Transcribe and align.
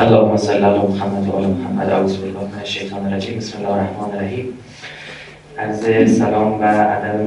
اللهم 0.00 0.36
صل 0.36 0.64
علی 0.64 0.78
محمد 0.78 1.28
و 1.28 1.32
آل 1.32 1.46
محمد. 1.46 1.90
اعوذ 1.90 2.16
بالله 2.16 2.40
من 2.40 2.60
الشیطان 2.60 3.06
الرجیم. 3.06 3.38
بسم 3.38 3.58
الله 3.58 3.72
الرحمن 3.72 4.14
الرحیم. 4.14 4.48
از 5.58 5.80
سلام 6.18 6.60
و 6.60 6.64
ادب 6.64 7.20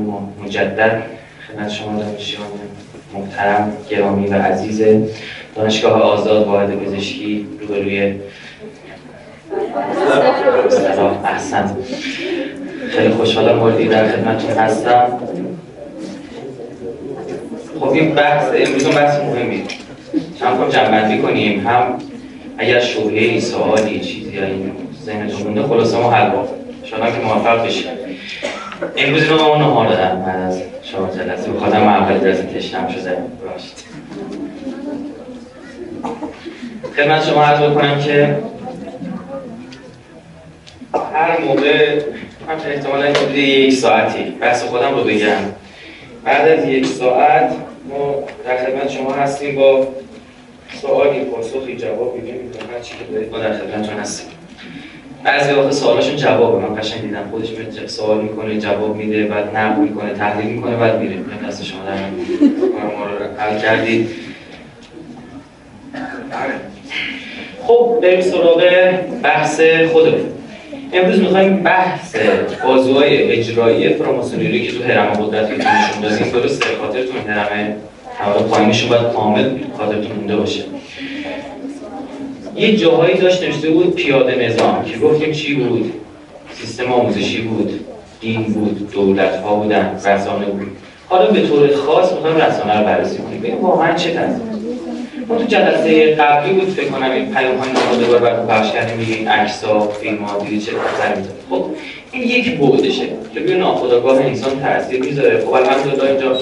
مجدد 0.45 1.01
خدمت 1.47 1.69
شما 1.69 1.99
دانشجویان 1.99 2.47
محترم 3.13 3.71
گرامی 3.89 4.27
و 4.27 4.33
عزیز 4.33 4.83
دانشگاه 5.55 6.01
آزاد 6.01 6.47
واحد 6.47 6.75
پزشکی 6.79 7.47
روبروی 7.61 8.15
احسن. 11.25 11.77
خیلی 12.89 13.13
خوشحالم 13.13 13.57
موردی 13.57 13.87
در 13.87 14.07
خدمتتون 14.07 14.51
هستم. 14.51 15.07
خب 17.79 17.89
این 17.89 18.15
بحث 18.15 18.45
امروز 18.55 18.87
بحث 18.87 19.19
مهمی. 19.19 19.63
هم 20.41 20.57
کنم 20.57 20.69
جنبندی 20.69 21.21
کنیم. 21.21 21.67
هم 21.67 21.99
اگر 22.63 22.79
شبهه 22.79 23.39
سوالی 23.39 23.99
چیزی 23.99 24.39
این 24.39 24.71
ذهنتون 25.05 25.41
مونده 25.41 25.63
خلاصه 25.63 25.97
ما 25.97 26.11
حل 26.11 26.31
شما 26.83 27.11
که 27.11 27.17
موفق 27.17 27.65
بشید 27.65 27.87
امروز 28.97 29.23
رو 29.23 29.37
ما 29.37 29.57
نهار 29.57 29.87
دادم 29.87 30.23
بعد 30.25 30.41
از 30.41 30.61
چهار 30.83 31.09
جلسه 31.09 31.51
بخاطر 31.51 31.79
من 31.79 31.87
اول 31.87 32.19
جلسه 32.19 32.43
تشنم 32.43 32.87
شده. 32.87 33.17
باشید 33.45 33.83
خدمت 36.97 37.25
شما 37.25 37.43
عرض 37.43 37.59
بکنم 37.59 37.99
که 37.99 38.37
هر 41.13 41.41
موقع 41.41 41.99
هم 42.49 42.57
احتمالا 42.67 43.09
حدود 43.09 43.35
یک 43.35 43.73
ساعتی 43.73 44.23
بحث 44.23 44.63
خودم 44.63 44.95
رو 44.95 45.03
بگم. 45.03 45.37
بعد 46.25 46.47
از 46.47 46.65
یک 46.65 46.85
ساعت 46.85 47.55
ما 47.89 48.23
در 48.45 48.65
خدمت 48.65 48.89
شما 48.89 49.13
هستیم 49.13 49.55
با 49.55 49.87
سوالی 50.81 51.19
پاسخی 51.19 51.75
جوابی 51.75 52.19
نمی‌دونم 52.19 52.73
هر 52.73 52.79
چی 52.81 52.93
که 52.93 53.13
دارید 53.13 53.31
ما 53.31 53.39
در 53.39 53.53
خدمتتون 53.53 53.99
هستیم. 53.99 54.27
بعضی 55.23 55.53
وقت 55.53 55.71
سوالاشون 55.71 56.15
جوابه. 56.15 56.67
من 56.67 56.75
قشنگ 56.75 57.01
دیدم 57.01 57.27
خودش 57.31 57.49
میاد 57.49 57.87
سوال 57.87 58.21
می‌کنه 58.21 58.59
جواب 58.59 58.95
میده 58.95 59.23
بعد 59.23 59.57
نقد 59.57 59.77
می‌کنه 59.77 60.13
تحلیل 60.13 60.45
می‌کنه 60.45 60.75
بعد 60.75 60.99
میره. 60.99 61.15
دست 61.47 61.63
شما 61.63 61.79
در 61.85 61.93
ما 62.97 63.05
رو 63.05 63.37
حل 63.37 63.59
کردید. 63.59 64.09
خب 67.63 67.99
بریم 68.01 68.21
سراغ 68.21 68.63
بحث 69.23 69.61
خودمون. 69.91 70.25
امروز 70.93 71.19
می‌خوایم 71.19 71.57
بحث 71.57 72.15
بازوهای 72.65 73.31
اجرایی 73.31 73.89
فراماسونری 73.89 74.67
که 74.67 74.77
تو 74.77 74.83
هرم 74.83 75.13
قدرت 75.13 75.49
نشون 75.49 76.01
دادیم 76.01 76.31
درسته؟ 76.31 76.65
خاطرتون 76.81 77.15
هرم 77.27 77.75
حالا 78.19 78.39
پایینشون 78.39 78.89
باید 78.89 79.13
کامل 79.13 79.49
خاطرتون 79.77 80.11
مونده 80.11 80.35
باشه. 80.35 80.63
یه 82.55 82.77
جاهایی 82.77 83.17
داشت 83.17 83.43
نوشته 83.43 83.69
بود 83.69 83.95
پیاده 83.95 84.35
نظام 84.35 84.85
که 84.85 84.97
گفتیم 84.97 85.31
چی 85.31 85.55
بود؟ 85.55 85.93
سیستم 86.53 86.91
آموزشی 86.91 87.41
بود 87.41 87.85
دین 88.21 88.43
بود 88.43 88.91
دولت 88.91 89.35
ها 89.35 89.55
بودن 89.55 89.99
رسانه 90.05 90.45
بود. 90.45 90.67
حالا 91.09 91.31
به 91.31 91.47
طور 91.47 91.75
خاص 91.75 92.11
می‌خوایم 92.13 92.37
رسانه 92.37 92.79
رو 92.79 92.85
بررسی 92.85 93.17
کنیم. 93.17 93.39
ببین 93.39 93.55
واقعا 93.55 93.93
چه 93.95 94.11
تصمیم 94.11 94.53
ما 95.27 95.37
تو 95.37 95.43
جلسه 95.43 96.15
قبلی 96.15 96.53
بود 96.53 96.69
فکر 96.69 96.89
کنم 96.89 97.11
این 97.11 97.33
پیام 97.33 97.57
های 97.57 97.69
نماده 97.69 98.19
براتون 98.19 98.47
پخش 98.47 98.71
کردیم 98.71 98.97
میگه 98.97 99.13
این 99.13 99.27
فیلم 100.01 100.23
ها 100.23 100.39
دیدی 100.39 100.61
چه 100.61 100.71
اثری 100.71 101.19
می‌ذاره 101.19 101.37
خب 101.49 101.65
این 102.11 102.23
یک 102.23 102.57
بعدشه. 102.57 103.05
که 103.33 103.39
روی 103.39 103.55
ناخودآگاه 103.55 104.17
انسان 104.17 104.59
تاثیر 104.59 105.03
می‌ذاره. 105.03 105.45
خب 105.45 105.53
الحمدلله 105.53 106.09
اینجا 106.09 106.37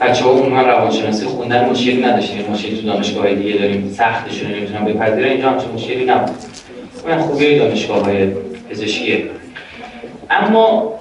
بچه 0.00 0.24
ها 0.24 0.30
عموما 0.30 0.62
روانشناسی 0.62 1.26
خوندن 1.26 1.68
مشکلی 1.68 2.02
نداشتیم 2.02 2.44
مشکلی 2.50 2.76
تو 2.76 2.86
دانشگاه 2.86 3.34
دیگه 3.34 3.58
داریم 3.58 3.94
سختشون 3.96 4.50
نمی‌تونم 4.50 4.84
بپذیرن 4.84 5.28
اینجا 5.28 5.50
همچون 5.50 5.72
مشکلی 5.74 6.04
نبود. 6.04 6.36
من 7.08 7.18
خوبی 7.18 7.58
دانشگاه 7.58 8.04
های 8.04 8.28
پزشکیه. 8.70 9.22
اما 10.30 10.92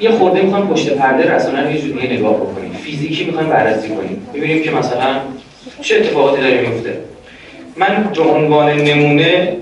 یه 0.00 0.10
خورده 0.10 0.42
می‌خوام 0.42 0.68
پشت 0.68 0.90
پرده 0.90 1.34
رسانه 1.34 1.62
رو 1.62 1.70
یه 1.70 1.80
جوری 1.80 2.16
نگاه 2.16 2.36
بکنیم. 2.36 2.72
فیزیکی 2.72 3.24
می‌خوایم 3.24 3.48
بررسی 3.48 3.88
کنیم. 3.88 4.26
ببینیم 4.34 4.62
که 4.62 4.70
مثلا 4.70 5.14
چه 5.82 5.96
اتفاقاتی 5.96 6.42
داره 6.42 6.60
میفته 6.60 6.96
من 7.76 8.10
به 8.14 8.22
عنوان 8.22 8.76
نمونه 8.76 9.56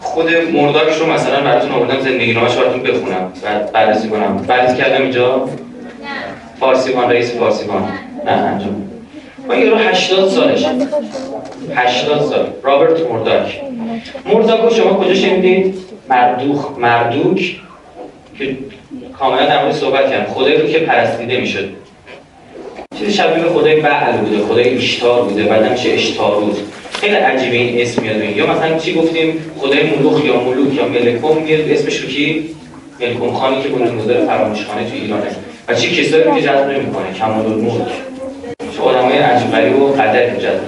خود 0.00 0.30
مرداک 0.54 0.92
رو 1.00 1.12
مثلا 1.12 1.40
براتون 1.40 1.72
آوردم 1.72 2.00
زندگی 2.00 2.32
نامش 2.32 2.54
براتون 2.54 2.82
بخونم 2.82 3.32
بعد 3.44 3.72
بررسی 3.72 4.08
کنم. 4.08 4.36
بررسی 4.36 4.76
کردم 4.76 5.02
اینجا؟ 5.02 5.48
فارسیوان 6.60 7.10
رئیس 7.10 7.34
فارسیوان. 7.34 7.88
نه 8.24 8.32
انجام 8.32 8.90
با 9.48 9.56
یه 9.56 9.70
رو 9.70 9.76
80 9.76 10.28
سالش 10.28 10.64
80 11.74 12.20
سال. 12.20 12.46
رابرت 12.62 13.10
مرداک. 13.10 13.60
مرداک 14.26 14.60
رو 14.60 14.70
شما 14.70 14.94
کجا 14.94 15.14
شنیدید؟ 15.14 15.74
مردوخ 16.08 16.78
مردوک؟ 16.78 17.56
که 18.38 18.56
کاملا 19.18 19.46
در 19.46 19.62
مورد 19.62 19.74
صحبت 19.74 20.10
کردم. 20.10 20.32
خدایی 20.32 20.56
رو 20.56 20.68
که 20.68 20.78
پرستیده 20.78 21.40
می‌شد. 21.40 21.68
چیزی 22.98 23.12
شبیه 23.12 23.42
به 23.44 23.50
خدای 23.50 23.80
بعل 23.80 24.16
بوده 24.16 24.44
خدای 24.44 24.68
ایشتار 24.68 25.22
بوده 25.22 25.42
بعد 25.42 25.72
میشه 25.72 25.90
اشتاروت. 25.90 26.56
خیلی 26.92 27.14
عجیبه 27.14 27.56
این 27.56 27.80
اسم 27.80 28.02
میاد 28.02 28.36
یا 28.36 28.46
مثلا 28.46 28.78
چی 28.78 28.94
گفتیم؟ 28.94 29.52
خدای 29.58 29.82
ملوک 29.82 30.24
یا 30.24 30.40
ملوک 30.40 30.74
یا 30.74 30.88
ملکم؟ 30.88 31.42
میاد 31.42 31.70
اسمش 31.70 31.96
رو 31.96 32.08
کی؟ 32.08 32.50
ملکم 33.00 33.32
خانی 33.32 33.62
که 33.62 33.68
بنیانگذار 33.68 34.26
فراموشخانه 34.26 34.90
تو 34.90 34.94
ایرانه. 34.94 35.26
و 35.68 35.74
چی 35.74 36.02
کسایی 36.02 36.24
که 36.24 36.42
جذب 36.42 36.70
نمی‌کنه؟ 36.70 37.12
کمال 37.18 37.46
الملک 37.46 37.88
آدمای 39.10 39.22
عجیب 39.22 39.82
و 39.82 39.86
قدر 39.86 40.36
جذب 40.36 40.60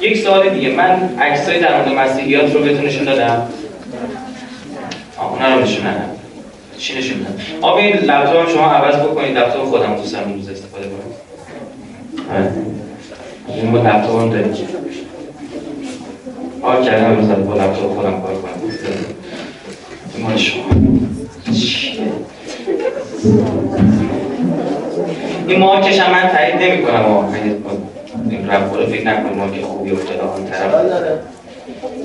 یک 0.00 0.18
سوال 0.18 0.50
دیگه. 0.50 0.70
من 0.70 1.18
عکسای 1.18 1.60
در 1.60 1.76
مورد 1.76 1.88
مسیحیات 1.98 2.54
رو 2.54 2.60
بهتون 2.60 2.86
نشون 2.86 3.04
دادم. 3.04 3.48
اونا 5.18 5.54
رو 5.54 5.62
نشون 5.62 5.86
ندادم. 5.86 6.10
چی 6.78 6.98
نشون 6.98 7.18
دادم؟ 7.18 7.34
آب 7.62 7.76
این 7.76 7.96
لپتاپ 7.96 8.50
شما 8.50 8.66
عوض 8.66 8.96
بکنید. 8.96 9.38
لپتاپ 9.38 9.64
خودم 9.64 9.94
دوست 9.94 10.12
دارم 10.12 10.32
روز 10.32 10.48
استفاده 10.48 10.84
کنم. 10.84 12.36
آره. 12.36 12.52
این 13.48 13.72
با 13.72 13.78
لپتاپ 13.78 14.20
هم 14.20 14.30
داریم. 14.30 14.54
آه 16.62 16.84
کردم 16.84 17.04
امروز 17.04 17.28
با 17.28 17.54
لپتاپ 17.54 17.96
خودم 17.96 18.20
کار 18.20 18.34
کنم. 18.34 19.09
این 25.50 25.58
مارکش 25.58 26.00
هم 26.00 26.12
من 26.12 26.28
تایید 26.28 26.62
نمی 26.62 26.82
کنم 26.82 27.34
این 28.30 28.48
رفت 28.48 28.74
رو 28.74 28.86
فکر 28.86 29.06
نکنم 29.06 29.34
مارک 29.36 29.62
خوبی 29.62 29.90
افتاده 29.90 30.20
آن 30.20 30.44
طرف. 30.44 30.74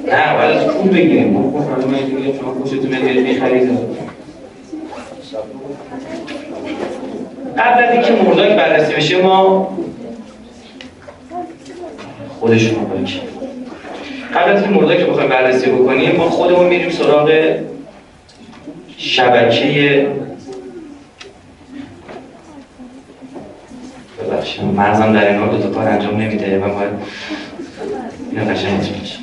نه 0.08 0.38
باید 0.38 0.58
از 0.58 0.68
پول 0.68 0.90
بگیریم 0.90 1.28
ما 1.28 1.60
خب 1.60 1.70
حالا 1.70 1.82
شما 2.40 2.54
خوشتون 2.54 2.88
میاد 2.88 3.28
می‌خرید. 3.28 3.70
قبل 7.58 7.84
از 7.84 7.94
اینکه 7.94 8.12
مرداک 8.12 8.58
بررسی 8.58 8.94
بشه 8.94 9.22
ما 9.22 9.70
خودشون 12.40 12.76
رو 12.76 13.08
قبل 14.36 14.52
از 14.52 14.64
اینکه 14.64 14.80
مرداک 14.80 15.00
رو 15.00 15.12
بخوایم 15.12 15.30
بررسی 15.30 15.70
بکنیم 15.70 16.16
ما 16.16 16.30
خودمون 16.30 16.68
میریم 16.68 16.90
سراغ 16.90 17.32
شبکه 18.98 20.08
ببخشید. 24.36 24.64
مغزم 24.64 25.14
در 25.14 25.30
این 25.30 25.40
حال 25.40 25.58
دو 25.58 25.70
کار 25.70 25.88
انجام 25.88 26.22
نمیده 26.22 26.60
و 26.60 26.62
باید 26.62 26.90
اینو 28.32 28.52
قشنگ 28.52 28.80
بشه 28.80 29.18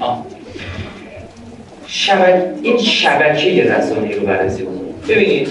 شبکه 1.87 2.53
این 2.63 2.79
شبکه 2.79 3.65
رسانه‌ای 3.65 4.15
رو 4.15 4.27
بررسی 4.27 4.63
بکنیم 4.63 4.95
ببینید 5.09 5.49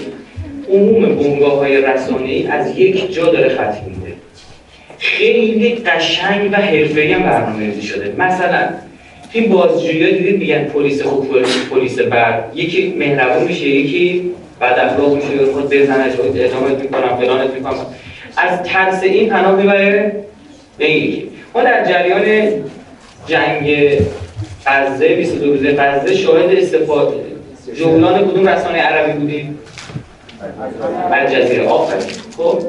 عموم 0.72 1.14
بنگاه 1.14 1.58
های 1.58 1.82
رسانه‌ای 1.82 2.46
از 2.46 2.78
یک 2.78 3.12
جا 3.12 3.32
داره 3.32 3.48
خط 3.48 3.74
میده. 3.82 4.12
خیلی 4.98 5.74
قشنگ 5.74 6.52
و 6.52 6.56
حرفه‌ای 6.56 7.12
هم 7.12 7.22
برنامه‌ریزی 7.22 7.82
شده. 7.82 8.14
مثلا 8.18 8.68
این 9.32 9.52
بازجویی 9.52 10.12
دیدید 10.12 10.38
میگن 10.38 10.64
پلیس 10.64 11.02
خوب 11.02 11.28
پلیس 11.70 11.98
بد. 11.98 12.44
یکی 12.54 12.94
مهربون 12.98 13.44
میشه 13.44 13.68
یکی 13.68 14.30
بعد 14.60 14.78
اخلاق 14.78 15.14
میشه. 15.14 15.52
خود 15.52 15.70
بزنه 15.70 16.04
ادامه 16.34 16.68
می‌کنم 16.82 17.16
فلانت 17.16 17.54
می‌کنم. 17.54 17.86
از 18.36 18.62
ترس 18.62 19.02
این 19.02 19.28
پناه 19.28 19.56
می‌بره 19.56 20.12
به 20.78 20.90
یکی. 20.90 21.28
ما 21.54 21.62
در 21.62 21.84
جریان 21.84 22.52
جنگ 23.26 23.98
غزه 24.66 25.08
22 25.08 25.52
روزه 25.52 25.72
غزه 25.72 26.14
شاهد 26.16 26.56
استفاده. 26.56 27.16
جولان 27.76 28.28
کدوم 28.28 28.48
رسانه 28.48 28.78
عربی 28.78 29.18
بودیم؟ 29.18 29.58
الجزیره. 31.12 31.68
آفرین. 31.68 32.02
خب. 32.36 32.62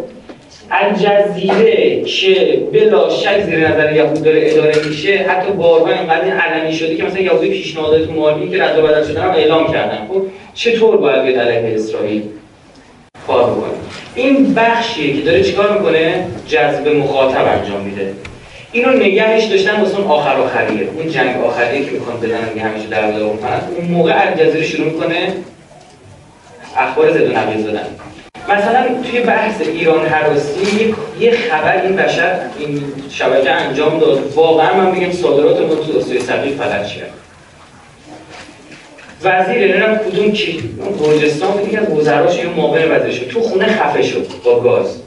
الجزیره 0.71 2.03
که 2.03 2.63
بلا 2.73 3.09
شک 3.09 3.41
زیر 3.45 3.69
نظر 3.69 3.95
یهود 3.95 4.23
داره 4.23 4.41
اداره 4.43 4.87
میشه 4.87 5.17
حتی 5.17 5.51
بارها 5.51 5.93
اینقدر 5.93 6.37
علنی 6.37 6.73
شده 6.73 6.95
که 6.95 7.03
مثلا 7.03 7.21
یهودی 7.21 7.49
پیشنهادات 7.49 8.09
مالی 8.09 8.49
که 8.49 8.63
رد 8.63 8.79
و 8.79 8.81
بدل 8.81 9.03
شدن 9.03 9.21
هم 9.21 9.29
اعلام 9.29 9.71
کردن. 9.71 10.07
خب 10.07 10.21
چطور 10.53 10.97
باید 10.97 11.23
به 11.23 11.41
علیه 11.41 11.75
اسرائیل؟ 11.75 12.23
کار 13.27 13.43
بکنه 13.43 13.73
این 14.15 14.53
بخشیه 14.53 15.15
که 15.15 15.21
داره 15.21 15.43
چیکار 15.43 15.77
می‌کنه؟ 15.77 16.27
جذب 16.47 16.87
مخاطب 16.87 17.45
انجام 17.59 17.81
میده. 17.81 18.13
اینو 18.71 18.93
نگهش 18.93 19.43
داشتن 19.43 19.81
واسه 19.81 19.99
اون 19.99 20.07
آخر 20.07 20.35
آخریه. 20.35 20.89
اون 20.97 21.09
جنگ 21.09 21.43
آخریه 21.43 21.85
که 21.85 21.91
می‌خوان 21.91 22.17
بزنن 22.17 22.49
دیگه 22.53 22.65
همیشه 22.65 22.87
در 22.87 23.11
کنن 23.11 23.61
اون 23.77 23.87
موقع 23.87 24.27
الجزیره 24.27 24.65
شروع 24.65 24.85
می‌کنه 24.85 25.33
اخبار 26.77 27.11
زد 27.11 27.21
و 27.21 27.33
نقیض 27.33 27.65
دادن. 27.65 27.85
مثلا 28.49 28.85
توی 29.03 29.19
بحث 29.19 29.61
ایران 29.61 30.05
حراسی 30.05 30.95
یه 31.19 31.31
خبر 31.31 31.81
این 31.81 31.95
بشر 31.95 32.39
این 32.59 32.83
شبکه 33.09 33.51
انجام 33.51 33.99
داد. 33.99 34.33
واقعا 34.35 34.73
من 34.73 34.91
بگم 34.91 35.11
صادرات 35.11 35.61
ما 35.61 35.75
تو 35.75 35.99
آسیای 35.99 36.19
صغیر 36.19 36.55
فلج 36.55 36.97
کرد. 36.97 37.11
وزیر 39.23 39.57
نمی‌دونم 39.57 39.97
کدوم 39.97 40.31
کی 40.31 40.69
گرجستان 40.99 41.51
بود 41.51 41.75
از 41.75 41.89
وزراش 41.97 42.37
یه 42.37 42.45
وزیر 42.85 43.11
شد 43.11 43.27
تو 43.27 43.41
خونه 43.41 43.65
خفه 43.65 44.01
شد 44.01 44.27
با 44.45 44.59
گاز. 44.59 45.01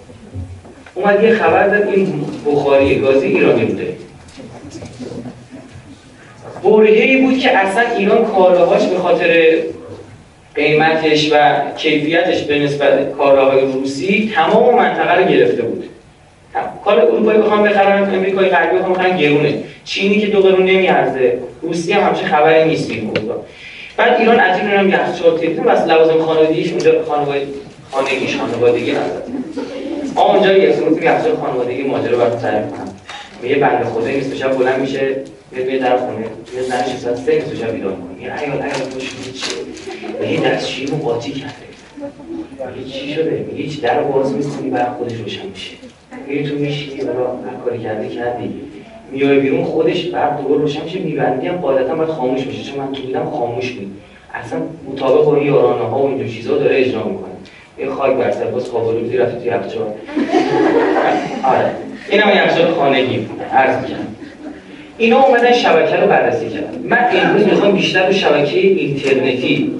اومد 0.94 1.22
یه 1.22 1.34
خبر 1.34 1.68
داد 1.68 1.88
این 1.88 2.24
بخاری 2.46 3.00
گازی 3.00 3.26
ایرانی 3.26 3.64
بوده. 3.64 3.96
برهی 6.64 7.16
بود 7.16 7.38
که 7.38 7.58
اصلا 7.58 7.82
ایران 7.96 8.24
کالاهاش 8.24 8.86
به 8.86 8.98
خاطر 8.98 9.58
قیمتش 10.54 11.32
و 11.32 11.60
کیفیتش 11.76 12.42
به 12.42 12.58
نسبت 12.58 13.12
کالاهای 13.12 13.60
روسی 13.60 14.32
تمام 14.34 14.76
منطقه 14.76 15.18
رو 15.18 15.24
گرفته 15.24 15.62
بود. 15.62 15.84
کال 16.84 17.00
اروپایی 17.00 17.38
بخوام 17.38 17.62
بخرن 17.62 18.14
امریکایی 18.14 18.48
غربی 18.48 18.78
بخوام 18.78 18.92
بخرن 18.92 19.16
گرونه. 19.16 19.54
چینی 19.84 20.20
که 20.20 20.26
دو 20.26 20.40
قرون 20.40 20.66
نمیارزه. 20.66 21.38
روسی 21.62 21.92
هم 21.92 22.02
همچه 22.02 22.26
خبری 22.26 22.68
نیست 22.68 22.90
این 22.90 23.10
بعد 23.96 24.20
ایران 24.20 24.40
از 24.40 24.58
این 24.58 24.68
هم 24.68 24.88
یخچال 24.88 25.38
تیتون 25.38 25.64
بس 25.64 25.82
لوازم 25.82 26.22
خانوادگیش 26.22 26.70
اونجا 26.70 27.04
خانواده 27.04 27.46
خانگیش 27.90 28.36
خانوادگی 28.36 28.92
نداره. 28.92 29.24
ما 30.14 30.34
اونجا 30.34 30.52
یه 30.52 30.76
صورت 30.76 31.02
یخچال 31.02 31.36
خانوادگی 31.36 31.82
ماجرا 31.82 32.18
براتون 32.18 32.40
تعریف 32.40 32.70
کنم. 32.70 32.94
یه 33.42 33.56
بنده 33.56 33.84
خدایی 33.84 34.16
نیست 34.16 34.34
شب 34.34 34.56
بلند 34.58 34.80
میشه 34.80 35.16
به 35.52 35.78
در 35.78 35.96
خونه 35.96 36.26
یه 36.56 36.62
زنش 36.62 36.96
ساعت 36.96 37.16
سه 37.16 37.34
نیست 37.34 37.54
شب 37.54 37.72
بیدار 37.72 37.92
کنه 37.92 38.22
یه 38.22 38.32
عیال 38.32 38.62
عیال 38.62 38.90
خوش 38.92 39.10
چیه؟ 39.34 40.32
یه 40.32 40.40
دستشویی 40.40 40.86
قاطی 40.86 41.32
کرده. 41.32 41.52
میگه 42.76 42.90
چی 42.90 43.14
شده؟ 43.14 43.46
میگه 43.50 43.62
هیچ 43.62 43.80
در 43.80 44.02
باز 44.02 44.32
می‌کنی 44.32 44.70
بعد 44.70 44.92
خودش 44.98 45.12
روشن 45.12 45.46
میشه. 45.46 45.76
میگه 46.28 46.50
تو 46.50 46.54
میشینی 46.56 47.04
برای 47.04 47.16
کاری 47.64 47.82
کرده 47.82 48.08
کردی. 48.08 48.54
میای 49.12 49.40
بیرون 49.40 49.64
خودش 49.64 50.04
بعد 50.04 50.38
دوباره 50.42 50.60
روشن 50.60 50.84
میشه 50.84 50.98
میبندی 50.98 51.46
هم 51.46 51.56
قاعدتا 51.56 51.94
باید 51.94 52.08
خاموش 52.08 52.46
میشه 52.46 52.62
چون 52.62 52.78
من 52.84 52.92
تو 52.92 53.02
بودم 53.02 53.30
خاموش 53.30 53.70
بود. 53.70 53.90
اصلا 54.34 54.60
مطابق 54.92 55.24
با 55.24 55.38
یارانه 55.38 55.84
ها 55.84 55.98
و 55.98 56.06
اینجور 56.06 56.28
چیزا 56.28 56.58
داره 56.58 56.76
اجرا 56.76 57.02
می‌کنه. 57.04 57.32
یه 57.78 57.90
خاک 57.90 58.16
بر 58.16 58.30
سر 58.30 58.44
باز 58.44 58.68
خوابالودی 58.68 59.16
رفت 59.16 59.38
توی 59.38 59.46
یخچال. 59.46 59.86
آره. 61.52 61.70
این 62.10 62.20
هم 62.20 62.44
یخچال 62.44 62.74
خانگی 62.74 63.18
بود. 63.18 63.42
عرض 63.42 63.82
می‌کنم. 63.82 64.06
اینا 64.98 65.22
اومدن 65.22 65.52
شبکه 65.52 65.96
رو 65.96 66.06
بررسی 66.06 66.48
کردن. 66.48 66.78
من 66.84 67.08
امروز 67.12 67.46
می‌خوام 67.46 67.72
بیشتر 67.72 68.06
رو 68.06 68.12
شبکه 68.12 68.58
اینترنتی 68.58 69.70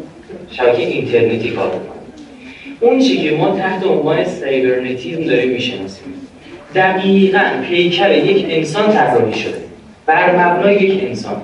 شبکه 0.51 0.83
اینترنتی 0.83 1.51
کار 1.51 1.69
کنم 1.69 1.81
اون 2.81 2.99
چی 2.99 3.17
که 3.17 3.37
ما 3.37 3.57
تحت 3.57 3.87
عنوان 3.87 4.25
سایبرنتیزم 4.25 5.25
داریم 5.25 5.51
می‌شناسیم. 5.51 6.05
دقیقا 6.77 7.45
پیکر 7.69 8.11
یک 8.11 8.47
انسان 8.49 8.93
طراحی 8.93 9.35
شده. 9.35 9.59
بر 10.07 10.37
مبنای 10.37 10.75
یک 10.75 11.05
انسان. 11.05 11.37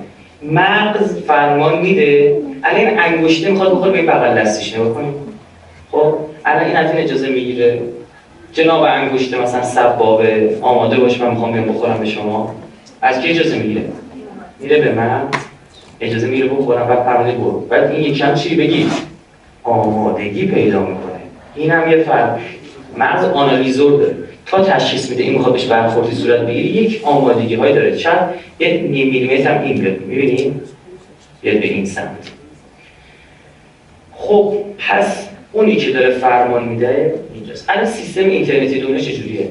مغز 0.51 1.21
فرمان 1.27 1.81
میده. 1.81 2.37
الان 2.63 2.99
انگشته 2.99 3.49
می‌خواد 3.49 3.71
بخوره 3.71 3.91
به 3.91 3.97
این 3.97 4.07
بغل 4.07 4.41
دستش 4.41 4.73
نگاه 4.73 4.93
کنیم 4.93 5.13
خب 5.91 6.15
الان 6.45 6.65
این 6.65 6.77
این 6.77 6.97
اجازه 6.97 7.29
می‌گیره. 7.29 7.81
جناب 8.53 8.83
انگشته 8.83 9.41
مثلا 9.41 9.63
سبابه 9.63 10.57
آماده 10.61 10.97
باش 10.97 11.21
من 11.21 11.29
می‌خوام 11.29 11.51
بیام 11.51 11.65
بخورم 11.65 11.97
به 11.99 12.05
شما. 12.05 12.55
از 13.01 13.21
کی 13.21 13.29
اجازه 13.29 13.57
می‌گیره؟ 13.57 13.81
میره 14.59 14.81
به 14.81 14.91
من. 14.91 15.21
اجازه 15.99 16.27
می‌گیره 16.27 16.47
بخورم. 16.47 16.87
بعد 16.87 17.05
پرونده 17.05 17.31
برو. 17.31 17.59
بعد 17.59 17.91
این 17.91 18.03
یکم 18.03 18.33
چی 18.33 18.55
بگی؟ 18.55 18.89
آمادگی 19.63 20.45
پیدا 20.45 20.79
می‌کنه. 20.79 21.19
این 21.55 21.71
هم 21.71 21.91
یه 21.91 21.97
فرق. 21.97 22.39
مغز 22.97 23.25
آنالیزور 23.25 23.91
داره. 23.99 24.15
تا 24.45 24.63
تشخیص 24.63 25.09
میده 25.09 25.23
این 25.23 25.33
می‌خواد 25.33 25.53
بهش 25.53 25.65
برخوردی 25.65 26.15
صورت 26.15 26.41
بگیری 26.41 26.67
یک 26.67 27.01
آمادگی 27.03 27.55
های 27.55 27.73
داره. 27.73 27.97
شاید 27.97 28.17
یه 28.59 28.67
نیم 28.73 29.07
میلیمتر 29.07 29.57
هم 29.57 29.63
این 29.63 29.77
بیاد. 29.77 29.99
می‌بینیم 29.99 30.61
بیاد 31.41 31.57
به 31.57 31.67
این 31.67 31.85
سمت. 31.85 32.31
خب 34.15 34.53
پس 34.77 35.27
اونی 35.51 35.75
که 35.75 35.91
داره 35.91 36.09
فرمان 36.09 36.63
میده 36.63 37.13
اینجاست. 37.33 37.69
الان 37.69 37.85
سیستم 37.85 38.25
اینترنتی 38.25 38.79
دنیا 38.79 38.99
چجوریه؟ 38.99 39.49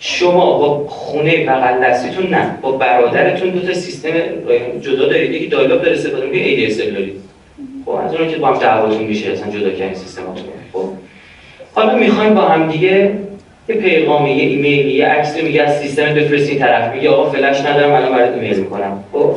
شما 0.00 0.58
با 0.58 0.88
خونه 0.88 1.46
بغل 1.46 1.84
دستیتون 1.84 2.26
نه. 2.26 2.58
با 2.62 2.72
برادرتون 2.72 3.50
دو 3.50 3.60
تا 3.60 3.74
سیستم 3.74 4.10
جدا 4.80 5.06
دارید. 5.06 5.32
یکی 5.32 5.46
دایلاب 5.46 5.82
داره 5.82 5.96
استفاده 5.96 6.26
می‌کنه 6.26 6.68
ADSL 6.68 6.92
دارید. 6.92 7.14
خب 7.84 7.90
از 7.90 8.14
اون 8.14 8.30
که 8.30 8.36
با 8.36 8.48
هم 8.48 8.58
دعواتون 8.58 9.02
میشه 9.02 9.30
اصلا 9.30 9.50
جدا 9.50 9.70
کردن 9.70 9.94
سیستماتون. 9.94 10.44
خب 10.72 10.88
حالا 11.74 11.98
می‌خوایم 11.98 12.34
با 12.34 12.40
هم 12.40 12.72
دیگه 12.72 13.18
یه 13.68 13.74
پیغامی 13.74 14.30
یه 14.30 14.42
ایمیلی 14.42 14.92
یه 14.92 15.06
عکسی 15.06 15.42
میگه 15.42 15.62
از 15.62 15.80
سیستم 15.80 16.14
بفرستی 16.14 16.58
طرف. 16.58 16.94
میگه 16.94 17.10
آقا 17.10 17.30
فلش 17.30 17.60
ندارم 17.60 17.92
الان 17.92 18.12
برات 18.12 18.34
ایمیل 18.34 18.58
می‌کنم. 18.58 19.04
خب؟ 19.12 19.36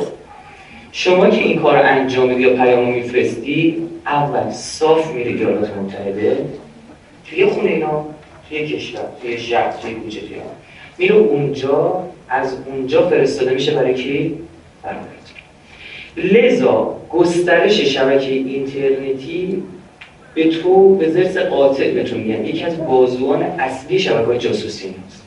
شما 0.92 1.30
که 1.30 1.42
این 1.42 1.58
کار 1.58 1.76
انجام 1.76 2.28
میدی 2.28 2.42
یا 2.42 2.54
پیامو 2.54 2.92
میفرستی 2.92 3.76
اول 4.06 4.50
صاف 4.50 5.14
میره 5.14 5.30
ایالات 5.30 5.70
متحده. 5.76 6.36
توی 7.30 7.46
خونه 7.46 7.70
اینا 7.70 8.04
توی 8.48 8.66
کشور 8.66 9.00
توی 9.22 9.38
شهر 9.38 9.72
توی 9.82 9.94
کوچه 9.94 10.20
توی 10.20 10.36
میره 10.98 11.14
اونجا 11.14 12.04
از 12.28 12.56
اونجا 12.66 13.08
فرستاده 13.08 13.54
میشه 13.54 13.72
برای 13.72 13.94
کی؟ 13.94 14.38
برای 14.82 14.98
لذا 16.16 16.96
گسترش 17.10 17.80
شبکه 17.80 18.30
اینترنتی 18.30 19.62
به 20.34 20.48
تو 20.48 20.94
به 20.94 21.08
زرس 21.08 21.36
قاطع 21.36 21.90
بهتون 21.90 22.20
میگن. 22.20 22.44
یکی 22.44 22.64
از 22.64 22.86
بازوان 22.86 23.42
اصلی 23.42 23.98
شبکه 23.98 24.26
های 24.26 24.38
جاسوسی 24.38 24.94
هست 25.06 25.22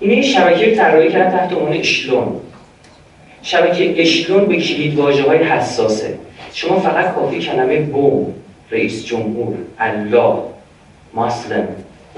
این 0.00 0.22
شبکه 0.22 0.74
طراحی 0.74 1.08
کردن 1.08 1.30
تحت 1.30 1.52
عنوان 1.52 1.72
اشلون. 1.72 2.32
شبکه 3.42 4.02
اشلون 4.02 4.46
به 4.46 4.56
کلید 4.56 4.98
واژه 4.98 5.22
های 5.22 5.38
حساسه. 5.38 6.18
شما 6.52 6.80
فقط 6.80 7.14
کافی 7.14 7.38
کلمه 7.38 7.76
بوم 7.80 8.34
رئیس 8.70 9.06
جمهور 9.06 9.54
الله 9.78 10.34
مسلم 11.14 11.68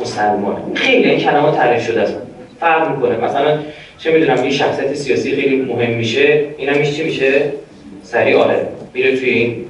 مسلمان. 0.01 0.75
خیلی 0.75 1.11
این 1.11 1.21
کلمات 1.21 1.57
تعریف 1.57 1.87
شده 1.87 2.01
است. 2.01 2.17
فرق 2.61 2.97
می‌کنه. 2.97 3.17
مثلا 3.17 3.59
چه 3.99 4.13
می‌دونم 4.13 4.45
یه 4.45 4.51
شخصیت 4.51 4.95
سیاسی 4.95 5.37
خیلی 5.37 5.57
مهم 5.57 5.91
میشه. 5.91 6.45
اینم 6.59 6.83
چی 6.83 7.05
میشه 7.05 7.53
سریع 8.03 8.37
آره. 8.37 8.69
میره 8.95 9.17
توی 9.17 9.31
این 9.31 9.65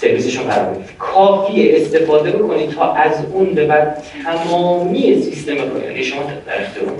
سرویسشون 0.00 0.44
قرار 0.44 0.74
بگیره 0.74 0.88
کافی 0.98 1.76
استفاده 1.76 2.30
بکنید 2.30 2.70
تا 2.70 2.92
از 2.92 3.12
اون 3.32 3.54
به 3.54 3.66
بعد 3.66 4.02
تمامی 4.24 5.22
سیستم 5.22 5.54
یعنی 5.54 6.04
شما 6.04 6.22
در 6.46 6.62
اختیار 6.62 6.92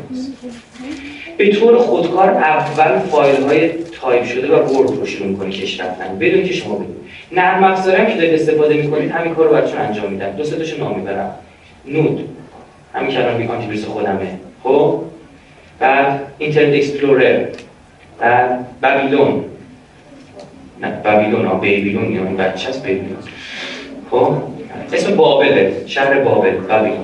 به 1.38 1.52
طور 1.52 1.78
خودکار 1.78 2.30
اول 2.30 2.98
فایل 2.98 3.42
های 3.42 3.70
تایپ 4.00 4.24
شده 4.24 4.56
و 4.56 4.56
ورد 4.56 4.90
رو 4.90 5.06
شروع 5.06 5.28
می‌کنه 5.28 5.50
کش 5.50 5.80
رفتن 5.80 6.18
بدون 6.18 6.44
که 6.44 6.52
شما 6.52 6.74
بدونید 6.74 6.96
نرم 7.32 7.64
افزاری 7.64 8.06
که 8.06 8.14
دارید 8.14 8.34
استفاده 8.34 8.74
می‌کنید 8.74 9.10
همین 9.10 9.34
کار 9.34 9.46
رو 9.46 9.52
براتون 9.52 9.80
انجام 9.80 10.12
میدن 10.12 10.30
دو 10.30 10.44
سه 10.44 10.78
نام 10.78 10.98
می‌برم. 10.98 11.34
نود. 11.86 12.28
همین 12.94 13.10
کلمه 13.10 13.38
بی 13.38 13.46
آنتی 13.48 13.82
خودمه. 13.82 14.38
خب؟ 14.62 15.00
بعد 15.78 16.20
اینترنت 16.38 16.74
اکسپلورر. 16.74 17.44
بعد 18.20 18.66
بابیلون. 18.82 19.44
نه 20.82 20.92
بابیلون 21.04 21.46
ها 21.46 21.54
بیبیلون 21.54 22.12
یا 22.12 22.22
بچه 22.22 22.68
هست 22.68 22.86
بیبیلون 22.86 23.16
خب؟ 24.10 24.32
اسم 24.92 25.16
بابله 25.16 25.72
شهر 25.86 26.20
بابل 26.20 26.50
بابیلون. 26.50 26.98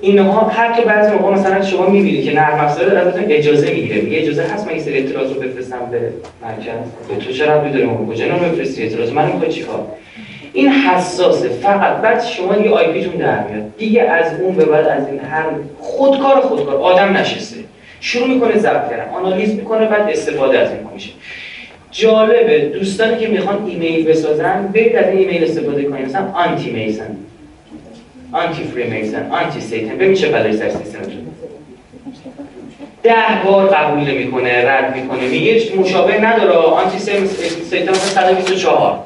اینها 0.00 0.48
حتی 0.48 0.82
بعضی 0.82 1.12
موقع 1.12 1.32
مثلا 1.32 1.62
شما 1.62 1.86
می‌بینید 1.86 2.24
که 2.24 2.34
نرم 2.34 2.60
افزار 2.60 2.96
ازتون 2.96 3.24
اجازه 3.28 3.70
می‌گیره 3.70 4.00
میگه 4.00 4.18
اجازه 4.18 4.42
هست 4.42 4.66
من 4.66 4.72
این 4.72 4.82
سری 4.82 4.94
اعتراض 4.94 5.32
رو 5.32 5.40
بفرستم 5.40 5.78
به 5.90 6.00
مرکز؟ 6.42 6.90
به 7.08 7.24
تو 7.24 7.32
چرا 7.32 7.56
ربطی 7.56 7.78
داره 7.78 7.86
کجا 8.08 8.24
نمیفرستی 8.24 8.52
بفرستی 8.54 8.82
اعتراض؟ 8.82 9.12
من 9.12 9.26
می‌خوای 9.26 9.52
چیکار 9.52 9.86
این 10.52 10.68
حساسه. 10.68 11.48
فقط 11.48 11.96
بعد 11.96 12.24
شما 12.24 12.56
یه 12.56 12.70
آی 12.70 12.92
پیتون 12.92 13.12
در 13.12 13.42
میاد. 13.42 13.76
دیگه 13.78 14.02
از 14.02 14.40
اون 14.40 14.56
به 14.56 14.64
بعد 14.64 14.86
از 14.86 15.08
این 15.08 15.20
هر 15.20 15.44
خودکار 15.78 16.40
خودکار. 16.40 16.74
آدم 16.74 17.16
نشسته. 17.16 17.56
شروع 18.00 18.28
می‌کنه 18.28 18.58
ضبط 18.58 18.90
کردن. 18.90 19.10
آنالیز 19.14 19.54
می‌کنه 19.54 19.86
بعد 19.86 20.10
استفاده 20.10 20.58
از 20.58 20.70
این 20.70 20.80
میشه 20.94 21.10
جالبه. 21.96 22.58
دوستانی 22.74 23.18
که 23.18 23.28
می‌خوان 23.28 23.66
ایمیل 23.66 24.04
بسازن 24.06 24.70
برید 24.74 24.96
از 24.96 25.08
این 25.08 25.18
ایمیل 25.18 25.44
استفاده 25.44 25.84
کنید 25.84 26.06
مثلا 26.06 26.30
آنتی 26.34 26.70
میسن 26.70 27.16
آنتی 28.32 28.64
فری 28.64 28.84
میسن 28.84 29.30
آنتی 29.30 29.60
سیتن 29.60 29.96
ببین 29.96 30.14
چه 30.14 30.28
بلایی 30.28 30.56
سر 30.56 30.70
سیستمتون 30.70 31.26
ده 33.02 33.14
بار 33.44 33.66
قبول 33.66 34.00
نمی‌کنه 34.00 34.70
رد 34.70 34.96
می‌کنه. 34.96 35.28
میگه 35.28 35.62
مشابه 35.78 36.20
نداره. 36.20 36.52
anti 36.52 36.98
Satan 36.98 37.92
124 37.92 39.04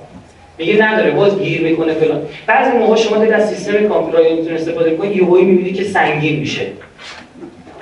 میگه 0.59 0.87
نداره. 0.87 1.11
باز 1.11 1.41
گیر 1.41 1.61
می‌کنه 1.61 1.95
فلان. 1.95 2.23
بعضی 2.47 2.79
موقع 2.79 2.97
شما 2.97 3.17
دارید 3.17 3.33
از 3.33 3.49
سیستم 3.49 3.89
کامپیوتر 3.89 4.55
استفاده 4.55 4.97
کنید 4.97 5.17
یهویی 5.17 5.45
می‌بینید 5.45 5.77
که 5.77 5.85
سنگین 5.85 6.41
میشه. 6.41 6.67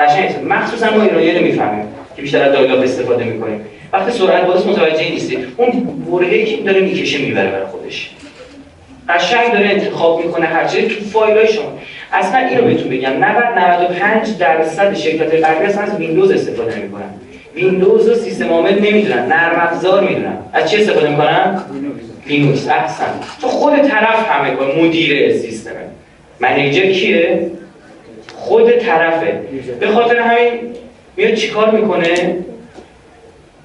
قشنگ. 0.00 0.30
مخصوصا 0.48 0.90
ما 0.90 1.02
ایرانی‌ها 1.02 1.38
نمی‌فهمیم 1.38 1.84
که 2.16 2.22
بیشتر 2.22 2.42
از 2.42 2.52
dial-up 2.52 2.82
استفاده 2.82 3.24
می‌کنیم. 3.24 3.60
وقتی 3.92 4.18
سرعت 4.18 4.46
باز 4.46 4.66
متوجه 4.66 5.10
نیستی. 5.10 5.38
اون 5.56 5.70
برهه‌ای 6.10 6.44
که 6.44 6.62
داره 6.62 6.80
می‌کشه 6.80 7.18
می‌بره 7.18 7.50
برای 7.50 7.66
خودش. 7.66 8.10
قشنگ 9.08 9.52
داره 9.52 9.68
انتخاب 9.68 10.24
می‌کنه 10.24 10.46
هر 10.46 10.66
چیزی 10.66 10.88
تو 10.88 11.04
فایلای 11.04 11.52
شما 11.52 11.78
اصلا 12.12 12.38
اینو 12.38 12.62
بهتون 12.62 12.90
بگم. 12.90 13.12
90 13.12 13.58
95 13.58 14.38
درصد 14.38 14.94
شرکت 14.94 15.44
غربی 15.44 15.64
اصلا 15.64 15.82
از 15.82 15.96
ویندوز 15.96 16.30
استفاده 16.30 16.78
نمی‌کنن 16.78 17.10
ویندوز 17.54 18.08
و 18.08 18.14
سیستم 18.14 18.48
عامل 18.48 18.78
نمی‌دونن. 18.78 19.26
نرم 19.26 19.60
افزار 19.60 20.08
می‌دونن. 20.08 20.38
از 20.52 20.70
چی 20.70 20.76
استفاده 20.76 21.10
می‌کنن؟ 21.10 21.62
لینوکس 22.26 22.68
احسن. 22.68 23.20
تو 23.40 23.48
خود 23.48 23.76
طرف 23.76 24.30
همه 24.30 24.50
کار. 24.56 24.74
مدیر 24.82 25.36
سیستمه. 25.36 25.74
منیجر 26.40 26.92
کیه؟ 26.92 27.50
خود 28.34 28.70
طرفه. 28.70 29.40
به 29.80 29.86
خاطر 29.86 30.18
همین 30.18 30.48
میاد 31.16 31.34
چیکار 31.34 31.70
می‌کنه؟ 31.70 32.36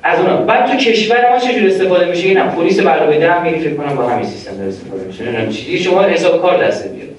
از 0.04 0.20
اون 0.20 0.46
بعد 0.46 0.72
تو 0.72 0.78
کشور 0.78 1.32
ما 1.32 1.40
چجور 1.40 1.68
استفاده 1.68 2.06
میشه؟ 2.06 2.28
اینا 2.28 2.48
پلیس 2.48 2.80
علاوه 2.80 3.18
ده 3.18 3.44
میری 3.44 3.60
فکر 3.60 3.74
کنم 3.74 3.96
با 3.96 4.04
همین 4.04 4.26
سیستم 4.26 4.58
داره 4.58 4.68
استفاده 4.68 5.04
میشه. 5.04 5.24
نمی‌دونم 5.24 5.50
چی. 5.50 5.80
شما 5.80 6.02
حساب 6.02 6.42
کار 6.42 6.68
دسته 6.68 6.90
بیاد 6.90 7.10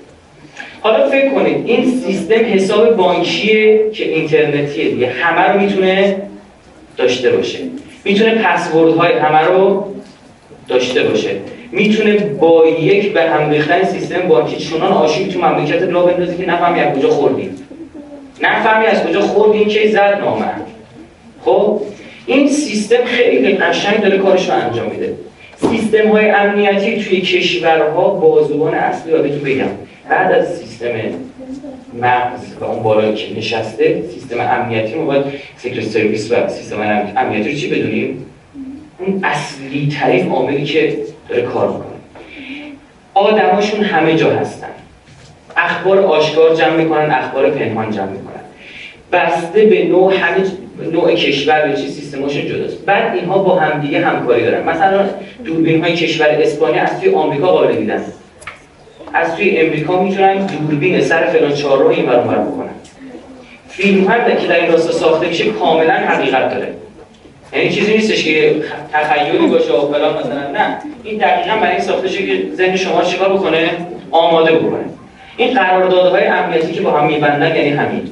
حالا 0.80 1.08
فکر 1.08 1.30
کنید 1.30 1.66
این 1.66 1.90
سیستم 1.90 2.44
حساب 2.54 2.96
بانکیه 2.96 3.90
که 3.90 4.08
اینترنتیه 4.08 4.90
دیگه. 4.90 5.08
همه 5.08 5.52
رو 5.52 5.60
می‌تونه 5.60 6.16
داشته 6.96 7.30
باشه. 7.30 7.58
می‌تونه 8.04 8.34
پسورد 8.34 8.94
های 8.94 9.12
همه 9.12 9.40
رو 9.40 9.94
داشته 10.68 11.02
باشه. 11.02 11.30
می‌تونه 11.72 12.16
با 12.16 12.66
یک 12.66 13.12
به 13.12 13.22
هم 13.22 13.50
ریختن 13.50 13.84
سیستم 13.84 14.20
بانکی 14.28 14.56
چونان 14.56 14.92
آشیب 14.92 15.28
تو 15.28 15.40
مملکت 15.40 15.82
را 15.82 16.02
بندازی 16.02 16.36
که 16.36 16.50
نفهمی 16.50 16.80
از 16.80 16.98
کجا 16.98 17.08
خوردیم. 17.08 17.56
نفهمی 18.42 18.86
از 18.86 19.06
کجا 19.06 19.20
خوردیم 19.20 19.68
که 19.68 19.88
زد 19.88 20.18
نامرد. 20.20 20.66
خب؟ 21.44 21.80
این 22.26 22.48
سیستم 22.48 23.04
خیلی 23.04 23.54
قشنگ 23.54 24.00
داره 24.00 24.18
کارش 24.18 24.48
رو 24.50 24.54
انجام 24.54 24.90
میده. 24.90 25.14
سیستم 25.56 26.08
های 26.08 26.30
امنیتی 26.30 27.04
توی 27.04 27.20
کشورها 27.20 28.08
بازوان 28.08 28.74
اصلی 28.74 29.12
رو 29.12 29.22
بهتون 29.22 29.38
بگم. 29.38 29.68
بعد 30.08 30.32
از 30.32 30.58
سیستم 30.58 30.86
مغز 32.00 32.40
و 32.60 32.64
اون 32.64 32.82
بالا 32.82 33.12
که 33.12 33.36
نشسته 33.36 34.02
سیستم 34.14 34.40
امنیتی 34.40 34.94
ما 34.94 35.04
باید 35.04 35.24
secret 35.56 35.84
service 35.84 36.32
و 36.32 36.48
سیستم 36.48 36.80
امنیتی 37.16 37.50
رو 37.50 37.56
چی 37.56 37.70
بدونیم؟ 37.70 38.26
اون 38.98 39.20
اصلی 39.24 39.96
ترین 40.00 40.30
عاملی 40.30 40.64
که 40.64 40.96
داره 41.28 41.42
کار 41.42 41.68
می‌کنه. 41.68 41.84
آدماشون 43.14 43.84
همه 43.84 44.16
جا 44.16 44.30
هستن. 44.30 44.68
اخبار 45.56 45.98
آشکار 45.98 46.54
جمع 46.54 46.76
می‌کنن 46.76 47.10
اخبار 47.10 47.50
پنهان 47.50 47.90
جمع 47.90 48.10
می‌کنن. 48.10 48.34
بسته 49.12 49.64
به 49.64 49.84
نوع 49.84 50.14
همه 50.14 50.44
نوع 50.92 51.14
کشور 51.14 51.68
به 51.68 51.76
چی 51.76 51.88
سیستماشون 51.88 52.46
جداست. 52.46 52.84
بعد 52.84 53.14
اینها 53.14 53.38
با 53.38 53.54
همدیگه 53.54 54.06
همکاری 54.06 54.44
دارن. 54.44 54.68
مثلا 54.68 55.04
دوربین 55.44 55.84
های 55.84 55.94
کشور 55.94 56.26
اسپانیا 56.26 56.82
از 56.82 57.00
توی 57.00 57.14
آمریکا 57.14 57.46
قابل 57.46 57.74
دیدن. 57.74 58.04
از 59.14 59.36
توی 59.36 59.58
امریکا 59.58 60.02
می‌تونن 60.02 60.46
دوربین 60.46 61.00
سر 61.00 61.26
فلان 61.26 61.52
چهارراه 61.52 61.90
این 61.90 62.08
ور 62.08 62.18
بکنن. 62.18 62.70
فیلم 63.68 64.08
هم 64.08 64.36
که 64.36 64.46
در 64.46 64.60
این 64.60 64.72
راستا 64.72 64.92
ساخته 64.92 65.26
میشه 65.26 65.44
کاملا 65.44 65.92
حقیقت 65.92 66.54
داره. 66.54 66.68
یعنی 67.52 67.70
چیزی 67.70 67.92
نیستش 67.92 68.24
که 68.24 68.54
تخیلی 68.92 69.46
باشه 69.46 69.72
و 69.72 69.92
فلان 69.92 70.18
مثلا. 70.18 70.50
نه. 70.50 70.78
این 71.04 71.18
دقیقا 71.18 71.56
برای 71.56 71.72
این 71.72 71.80
ساخته 71.80 72.08
شه 72.08 72.26
که 72.26 72.42
ذهن 72.54 72.76
شما 72.76 73.02
چیکار 73.02 73.32
بکنه؟ 73.32 73.70
آماده 74.10 74.52
بکنه. 74.52 74.84
این 75.36 75.54
قراردادهای 75.54 76.24
امنیتی 76.24 76.72
که 76.72 76.80
با 76.80 76.90
هم 76.90 77.06
میبندن 77.06 77.56
یعنی 77.56 77.70
همین. 77.70 78.10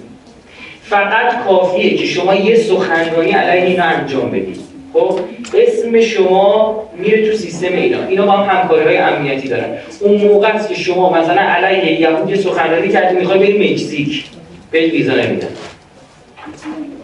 فقط 0.93 1.45
کافیه 1.45 1.97
که 1.97 2.07
شما 2.07 2.35
یه 2.35 2.57
سخنرانی 2.57 3.31
علیه 3.31 3.65
اینا 3.65 3.85
انجام 3.85 4.31
بدید. 4.31 4.61
خب؟ 4.93 5.21
اسم 5.55 6.01
شما 6.01 6.83
میره 6.99 7.31
تو 7.31 7.37
سیستم 7.37 7.73
اینا. 7.73 8.07
اینا 8.09 8.27
با 8.27 8.33
هم 8.33 8.59
همکاری 8.59 8.85
های 8.85 8.97
امنیتی 8.97 9.49
دارن. 9.49 9.65
اون 10.01 10.15
موقع 10.15 10.49
است 10.49 10.69
که 10.69 10.75
شما 10.75 11.13
مثلا 11.13 11.41
علیه 11.41 12.01
یهود 12.01 12.35
سخنرانی 12.35 12.89
کردی 12.89 13.17
می‌خوای 13.17 13.39
بری 13.39 13.73
مکزیک. 13.73 14.25
به 14.71 14.81
ویزا 14.81 15.13
نمیدن. 15.13 15.49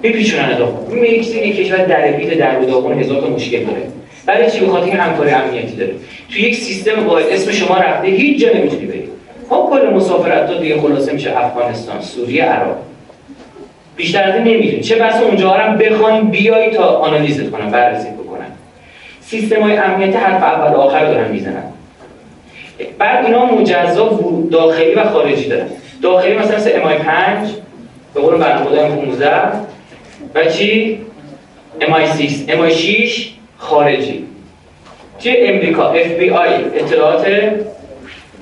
میپیچونن 0.02 0.44
ادامه 0.44 0.72
مکزیک 0.92 1.46
یک 1.46 1.56
کشور 1.56 1.84
دربیت 1.84 2.38
در 2.38 2.60
داغون 2.60 3.00
هزار 3.00 3.20
تا 3.20 3.28
مشکل 3.28 3.64
داره. 3.64 3.82
برای 4.26 4.50
چی؟ 4.50 4.60
بخاطر 4.60 4.86
این 4.86 4.96
همکاری 4.96 5.30
امنیتی 5.30 5.76
داره. 5.76 5.92
تو 6.30 6.38
یک 6.38 6.54
سیستم 6.54 7.06
واحد 7.06 7.26
اسم 7.26 7.52
شما 7.52 7.76
رفته 7.76 8.08
هیچ 8.08 8.40
جا 8.40 8.48
نمی‌تونی 8.54 8.86
بری. 8.86 9.08
خب 9.50 9.68
کل 9.70 9.94
مسافرت 9.94 10.60
دیگه 10.60 10.80
خلاصه 10.80 11.12
میشه. 11.12 11.38
افغانستان 11.38 12.00
سوریه 12.00 12.44
عراق. 12.44 12.87
بیشتر 13.98 14.22
از 14.22 14.46
این 14.46 14.80
چه 14.80 14.96
بس 14.96 15.22
اونجا 15.22 15.50
هم 15.50 15.76
بخوان 15.76 16.30
بیای 16.30 16.70
تا 16.70 16.84
آنالیزت 16.84 17.50
کنن 17.50 17.70
بررسی 17.70 18.08
بکنن. 18.10 18.46
سیستم 19.20 19.62
های 19.62 19.76
امنیتی 19.76 20.18
حرف 20.18 20.42
اول 20.42 20.74
آخر 20.76 21.04
دارن 21.04 21.30
می‌زنن. 21.30 21.62
بعد 22.98 23.26
اینا 23.26 23.44
مجزا 23.44 24.20
داخلی 24.52 24.94
و 24.94 25.04
خارجی 25.04 25.48
دارن. 25.48 25.66
داخلی 26.02 26.36
مثلا 26.36 26.56
مثل 26.56 26.70
امای 26.74 26.96
5 26.98 27.48
به 28.14 28.20
قول 28.20 28.36
برنامه 28.36 28.96
15 28.96 29.28
و 30.34 30.44
چی؟ 30.44 31.00
امای 31.80 32.06
6 32.06 32.44
امای 32.48 32.74
6 32.74 33.28
خارجی. 33.58 34.24
چه 35.18 35.36
امریکا 35.38 35.84
آی 35.84 36.54
اطلاعات 36.74 37.26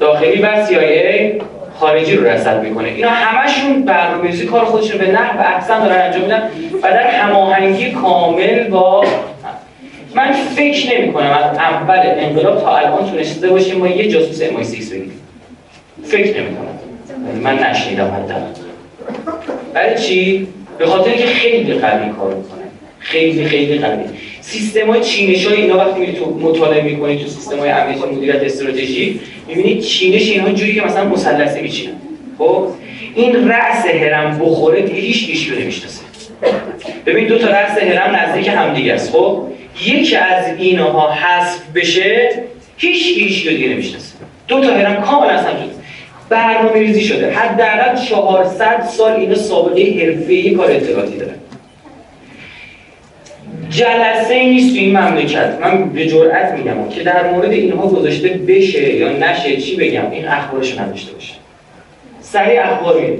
داخلی 0.00 0.42
و 0.42 0.66
CIA 0.66 1.42
خارجی 1.80 2.16
رو 2.16 2.26
رصد 2.26 2.62
می‌کنه. 2.62 2.88
اینا 2.88 3.10
همشون 3.10 3.82
برنامه‌ریزی 3.82 4.46
کار 4.46 4.64
خودشون 4.64 4.98
به 4.98 5.10
نحو 5.10 5.40
احسن 5.40 5.80
دارن 5.80 6.02
انجام 6.02 6.22
میدن 6.22 6.50
و 6.82 6.90
در 6.90 7.06
هماهنگی 7.06 7.90
کامل 7.90 8.68
با 8.68 9.04
من 10.14 10.32
فکر 10.32 10.98
نمی 10.98 11.12
کنم 11.12 11.30
از 11.30 11.58
اول 11.58 12.00
انقلاب 12.04 12.60
تا 12.60 12.76
الان 12.76 13.10
تونسته 13.10 13.48
باشیم 13.48 13.78
ما 13.78 13.88
یه 13.88 14.08
جاسوس 14.08 14.42
ام 14.42 14.62
6 14.62 14.88
بگیریم. 14.88 15.20
فکر 16.04 16.40
نمی 16.40 16.56
کنم 16.56 16.66
من 17.42 17.58
نشنیدم 17.58 18.04
حتی 18.04 18.34
برای 19.74 19.98
چی؟ 19.98 20.48
به 20.78 20.86
خاطر 20.86 21.10
که 21.10 21.26
خیلی 21.26 21.74
قوی 21.74 22.10
کار 22.10 22.34
می‌کنه. 22.34 22.62
خیلی 22.98 23.44
خیلی 23.44 23.78
قوی. 23.78 24.04
سیستم 24.48 24.90
های 24.90 25.00
چینش 25.00 25.46
های 25.46 25.56
اینا 25.56 25.76
وقتی 25.76 26.12
تو 26.12 26.38
مطالعه 26.40 26.82
می‌کنید 26.82 27.20
تو 27.20 27.26
سیستم 27.26 27.58
های 27.58 27.70
امنیتی 27.70 28.06
مدیریت 28.06 28.42
استراتژی 28.42 29.20
می‌بینید 29.48 29.80
چینش 29.80 30.30
اینها 30.30 30.52
جوری 30.52 30.74
که 30.74 30.82
مثلا 30.82 31.04
مثلثی 31.04 31.60
میچینن. 31.60 31.92
خب؟ 32.38 32.68
این 33.14 33.48
رأس 33.48 33.86
هرم 33.86 34.38
بخوره 34.38 34.82
دیگه 34.82 35.00
هیچ 35.00 35.28
هیچ 35.28 35.52
نمی‌شناسه. 35.60 36.00
ببین 37.06 37.26
دو 37.26 37.38
تا 37.38 37.46
رأس 37.46 37.78
هرم 37.78 38.16
نزدیک 38.16 38.48
همدیگه 38.48 38.92
است. 38.92 39.12
خب؟ 39.12 39.42
یکی 39.86 40.16
از 40.16 40.44
اینها 40.58 41.12
حذف 41.12 41.60
بشه 41.74 42.42
هیچ 42.76 43.18
هیچ 43.18 43.48
دیگه 43.48 43.68
نمی‌شناسه. 43.68 44.14
دو 44.48 44.60
تا 44.60 44.74
هرم 44.74 45.02
کاملا 45.02 45.30
از 45.30 45.46
هم 45.46 45.54
برنامه 46.28 46.78
ریزی 46.78 47.00
شده. 47.00 47.30
حداقل 47.30 48.04
400 48.08 48.82
سال 48.96 49.12
اینا 49.12 49.34
سابقه 49.34 49.82
حرفه‌ای 49.82 50.50
کار 50.50 50.70
اطلاعاتی 50.70 51.16
دارن. 51.16 51.34
جلسه 53.76 54.34
ای 54.34 54.50
نیست 54.50 54.74
تو 54.74 54.80
این 54.80 54.98
مملکت. 54.98 55.58
من 55.60 55.88
به 55.88 56.06
جرئت 56.06 56.52
میگم 56.52 56.88
که 56.88 57.02
در 57.02 57.30
مورد 57.30 57.50
اینها 57.50 57.88
گذاشته 57.88 58.28
بشه 58.28 58.94
یا 58.94 59.08
نشه 59.08 59.56
چی 59.56 59.76
بگم؟ 59.76 60.10
این 60.10 60.28
اخبارش 60.28 60.78
نداشته 60.78 61.12
باشه 61.12 61.32
سریع 62.20 62.62
اخبار 62.62 63.00
میاد 63.00 63.18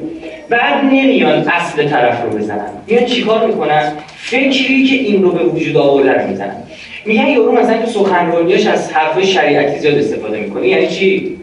بعد 0.48 0.84
نمیان 0.84 1.48
اصل 1.48 1.88
طرف 1.88 2.22
رو 2.22 2.38
بزنن. 2.38 2.68
میان 2.86 3.04
چیکار 3.04 3.46
می‌کنن؟ 3.46 3.92
فکری 4.16 4.84
که 4.84 4.96
این 4.96 5.22
رو 5.22 5.30
به 5.30 5.44
وجود 5.44 5.76
آورده 5.76 6.26
می‌زنن. 6.26 6.56
میگن 7.04 7.26
یارو 7.26 7.52
مثلا 7.52 7.82
تو 7.82 7.86
سخنرانیاش 7.86 8.66
از 8.66 8.92
حرف 8.92 9.25
شریعتی 9.25 9.78
زیاد 9.78 9.94
استفاده 9.94 10.40
می‌کنه. 10.40 10.68
یعنی 10.68 10.86
چی؟ 10.86 11.36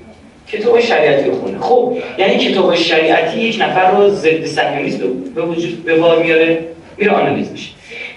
کتاب 0.52 0.80
شریعتی 0.80 1.30
رو 1.30 1.36
خونه. 1.36 1.58
خب 1.60 1.98
یعنی 2.18 2.38
کتاب 2.38 2.76
شریعتی 2.76 3.40
یک 3.40 3.62
نفر 3.62 3.92
رو 3.92 4.10
ضد 4.10 4.46
صهیونیسم 4.46 5.00
به 5.36 5.42
وجود 5.42 5.84
به 5.86 5.96
بار 5.96 6.24
میاره 6.24 6.60
میره 6.98 7.12
آنالیز 7.12 7.52
میشه. 7.52 7.70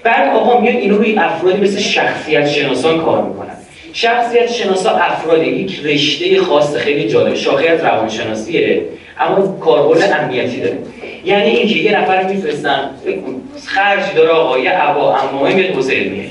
بعد 0.06 0.34
آقا 0.36 0.60
میاد 0.60 0.76
اینو 0.76 0.96
روی 0.96 1.18
افرادی 1.18 1.60
مثل 1.60 1.80
شخصیت 1.80 2.48
شناسان 2.48 3.00
کار 3.00 3.22
می‌کنن 3.22 3.56
شخصیت 3.92 4.52
شناسا 4.52 4.90
افراد 4.90 5.42
یک 5.42 5.80
رشته 5.84 6.40
خاص 6.40 6.76
خیلی 6.76 7.08
جالب 7.08 7.34
شاخه 7.34 7.68
از 7.68 7.80
روانشناسیه 7.84 8.82
اما 9.20 9.58
کاربرد 9.60 10.16
امنیتی 10.20 10.60
داره. 10.60 10.78
یعنی 11.24 11.50
اینکه 11.50 11.74
یه 11.74 12.00
نفر 12.00 12.22
میفرستن 12.22 12.90
خرج 13.66 14.02
داره 14.16 14.30
آقا 14.30 14.58
یه 14.58 14.70
عبا 14.70 15.16
امامه 15.16 15.54
میاد 15.54 15.76
حسین 15.76 16.12
میه 16.12 16.30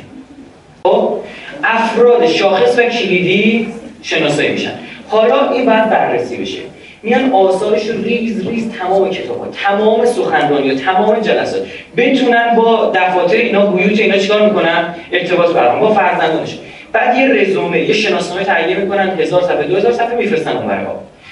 خب؟ 0.84 1.18
افراد 1.64 2.28
شاخص 2.28 2.80
و 2.80 2.84
کلیدی 2.84 3.74
شناسایی 4.02 4.52
میشن. 4.52 4.74
حالا 5.08 5.52
این 5.52 5.66
باید 5.66 5.90
بررسی 5.90 6.38
بشه. 6.38 6.60
میان 7.06 7.32
آثارش 7.32 7.90
ریز 8.04 8.48
ریز 8.48 8.70
تمام 8.80 9.10
کتاب 9.10 9.48
تمام 9.64 10.06
سخنرانی 10.06 10.76
تمام 10.76 11.20
جلسات. 11.20 11.62
بتونن 11.98 12.56
با 12.56 12.92
دفاتر 12.96 13.36
اینا 13.36 13.66
بیوت 13.66 14.00
اینا 14.00 14.18
چیکار 14.18 14.50
می‌کنن؟ 14.50 14.96
ارتباط 15.12 15.50
برقرار 15.50 15.80
با 15.80 15.94
فرزندانش. 15.94 16.58
بعد 16.94 17.18
یه 17.18 17.28
رزومه 17.28 17.82
یه 17.82 17.94
شناسنامه 17.94 18.44
تهیه 18.44 18.78
می‌کنن 18.78 19.20
هزار 19.20 19.42
صفحه 19.42 19.64
2000 19.64 19.92
صفحه 19.92 20.16
میفرستن 20.16 20.52
اون 20.52 20.68
برای 20.68 20.86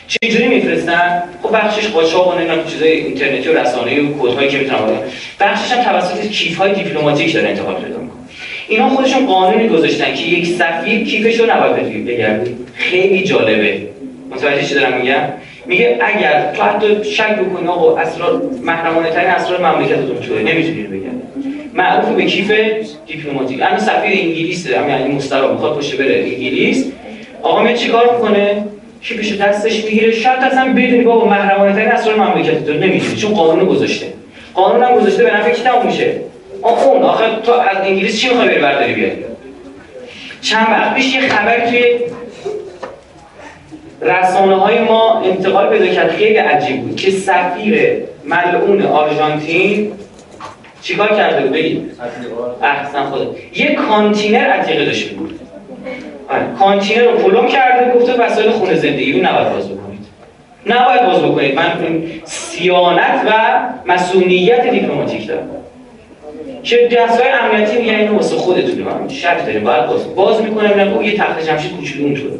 چجوری 0.07 0.47
میفرستن؟ 0.47 1.23
خب 1.43 1.55
بخشش 1.55 1.87
قاچاق 1.87 2.35
و 2.35 2.39
نمی‌دونم 2.39 2.65
چیزای 2.65 2.91
اینترنتی 2.91 3.49
و 3.49 3.59
رسانه‌ای 3.59 3.99
و 3.99 4.13
کدهایی 4.19 4.49
که 4.49 4.57
می‌تونن 4.57 4.79
بخشش 5.39 5.71
هم 5.71 5.83
توسط 5.83 6.27
کیف‌های 6.27 6.73
دیپلماتیک 6.73 7.33
داره 7.33 7.49
انتقال 7.49 7.75
پیدا 7.75 7.97
می‌کنه. 7.97 8.19
اینا 8.67 8.89
خودشون 8.89 9.25
قانونی 9.25 9.69
گذاشتن 9.69 10.13
که 10.13 10.23
یک 10.23 10.47
سفیر 10.47 11.03
کیفش 11.03 11.39
رو 11.39 11.45
نباید 11.45 12.05
بگردی 12.05 12.55
خیلی 12.75 13.23
جالبه. 13.23 13.77
متوجه 14.31 14.63
چی 14.63 14.75
دارم 14.75 15.01
میگم؟ 15.01 15.23
میگه 15.65 15.99
اگر 16.01 16.53
تو 16.55 16.63
حتی 16.63 17.03
شک 17.03 17.35
بکنی 17.35 17.67
آقا 17.67 17.97
اسرار 17.97 18.41
محرمانه 18.63 19.09
ترین 19.09 19.29
اسرار 19.29 19.65
مملکتتون 19.65 20.37
نمی‌تونی 20.37 20.83
بگن 20.83 21.21
معروف 21.73 22.09
به 22.09 22.25
کیف 22.25 22.51
دیپلماتیک. 23.07 23.61
الان 23.61 23.79
سفیر 23.79 24.11
انگلیس 24.11 24.69
یعنی 24.69 25.15
مسترا 25.15 25.51
می‌خواد 25.51 25.75
باشه 25.75 25.97
بره 25.97 26.15
انگلیس. 26.15 26.91
آقا 27.41 27.63
می 27.63 27.77
چیکار 27.77 28.15
می‌کنه؟ 28.15 28.65
کیفش 29.01 29.31
دستش 29.31 29.83
می‌گیره. 29.85 30.11
شرط 30.11 30.43
اصلا 30.43 30.73
بدونی 30.73 31.01
بابا 31.01 31.25
محرمانه 31.25 31.73
ترین 31.73 31.91
اسرار 31.91 32.15
مملکتتون. 32.15 32.77
نمی‌تونی 32.77 33.15
چون 33.15 33.33
قانون 33.33 33.65
گذاشته. 33.65 34.05
قانون 34.53 34.83
هم 34.83 34.95
گذاشته 34.95 35.23
به 35.23 35.33
نفع 35.33 35.51
کی 35.51 35.63
تموم 35.63 35.85
میشه؟ 35.85 36.15
اون. 36.61 37.03
آخه 37.03 37.25
تو 37.43 37.51
از 37.51 37.77
انگلیس 37.83 38.21
چی 38.21 38.29
می‌خوای 38.29 38.47
بری 38.47 38.59
برداری 38.59 38.93
بیاری 38.93 39.15
چند 40.41 40.67
وقت 40.69 40.95
پیش 40.95 41.15
یه 41.15 41.21
خبر 41.21 41.69
توی 41.69 41.83
رسانه 44.05 44.55
های 44.55 44.79
ما 44.79 45.21
انتقال 45.25 45.77
پیدا 45.77 45.93
کرد. 45.93 46.11
خیلی 46.11 46.35
عجیب 46.35 46.81
بود 46.81 46.95
که 46.95 47.11
سفیر 47.11 47.97
ملعون 48.25 48.81
آرژانتین 48.81 49.91
چیکار 50.81 51.07
کرده 51.07 51.41
بود؟ 51.41 51.51
بگید. 51.51 51.91
احسن 52.61 53.03
خود 53.03 53.37
یه 53.55 53.75
کانتینر 53.75 54.49
عتیقه 54.49 54.85
داشته 54.85 55.15
بود. 55.15 55.39
آره، 56.29 56.43
کانتینر 56.59 57.03
رو 57.03 57.17
پلمپ 57.17 57.47
کرده 57.47 57.99
گفته 57.99 58.13
وسایل 58.13 58.51
خونه 58.51 58.75
زندگی 58.75 59.13
رو 59.13 59.19
نباید 59.19 59.53
باز 59.53 59.69
بکنید. 59.69 60.05
نباید 60.65 61.05
باز 61.05 61.19
بکنید. 61.21 61.55
من 61.55 62.03
صیانت 62.23 63.21
و 63.27 63.59
مسئولیت 63.85 64.69
دیپلماتیک 64.69 65.27
دارم. 65.27 65.49
که 66.63 66.89
دستگاه 66.91 67.27
امنیتی 67.27 67.77
میگن 67.77 67.95
اینو 67.95 68.15
واسه 68.15 68.35
خودتونه 68.35 68.83
من 68.83 69.07
شک 69.07 69.45
داریم 69.45 69.63
باید 69.63 69.85
باز 69.85 70.15
باز 70.15 70.41
می‌کنه 70.41 70.73
میگن 70.73 71.05
یه 71.05 71.17
تخت 71.17 71.47
جمشید 71.47 71.71
کوچولو 71.71 72.05
اونطوره 72.05 72.33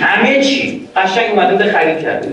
همه 0.00 0.40
چی. 0.40 0.80
قشنگ 0.96 1.30
اومده 1.32 1.52
بوده 1.52 1.72
خرید 1.72 1.98
کرده 1.98 2.28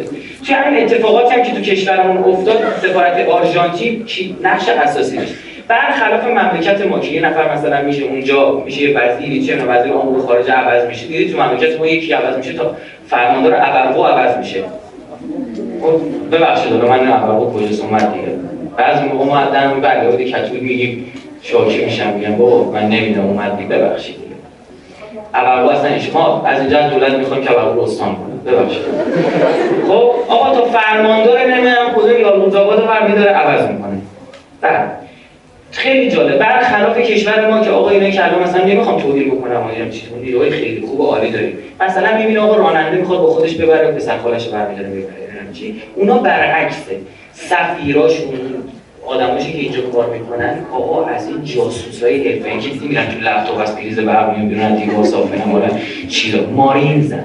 همین 0.53 0.83
اتفاقاتی 0.83 1.33
هم 1.35 1.43
که 1.43 1.51
تو 1.51 1.61
کشورمون 1.61 2.33
افتاد 2.33 2.57
سفارت 2.81 3.27
آرژانتین 3.27 4.05
نقش 4.43 4.69
اساسی 4.69 5.17
داشت. 5.17 5.33
برخلاف 5.67 6.23
مملکت 6.23 6.85
ما 6.85 6.99
که 6.99 7.11
یه 7.11 7.21
نفر 7.21 7.53
مثلا 7.53 7.81
میشه 7.81 8.03
اونجا 8.03 8.63
میشه 8.65 8.81
یه 8.81 8.97
وزیری 8.97 9.45
چه 9.45 9.65
وزیر 9.65 9.93
امور 9.93 10.21
خارجه 10.21 10.51
عوض 10.51 10.87
میشه. 10.87 11.07
دیدی 11.07 11.33
تو 11.33 11.43
مملکت 11.43 11.79
ما 11.79 11.87
یکی 11.87 12.13
عوض 12.13 12.37
میشه 12.37 12.53
تا 12.53 12.75
فرماندار 13.07 13.53
ابرقو 13.55 14.03
عوض 14.03 14.37
میشه. 14.37 14.63
خب، 15.81 16.01
ببخشید 16.31 16.73
من 16.73 17.13
ابرقو 17.13 17.59
کجا 17.59 17.83
اومد 17.83 18.13
دیگه. 18.13 18.27
بعضی 18.77 19.03
موقع 19.03 19.25
ما 19.25 19.45
دن 19.45 19.81
برگردی 19.81 20.31
کتول 20.31 20.59
میگیم 20.59 21.11
شاکی 21.41 21.85
میشم 21.85 22.13
میگم 22.13 22.35
بابا 22.35 22.71
من 22.71 22.89
نمی‌دونم 22.89 23.27
اومد 23.27 23.69
ببخشید. 23.69 24.24
ابرقو 25.35 25.69
اصلا 25.69 25.89
ما 26.13 26.45
از 26.45 26.59
اینجا 26.59 26.89
دولت 26.89 27.13
می‌خوایم 27.13 27.43
که 27.43 27.51
ابرقو 27.51 27.81
استان 27.81 28.15
کنه. 28.15 28.53
ببخشید. 28.53 28.81
خب 29.87 30.11
آقا 30.27 30.55
تو 30.55 30.65
فرماندار 30.65 31.45
نمی‌دونم 31.45 31.93
کدوم 31.95 32.19
یالقوت 32.21 32.55
آباد 32.55 32.87
برمیداره 32.87 33.31
عوض 33.31 33.71
می‌کنه. 33.71 33.97
بعد 34.61 34.91
خیلی 35.71 36.11
جالب. 36.11 36.37
برخلاف 36.37 36.97
کشور 36.97 37.49
ما 37.49 37.59
که 37.59 37.69
آقا 37.69 37.89
اینا 37.89 38.09
که 38.09 38.25
الان 38.25 38.43
مثلا 38.43 38.65
نمی‌خوام 38.65 39.01
توضیح 39.01 39.33
بکنم 39.33 39.57
ما 39.57 39.89
چیز 39.91 40.03
نیروهای 40.21 40.49
خیلی 40.49 40.87
خوب 40.87 40.99
و 40.99 41.05
عالی 41.05 41.31
داریم. 41.31 41.57
مثلا 41.79 42.17
می‌بینه 42.17 42.39
آقا 42.39 42.55
راننده 42.55 42.97
می‌خواد 42.97 43.19
با 43.19 43.27
خودش 43.27 43.55
ببره 43.55 43.91
پسر 43.91 44.17
برمیداره 44.17 44.87
می‌بره. 44.87 45.15
چی؟ 45.53 45.81
اونا 45.95 46.17
برعکسه. 46.17 46.97
سفیراشون 47.33 48.27
آدماشی 49.05 49.51
که 49.51 49.57
اینجا 49.57 49.81
کار 49.81 50.09
می‌کنن 50.09 50.57
آقا 50.71 51.05
از 51.05 51.27
این 51.27 51.43
جاسوسای 51.43 52.27
حرفه‌ای 52.27 52.59
که 52.59 52.85
میرن 52.85 53.05
تو 53.05 53.19
لپتاپ 53.19 53.59
از 53.59 53.75
پریز 53.75 53.99
برق 53.99 54.37
میون 54.37 54.75
دیوار 54.75 55.03
صاف 55.03 55.31
کنن 55.31 55.71
چیزا 56.09 56.37
مارین 56.55 57.01
زن. 57.01 57.23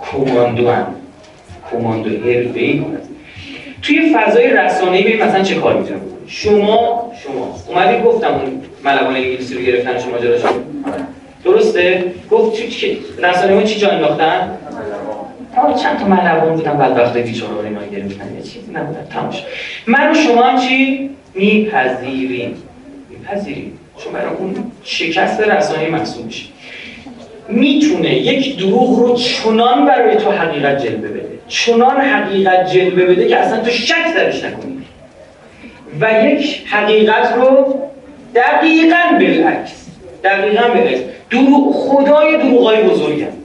کماندو 0.00 0.70
هم. 0.70 0.86
کماندو 1.72 2.10
حرفه‌ای. 2.10 2.82
توی 3.82 4.14
فضای 4.14 4.50
رسانه‌ای 4.50 5.04
ببین 5.04 5.22
مثلا 5.22 5.42
چه 5.42 5.54
کار 5.54 5.76
می‌تونن 5.76 6.00
شما 6.26 7.12
شما. 7.24 7.56
اومدی 7.68 8.02
گفتم 8.02 8.34
اون 8.34 8.62
ملوان 8.84 9.16
انگلیسی 9.16 9.54
رو 9.54 9.60
گرفتن 9.60 9.98
شما 9.98 10.18
جلوشون. 10.18 10.50
درسته؟ 11.44 12.04
گفت 12.30 12.70
که 12.70 12.96
رسانه‌ای 13.22 13.66
چی 13.66 13.80
جا 13.80 13.88
انداختن؟ 13.88 14.50
چند 15.82 15.98
تا 15.98 16.06
ملوان 16.06 16.54
بودن 16.54 16.76
بعد 16.76 16.98
وقت 16.98 17.16
بیچاره 17.16 17.52
رو 17.52 17.64
اینا 17.64 17.80
گرفتن 17.80 18.34
یه 18.36 18.42
چیزی 18.42 18.72
نبودن 18.72 19.06
تماش 19.10 19.42
من 19.86 20.10
و 20.10 20.14
شما 20.14 20.60
چی؟ 20.60 21.10
میپذیریم. 21.34 22.62
میپذیریم. 23.10 23.78
چون 24.04 24.12
برای 24.12 24.34
اون 24.38 24.54
شکست 24.84 25.40
رسانه 25.40 25.88
محسوب 25.88 26.26
میشه. 26.26 26.44
می‌تونه 27.48 28.14
یک 28.14 28.58
دروغ 28.58 28.98
رو 28.98 29.16
چنان 29.16 29.86
برای 29.86 30.16
تو 30.16 30.30
حقیقت 30.30 30.82
جلوه 30.82 31.08
بده. 31.08 31.38
چنان 31.48 32.00
حقیقت 32.00 32.72
جلوه 32.72 33.04
بده 33.04 33.28
که 33.28 33.36
اصلا 33.36 33.60
تو 33.60 33.70
شک 33.70 34.14
درش 34.14 34.44
نکنی. 34.44 34.78
و 36.00 36.26
یک 36.26 36.62
حقیقت 36.66 37.32
رو 37.36 37.80
دقیقا 38.34 39.18
بالعکس 39.18 39.86
دقیقا 40.24 40.68
بالعکس. 40.68 41.00
دروغ 41.30 41.74
خدای 41.74 42.36
دروغای 42.36 42.82
بزرگم. 42.82 43.37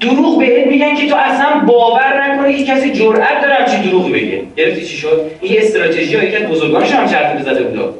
دروغ 0.00 0.38
بهت 0.38 0.66
میگن 0.66 0.94
که 0.94 1.08
تو 1.08 1.16
اصلا 1.16 1.60
باور 1.66 2.22
نکنی 2.26 2.56
که 2.56 2.64
کسی 2.64 2.92
جرأت 2.92 3.42
داره 3.42 3.54
همچین 3.54 3.82
دروغ 3.82 4.12
بگه. 4.12 4.42
گرفتی 4.56 4.84
چی 4.86 4.96
شد؟ 4.96 5.30
این 5.40 5.58
استراتژی 5.58 6.16
هایی 6.16 6.30
که 6.30 6.38
بزرگانش 6.38 6.92
هم 6.92 7.06
چرت 7.06 7.42
زده 7.42 7.62
بود 7.62 7.94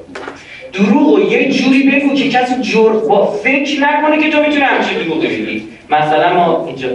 دروغ 0.73 1.09
و 1.13 1.21
یه 1.21 1.53
جوری 1.53 1.83
بگو 1.83 2.15
که 2.15 2.29
کسی 2.29 2.55
جر 2.61 2.89
با 2.89 3.27
فکر 3.27 3.81
نکنه 3.81 4.23
که 4.23 4.31
تو 4.31 4.39
می‌تونی 4.39 4.61
همچین 4.61 4.99
دروغ 4.99 5.21
بگی. 5.21 5.69
مثلا 5.91 6.35
ما 6.35 6.67
اینجا 6.67 6.89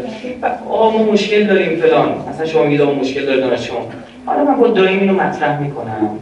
آقا 0.69 0.89
ما 0.89 1.03
مشکل 1.11 1.43
داریم 1.43 1.79
فلان. 1.79 2.15
مثلا 2.29 2.45
شما 2.45 2.63
میگید 2.63 2.81
مشکل 2.81 3.25
داره 3.25 3.41
دانش 3.41 3.67
شما. 3.67 3.89
حالا 4.25 4.43
من 4.43 4.55
با 4.55 4.67
دایم 4.67 4.99
اینو 4.99 5.13
مطرح 5.13 5.61
می‌کنم. 5.61 6.19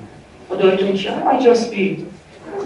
با 0.49 0.55
دایتون 0.55 0.93
چی؟ 0.93 1.07
آی 1.07 1.45
جاست 1.45 1.71
بی 1.71 1.97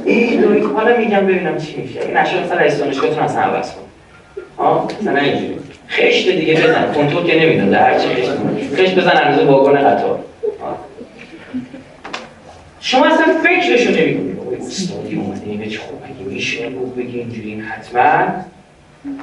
ای 0.05 0.37
دایی 0.37 0.61
حالا 0.61 0.97
میگم 0.97 1.19
ببینم 1.19 1.57
چی 1.57 1.81
میشه. 1.81 2.01
این 2.01 2.17
نشه 2.17 2.43
مثلا 2.43 2.57
رئیس 2.57 2.79
دانشگاهتون 2.79 3.23
اصلا 3.23 3.41
عوض 3.41 3.71
کن. 3.71 3.81
ها 4.57 4.87
مثلا 5.01 5.19
اینجوری. 5.19 5.55
خشت 5.89 6.29
دیگه 6.29 6.53
بزن. 6.53 6.93
کنترل 6.93 7.27
که 7.27 7.39
نمی‌داده 7.39 7.77
هر 7.77 7.99
چی 7.99 8.07
خشت 8.07 8.31
خشت 8.75 8.95
بزن 8.95 9.17
اندازه 9.23 9.45
واگن 9.45 9.89
قطار. 9.89 10.19
شما 12.79 13.05
اصلا 13.05 13.25
فکرشو 13.43 13.91
نمی‌کنید 13.91 14.37
استادی 14.61 15.15
اومده 15.15 15.69
چه 15.69 15.79
خوب 15.79 16.03
بگی 16.03 16.23
میشه 16.35 16.69
بود 16.69 16.95
بگی 16.95 17.19
اینجوری 17.19 17.49
این 17.49 17.61
حتما. 17.61 18.25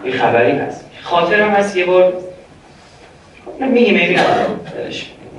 یه 0.04 0.12
خبری 0.12 0.52
هست. 0.52 0.84
خاطرم 1.02 1.50
هست 1.50 1.76
یه 1.76 1.84
بار. 1.84 2.12
میگه 3.60 3.92
می‌بینم. 3.92 4.22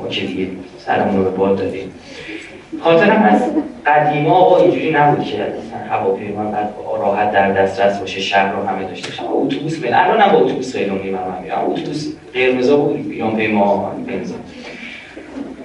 ما 0.02 0.08
که 0.08 0.22
دیگه 0.22 0.48
سرمون 0.86 1.18
رو 1.18 1.24
به 1.24 1.30
باد 1.30 1.58
دادیم 1.58 1.92
خاطرم 2.82 3.18
هست 3.18 3.46
قدیما 3.86 4.36
آقا 4.36 4.58
اینجوری 4.58 4.92
نبود 4.92 5.26
که 5.26 5.38
هواپیما 5.90 6.52
بعد 6.52 6.74
راحت 7.00 7.32
در 7.32 7.52
دسترس 7.52 8.00
باشه 8.00 8.22
شهر 8.22 8.52
رو 8.52 8.68
همه 8.68 8.84
داشته 8.84 9.10
باشه. 9.10 9.24
اتوبوس 9.24 9.80
بین 9.80 9.94
الان 9.94 10.22
هم 10.22 10.32
با 10.32 10.38
اتوبوس 10.38 10.76
خیلی 10.76 10.90
من 10.90 11.42
میرم 11.44 11.66
اتوبوس 11.70 12.14
قرمزا 12.34 12.78
بود. 12.78 13.10
بیان 13.10 13.36
پیما 13.36 13.92
بنزین. 14.08 14.38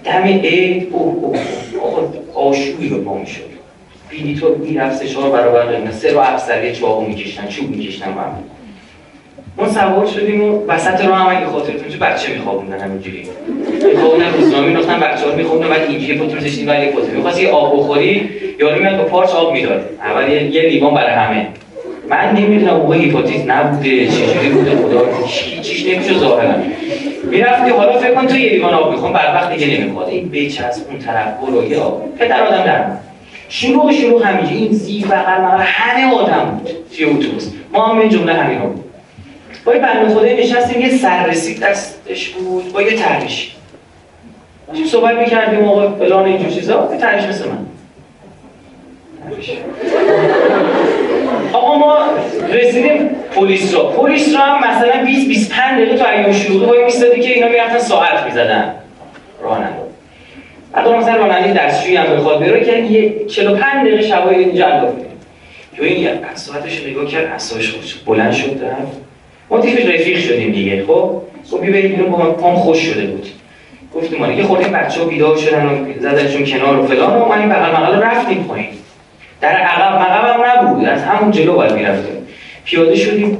دم 0.05 0.23
عید 0.23 0.89
اوه 0.93 1.15
اوه 1.25 1.39
آقا 1.83 2.09
آشوبی 2.49 2.89
به 2.89 2.99
پا 2.99 3.15
می‌شد. 3.15 3.51
تو 4.41 4.57
می‌رفت 4.59 4.97
سه 4.97 5.09
چهار 5.09 5.31
برابر 5.31 5.63
قیمت 5.63 5.93
سه 5.93 6.13
رو 6.13 6.19
افسری 6.19 6.75
چاقو 6.75 7.05
میکشتن. 7.05 7.47
چوب 7.47 7.71
میکشتن 7.71 8.09
من 8.09 8.25
ما 9.57 9.69
سوار 9.69 10.07
شدیم 10.07 10.43
و 10.43 10.67
وسط 10.67 11.05
رو 11.05 11.15
هم 11.15 11.37
اگه 11.37 11.47
خاطرتون 11.47 11.89
چه 11.89 11.99
بچه 11.99 12.33
میخوابوندن 12.33 12.79
همینجوری. 12.79 13.29
میخوابوندن 13.87 14.33
روزنامه 14.33 14.67
مینداختن 14.67 15.01
بچه 15.01 15.27
ها 15.27 15.35
میخوابوندن 15.35 15.69
بعد 15.69 15.91
اینجوری 15.91 16.19
پتو 16.19 16.35
میذاشتیم 16.35 16.69
ولی 16.69 16.87
یه 16.87 16.93
پتو 16.93 17.07
می‌خواست 17.17 17.41
یه 17.41 17.49
آب 17.49 17.77
بخوری 17.79 18.31
یارو 18.61 18.81
میاد 18.81 18.97
با 18.97 19.05
پارچ 19.05 19.31
آب 19.31 19.53
می‌داد. 19.53 19.85
اول 20.05 20.29
یه, 20.29 20.63
لیوان 20.63 20.95
برای 20.95 21.15
همه. 21.15 21.47
من 22.09 22.37
نمی‌دونم 22.37 22.77
موقع 22.77 22.97
هیپاتیت 22.97 23.47
نبوده 23.47 24.07
چجوری 24.07 24.49
بوده 24.49 24.71
خدا 24.71 25.07
هیچیش 25.27 25.87
نمیشه 25.87 26.19
ظاهرا. 26.19 26.55
می‌رفتی 27.31 27.71
حالا 27.71 27.99
فکر 27.99 28.15
کن 28.15 28.27
تو 28.27 28.37
یه 28.37 28.51
لیوان 28.51 28.75
آب 28.75 28.91
می‌خوام 28.93 29.13
بعد 29.13 29.35
وقت 29.35 29.53
دیگه 29.53 29.81
نمی‌خواد. 29.81 30.09
این 30.09 30.29
بچسب 30.29 30.91
اون 30.91 30.99
طرف 30.99 31.37
برو 31.41 31.71
یه 31.71 31.79
آب. 31.79 32.03
پدر 32.19 32.47
آدم 32.47 32.65
در 32.65 32.85
شروع 33.49 33.93
شروع 33.93 34.27
همینجا 34.27 34.51
این 34.51 34.73
زیر 34.73 35.07
بغل 35.07 35.59
همه 35.59 36.15
آدم 36.15 36.61
بود. 36.65 36.71
توی 36.97 37.05
اتوبوس. 37.05 37.49
ما 37.73 37.87
هم 37.87 37.99
این 37.99 38.09
جمله 38.09 38.33
همینا 38.35 38.67
بود. 38.67 38.85
با 39.65 39.75
یه 39.75 39.81
بنده 39.81 40.37
نشستیم 40.41 40.81
یه 40.81 40.91
سررسید 40.91 41.61
دستش 41.61 42.29
بود 42.29 42.73
با 42.73 42.83
یه 42.83 42.93
ترمیش 42.93 43.51
داشتیم 44.71 44.87
صحبت 44.87 45.19
می‌کردیم 45.19 45.61
موقع 45.61 45.89
فلان 45.89 46.25
اینجور 46.25 46.51
چیزا؟ 46.51 46.89
یه 46.93 46.99
ترمیش 46.99 47.25
مثل 47.25 47.45
من. 47.49 47.59
آقا 51.53 51.79
ما 51.79 51.97
رسیدیم 52.53 53.11
پلیس 53.35 53.75
را 53.75 53.85
پلیس 53.85 54.35
را 54.35 54.41
هم 54.41 54.71
مثلا 54.71 55.05
20 55.05 55.29
25 55.29 55.81
دقیقه 55.81 55.99
تو 55.99 56.09
ایام 56.09 56.33
شروع 56.33 56.67
وای 56.67 56.85
میستادی 56.85 57.21
که 57.21 57.35
اینا 57.35 57.49
می‌رفتن 57.49 57.79
ساعت 57.79 58.25
می‌زدن. 58.25 58.75
راننده. 59.43 59.81
بعد 60.73 60.89
مثلا 60.89 61.17
راننده 61.17 61.67
دستشویی 61.67 61.97
هم 61.97 62.17
بخواد 62.17 62.41
بره 62.41 62.65
که 62.65 62.79
یه 62.79 63.27
45 63.27 63.87
دقیقه 63.87 64.03
شبای 64.03 64.35
اینجا 64.35 64.67
انداخته 64.67 65.03
که 65.77 65.85
این 65.85 66.09
ساعتش 66.35 66.87
نگاه 66.87 67.07
کرد 67.07 67.25
اعصابش 67.25 67.75
بلند 68.07 68.33
شد 68.33 68.61
ما 69.51 69.61
دیگه 69.61 69.95
رفیق 69.95 70.19
شدیم 70.19 70.53
دیگه 70.53 70.85
خب؟ 70.87 71.23
گفت 71.53 71.63
بریم 71.63 71.97
بیرون 71.97 72.11
با 72.11 72.19
من 72.19 72.33
پام 72.33 72.57
خوش 72.57 72.79
شده 72.79 73.07
بود. 73.07 73.27
گفتیم 73.95 74.19
ما 74.19 74.33
یه 74.33 74.45
خورده 74.45 74.69
بچه‌ها 74.69 75.07
بیدار 75.07 75.37
شدن 75.37 75.67
و 75.67 76.01
زدنشون 76.01 76.45
کنار 76.45 76.79
و 76.79 76.87
فلان. 76.87 77.23
و 77.23 77.25
ما 77.25 77.35
این 77.35 77.49
بغل 77.49 77.77
مقاله 77.77 77.99
رفتیم 77.99 78.45
پایین. 78.45 78.69
در 79.41 79.57
عقب 79.57 80.03
مقب 80.03 80.41
هم 80.41 80.69
نبود. 80.69 80.85
از 80.85 81.03
همون 81.03 81.31
جلو 81.31 81.55
باید 81.55 81.73
می‌رفتیم. 81.73 82.27
پیاده 82.65 82.97
شدیم. 82.97 83.39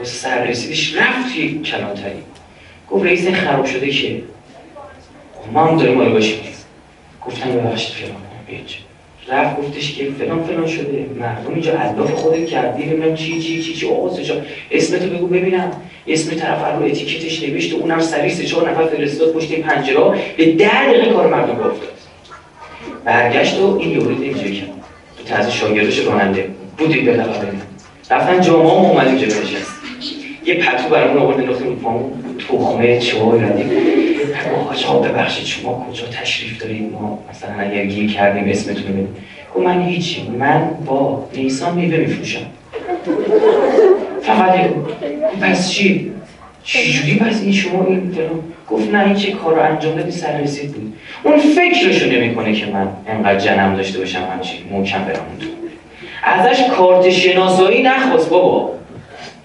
و 0.00 0.04
سر 0.04 0.44
رسیدش 0.44 0.96
رفت 0.96 1.34
توی 1.34 1.58
کلانتری 1.58 2.22
گفت 2.90 3.06
رئیس 3.06 3.28
خراب 3.28 3.64
شده 3.64 3.90
که 3.90 4.22
ما 5.52 5.66
هم 5.66 5.76
داریم 5.76 5.94
مال 5.94 6.12
باشیم 6.12 6.40
گفتن 7.26 7.52
ببخشید 7.52 7.94
فلان. 7.94 8.16
بیچ 8.46 8.78
رفت 9.28 9.56
گفتش 9.56 9.94
که 9.94 10.04
فلان 10.18 10.44
فلان 10.44 10.66
شده 10.66 11.06
مردم 11.20 11.52
اینجا 11.54 11.72
علاف 11.72 12.10
خودت 12.10 12.46
کردی 12.46 12.82
ببینم 12.82 13.14
چی 13.14 13.40
چی 13.40 13.62
چی 13.62 13.74
چی 13.74 13.88
آقا 13.88 14.14
سجا 14.16 14.34
اسمتو 14.70 15.06
بگو 15.10 15.26
ببینم. 15.26 15.70
اسم 16.08 16.36
طرف 16.36 16.76
رو 16.78 16.84
اتیکتش 16.84 17.42
نوشته 17.42 17.76
اونم 17.76 18.00
سری 18.00 18.30
سه 18.30 18.44
چهار 18.44 18.70
نفر 18.70 18.86
فرستاد 18.86 19.32
پشت 19.32 19.50
این 19.52 19.62
پنجره 19.62 20.14
به 20.36 20.52
ده 20.52 20.86
دقیقه 20.86 21.10
کار 21.12 21.26
مردم 21.34 21.56
رو 21.56 21.70
افتاد. 21.70 21.88
برگشت 23.04 23.60
و 23.60 23.76
این 23.80 23.90
یورید 23.90 24.22
اینجا 24.22 24.42
کرد. 24.42 24.70
تو 25.18 25.34
تازه 25.34 25.50
شاگردش 25.50 25.98
راننده 25.98 26.48
بودی 26.78 27.00
به 27.00 27.12
لقا 27.12 27.32
رفتن 28.10 28.40
جامعه 28.40 28.70
هم 28.70 28.76
اومدیم 28.84 29.16
جا 29.16 29.26
نشست 29.26 29.70
یه 30.44 30.54
پتو 30.54 30.88
برامون 30.88 31.22
آورد 31.22 31.40
انداختیم 31.40 31.66
رو 31.68 31.74
پامون 31.74 32.12
تخمه 32.48 32.98
چای 32.98 33.40
ردیم 33.40 33.70
آقا 34.88 34.98
ببخشید 34.98 35.46
شما 35.46 35.86
کجا 35.90 36.06
تشریف 36.06 36.62
دارید؟ 36.62 36.92
ما 36.92 37.18
مثلا 37.30 37.50
اگر 37.58 37.84
گیر 37.84 38.12
کردیم 38.12 38.44
اسمتون 38.48 38.86
رو 38.86 38.92
بدیم 38.92 39.16
گفت 39.54 39.66
من 39.66 39.82
هیچی. 39.82 40.22
من 40.38 40.70
با 40.86 41.28
نیسان 41.34 41.74
میوه 41.74 41.96
میفروشم. 41.96 42.46
فقط 44.22 44.54
پس 45.40 45.70
چی؟ 45.70 46.12
چجوری 46.64 47.18
پس 47.18 47.42
این 47.42 47.52
شما 47.52 47.86
این 47.86 48.12
فلان 48.14 48.40
گفت 48.70 48.94
نه 48.94 49.04
این 49.06 49.14
چه 49.14 49.32
کار 49.32 49.60
انجام 49.60 49.94
دادی 49.94 50.10
سر 50.10 50.38
رسید 50.38 50.72
بود. 50.72 50.92
اون 51.22 51.38
فکرشو 51.38 52.06
نمی‌کنه 52.06 52.52
که 52.52 52.66
من 52.66 52.88
انقدر 53.08 53.38
جنم 53.38 53.76
داشته 53.76 53.98
باشم 53.98 54.22
همچین 54.32 54.58
محکم 54.72 55.04
برم 55.04 55.26
تو 55.40 55.46
ازش 56.24 56.62
کارت 56.76 57.10
شناسایی 57.10 57.82
نخواست 57.82 58.28
بابا. 58.28 58.72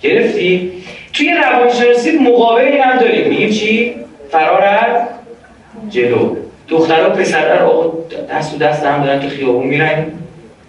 گرفتی؟ 0.02 0.72
توی 1.14 1.34
روانشناسی 1.34 2.12
مقابل 2.12 2.62
این 2.62 2.82
هم 2.82 2.98
داریم. 3.00 3.30
میگیم 3.30 3.50
چی؟ 3.50 3.94
فرار 4.36 4.64
از 4.64 5.02
جلو. 5.90 6.36
دخترها 6.68 7.10
پسرها 7.10 7.66
آقا 7.66 7.98
دست 8.32 8.54
و 8.54 8.58
دست 8.58 8.84
هم 8.84 9.04
دارن 9.04 9.20
که 9.20 9.30
خیابون 9.30 9.68
میرن. 9.68 10.06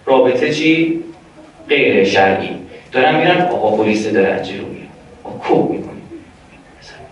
رابطه 0.05 0.49
چی؟ 0.49 0.99
غیر 1.69 2.03
شرعی. 2.03 2.49
دارن 2.91 3.15
میرن 3.15 3.41
آقا 3.41 3.77
پلیس 3.77 4.07
از 4.07 4.13
جلو 4.13 4.65
میرن 4.65 4.87
کوب 5.47 5.71
می‌کنه 5.71 5.91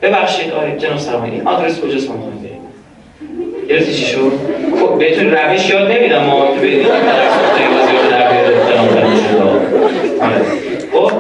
ببخشید 0.01 0.51
آره 0.51 0.77
جناب 0.77 0.97
سرمانی 0.97 1.41
آدرس 1.45 1.81
کجاست 1.81 2.09
ما 2.09 2.15
می‌خوایم 2.15 2.37
بریم 2.37 2.59
گرفتی 3.69 3.93
چی 3.93 4.05
شد؟ 4.05 4.31
خب 4.79 4.99
بهتون 4.99 5.31
روش 5.31 5.69
یاد 5.69 5.91
نمیدم. 5.91 6.23
ما 6.23 6.47
که 6.47 6.59
بدید. 6.59 6.87
خب 10.93 11.11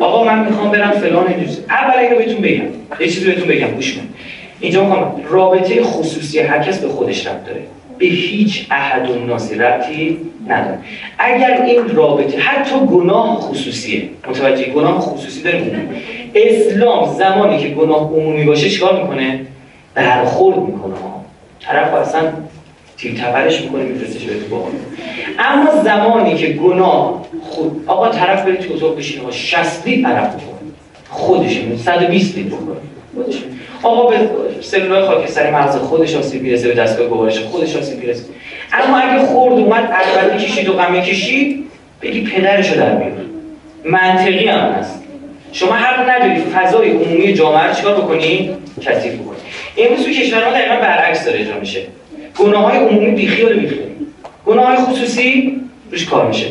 آقا 0.00 0.24
من 0.24 0.44
می‌خوام 0.44 0.70
برم 0.70 0.90
فلان 0.90 1.26
اینجوری. 1.26 1.64
اول 1.70 1.98
اینو 1.98 2.16
بهتون 2.16 2.42
بگم. 2.42 2.64
یه 3.00 3.06
چیزی 3.08 3.26
بهتون 3.26 3.48
بگم. 3.48 3.66
گوش 3.66 3.94
کن. 3.94 4.08
اینجا 4.60 4.84
می‌خوام 4.84 5.22
رابطه 5.28 5.82
خصوصی 5.82 6.38
هر 6.38 6.62
کس 6.62 6.78
به 6.78 6.88
خودش 6.88 7.26
ربط 7.26 7.44
داره. 7.44 7.62
به 7.98 8.06
هیچ 8.06 8.66
احد 8.70 9.10
و 9.10 9.34
ربطی 9.62 10.16
نداره. 10.48 10.78
اگر 11.18 11.62
این 11.62 11.88
رابطه 11.88 12.38
حتی 12.38 12.78
گناه 12.78 13.40
خصوصیه 13.40 14.08
متوجه 14.28 14.64
گناه 14.64 15.00
خصوصی 15.00 15.42
داره 15.42 15.88
اسلام 16.34 17.14
زمانی 17.14 17.58
که 17.58 17.68
گناه 17.68 18.12
عمومی 18.12 18.44
باشه 18.44 18.70
چیکار 18.70 19.02
می‌کنه؟ 19.02 19.40
برخورد 19.94 20.58
می‌کنه. 20.58 20.94
طرف 21.60 21.94
اصلا 21.94 22.22
تیر 22.96 23.14
تبرش 23.14 23.60
می‌کنه 23.60 23.82
میفرستش 23.82 24.24
به 24.24 24.34
تو 24.34 24.64
اما 25.38 25.82
زمانی 25.82 26.34
که 26.34 26.46
گناه 26.46 27.24
خود 27.42 27.84
آقا 27.86 28.08
طرف 28.08 28.44
بره 28.44 28.56
تو 28.56 28.74
اتاق 28.74 28.96
بشینه 28.96 29.24
با 29.24 29.30
60 29.30 29.86
لیتر 29.86 30.08
عرق 30.08 30.28
بکنه 30.28 30.42
خودش 31.08 31.60
120 31.84 32.38
لیتر 32.38 32.56
بکنه 32.56 32.76
خودش 33.14 33.42
آقا 33.82 34.10
به 34.10 34.16
سلولای 34.60 35.04
خاکستری 35.04 35.50
مغز 35.50 35.76
خودش 35.76 36.14
آسیب 36.14 36.42
می‌رسه 36.42 36.68
به 36.68 36.74
دستگاه 36.74 37.06
گوارش 37.06 37.38
خودش 37.38 37.76
آسیب 37.76 37.98
می‌رسه. 37.98 38.24
اما 38.72 38.98
اگه 38.98 39.26
خورد 39.26 39.54
اومد 39.54 39.84
عربده 39.92 40.44
کشید 40.44 40.68
و 40.68 40.72
قمه 40.72 41.02
کشید 41.02 41.64
بگی 42.02 42.20
پدرشو 42.20 42.76
در 42.76 42.94
بیار. 42.94 43.12
منطقی 43.84 44.46
هم 44.46 44.58
هست. 44.58 45.02
شما 45.52 45.72
حق 45.72 46.10
نداری 46.10 46.40
فضای 46.40 46.90
عمومی 46.90 47.32
جامعه 47.32 47.66
رو 47.66 47.74
چیکار 47.74 47.94
بکنی؟ 47.94 48.50
کثیف 48.80 49.14
بکنی. 49.14 49.36
امروز 49.78 50.04
تو 50.04 50.10
کشور 50.10 50.44
ما 50.44 50.50
دقیقا 50.50 50.76
برعکس 50.76 51.24
داره 51.24 51.40
اجرا 51.40 51.60
میشه. 51.60 51.80
گناه 52.38 52.62
های 52.62 52.78
عمومی 52.78 53.10
بیخیال 53.10 53.52
بیخیال 53.52 53.88
گناه 54.46 54.66
های 54.66 54.76
خصوصی 54.76 55.60
روش 55.90 56.06
کار 56.06 56.26
میشه. 56.28 56.46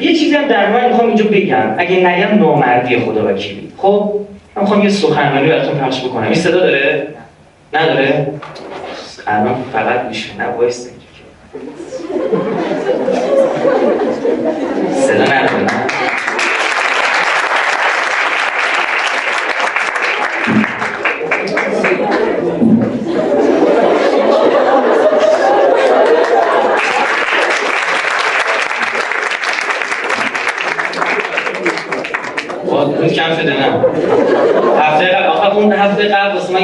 یه 0.00 0.14
چیزی 0.14 0.34
هم 0.34 0.48
در 0.48 0.72
من 0.72 0.88
می‌خوام 0.88 1.06
اینجا 1.06 1.24
بگم. 1.24 1.74
اگه 1.78 1.96
نگم 1.96 2.38
نامردی 2.38 2.98
خدا 2.98 3.26
وکیلی. 3.26 3.68
خب؟ 3.76 4.12
من 4.58 4.64
می‌خوام 4.64 4.82
یه 4.82 4.88
سخنرانی 4.88 5.48
براتون 5.48 5.78
پخش 5.78 6.04
بکنم. 6.04 6.24
این 6.24 6.34
صدا 6.34 6.60
داره؟ 6.60 7.08
نداره؟ 7.72 8.26
الان 9.26 9.64
فقط 9.72 10.04
میشه. 10.04 10.36
نه 10.36 10.44
وایس 10.46 10.88
صدا 14.94 15.24
نداره 15.24 15.66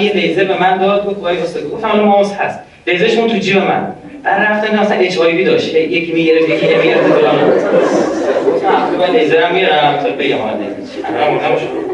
یه 0.05 0.13
لیزر 0.13 0.45
به 0.45 0.61
من 0.61 0.79
داد 0.79 1.07
گفت 1.07 1.21
وای 1.21 1.39
استاد 1.39 1.71
گفتم 1.71 1.91
الان 1.91 2.05
ماوس 2.05 2.33
هست. 2.33 2.59
لیزرش 2.87 3.19
اون 3.19 3.31
تو 3.31 3.37
جیب 3.37 3.57
من. 3.57 3.93
بعد 4.23 4.43
رفتم 4.43 4.81
مثلا 4.81 4.97
اچ 4.97 5.19
آی 5.19 5.33
وی 5.33 5.45
داشت. 5.45 5.75
یکی 5.75 6.13
می‌گرفت 6.13 6.49
یکی 6.49 6.75
نمی‌گرفت 6.75 7.13
فلان 7.13 7.51
گفتم 8.47 8.97
من 8.99 9.17
لیزرم 9.17 9.55
میرم. 9.55 9.99
تا 10.03 10.09
بگم 10.09 10.39
حالا 10.39 10.57
الان 11.05 11.35
مهم 11.35 11.57
شد 11.59 11.85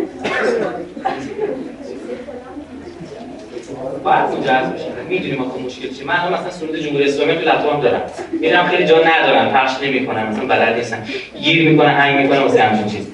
باید 4.05 4.25
مجهز 4.25 4.73
بشیم 4.73 4.93
می‌دونیم 5.09 5.39
ما 5.39 5.53
مشکل 5.67 5.89
چیه. 5.89 6.07
من 6.07 6.15
مثلا 6.15 6.51
سرود 6.51 6.77
جمهوری 6.77 7.05
اسلامی 7.05 7.35
تو 7.35 7.41
لپتاپم 7.41 7.81
دارم. 7.81 8.03
میرم 8.41 8.67
خیلی 8.67 8.85
جا 8.85 8.97
ندارم. 8.97 9.51
پخش 9.53 9.83
نمی‌کنم. 9.83 10.27
مثلا 10.27 10.45
بلد 10.45 10.77
نیستم. 10.77 11.03
گیر 11.43 11.69
می‌کنه 11.69 11.89
هنگ 11.89 12.21
می‌کنه 12.21 12.41
واسه 12.41 12.63
همچین 12.63 12.87
چیز 12.87 13.07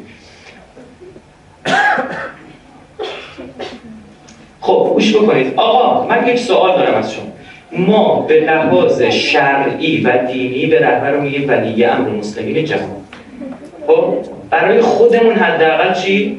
خب 4.60 4.92
گوش 5.16 5.28
بکنید. 5.28 5.52
آقا 5.56 6.06
من 6.06 6.28
یک 6.28 6.38
سوال 6.38 6.76
دارم 6.76 6.94
از 6.94 7.12
شما. 7.12 7.24
ما 7.72 8.20
به 8.20 8.40
لحاظ 8.40 9.02
شرعی 9.02 10.00
و 10.00 10.26
دینی 10.32 10.66
به 10.66 10.80
رهبر 10.80 11.16
میگیم 11.16 11.48
ولی 11.48 11.84
امر 11.84 12.08
مسلمین 12.08 12.64
جهان. 12.64 12.90
خب 13.86 14.14
برای 14.50 14.80
خودمون 14.80 15.34
حداقل 15.34 15.94
چی؟ 15.94 16.38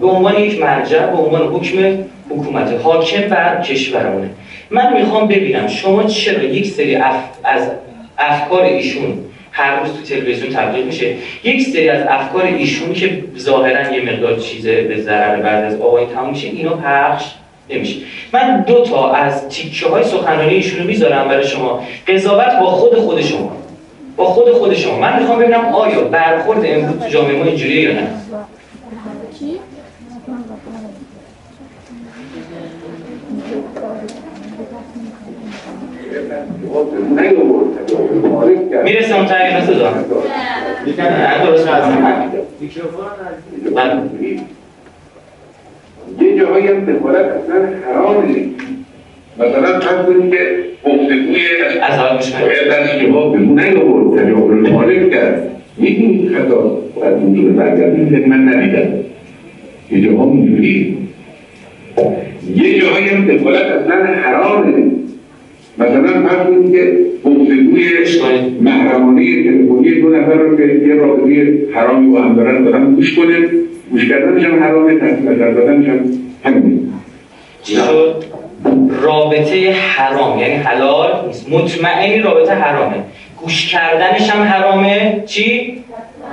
به 0.00 0.06
عنوان 0.06 0.38
یک 0.38 0.60
مرجع 0.60 1.06
به 1.06 1.16
عنوان 1.16 1.42
حکم 1.42 2.04
حکومت 2.30 2.80
حاکم 2.82 3.28
بر 3.28 3.60
کشورمونه. 3.60 4.30
من 4.70 4.92
می‌خوام 4.92 5.28
ببینم 5.28 5.66
شما 5.66 6.04
چرا 6.04 6.42
یک 6.42 6.66
سری 6.66 6.96
از 7.44 7.70
افکار 8.18 8.62
ایشون 8.62 9.18
هر 9.52 9.80
روز 9.80 9.92
تو 9.92 10.02
تلویزیون 10.02 10.52
تبلیغ 10.52 10.86
میشه 10.86 11.14
یک 11.44 11.62
سری 11.62 11.88
از 11.88 12.06
افکار 12.08 12.44
ایشون 12.44 12.92
که 12.92 13.24
ظاهرا 13.38 13.96
یه 13.96 14.12
مقدار 14.12 14.36
چیزه 14.36 14.82
به 14.82 15.00
ضرر 15.00 15.36
بعد 15.36 15.64
از 15.64 15.80
آقای 15.80 16.06
تموم 16.06 16.30
میشه 16.30 16.48
اینو 16.48 16.70
پخش 16.70 17.24
نمیشه. 17.74 18.00
من 18.32 18.64
دو 18.66 18.84
تا 18.84 19.12
از 19.12 19.48
تیکه 19.48 19.88
های 19.88 20.04
سخنرانی 20.04 20.54
ایشون 20.54 20.80
رو 20.80 20.86
می‌ذارم 20.86 21.28
برای 21.28 21.46
شما. 21.46 21.82
قضاوت 22.08 22.58
با 22.60 22.66
خود 22.66 22.98
خود 22.98 23.20
شما. 23.20 23.56
با 24.16 24.24
خود 24.24 24.52
خود 24.52 24.74
شما. 24.74 24.98
من 24.98 25.18
می‌خوام 25.18 25.38
ببینم 25.38 25.64
آیا 25.64 26.00
برخورد 26.00 26.62
امروز 26.64 26.98
تو 27.00 27.08
جامعه 27.08 27.36
ما 27.36 27.44
اینجوریه 27.44 27.82
یا 27.82 27.92
نه. 27.92 28.08
می‌رسه 38.84 39.16
اون 39.16 39.26
تغییر 39.26 39.56
مثل 39.56 39.74
دارم 39.74 40.04
درست. 40.08 41.68
یه 46.20 46.38
جاهایی 46.38 46.66
هم 46.66 46.80
دخالت 46.80 47.24
اصلا 47.24 47.68
حرامه 47.86 48.46
مثلا 49.38 49.80
فرض 49.80 50.06
کنید 50.06 50.32
که 50.32 50.38
گفتگوی 50.84 51.40
از 51.88 51.98
باید 52.42 52.68
در 52.68 53.06
جواب 53.06 53.36
بگو 53.36 53.54
نیاورد 53.54 54.22
تجاور 54.22 54.52
المالک 54.52 55.10
کرد. 55.10 55.50
می‌دونید 55.76 56.32
خطا 56.32 56.78
باید 56.94 57.14
اونجور 57.14 57.52
برگردید 57.52 58.28
من 58.28 58.48
ندیدم. 58.48 58.88
یه 59.90 60.00
جاها 60.00 60.30
اینجوری 60.30 60.96
یه 62.56 62.80
جاهایی 62.80 63.08
هم 63.08 63.36
دخالت 63.36 63.64
اصلا 63.64 63.96
حرامه 64.04 64.90
مثلا 65.78 66.28
فرض 66.28 66.46
کنید 66.46 66.72
که 66.72 66.96
گفتگوی 67.24 67.88
محرمانه 68.60 69.42
تلفنی 69.44 70.00
دو 70.00 70.08
نفر 70.08 70.34
رو 70.34 70.56
که 70.56 70.62
یه 70.62 70.94
رابطه 70.94 71.52
حرامی 71.72 72.10
با 72.10 72.22
هم 72.22 72.36
دارن 72.36 72.64
دارن 72.64 72.94
گوش 72.94 73.16
کنه 73.16 73.36
گوش 73.90 74.08
کردنش 74.08 74.44
هم 74.44 74.62
حرامه 74.62 74.98
تحصیل 74.98 75.28
نظر 75.28 75.50
دادنش 75.50 75.86
هم 75.86 76.00
همینه 76.44 76.80
چی؟ 77.62 77.76
رابطه 79.02 79.72
حرام 79.72 80.38
یعنی 80.38 80.54
حلال 80.54 81.26
نیست 81.26 81.48
مطمئنی 81.52 82.18
رابطه 82.18 82.54
حرامه 82.54 82.96
گوش 83.36 83.72
کردنش 83.72 84.30
هم 84.30 84.42
حرامه 84.42 85.22
چی؟ 85.26 85.80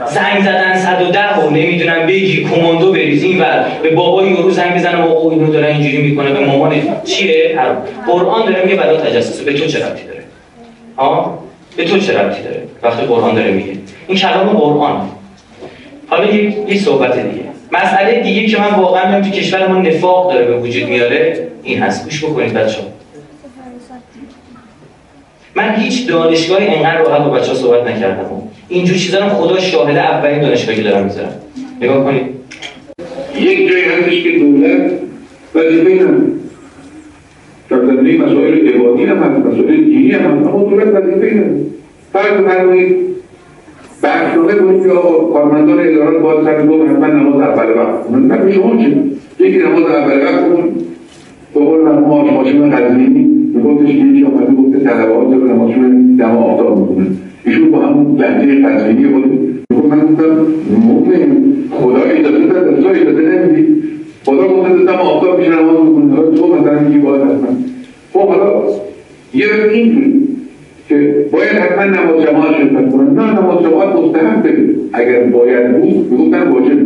زنگ 0.06 0.42
زدن 0.42 0.78
110 0.78 1.40
و 1.40 1.50
نمی‌دونم 1.50 2.08
بگی 2.08 2.44
کماندو 2.44 2.92
بریز 2.92 3.24
این 3.24 3.40
ور 3.42 3.66
به 3.84 3.90
بابای 3.90 4.30
یورو 4.30 4.52
زنگ 4.52 4.76
بزنم 4.76 5.02
آقا 5.02 5.32
اینو 5.32 5.52
داره 5.52 5.68
اینجوری 5.68 5.98
می‌کنه 5.98 6.32
به 6.32 6.46
مامان 6.46 6.74
چیه؟ 7.06 7.56
حرام 7.60 7.78
قرآن 8.08 8.46
داره 8.46 8.64
میگه 8.64 8.76
بلا 8.76 8.98
تجسس 8.98 9.42
به 9.42 9.54
تو 9.54 9.66
چه 9.66 9.86
ربطی 9.86 10.04
داره؟ 10.04 10.24
ها؟ 10.98 11.40
به 11.78 11.86
تو 11.86 12.00
چه 12.00 12.20
ربطی 12.20 12.44
داره؟ 12.44 12.64
وقتی 12.84 13.06
قرآن 13.06 13.36
داره 13.36 13.52
میگه 13.52 13.74
این 14.08 14.18
کلام 14.18 14.48
قرآن 14.48 15.10
حالا 16.10 16.26
یک 16.26 16.56
یه 16.68 16.78
صحبت 16.78 17.20
دیگه 17.20 17.47
مسئله 17.72 18.22
دیگه 18.22 18.48
که 18.48 18.62
من 18.62 18.70
واقعا 18.70 19.12
میگم 19.12 19.30
تو 19.30 19.38
کشور 19.38 19.68
ما 19.68 19.82
نفاق 19.82 20.34
داره 20.34 20.46
به 20.46 20.58
وجود 20.58 20.90
میاره 20.90 21.48
این 21.64 21.80
هست. 21.80 22.04
گوش 22.04 22.24
بکنید 22.26 22.54
بچه 22.54 22.78
من 25.56 25.76
هیچ 25.76 26.08
دانشگاهی 26.08 26.68
انقدر 26.68 26.98
راحت 26.98 27.22
با 27.22 27.30
بچه 27.30 27.48
ها 27.48 27.54
صحبت 27.54 27.88
نکردم. 27.88 28.26
اینجور 28.70 28.98
چیزا 28.98 29.20
رو 29.20 29.30
خدا 29.30 29.60
شاهد 29.60 29.98
اولین 29.98 30.42
دانشگاهی 30.42 30.84
دارم 30.84 31.04
می‌ذارم. 31.04 31.34
نگاه 31.82 32.04
کنید. 32.04 32.24
یک 33.40 33.70
جایی 33.70 33.84
هستش 33.84 34.24
که 34.24 34.32
دولت 34.40 34.92
وظیفه 35.56 36.04
نداره. 36.04 36.18
در 37.70 37.86
زمینه 37.86 38.26
مسائل 38.26 38.68
عبادی 38.68 39.04
هم 39.04 39.18
هست 39.18 39.46
مسائل 39.46 39.84
دینی 39.84 40.12
هم 40.12 40.40
هست 40.40 40.48
اما 40.48 40.70
دولت 40.70 40.88
وظیفه 40.88 41.56
فرض 42.14 42.42
بفرمایید 44.08 44.48
برنامه 44.48 44.72
کنید 44.72 44.84
که 44.84 44.92
آقا 44.92 45.34
کارمندان 45.34 45.80
ادارات 45.80 46.22
باید 46.22 46.44
سر 46.44 46.62
دو 46.62 46.86
حتما 46.88 47.08
نماز 47.08 47.42
اول 47.42 47.70
وقت. 47.78 48.08
کنن 48.08 48.26
نه 48.26 48.52
شما 48.52 48.78
چه 48.78 48.94
یکی 49.46 49.58
نماز 49.58 49.84
اول 49.84 50.22
وقت 50.24 50.50
کن 50.50 50.70
به 51.54 51.60
قول 51.60 51.82
مرحوم 51.82 52.34
ماشین 52.34 52.70
قزوینی 52.70 53.24
میگفتش 53.54 53.88
که 53.88 53.98
یکی 53.98 54.26
آمده 54.26 54.54
گفته 54.62 54.80
طلبات 54.80 55.34
رو 55.34 55.48
نمازشون 55.48 56.16
دم 56.16 56.38
آفتاب 56.38 56.80
می‌کنن 56.80 57.08
ایشون 57.46 57.72
با 57.72 57.80
همون 57.80 58.18
لحظه 58.20 58.66
قزوینی 58.66 59.06
بود. 59.06 59.26
می‌گفت 59.70 59.88
من 59.94 60.00
گفتم 60.00 60.48
مؤمن 60.88 61.38
خدا 61.72 62.02
اجازه 62.02 62.46
داده 62.46 62.82
تو 62.82 62.88
اجازه 62.88 63.22
نمیدی. 63.22 63.84
خدا 64.26 64.48
گفته 64.48 64.84
دم 64.84 64.94
آفتاب 64.94 65.40
میشه 65.40 65.52
نماز 65.52 65.86
می‌کنه 65.86 66.16
حالا 66.16 66.32
تو 66.32 66.48
مثلا 66.48 66.80
میگی 66.80 67.00
باید 67.00 67.22
حتما. 67.22 67.48
خب 68.14 68.20
حالا 68.20 68.64
یه 69.34 69.46
اینجوری 69.74 70.17
حتما 71.78 72.02
نماز 72.02 72.26
جماعت 72.26 72.58
شرکت 72.58 72.92
کنن 72.92 73.20
نه 73.20 73.40
نماز 73.40 73.64
جماعت 73.64 73.96
مستحب 73.96 74.46
اگر 74.94 75.24
باید 75.24 75.82
بود 75.82 76.12
می‌گفتن 76.12 76.48
واجب 76.48 76.78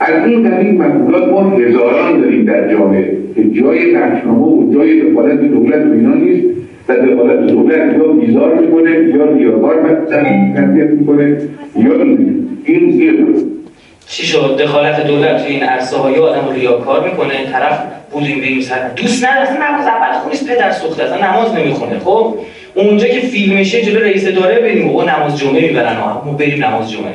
از 0.00 0.26
این 0.26 0.50
قبیل 0.50 0.82
مفهولات 0.82 1.28
ما 1.28 1.50
هزاران 1.50 2.20
داریم 2.20 2.44
در 2.44 2.72
جامعه 2.72 3.16
که 3.34 3.50
جای 3.50 3.92
رهنما 3.92 4.48
و 4.48 4.74
جای 4.74 5.00
دخالت 5.00 5.40
دولت 5.40 5.86
و 5.86 5.92
اینا 5.92 6.14
نیست 6.14 6.46
و 6.88 6.96
دخالت 6.96 7.46
دولت 7.46 7.96
یا 7.96 8.04
بیزار 8.04 8.54
می‌کنه 8.54 8.90
یا 8.90 9.32
ریاکار 9.32 9.74
تربیت 10.56 10.90
می‌کنه 10.90 11.38
یا 11.76 12.02
این 12.02 12.48
این 12.64 13.00
یه 13.00 13.12
چی 14.08 14.26
شد؟ 14.26 14.56
دخالت 14.60 15.06
دولت 15.06 15.42
تو 15.42 15.48
این 15.48 15.62
عرصه 15.62 15.96
های 15.96 16.16
آدم 16.16 16.46
رو 16.46 16.52
ریاکار 16.52 17.08
می‌کنه 17.10 17.52
طرف 17.52 17.82
بودیم 18.12 18.40
بریم 18.40 18.60
سر. 18.60 18.88
دوست 18.96 19.24
نداره 19.24 19.70
نماز 19.70 19.86
اول 19.86 20.18
خونیست 20.22 20.50
پدر 20.50 20.70
سوخته 20.70 21.04
اصلا 21.04 21.30
نماز 21.30 21.54
نمی‌خونه. 21.54 21.98
خب؟ 21.98 22.34
اونجا 22.74 23.08
که 23.08 23.20
فیلمشه 23.20 23.82
جلو 23.82 24.00
رئیس 24.00 24.28
اداره 24.28 24.60
بریم 24.60 24.96
و 24.96 25.02
نماز 25.02 25.38
جمعه 25.38 25.60
می‌برن 25.60 25.96
ما 25.96 26.32
بریم 26.38 26.64
نماز 26.64 26.90
جمعه. 26.90 27.12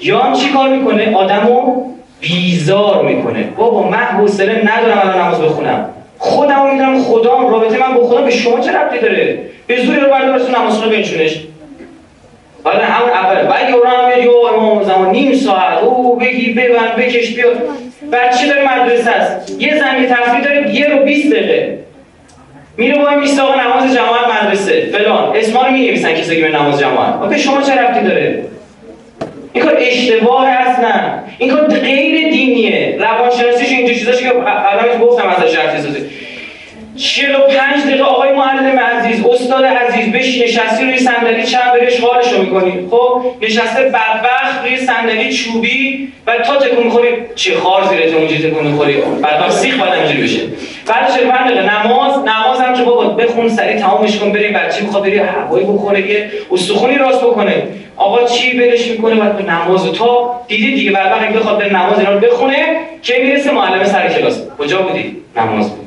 یا 0.00 0.18
هم 0.18 0.32
چی 0.32 0.48
کار 0.48 0.68
می‌کنه؟ 0.68 1.16
آدمو 1.16 1.84
بیزار 2.20 3.04
می‌کنه. 3.04 3.44
بابا 3.56 3.88
من 3.88 3.98
حوصله 3.98 4.62
ندارم 4.74 4.98
الان 4.98 5.20
نماز 5.20 5.42
بخونم. 5.42 5.88
خودم 6.18 6.72
می‌دونم 6.72 7.02
خدام 7.02 7.48
رابطه 7.48 7.78
من 7.78 7.94
با 7.94 8.06
خدا 8.06 8.22
به 8.22 8.30
شما 8.30 8.60
چه 8.60 8.72
ربطی 8.72 8.98
داره؟ 8.98 9.38
به 9.66 9.76
زوری 9.82 10.00
رو 10.00 10.10
بردار 10.10 10.38
تو 10.38 10.60
نماز 10.60 10.82
رو 10.82 10.90
بنشونش. 10.90 11.40
حالا 12.64 12.84
همون 12.84 13.10
اول. 13.10 13.46
بعد 13.46 13.70
یورو 13.70 13.88
هم 13.88 14.06
میاد 14.06 14.24
یو 14.24 14.32
امام 14.32 14.82
زمان 14.82 15.10
نیم 15.10 15.34
ساعت. 15.34 15.82
او 15.82 16.16
بگی 16.16 16.52
ببند 16.52 16.96
بکش 16.96 17.34
بیا 17.34 17.48
بچه 18.12 18.46
داره 18.46 18.78
مدرسه 18.78 19.10
است. 19.10 19.60
یه 19.60 19.78
زنگ 19.78 20.08
تفریح 20.08 20.40
داره 20.44 20.74
یه 20.74 20.88
رو 20.88 21.04
20 21.04 21.32
دقیقه. 21.32 21.78
میره 22.76 23.02
وای 23.02 23.16
میسته 23.16 23.42
آقا 23.42 23.54
نماز 23.54 23.94
جماعت 23.94 24.42
مدرسه. 24.42 24.88
فلان. 24.92 25.36
اسما 25.36 25.66
رو 25.66 25.72
می‌نویسن 25.72 26.12
کسی 26.12 26.36
که 26.36 26.42
به 26.42 26.58
نماز 26.58 26.80
جماعت. 26.80 27.28
به 27.28 27.38
شما 27.38 27.62
چه 27.62 27.74
ربطی 27.74 28.00
داره؟ 28.00 28.44
این 29.52 29.64
کار 29.64 29.74
اشتباه 29.78 30.48
اصلا 30.48 30.92
این 31.38 31.50
کار 31.50 31.66
غیر 31.66 32.30
دینیه. 32.30 32.96
روانشناسیش 33.00 33.70
اینجور 33.70 33.94
چیزاش 33.96 34.20
که 34.22 34.32
الان 34.46 34.98
گفتم 35.00 35.28
ازش 35.28 35.56
حرف 35.56 35.80
زدم 35.80 36.06
45 36.96 37.84
دقیقه 37.84 38.04
آقای 38.04 38.32
معلم 38.32 38.78
عزیز 38.78 39.26
استاد 39.26 39.64
عزیز 39.64 40.12
بش 40.12 40.42
نشستی 40.42 40.84
روی 40.84 40.98
صندلی 40.98 41.42
چند 41.42 41.72
بری 41.72 41.86
اشغالشو 41.86 42.42
می‌کنی؟ 42.42 42.88
خب 42.90 43.22
نشسته 43.42 43.82
بدبخت 43.82 44.64
روی 44.64 44.76
صندلی 44.76 45.32
چوبی 45.32 46.08
و 46.26 46.38
تا 46.38 46.56
تکون 46.56 46.84
می‌خوری 46.84 47.08
چه 47.34 47.56
خار 47.56 47.84
زیرت 47.84 48.14
اونجا 48.14 48.36
تکون 48.36 48.66
می‌خوری؟ 48.66 48.94
بدبخت 49.22 49.50
سیخ 49.50 49.80
باید 49.80 49.92
اینجوری 49.92 50.22
بشه. 50.22 50.40
بعد 50.86 51.14
45 51.14 51.50
دقیقه 51.50 51.86
نماز 51.86 52.12
نماز 52.18 52.60
هم 52.60 52.74
که 52.74 52.82
بابا 52.82 53.04
بخون 53.04 53.48
سری 53.48 53.78
تمامش 53.78 54.18
کن 54.18 54.32
بری 54.32 54.48
بچه 54.48 54.82
می‌خواد 54.82 55.02
بری؟ 55.02 55.18
هوایی 55.18 55.64
بخوره 55.66 56.10
یه 56.10 56.30
استخونی 56.52 56.98
راست 56.98 57.20
بکنه. 57.20 57.62
آقا 57.96 58.24
چی 58.24 58.58
بلش 58.58 58.86
می‌کنه؟ 58.86 59.14
بعد 59.14 59.36
به 59.36 59.52
نماز 59.52 59.92
تا 59.92 60.40
دیدی 60.48 60.74
دیگه 60.74 60.98
اگه 61.22 61.38
بخواد 61.38 61.58
بره 61.58 61.72
نماز 61.72 61.98
اینا 61.98 62.12
رو 62.12 62.20
بخونه 62.20 62.76
که 63.02 63.14
می‌رسه؟ 63.22 63.50
معلم 63.50 63.84
سر 63.84 64.08
کلاس. 64.08 64.42
کجا 64.58 64.82
بودی؟ 64.82 65.16
نماز. 65.36 65.70
بود 65.70 65.85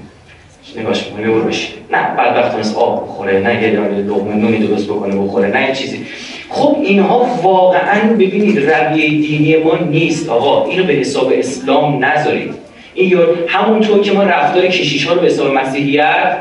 نگاش 0.78 1.06
می‌کنه 1.08 1.34
برو 1.34 1.42
بشینه 1.42 1.74
نه 1.92 2.16
بدبخت 2.18 2.52
تونست 2.52 2.78
آب 2.78 3.04
بخوره 3.04 3.40
نه 3.40 3.64
یه 3.64 3.70
دانه 3.70 3.98
لقمه 3.98 4.36
نونی 4.36 4.58
درست 4.68 4.88
بکنه 4.88 5.16
بخوره 5.16 5.48
نه 5.48 5.70
یه 5.70 5.76
چیزی. 5.76 6.00
خب 6.50 6.78
اینها 6.84 7.28
واقعا 7.44 8.14
ببینید 8.14 8.70
رویه 8.70 9.10
دینی 9.10 9.58
ما 9.58 9.78
نیست 9.92 10.30
آقا. 10.30 10.66
اینو 10.66 10.84
به 10.84 10.94
حساب 10.94 11.34
اسلام 11.36 12.06
نذارید. 12.06 12.54
این 12.94 13.18
همونطور 13.48 14.02
که 14.02 14.12
ما 14.12 14.24
رفتار 14.24 14.68
کشیش 14.68 15.06
ها 15.06 15.14
رو 15.14 15.20
به 15.22 15.28
حساب 15.28 15.54
مسیحیت 15.54 16.38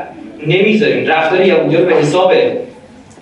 نمی‌ذاریم. 0.47 1.07
رفتار 1.07 1.45
یهودی 1.45 1.77
رو 1.77 1.85
به 1.85 1.95
حساب 1.95 2.33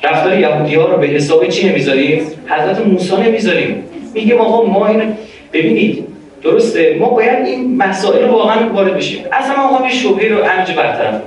رفتار 0.03 0.39
یهودی 0.39 0.75
ها 0.75 0.85
رو 0.85 0.97
به 0.97 1.07
حساب 1.07 1.47
چی 1.47 1.69
نمی‌ذاریم؟ 1.69 2.21
حضرت 2.47 2.87
موسی 2.87 3.15
نمی‌ذاریم. 3.15 3.83
میگیم 4.13 4.41
آقا 4.41 4.65
ما 4.65 4.87
این 4.87 5.01
ببینید 5.53 6.07
درسته؟ 6.43 6.97
ما 6.99 7.09
باید 7.09 7.45
این 7.45 7.77
مسائل 7.77 8.25
رو 8.25 8.31
واقعا 8.31 8.69
وارد 8.73 8.95
بشیم. 8.97 9.25
اصلا 9.31 9.55
ما 9.55 9.71
می‌خوام 9.71 9.89
شبهه 9.89 10.29
رو 10.29 10.43
همینجا 10.43 10.73
برطرف 10.73 11.21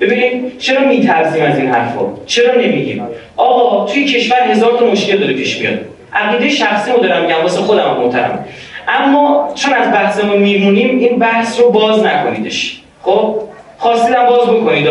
ببینید 0.00 0.58
چرا 0.58 0.80
میترسیم 0.88 1.44
از 1.44 1.58
این 1.58 1.68
حرفا؟ 1.68 2.00
چرا 2.26 2.54
نمیگیم؟ 2.54 3.02
آقا 3.36 3.86
توی 3.86 4.04
کشور 4.04 4.42
هزار 4.42 4.78
تا 4.78 4.86
مشکل 4.86 5.18
داره 5.18 5.32
پیش 5.32 5.60
میاد. 5.60 5.78
عقیده 6.12 6.48
شخصی 6.48 6.92
رو 6.92 6.98
دارم 6.98 7.22
میگم 7.22 7.42
واسه 7.42 7.60
خودم 7.60 7.96
محترم. 8.00 8.44
اما 8.88 9.52
چون 9.54 9.72
از 9.72 9.92
بحثمون 9.92 10.38
میمونیم 10.38 10.98
این 10.98 11.18
بحث 11.18 11.60
رو 11.60 11.70
باز 11.70 12.04
نکنیدش. 12.04 12.80
خب؟ 13.02 13.34
خواستیدم 13.78 14.26
باز 14.26 14.48
بکنید 14.48 14.88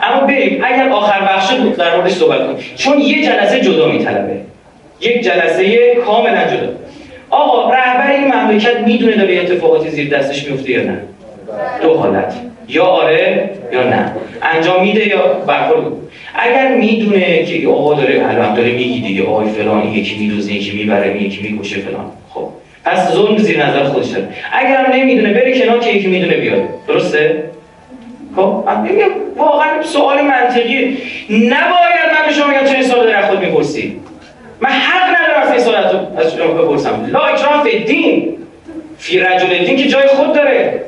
اما 0.00 0.26
بریم. 0.26 0.62
اگر 0.64 0.88
آخر 0.88 1.20
بخش 1.20 1.54
بود 1.54 1.76
در 1.76 1.96
موردش 1.96 2.12
صحبت 2.12 2.38
کنیم. 2.38 2.56
چون 2.76 3.00
یه 3.00 3.26
جلسه 3.26 3.60
جدا 3.60 3.88
میطلبه. 3.88 4.40
یک 5.00 5.20
جلسه 5.20 5.94
کاملا 5.94 6.44
جدا. 6.44 6.68
آقا 7.34 7.70
رهبر 7.70 8.10
این 8.10 8.34
مملکت 8.34 8.80
می‌دونه 8.80 9.16
داره 9.16 9.36
اتفاقاتی 9.36 9.90
زیر 9.90 10.18
دستش 10.18 10.48
میفته 10.48 10.70
یا 10.70 10.82
نه؟ 10.82 10.98
دو 11.82 11.94
حالت. 11.94 12.34
یا 12.68 12.84
آره 12.84 13.50
یا 13.72 13.82
نه. 13.82 14.12
انجام 14.42 14.82
میده 14.82 15.08
یا 15.08 15.22
برخورد 15.46 15.82
اگر 16.34 16.74
می‌دونه 16.74 17.44
که 17.44 17.68
آقا 17.68 17.94
داره 17.94 18.26
الان 18.28 18.54
داره 18.54 18.72
میگی 18.72 19.00
دیگه 19.00 19.26
آقای 19.26 19.48
فلان 19.48 19.88
یکی 19.92 20.18
میدوزه 20.18 20.52
یکی 20.52 20.76
می‌بره 20.76 21.22
یکی 21.22 21.42
می‌کشه 21.42 21.80
فلان. 21.80 22.10
خب. 22.30 22.48
پس 22.84 23.12
ظلم 23.12 23.36
زیر 23.36 23.66
نظر 23.66 23.84
خودش 23.84 24.06
داره. 24.06 24.28
اگر 24.52 24.96
نمی‌دونه 24.96 25.32
بره 25.32 25.60
کنار 25.60 25.78
که 25.78 25.90
یکی 25.90 26.06
می‌دونه 26.06 26.36
بیاد. 26.36 26.62
درسته؟ 26.88 27.44
خب. 28.36 28.64
واقعا 29.36 29.82
سوال 29.82 30.22
منطقی 30.22 30.98
نباید 31.30 32.06
من 32.12 32.26
به 32.26 32.32
شما 32.32 32.46
بگم 32.46 32.66
چه 32.66 32.82
سوال 32.82 33.06
در 33.08 33.22
خود 33.22 33.40
می‌پرسی؟ 33.40 33.96
من 34.64 34.70
حق 34.70 35.08
ندارم 35.08 35.52
این 35.52 35.64
رو 35.64 36.20
از 36.20 36.34
شما 36.34 36.46
بپرسم. 36.46 37.08
لا 37.12 37.20
اکرام 37.20 37.64
فی 37.64 37.78
دین 37.78 38.36
فی 38.98 39.18
رجل 39.18 39.64
دین 39.64 39.76
که 39.76 39.88
جای 39.88 40.06
خود 40.06 40.32
داره. 40.32 40.84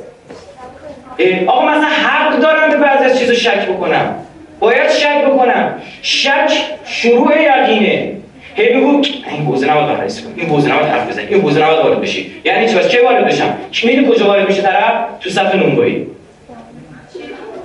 آقا 1.47 1.67
مثلا 1.67 1.89
حق 1.89 2.39
دارم 2.39 2.71
به 2.71 2.77
بعضی 2.77 3.05
از 3.05 3.19
چیزا 3.19 3.35
شک 3.35 3.67
بکنم. 3.69 4.15
باید 4.61 4.91
شک 4.91 5.25
بکنم. 5.25 5.75
شک 6.03 6.53
شروع 6.87 7.33
یقینه. 7.43 8.13
هی 8.55 8.69
بگو 8.69 9.03
این 9.31 9.47
حوزه 9.47 9.71
نباید 9.71 9.99
کنی. 9.99 10.33
این 10.37 10.49
حوزه 10.49 10.73
نباید 10.73 10.87
حرف 10.87 11.09
بزنی. 11.09 11.27
این 11.27 11.41
حوزه 11.41 11.63
نباید 11.63 11.79
وارد 11.79 12.01
بشی. 12.01 12.33
یعنی 12.45 12.69
چی؟ 12.69 12.75
واسه 12.75 12.89
چه 12.89 13.05
وارد 13.05 13.27
بشم؟ 13.27 13.55
میره 13.85 14.05
کجا 14.05 14.27
وارد 14.27 14.49
میشه 14.49 14.63
طرف؟ 14.63 14.93
تو 15.21 15.31
صف 15.31 15.55
نونوایی. 15.55 16.07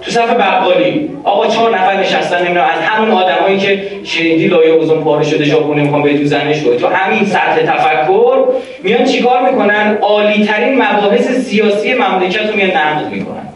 تو 0.01 0.11
صف 0.11 0.33
بقالی. 0.33 1.09
آقا 1.23 1.47
چهار 1.47 1.77
نفر 1.77 1.99
نشستن 1.99 2.37
نمی‌دونم 2.37 2.67
از 2.77 2.81
همون 2.81 3.11
آدمایی 3.11 3.57
که 3.57 3.83
شنیدی 4.03 4.47
لایه 4.47 4.71
اوزون 4.71 5.03
پاره 5.03 5.25
شده 5.25 5.45
می‌خوان 5.81 6.01
به 6.01 6.25
زنش 6.25 6.59
تو 6.59 6.87
همین 6.87 7.25
سطح 7.25 7.61
تفکر 7.65 8.45
میان 8.83 9.03
چیکار 9.03 9.51
می‌کنن؟ 9.51 9.97
عالی 10.01 10.45
ترین 10.45 10.81
مباحث 10.81 11.31
سیاسی 11.31 11.93
مملکت 11.93 12.49
رو 12.49 12.55
میان 12.55 12.71
نقد 12.71 13.11
می‌کنن. 13.11 13.47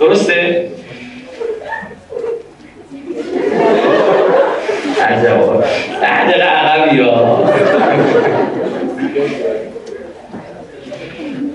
درسته؟ 0.00 0.68
عجبا 5.08 5.64
بعد 6.02 6.32
عقب 6.32 6.94
یا 6.94 7.44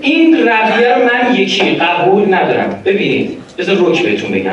این 0.00 0.36
رویه 0.36 0.94
رو 0.94 1.04
من 1.04 1.34
یکی 1.34 1.70
قبول 1.70 2.34
ندارم. 2.34 2.82
ببینید. 2.84 3.45
بذار 3.58 3.76
روک 3.76 4.02
بهتون 4.02 4.30
بگم. 4.30 4.50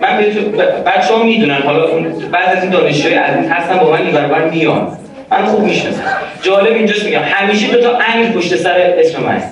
من 0.00 0.16
بهتون 0.16 0.44
بچه 0.86 1.14
ها 1.14 1.22
می‌دونن 1.22 1.62
حالا 1.62 1.86
بعض 2.32 2.56
از 2.56 2.62
این 2.62 2.72
دانشجوی 2.72 3.14
عزیز 3.14 3.50
هستن 3.50 3.78
با 3.78 3.90
من 3.90 4.02
این 4.02 4.10
برابر 4.10 4.50
میان. 4.50 4.98
من 5.30 5.44
خوب 5.44 5.64
می‌شناسم. 5.64 6.02
جالب 6.42 6.72
اینجاست 6.72 7.04
میگم 7.04 7.22
همیشه 7.24 7.66
دو 7.66 7.80
تا 7.80 7.98
انگ 7.98 8.32
پشت 8.32 8.56
سر 8.56 8.94
اسم 8.98 9.22
من 9.22 9.42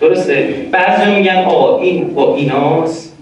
درسته؟ 0.00 0.48
بعضی 0.72 1.10
میگن 1.10 1.36
آقا 1.36 1.78
این 1.78 2.14
با 2.14 2.36
ایناست 2.36 3.12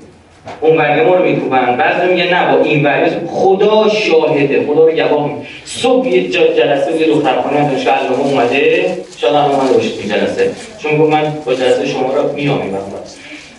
اون 0.60 0.76
ولی 0.76 1.00
ما 1.00 1.14
رو 1.14 1.24
میکوبن. 1.24 1.76
بعضی 1.76 2.14
میگن 2.14 2.34
نه 2.34 2.56
با 2.56 2.64
این 2.64 2.86
ولی 2.86 3.10
خدا 3.26 3.88
شاهده 3.88 4.66
خدا 4.66 4.86
رو 4.86 4.92
گواه 4.92 5.30
صبح 5.64 6.08
یه 6.08 6.28
جلسه 6.28 7.00
یه 7.00 7.06
دخترخانه 7.06 7.70
دانشگاه 7.70 7.94
علامه 7.94 8.24
اومده. 8.24 8.96
شاید 9.16 9.34
هم 9.34 9.44
اومده 9.44 9.72
باشید 9.72 9.92
این 10.00 10.08
جلسه. 10.08 10.50
چون 10.78 10.98
گفت 10.98 11.12
من 11.12 11.32
با 11.46 11.54
جلسه 11.54 11.86
شما 11.86 12.14
رو 12.14 12.32
میام 12.32 12.60
این 12.62 12.70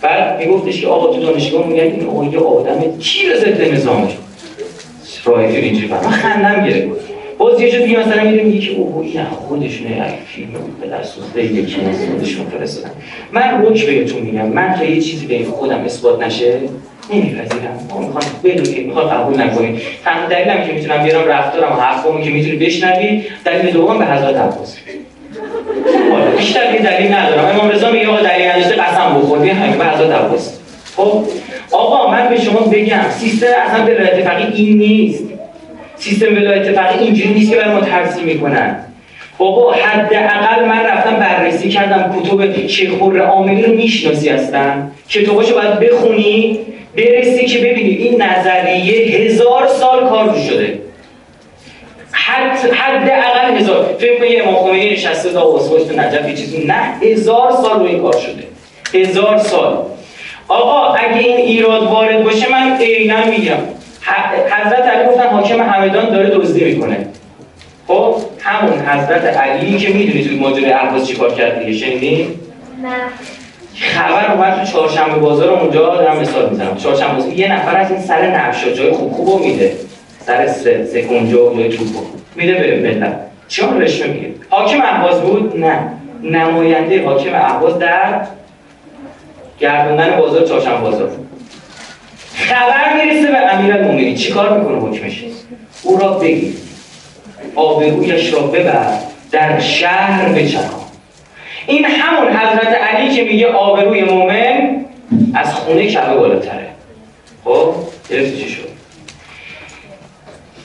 بعد 0.02 0.38
میگفتش 0.38 0.80
که 0.80 0.86
آقا 0.86 1.14
تو 1.14 1.20
دانشگاه 1.20 1.66
میگن 1.66 1.82
این 1.82 2.06
آقا 2.06 2.24
یه 2.24 2.38
آدم 2.38 2.80
تیر 3.00 3.36
ضد 3.36 3.72
نظامه 3.74 4.08
رایفی 5.24 5.56
اینجوری 5.56 5.88
من 5.88 5.98
خندم 5.98 6.64
گرفت. 6.64 7.02
باز 7.38 7.60
یه 7.60 7.86
دیگه 7.86 7.98
مثلا 7.98 8.24
میره 8.30 8.42
میگه 8.44 8.58
که 8.58 8.72
اوه 8.72 9.06
این 9.06 9.24
خودشونه. 9.24 9.90
یک 9.90 10.26
فیلم 10.26 10.50
به 10.80 10.86
دست 10.86 11.18
یکی 11.36 11.80
از 11.80 12.06
خودشون 12.10 12.46
فرستادن. 12.46 12.90
من 13.32 13.62
روک 13.62 13.86
بهتون 13.86 14.22
میگم. 14.22 14.46
من 14.46 14.74
تا 14.78 14.84
یه 14.84 15.00
چیزی 15.00 15.26
به 15.26 15.44
خودم 15.44 15.80
اثبات 15.84 16.22
نشه 16.22 16.52
نمیپذیرم. 17.12 17.86
ما 17.90 17.98
می‌خوام 17.98 18.24
بدونید 18.44 18.86
می‌خوام 18.86 19.06
قبول 19.06 19.40
نکنید 19.40 19.80
تنها 20.04 20.26
دلیلم 20.26 20.66
که 20.66 20.72
می‌تونم 20.72 21.04
بیارم 21.04 21.28
رفتارم 21.28 21.72
حرفامو 21.72 22.20
که 22.24 22.30
می‌تونی 22.30 22.56
بشنوی 22.56 23.22
دلیل 23.44 23.72
دوم 23.72 23.98
به 23.98 24.04
حضرت 24.04 24.36
عباس. 24.36 24.76
بیشتر 26.42 26.74
یه 26.74 26.80
دلیل 26.80 27.14
ندارم. 27.14 27.44
امام 27.44 27.70
رضا 27.70 27.90
میگه 27.90 28.08
آقا 28.08 28.20
دلیل 28.20 28.48
نداشته 28.48 28.74
قسم 28.74 29.18
بخور. 29.18 29.38
بیا 29.38 29.54
همین 29.54 29.80
عباس 29.80 30.58
خب؟ 30.96 31.24
آقا 31.70 32.10
من 32.10 32.28
به 32.28 32.40
شما 32.40 32.60
بگم 32.60 33.00
سیستم 33.10 33.46
اصلا 33.66 33.84
به 33.84 34.22
فقیه 34.24 34.46
این 34.54 34.78
نیست. 34.78 35.24
سیستم 35.96 36.36
ولایت 36.36 36.72
فقیه 36.72 37.02
اینجوری 37.02 37.34
نیست 37.34 37.50
که 37.50 37.56
برای 37.56 37.74
ما 37.74 37.80
ترسیم 37.80 38.24
می‌کنن. 38.24 38.76
بابا 39.38 39.72
حداقل 39.72 40.64
من 40.64 40.86
رفتم 40.86 41.16
بررسی 41.16 41.68
کردم 41.68 42.16
کتب 42.22 42.66
شیخ 42.66 42.90
عاملی 43.20 43.62
رو 43.62 43.74
می‌شناسی 43.74 44.28
هستن. 44.28 44.90
کتاباشو 45.08 45.54
باید 45.54 45.80
بخونی 45.80 46.58
برسی 46.96 47.46
که 47.46 47.58
ببینی. 47.58 47.90
این 47.90 48.22
نظریه 48.22 49.16
هزار 49.16 49.66
سال 49.66 50.08
کار 50.08 50.38
شده 50.48 50.78
حد 52.32 52.72
حداقل 52.72 53.56
هزار. 53.56 53.94
فکر 53.98 54.18
کنید 54.18 54.42
امام 54.42 54.54
خمینی 54.54 54.92
نشسته 54.92 55.32
تا 55.32 55.50
واسه 55.50 56.00
نجف 56.00 56.28
یه 56.28 56.34
چیزی 56.34 56.64
نه. 56.64 57.08
هزار 57.10 57.50
سال 57.62 57.80
رو 57.80 57.86
این 57.86 58.02
کار 58.02 58.12
شده. 58.12 58.44
هزار 59.00 59.38
سال. 59.38 59.78
آقا 60.48 60.94
اگه 60.94 61.18
این 61.18 61.36
ایراد 61.36 61.82
وارد 61.82 62.24
باشه 62.24 62.50
من 62.50 62.76
عینا 62.76 63.24
میگم. 63.24 63.58
حضرت 64.50 64.82
علی 64.82 65.08
گفتن 65.08 65.28
حاکم 65.28 65.60
همدان 65.60 66.10
داره 66.10 66.30
دزدی 66.30 66.64
می‌کنه. 66.64 67.06
خب 67.88 68.16
همون 68.40 68.78
حضرت 68.78 69.36
علی 69.36 69.76
که 69.76 69.88
می‌دونی 69.88 70.24
توی 70.24 70.38
ماجرای 70.38 70.72
اهواز 70.72 71.08
چیکار 71.08 71.34
کرد 71.34 71.58
دیگه 71.58 71.78
شنیدین؟ 71.78 72.28
نه. 72.82 72.90
خبر 73.74 74.32
اومد 74.32 74.64
تو 74.64 74.72
چهارشنبه 74.72 75.14
بازار 75.14 75.50
اونجا 75.50 75.80
دارم 75.80 76.18
مثال 76.18 76.50
می‌زنم. 76.50 76.76
چهارشنبه 76.76 77.14
بازار 77.14 77.32
یه 77.32 77.52
نفر 77.52 77.76
از 77.76 77.90
این 77.90 78.00
سر 78.00 78.26
نقشا 78.26 78.70
جای 78.70 78.92
خوب 78.92 79.12
خوبو 79.12 79.38
میده. 79.38 79.72
سر 80.26 80.46
سکنجا 80.92 81.54
جای 81.54 81.68
توپو 81.68 82.00
میده 82.34 82.54
به 82.54 82.88
ملت. 82.88 83.16
چون 83.48 83.80
رشوه 83.80 84.06
میگه 84.06 84.28
حاکم 84.50 84.80
اهواز 84.80 85.20
بود؟ 85.20 85.60
نه. 85.60 85.78
نماینده 86.22 87.04
حاکم 87.04 87.34
اهواز 87.34 87.78
در 87.78 88.20
گردوندن 89.58 90.16
بازار 90.16 90.46
چهارشنبه 90.46 90.80
بازار. 90.80 91.10
خبر 92.34 93.04
می‌رسه 93.04 93.32
به 93.32 93.54
امیرالمومنین. 93.54 94.14
چیکار 94.14 94.58
می‌کنه 94.58 94.78
حکمش؟ 94.78 95.24
او 95.82 95.98
را 95.98 96.08
بگیر. 96.08 96.54
آبرویش 97.54 98.32
را 98.32 98.40
ببر. 98.40 98.98
در 99.30 99.60
شهر 99.60 100.28
بچرخان 100.28 100.80
این 101.66 101.84
همون 101.84 102.32
حضرت 102.32 102.74
علی 102.74 103.14
که 103.14 103.24
میگه 103.24 103.46
آبروی 103.46 104.02
مومن 104.02 104.84
از 105.34 105.54
خونه 105.54 105.86
کعبه 105.86 106.16
بالاتره. 106.16 106.68
خب 107.44 107.74
گرفتی 108.10 108.36
چی 108.36 108.61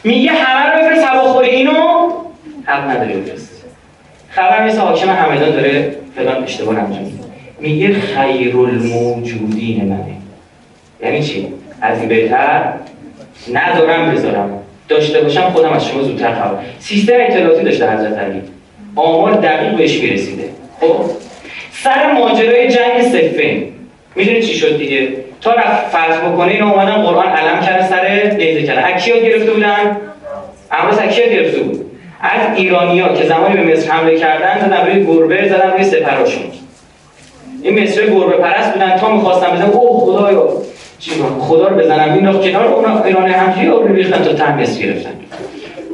میگه 0.03 0.31
همه 0.31 0.71
رو 0.71 0.89
بفرست 0.89 1.07
هواخوری 1.07 1.49
اینو 1.49 2.09
حق 2.65 2.89
نداری 2.89 3.13
بفرست. 3.13 3.63
خبر 4.29 4.65
مثل 4.65 4.77
حاکم 4.77 5.09
همدان 5.09 5.51
داره 5.51 5.95
فلان 6.15 6.43
اشتباه 6.43 6.77
انجام 6.77 7.19
میگه 7.59 7.93
خیر 7.93 8.57
الموجودین 8.57 9.85
منه. 9.85 10.17
یعنی 11.03 11.23
چی؟ 11.23 11.47
از 11.81 11.99
این 11.99 12.09
بهتر 12.09 12.73
ندارم 13.53 14.11
بذارم. 14.11 14.49
داشته 14.89 15.21
باشم 15.21 15.49
خودم 15.49 15.73
از 15.73 15.87
شما 15.87 16.03
زودتر 16.03 16.33
خبر. 16.33 16.59
سیستم 16.79 17.13
اطلاعاتی 17.15 17.63
داشته 17.63 17.91
حضرت 17.93 18.17
علی. 18.17 18.41
آمار 18.95 19.33
دقیق 19.33 19.77
بهش 19.77 19.99
می‌رسیده. 19.99 20.49
خب؟ 20.79 21.05
سر 21.71 22.11
ماجرای 22.11 22.67
جنگ 22.67 23.01
سفین. 23.01 23.63
می‌دونی 24.15 24.41
چی 24.41 24.53
شد 24.53 24.77
دیگه؟ 24.77 25.09
تا 25.41 25.53
رفت 25.53 25.87
فرض 25.87 26.17
بکنه 26.17 26.51
اینو 26.51 26.73
اومدن 26.73 27.01
قرآن 27.01 27.27
علم 27.27 27.61
کرده 27.61 27.87
سر 27.87 28.31
نیزه 28.37 28.63
کرده 28.63 28.81
از 28.81 29.03
کیا 29.03 29.17
گرفته 29.17 29.51
بودن؟ 29.51 29.97
امروز 30.71 30.97
از 30.97 31.09
کیا 31.09 31.27
گرفته 31.27 31.59
بود؟ 31.59 31.85
از 32.21 32.57
ایرانیا 32.57 33.07
که 33.13 33.25
زمانی 33.25 33.57
به 33.57 33.73
مصر 33.73 33.91
حمله 33.91 34.19
کردن 34.19 34.59
زدن 34.59 34.87
روی 34.87 35.05
گربه 35.05 35.49
زدن 35.49 35.71
روی 35.71 35.83
سپراشون. 35.83 36.43
این 37.63 37.83
مصر 37.83 38.05
گربه 38.05 38.37
پرست 38.37 38.73
بودن 38.73 38.97
تا 38.97 39.11
می‌خواستن 39.11 39.51
بزنن. 39.51 39.69
اوه 39.69 40.05
خدایا. 40.05 40.49
خدا 41.39 41.67
رو 41.67 41.75
بزنم. 41.75 42.13
این 42.13 42.51
کنار 42.51 42.65
اون 42.65 43.01
ایران 43.01 43.25
همجوری 43.29 43.67
رو 43.67 43.93
ریختن 43.93 44.23
تا 44.23 44.33
تن 44.33 44.61
مصر 44.61 44.81
گرفتن. 44.81 45.11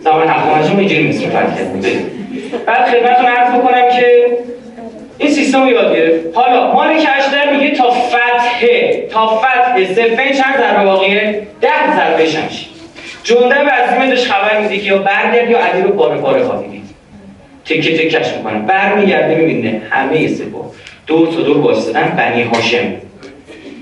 زمان 0.04 0.28
حکومتشون 0.28 0.80
اینجوری 0.80 1.08
مصر 1.08 1.30
فتح 1.30 1.56
کردن 1.56 1.82
بعد 2.66 2.86
خدمتتون 2.86 3.26
عرض 3.26 3.60
بکنم 3.60 3.90
که 4.00 4.38
این 5.24 5.32
سیستم 5.32 5.68
یاد 5.68 5.96
گرفت. 5.96 6.38
حالا 6.38 6.74
مالک 6.74 7.08
اشتر 7.18 7.56
میگه 7.56 7.72
تا 7.76 7.92
فتح 7.92 8.68
تا 9.12 9.28
فتح 9.28 9.94
سفین 9.94 10.34
چند 10.34 10.58
ضربه 10.58 10.86
واقعیه 10.86 11.48
ده 11.62 11.96
ضربه 11.96 12.26
شمشی 12.26 12.66
جنده 13.24 13.56
به 13.64 13.72
عظیمه 13.72 14.16
خبر 14.16 14.60
میده 14.62 14.78
که 14.78 14.84
یا 14.84 14.98
برگرد 14.98 15.50
یا 15.50 15.58
علی 15.60 15.82
رو 15.82 15.90
پاره 15.90 16.18
پاره 16.18 16.44
خواهی 16.44 16.68
دید. 16.68 16.84
تکه 17.66 17.98
تکش 17.98 18.34
می‌کنه. 18.38 18.60
برمیگرده 18.60 19.36
می‌بینه 19.36 19.82
همه 19.90 20.28
سپاه. 20.28 20.66
دور 21.08 21.28
تا 21.28 21.42
دور 21.42 21.58
واسطن 21.58 22.14
بنی 22.18 22.44
هاشم. 22.44 22.94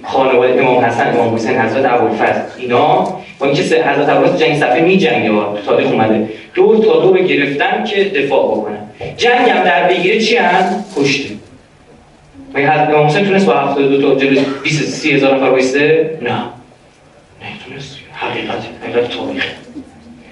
خانواده 0.04 0.62
امام 0.62 0.86
حسن 0.86 1.08
امام 1.08 1.36
حسین 1.36 1.60
حضرت 1.60 1.94
ابوالفضل. 1.94 2.42
اینا 2.58 3.08
با 3.42 3.48
اینکه 3.48 3.62
حضرت 3.62 4.10
ابوالفضل 4.10 4.46
جنگ 4.46 4.58
صفحه 4.58 4.82
می 4.82 4.98
جنگه 4.98 5.30
تو 5.30 5.58
تاریخ 5.66 5.88
اومده. 5.88 6.30
دور 6.54 6.78
تا 6.78 7.00
دور 7.00 7.22
گرفتن 7.22 7.84
که 7.84 8.04
دفاع 8.04 8.52
بکنن. 8.52 8.78
جنگ 9.18 9.50
هم 9.50 9.64
در 9.64 9.88
بگیره 9.88 10.20
چی 10.20 10.36
هم 10.36 10.84
کشته. 10.98 11.30
مگه 12.54 12.72
حضرت 12.72 12.90
امام 12.90 13.08
حسین 13.08 13.26
تونست 13.26 13.46
با 13.46 13.54
72 13.54 14.02
تا 14.02 14.16
جلو 14.16 14.42
20 14.64 14.84
30 14.84 15.12
هزار 15.12 15.36
نفر 15.36 15.50
وایسته؟ 15.50 16.18
نه. 16.22 16.30
نه 16.30 16.40
تونست. 17.68 17.98
حقیقت 18.14 18.58
حقیقت 18.84 19.10
تاریخ. 19.10 19.46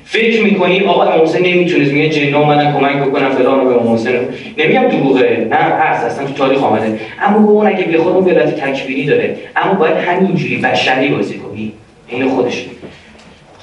فکر 0.06 0.44
می‌کنیم 0.44 0.90
آقا 0.90 1.04
امام 1.04 1.22
حسین 1.22 1.46
نمی‌تونست؟ 1.46 1.92
میگه 1.92 2.10
جنا 2.10 2.40
اومدن 2.40 2.74
کمک 2.74 2.96
بکنن 2.96 3.30
فلان 3.30 3.68
به 3.68 3.76
امام 3.76 3.94
حسین 3.94 4.16
نمیگم 4.58 4.88
دروغه. 4.88 5.48
نه 5.50 5.56
هست 5.56 6.06
اصلا 6.06 6.28
تو 6.28 6.34
تاریخ 6.34 6.64
آمده. 6.64 7.00
اما 7.22 7.40
با 7.40 7.52
اون 7.52 7.68
اگه 7.68 7.84
بیا 7.84 8.04
خود 8.04 8.14
اون 8.14 8.26
ولایت 8.26 8.56
تکبیری 8.56 9.06
داره 9.06 9.36
اما 9.56 9.74
باید 9.74 9.98
همینجوری 9.98 10.58
بشری 10.58 11.08
بازی 11.08 11.38
کنی. 11.38 11.74
این 12.08 12.30
خودش 12.30 12.66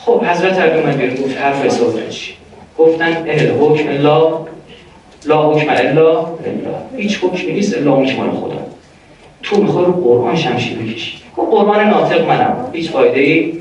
خب 0.06 0.24
حضرت 0.24 0.60
بیرون 0.60 1.14
گفت 1.14 1.38
حرف 1.38 1.64
حساب 1.64 2.08
چی 2.08 2.32
گفتن 2.78 3.16
ال 3.26 3.50
حکم 3.60 3.88
لا 3.88 4.46
لا 5.24 5.50
حکم 5.50 5.70
الا 5.70 6.26
هیچ 6.96 7.18
حکمی 7.24 7.52
نیست 7.52 7.76
الا 7.76 7.96
حکم 7.96 8.30
خدا 8.30 8.56
تو 9.42 9.62
می‌خوای 9.62 9.84
رو 9.84 9.92
قرآن 9.92 10.36
شمشیر 10.36 10.78
بکشی 10.78 11.18
خب 11.36 11.42
قرآن 11.42 11.88
ناطق 11.88 12.28
منم 12.28 12.56
هیچ 12.72 12.90
فایده 12.90 13.20
ای 13.20 13.52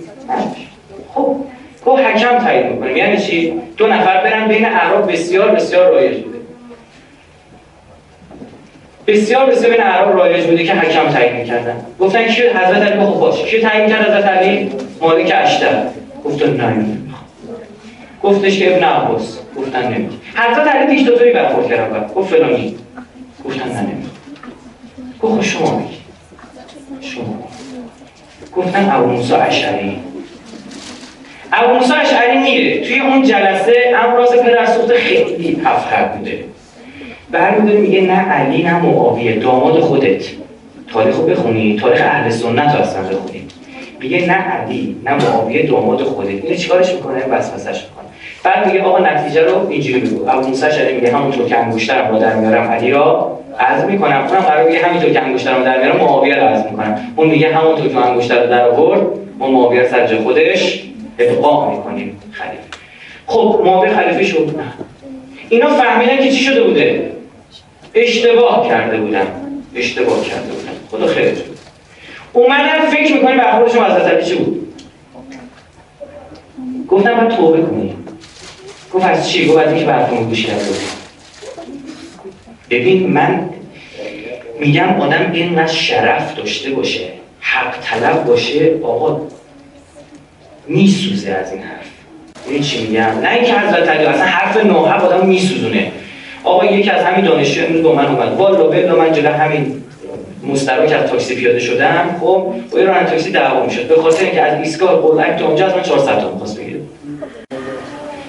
خب 1.13 1.35
گفت 1.85 2.03
حکم 2.03 2.39
تعیین 2.39 2.67
می‌کنیم 2.67 2.97
یعنی 2.97 3.17
چی 3.17 3.53
دو 3.77 3.87
نفر 3.87 4.23
برن 4.23 4.47
بین 4.47 4.65
اعراب 4.65 5.11
بسیار 5.11 5.49
بسیار 5.49 5.91
رایج 5.91 6.17
بوده 6.17 6.37
بسیار 9.07 9.45
بسیار 9.45 9.71
بین 9.71 9.81
اعراب 9.81 10.17
رایج 10.17 10.45
بوده 10.45 10.63
که 10.63 10.73
حکم 10.73 11.09
تعیین 11.09 11.35
می‌کردن 11.35 11.75
گفتن 11.99 12.27
کی 12.27 12.41
حضرت 12.41 12.81
علی 12.81 13.05
خب 13.05 13.19
باش 13.19 13.43
کی 13.43 13.61
تعیین 13.61 13.89
کرد 13.89 14.07
حضرت 14.07 14.25
علی 14.25 14.71
مالک 15.01 15.33
اشتر 15.35 16.04
گفتن 16.25 16.55
نه 16.55 16.85
گفتش 18.23 18.59
که 18.59 18.75
ابن 18.75 18.83
عباس 18.83 19.39
گفتن 19.57 19.93
نمی 19.93 20.09
حضرت 20.35 20.67
علی 20.67 20.95
دیکتاتوری 20.95 21.31
برخورد 21.33 21.67
کردن 21.67 22.07
گفت 22.15 22.35
فلانی 22.35 22.75
گفتن 23.45 23.69
نه 23.69 23.81
نمی 23.81 24.05
گفت 25.21 25.35
خب 25.35 25.41
شما 25.41 25.75
بگی 25.77 25.97
شما. 27.01 27.43
گفتن 28.55 28.89
ابو 28.91 29.07
موسی 29.11 29.33
اشعری. 29.33 29.97
ابو 31.53 31.73
موسی 31.73 31.93
اشعری 31.93 32.37
میره 32.37 32.81
توی 32.87 32.99
اون 32.99 33.23
جلسه 33.23 33.73
امراض 34.05 34.31
پدر 34.31 34.65
سوخت 34.65 34.93
خیلی 34.93 35.61
افخر 35.65 36.05
بوده. 36.05 36.43
برمیداره 37.31 37.79
میگه 37.79 38.01
نه 38.01 38.13
علی 38.19 38.63
نه 38.63 38.79
معاویه 38.81 39.39
داماد 39.39 39.79
خودت. 39.79 40.25
تاریخو 40.93 41.21
بخونی 41.21 41.75
تاریخ 41.79 42.01
اهل 42.01 42.29
سنت 42.29 42.75
رو 42.75 42.81
اصلا 42.81 43.01
بخونی. 43.01 43.47
میگه 44.05 44.25
نه 44.27 44.33
علی 44.33 44.95
نه 45.05 45.13
معاویه 45.13 45.65
داماد 45.65 46.03
خودت. 46.03 46.29
اینو 46.29 46.55
چیکارش 46.55 46.93
می‌کنه؟ 46.93 47.25
وسوسش 47.25 47.83
می‌کنه. 47.83 48.05
بعد 48.43 48.67
میگه 48.67 48.81
آقا 48.81 48.99
نتیجه 48.99 49.41
رو 49.41 49.69
اینجوری 49.69 49.99
بگو. 49.99 50.29
ابو 50.29 50.47
موسی 50.47 50.65
اشعری 50.65 50.95
میگه 50.95 51.11
همونطور 51.11 51.47
که 51.47 51.57
انگشترم 51.57 52.11
رو 52.11 52.19
در 52.19 52.35
میارم 52.35 52.71
علی 52.71 52.91
را 52.91 53.39
عزم 53.59 53.87
می‌کنم. 53.87 54.27
اونم 54.27 54.41
قرار 54.41 54.67
میگه 54.67 54.85
همینطور 54.85 55.09
که 55.09 55.21
انگشترم 55.21 55.63
در 55.63 55.77
میارم 55.77 55.97
معاویه 55.97 56.35
رو 56.35 56.47
عزم 56.47 56.69
می‌کنم. 56.71 56.99
اون 57.15 57.29
میگه 57.29 57.55
همونطور 57.55 57.87
که 57.87 57.97
انگشتر 57.97 58.43
رو 58.43 58.49
در 58.49 58.67
آورد 58.69 59.01
ما 59.39 59.47
معاویه 59.47 59.87
سر 59.87 60.07
جای 60.07 60.19
خودش 60.19 60.83
ابقا 61.19 61.71
می‌کنیم. 61.71 62.19
خلیفه. 62.31 62.63
خب 63.27 63.61
معاویه 63.65 63.93
خلیفه 63.93 64.23
شد. 64.23 64.55
اینا 65.49 65.67
فهمیدن 65.67 66.17
که 66.17 66.31
چی 66.31 66.43
شده 66.43 66.63
بوده؟ 66.63 67.11
اشتباه 67.93 68.67
کرده 68.69 68.97
بودن. 68.97 69.27
اشتباه 69.75 70.23
کرده 70.23 70.47
بودن. 70.47 70.71
خدا 70.91 71.07
خیرت 71.13 71.54
اومدن 72.35 72.89
فکر 72.89 73.13
می‌کنیم 73.13 73.37
برخوردشون 73.37 73.83
از 73.83 74.01
علی 74.01 74.25
چی 74.25 74.35
بود؟ 74.35 74.73
گفتم 76.87 77.13
باید 77.13 77.29
توبه 77.29 77.61
کنیم 77.61 78.07
گفت 78.93 79.05
از 79.05 79.29
چی؟ 79.29 79.47
گفت 79.47 79.57
از 79.57 79.67
اینکه 79.67 79.85
برخورد 79.85 80.23
گوش 80.23 80.45
کرده 80.45 80.61
ببین 82.69 83.07
من 83.13 83.49
میگم 84.59 85.01
آدم 85.01 85.31
اینقدر 85.33 85.73
شرف 85.73 86.35
داشته 86.35 86.69
باشه 86.69 87.07
حق 87.39 87.75
طلب 87.81 88.25
باشه 88.25 88.71
آقا 88.83 89.21
میسوزه 90.67 91.31
از 91.31 91.51
این 91.51 91.61
حرف. 91.61 91.85
این 92.49 92.61
چی 92.61 92.87
میگم؟ 92.87 93.01
نه 93.01 93.29
اینکه 93.31 93.53
حضرت 93.53 93.89
علی 93.89 94.05
اصلا 94.05 94.25
حرف 94.25 94.65
نوحب 94.65 95.05
آدم 95.05 95.27
میسوزونه. 95.27 95.91
آقا 96.43 96.65
یکی 96.65 96.89
از 96.89 97.03
همین 97.05 97.25
دانشجو 97.25 97.65
امروز 97.65 97.83
با 97.83 97.95
من 97.95 98.05
اومد. 98.05 98.37
والا 98.37 98.67
بلا 98.67 98.95
من 98.95 99.13
جلو 99.13 99.29
همین 99.29 99.83
مستراک 100.47 100.91
از 100.91 101.09
تاکسی 101.09 101.35
پیاده 101.35 101.59
شدم 101.59 102.15
خب 102.21 102.53
با 102.71 102.79
یه 102.79 102.85
راننده 102.85 103.09
تاکسی 103.09 103.31
دعوا 103.31 103.65
می‌شد. 103.65 103.87
به 103.87 103.95
خاطر 103.95 104.25
اینکه 104.25 104.41
از 104.41 104.59
ایستگاه 104.59 105.01
قلعک 105.01 105.39
تا 105.39 105.47
اونجا 105.47 105.65
از 105.65 105.75
من 105.75 105.81
400 105.81 106.19
تا 106.19 106.31
می‌خواست 106.31 106.59
بگیره. 106.59 106.79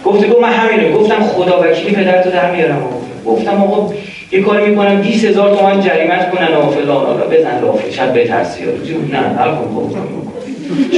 گفته 0.04 0.28
گفت 0.28 0.40
من 0.40 0.52
همینو 0.52 0.98
گفتم 0.98 1.22
خدا 1.22 1.62
وکیلی 1.62 1.96
پدرتو 1.96 2.30
در 2.30 2.50
میارم. 2.50 2.82
گفتم 3.26 3.62
آقا 3.62 3.94
یه 4.32 4.42
کاری 4.42 4.66
می‌کنم 4.66 5.02
20000 5.02 5.56
تومان 5.56 5.80
جریمت 5.80 6.30
کنن 6.30 6.56
و 6.56 6.70
فلان. 6.70 7.06
حالا 7.06 7.26
بزن 7.26 7.60
لافه 7.60 7.92
شاید 7.92 8.12
بترسی. 8.12 8.64
نه 9.12 9.18
هر 9.18 9.48
کن 9.48 9.94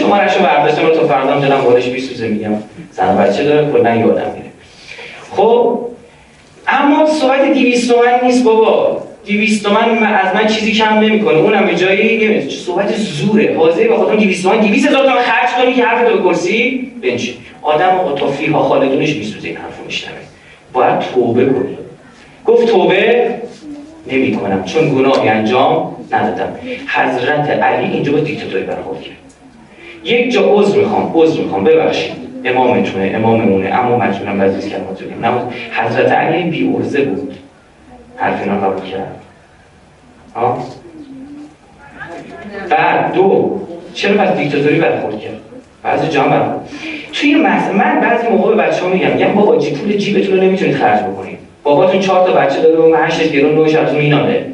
شما 0.01 0.17
رشو 0.17 0.43
برداشتم 0.43 0.87
رو 0.87 0.95
تا 0.95 1.07
فردا 1.07 1.41
دلم 1.41 1.61
بالش 1.61 1.89
بیسوزه 1.89 2.29
میگم. 2.29 2.53
زن 2.93 3.17
بچه 3.17 3.45
داره 3.45 3.73
کلا 3.73 3.95
یادم 3.95 4.07
میره. 4.07 4.51
خب 5.37 5.79
اما 6.69 7.07
صحبت 7.07 7.55
200 7.55 7.93
تومن 7.93 8.19
نیست 8.23 8.45
بابا. 8.45 9.03
200 9.27 9.65
تومن 9.65 10.03
از 10.03 10.35
من 10.35 10.47
چیزی 10.47 10.73
کم 10.73 10.99
نمی‌کنه. 10.99 11.39
اونم 11.39 11.67
به 11.67 11.75
جایی 11.75 12.29
نمیشه 12.29 12.59
صحبت 12.59 12.97
زوره. 12.97 13.57
حاضر 13.59 13.89
با 13.89 13.97
خودم 13.97 14.17
200 14.17 14.43
تومن 14.43 14.61
200 14.61 14.89
هزار 14.89 15.03
تومن 15.03 15.23
خرج 15.23 15.51
کنی 15.63 15.75
که 15.75 15.85
حرف 15.85 16.09
تو 16.09 16.23
کرسی 16.23 16.93
بنشین. 17.03 17.35
آدم 17.63 17.89
آقا 17.89 18.13
تا 18.13 18.27
فیها 18.27 18.63
خالدونش 18.63 19.17
میسوزه 19.17 19.49
این 19.49 19.57
حرفو 19.57 19.85
میشنوه. 19.87 20.17
باید 20.73 21.01
توبه 21.01 21.45
کنی. 21.45 21.79
گفت 22.45 22.69
توبه 22.69 23.31
نمی 24.13 24.33
کنم 24.33 24.65
چون 24.65 24.89
گناهی 24.89 25.29
انجام 25.29 25.97
ندادم. 26.13 26.53
حضرت 26.89 27.51
علی 27.51 27.93
اینجا 27.93 28.13
با 28.13 28.19
دیکتاتوری 28.19 28.63
برخورد 28.63 29.03
کرد. 29.03 29.15
یک 30.05 30.33
جا 30.33 30.55
عذر 30.55 30.79
می‌خوام 30.79 31.13
عذر 31.15 31.41
می‌خوام. 31.41 31.65
ببخشید. 31.65 32.13
امامتونه 32.45 33.13
اماممونه. 33.15 33.69
اما 33.69 33.97
مجبورم 33.97 34.39
بعضی 34.39 34.71
کلمات 34.71 35.03
بگم. 35.03 35.27
نه 35.27 35.43
حضرت 35.73 36.13
علی 36.13 36.51
بی 36.51 36.73
ارزه 36.77 37.03
بود. 37.03 37.35
حرف 38.19 38.43
اینا 38.43 38.55
قبول 38.55 38.91
کرد 38.91 39.17
ها؟ 40.35 40.59
بعد 42.71 43.13
دو 43.13 43.61
چرا 43.95 44.25
پس 44.25 44.37
دیکتاتوری 44.37 44.81
برخورد 44.81 45.21
کرد؟ 45.21 45.41
بعضی 45.83 46.09
جا 46.09 46.23
برخورد 46.23 46.69
توی 47.13 47.35
مثلا 47.35 47.73
من 47.73 48.01
بعضی 48.01 48.29
موقع 48.29 48.55
به 48.55 48.63
بچه‌ها 48.63 48.89
میگم 48.89 49.11
میگم 49.11 49.33
بابا 49.33 49.57
جی 49.57 49.71
پول 49.71 49.97
جیبتون 49.97 50.37
رو 50.37 50.43
نمی‌تونید 50.43 50.77
خرج 50.77 51.03
بکنید. 51.03 51.39
باباتون 51.63 52.01
چهار 52.01 52.27
تا 52.27 52.33
بچه 52.35 52.63
داره 52.63 52.79
و 52.79 52.97
هشتش 52.97 53.29
گرون 53.29 53.55
نوش 53.55 53.75
از 53.75 53.95
میناله 53.95 54.47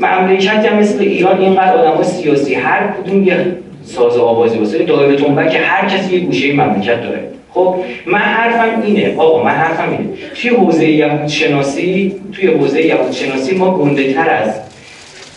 مملکتی 0.00 0.68
هم 0.68 0.76
مثل 0.76 1.00
ایران 1.00 1.38
اینقدر 1.38 1.76
آدم 1.76 2.02
سیاسی 2.02 2.54
هر 2.54 2.88
کدوم 2.92 3.24
یه 3.24 3.56
ساز 3.84 4.16
آوازی 4.16 4.58
واسه 4.58 4.84
دایره 4.84 5.16
تنبک 5.16 5.60
هر 5.62 5.88
کسی 5.88 6.16
یه 6.16 6.20
گوشه 6.24 6.52
مملکت 6.52 7.02
داره. 7.02 7.30
خب 7.54 7.76
من 8.06 8.18
حرفم 8.18 8.82
اینه 8.82 9.14
آقا 9.16 9.42
من 9.42 9.50
حرفم 9.50 9.90
اینه. 9.90 10.04
توی 10.34 10.50
حوزه 10.50 10.88
یهود 10.90 11.26
شناسی 11.26 12.14
توی 12.32 12.46
حوزه 12.46 12.86
یهود 12.86 13.12
شناسی 13.12 13.54
ما 13.54 13.78
گنده 13.78 14.12
تر 14.12 14.30
از 14.30 14.60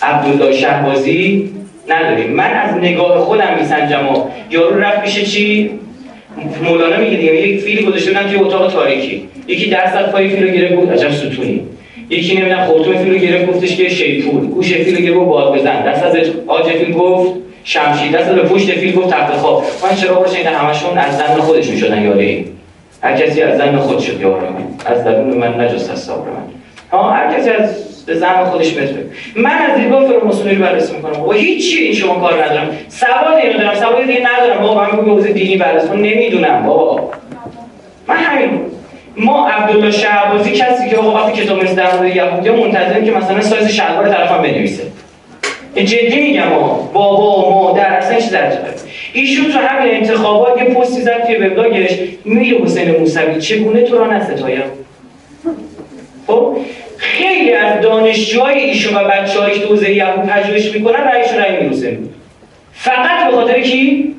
عبدالله 0.02 0.58
شهبازی 0.58 1.50
نداریم. 1.88 2.32
من 2.32 2.52
از 2.52 2.78
نگاه 2.78 3.20
خودم 3.20 3.58
میسنجم 3.60 4.08
و 4.08 4.26
یارو 4.52 4.80
رفت 4.80 5.02
میشه 5.02 5.22
چی؟ 5.22 5.70
مولانا 6.64 6.98
میگه 6.98 7.18
دیگه 7.18 7.48
یک 7.48 7.62
فیلی 7.62 7.84
گذاشته 7.84 8.12
بودن 8.12 8.28
توی 8.28 8.40
اتاق 8.40 8.72
تاریکی. 8.72 9.28
یکی 9.48 9.70
درصد 9.70 10.12
پای 10.12 10.30
فیلو 10.30 10.48
گرفت 10.48 10.76
بود 10.76 10.92
عجب 10.92 11.12
ستونی. 11.12 11.62
یکی 12.10 12.36
نمی‌دونم 12.36 12.66
خورتوم 12.66 12.98
فیلو 12.98 13.18
گرفت 13.18 13.48
گفتش 13.48 13.76
که 13.76 13.90
شیپور 13.90 14.46
گوش 14.46 14.74
فیلو 14.74 14.98
گرفت 14.98 15.18
باد 15.18 15.56
بزن. 15.56 15.84
دست 15.86 16.04
از 16.04 16.16
آج 16.48 16.66
فیل 16.66 16.94
گفت 16.94 17.40
شمشیر 17.64 18.12
دست 18.12 18.30
به 18.30 18.42
پشت 18.42 18.72
فیل 18.72 18.96
گفت 18.96 19.10
تحت 19.10 19.32
خواب. 19.32 19.64
من 19.84 19.96
چرا 19.96 20.16
برش 20.16 20.36
این 20.36 20.48
همشون 20.48 20.98
از 20.98 21.18
زن 21.18 21.36
خودشون 21.36 21.78
شدن 21.78 22.02
یاره 22.02 22.46
هر 23.04 23.18
کسی 23.18 23.42
از 23.42 23.58
زن 23.58 23.78
خود 23.78 24.00
شد 24.00 24.22
یاره 24.22 24.50
من 24.50 24.66
از 24.86 25.04
درون 25.04 25.38
من 25.38 25.62
نجست 25.62 25.92
از 25.92 26.00
صبر 26.00 26.16
من. 26.16 26.44
ها 26.92 27.12
هر 27.12 27.38
کسی 27.38 27.50
از 27.50 28.06
به 28.06 28.16
زن 28.16 28.44
خودش 28.44 28.78
متر 28.78 28.94
من 29.36 29.52
از 29.52 29.78
دیدگاه 29.80 30.08
فراماسونری 30.08 30.56
بررسی 30.56 30.96
می‌کنم. 30.96 31.24
و 31.24 31.32
هیچی 31.32 31.78
این 31.78 31.94
شما 31.94 32.16
کار 32.16 32.46
ندارم. 32.46 32.70
سواد 32.88 33.38
اینو 33.44 33.60
دارم 33.60 33.76
سواد 33.76 34.06
دیگه 34.06 34.22
ندارم. 34.34 34.62
بابا 34.62 34.82
من 34.82 35.06
به 35.06 35.12
حوزه 35.12 35.34
دینی 35.34 35.58
بررسی 35.58 35.96
نمی‌دونم 35.96 36.64
بابا. 36.66 37.10
من 38.08 38.16
همین. 38.16 38.60
ما 39.18 39.48
عبدالله 39.48 39.92
شعبازی 39.92 40.52
کسی 40.52 40.90
که 40.90 40.98
آقا 40.98 41.14
وقتی 41.14 41.44
کتاب 41.44 41.64
در 41.64 41.96
مورد 41.96 42.16
یهودی 42.16 42.50
منتظریم 42.50 43.06
که 43.06 43.12
مثلا 43.12 43.42
سایز 43.42 43.68
شلوار 43.68 44.10
طرفم 44.10 44.42
بنویسه. 44.42 44.84
جدی 45.76 46.22
میگم 46.22 46.50
بابا 46.94 47.52
مادر 47.52 47.94
اصلا 47.94 48.20
چیز 48.20 48.36
ایشون 49.14 49.52
تو 49.52 49.60
همین 49.60 49.96
انتخابات 49.96 50.62
یه 50.62 50.64
پستی 50.64 51.02
زد 51.02 51.26
توی 51.26 51.36
وبلاگش 51.36 51.90
میگه 52.26 52.58
حسین 52.58 52.92
موسوی 52.92 53.42
چگونه 53.42 53.82
تو 53.82 53.98
را 53.98 54.08
نستایم؟ 54.08 54.64
خب؟ 56.28 56.58
خیلی 56.98 57.54
از 57.54 57.82
دانشجوهای 57.82 58.60
ایشون 58.60 58.98
و 58.98 59.08
بچه‌هایی 59.08 59.60
که 59.60 59.66
حوزه 59.66 59.92
یهود 59.92 60.30
پژوهش 60.30 60.76
می‌کنن 60.76 61.00
رأیشون 61.00 61.38
رأی 61.38 61.64
میروسه 61.64 61.98
فقط 62.74 63.26
به 63.26 63.32
خاطر 63.32 63.62
کی؟ 63.62 64.16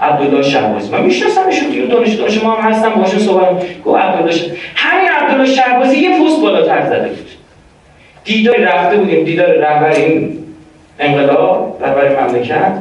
عبدالله 0.00 0.42
شهبازی 0.42 0.90
من 0.90 1.02
میشناسمشون 1.02 1.70
دیگه 1.70 1.86
دانش 1.86 2.14
دانش 2.14 2.42
ما 2.42 2.54
هم 2.54 2.70
هستم 2.70 2.90
باشون 2.90 3.18
صحبت 3.18 3.82
گفت 3.84 4.00
عبدالله 4.00 4.34
همین 4.74 5.08
عبدالله 5.08 5.54
شهبازی 5.54 5.98
یه 5.98 6.10
پست 6.10 6.40
بالاتر 6.40 6.86
زده 6.86 7.08
بود. 7.08 7.28
دیدار 8.24 8.56
رفته 8.56 8.96
بودیم 8.96 9.24
دیدار 9.24 9.48
رهبر 9.48 9.90
این 9.90 10.41
انقلاب 11.02 11.78
رهبر 11.80 12.22
مملکت 12.22 12.72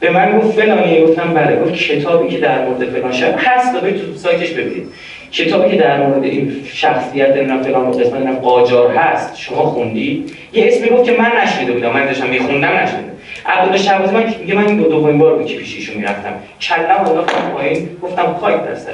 به 0.00 0.10
من 0.10 0.38
گفت 0.38 0.60
فلانی 0.60 1.02
گفتم 1.02 1.34
بله 1.34 1.60
گفت 1.60 1.74
کتابی 1.74 2.28
که 2.28 2.38
در 2.38 2.64
مورد 2.64 2.84
فلان 2.84 3.12
شب 3.12 3.34
هست 3.38 3.80
برید 3.80 3.96
تو 3.96 4.14
سایتش 4.14 4.50
ببینید. 4.50 4.88
کتابی 5.32 5.70
که 5.70 5.76
در 5.76 6.06
مورد 6.06 6.24
این 6.24 6.56
شخصیت 6.72 7.36
نمی‌دونم 7.36 7.62
فلان 7.62 7.90
قسمت 7.90 8.14
نمی‌دونم 8.14 8.36
قاجار 8.36 8.96
هست. 8.96 9.36
شما 9.36 9.62
خوندی؟ 9.62 10.24
یه 10.52 10.66
اسمی 10.66 10.88
گفت 10.88 11.04
که 11.04 11.12
من 11.12 11.32
نشنیده 11.42 11.72
بودم 11.72 11.92
من 11.92 12.06
داشتم 12.06 12.28
میخوندم 12.28 12.68
نشنیده 12.68 13.10
عبدالله 13.46 13.78
شهبازی 13.78 14.14
من 14.14 14.34
میگه 14.40 14.54
من 14.54 14.66
این 14.66 14.76
دو 14.76 14.84
دومین 14.84 15.18
بار 15.18 15.34
بود 15.34 15.46
که 15.46 15.56
پیش 15.56 15.76
ایشون 15.76 15.96
می‌رفتم. 15.96 16.32
کلم 16.60 17.04
انداختم 17.06 17.50
پایین 17.54 17.88
گفتم 18.02 18.36
خاک 18.40 18.64
در 18.64 18.74
سر 18.74 18.92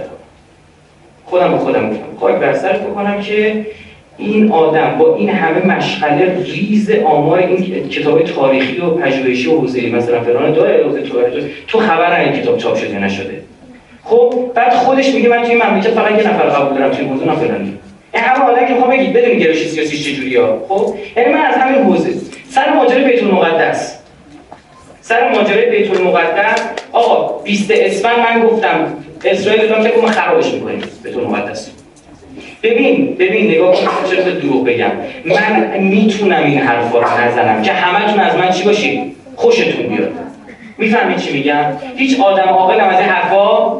خودم 1.25 1.53
به 1.53 1.59
خودم 1.59 1.91
گفتم 1.91 2.17
خاک 2.21 2.35
بر 2.35 2.53
سر 2.53 2.73
بکنم 2.73 3.23
که 3.23 3.67
این 4.19 4.53
آدم 4.53 4.99
با 4.99 5.17
این 5.17 5.29
همه 5.29 5.67
مشغله 5.67 6.45
ریز 6.45 6.91
آمار 6.91 7.39
این 7.39 7.89
کتاب 7.89 8.23
تاریخی 8.23 8.79
و 8.81 8.91
پژوهشی 8.91 9.49
و 9.49 9.59
حوزه 9.59 9.91
مثلا 9.91 10.21
فلان 10.21 10.53
داره 10.53 10.85
حوزه 10.85 11.03
تو 11.69 11.79
خبر 11.79 12.21
این 12.21 12.33
کتاب 12.33 12.59
چاپ 12.59 12.77
شده 12.77 12.99
نشده. 12.99 13.43
خب 14.05 14.35
بعد 14.55 14.73
خودش 14.73 15.15
میگه 15.15 15.29
من 15.29 15.43
توی 15.43 15.55
مملکت 15.55 15.91
فقط 15.91 16.11
یه 16.11 16.29
نفر 16.29 16.45
قبول 16.45 16.79
دارم 16.79 16.91
توی 16.91 17.05
موضوع 17.05 17.35
فلانی. 17.35 17.79
این 18.15 18.23
همه 18.23 18.45
آدم 18.45 18.67
که 18.67 18.75
می‌خوام 18.75 18.91
بگید 18.91 19.13
بدون 19.13 19.39
گرایش 19.39 19.67
سیاسی 19.67 19.99
چجوری 19.99 20.37
ها 20.37 20.59
خب 20.69 20.95
یعنی 21.17 21.35
من 21.35 21.41
از 21.41 21.55
همین 21.55 21.83
حوزه. 21.83 22.11
سر 22.51 22.75
ماجرای 22.75 23.05
بیت 23.05 23.23
المقدس. 23.23 23.99
سر 25.01 25.33
ماجرای 25.33 25.71
بیت 25.71 25.91
المقدس 25.91 26.63
آقا 26.93 27.39
20 27.39 27.71
اسفند 27.71 28.19
من 28.19 28.49
گفتم 28.49 28.97
اسرائیل 29.25 29.69
دارم 29.69 29.85
که 29.85 29.93
ما 30.03 30.09
خرابش 30.09 30.55
می‌کنیم 30.55 30.83
بیت 31.03 31.17
المقدس. 31.17 31.71
ببین 32.63 33.17
ببین 33.19 33.51
نگاه 33.51 33.75
کن 33.75 34.11
چرا 34.11 34.23
دروغ 34.23 34.65
بگم. 34.65 34.91
من 35.25 35.79
می‌تونم 35.79 36.45
این 36.45 36.59
حرفا 36.59 36.99
رو 36.99 37.21
نزنم 37.21 37.63
که 37.63 37.73
همتون 37.73 38.21
از 38.21 38.37
من 38.37 38.51
چی 38.51 38.65
باشید 38.65 39.17
خوشتون 39.37 39.87
بیاد. 39.87 40.13
می‌فهمید 40.79 41.17
چی 41.17 41.33
میگم؟ 41.33 41.65
هیچ 41.97 42.21
آدم 42.21 42.43
عاقل 42.43 42.81
از 42.81 43.01
این 43.01 43.09
حرفا 43.09 43.77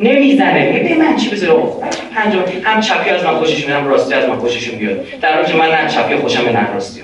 نمی‌زنه. 0.00 0.80
میگه 0.82 0.94
من 0.94 1.16
چی 1.16 1.30
بذاره؟ 1.30 1.62
پنجم 2.14 2.38
هم 2.64 2.80
چپی 2.80 3.10
از 3.10 3.24
من 3.24 3.34
خوشش 3.34 3.66
میاد 3.66 3.86
راستی 3.86 4.14
از 4.14 4.28
من 4.28 4.36
خوشش 4.36 4.74
میاد. 4.74 5.20
در 5.20 5.34
حالی 5.34 5.46
که 5.46 5.54
من 5.58 5.70
نه 5.70 5.88
چپی 5.88 6.16
خوشم 6.16 6.48
نه 6.48 6.72
راستی 6.74 7.02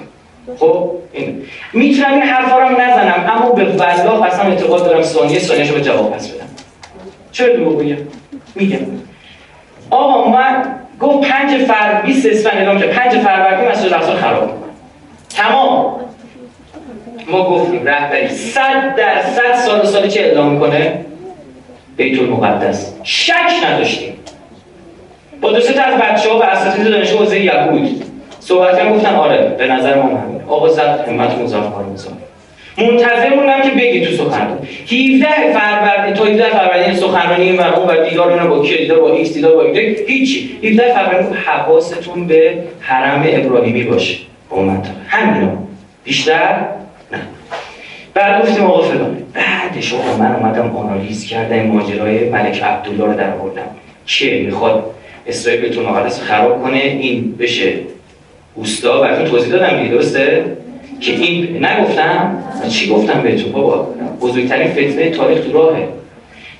خب؟ 0.58 0.90
این. 1.12 1.42
می‌تونم 1.72 2.12
این 2.12 2.22
حرفا 2.22 2.58
رو 2.58 2.68
نزنم 2.68 3.30
اما 3.36 3.50
به 3.50 3.64
والله 3.64 4.26
اصلا 4.26 4.44
اعتقاد 4.44 4.84
دارم 4.84 5.02
ثانیه 5.02 5.38
ثانیه‌شو 5.38 5.74
به 5.74 5.80
جواب 5.80 6.12
پس 6.12 6.28
بدم. 6.28 6.46
چرا 7.32 7.56
دروغ 7.56 7.78
بگم 7.78 7.96
میگم. 8.54 8.78
آقا 9.90 10.30
من 10.30 10.64
گفت 11.02 11.28
پنج 11.28 11.64
فر 11.64 12.02
20 12.02 12.26
اسفند 12.26 12.56
اعلام 12.56 12.78
کرد. 12.78 12.90
پنج 12.90 13.12
فروردین 13.12 13.68
مسجد 13.68 13.86
الاقصا 13.86 14.16
خراب. 14.16 14.50
تمام. 15.28 16.00
ما 17.28 17.50
گفتیم 17.50 17.84
رهبری. 17.84 18.28
صد 18.28 18.96
درصد 18.96 19.54
سال 19.66 19.86
سالی 19.86 20.08
چه 20.08 20.20
اعلام 20.20 20.52
می‌کنه؟ 20.52 21.04
بیت 21.96 22.20
المقدس. 22.20 22.92
شک 23.02 23.34
نداشتیم. 23.66 24.12
با 25.40 25.52
دو 25.52 25.60
تا 25.60 25.82
از 25.82 26.00
بچه 26.00 26.30
ها 26.30 26.38
و 26.38 26.42
اساتید 26.42 26.88
دانشگاه 26.88 27.18
حوزه 27.18 27.40
یهود 27.40 28.04
صحبت 28.40 28.78
هم 28.78 28.96
گفتن 28.96 29.14
آره 29.14 29.54
به 29.58 29.66
نظر 29.66 29.94
ما 29.94 30.18
همین 30.18 30.40
آقا 30.48 30.68
زد 30.68 31.04
همت 31.08 31.38
مزافر 31.38 31.82
مزافر 31.92 32.21
منتظر 32.78 33.34
موندم 33.34 33.62
که 33.62 33.70
بگی 33.70 34.06
تو 34.06 34.12
سخنرانی. 34.12 34.68
17 34.86 35.58
فروردین 35.58 36.14
تا 36.14 36.24
17 36.24 36.50
فروردین 36.50 36.94
سخنرانی 36.94 37.44
این 37.44 37.60
اون 37.60 37.88
و 37.88 38.08
دیدار 38.08 38.32
اون 38.32 38.48
با 38.48 38.62
کی 38.62 38.76
دیدار 38.76 39.00
با 39.00 39.12
ایکس 39.12 39.34
دیدار 39.34 39.54
با 39.54 39.62
ایکس 39.62 40.00
هیچی. 40.06 40.58
17 40.62 40.94
فروردین 40.94 41.36
حواستون 41.36 42.26
به 42.26 42.54
حرم 42.80 43.22
ابراهیمی 43.26 43.82
باشه. 43.82 44.16
با 44.50 44.62
منطقه 44.62 44.94
همینا 45.08 45.52
بیشتر؟ 46.04 46.56
نه. 47.12 47.18
بعد 48.14 48.42
گفتیم 48.42 48.64
آقا 48.64 48.82
فلان 48.82 49.16
بعدش 49.34 49.94
آقا 49.94 50.16
من 50.16 50.34
اومدم 50.34 50.76
آنالیز 50.76 51.26
کردم 51.26 51.62
ماجرای 51.62 52.28
ملک 52.28 52.62
عبدالله 52.62 53.04
رو 53.04 53.14
در 53.14 53.30
بردم 53.30 53.62
که 54.06 54.42
می‌خواد 54.46 54.84
اسرائیل 55.26 55.62
بیت 55.62 55.78
المقدس 55.78 56.20
خراب 56.20 56.62
کنه؟ 56.62 56.78
این 56.78 57.36
بشه. 57.36 57.72
اوستا 58.54 59.00
براتون 59.00 59.24
توضیح 59.24 59.52
دادم 59.52 59.76
دیگه 59.76 59.94
درسته؟ 59.94 60.44
که 61.02 61.12
این 61.12 61.66
نگفتم 61.66 62.38
چی 62.68 62.88
گفتم 62.88 63.22
بهتون 63.22 63.52
بابا؟ 63.52 63.88
بزرگترین 64.20 64.68
فتنه 64.68 65.10
تاریخ 65.10 65.44
تو 65.44 65.52
راهه. 65.52 65.88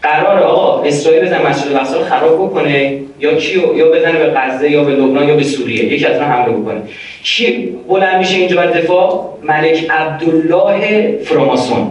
قرار 0.02 0.38
آقا 0.38 0.82
اسرائیل 0.82 1.24
بزن 1.24 1.46
مسجد 1.46 1.68
الاقصا 1.68 2.04
خراب 2.04 2.34
بکنه 2.34 2.98
یا 3.20 3.34
کیو؟ 3.34 3.76
یا 3.76 3.88
بزنه 3.90 4.18
به 4.18 4.26
غزه 4.26 4.70
یا 4.70 4.84
به 4.84 4.92
لبنان 4.92 5.28
یا 5.28 5.36
به 5.36 5.42
سوریه. 5.42 5.84
یکی 5.84 6.06
از 6.06 6.16
اونها 6.16 6.32
حمله 6.32 6.56
بکنه. 6.56 6.80
کی 7.22 7.68
بلند 7.88 8.18
میشه 8.18 8.36
اینجا 8.36 8.56
بر 8.56 8.66
دفاع؟ 8.66 9.38
ملک 9.42 9.90
عبدالله 9.90 11.18
فراماسون. 11.24 11.90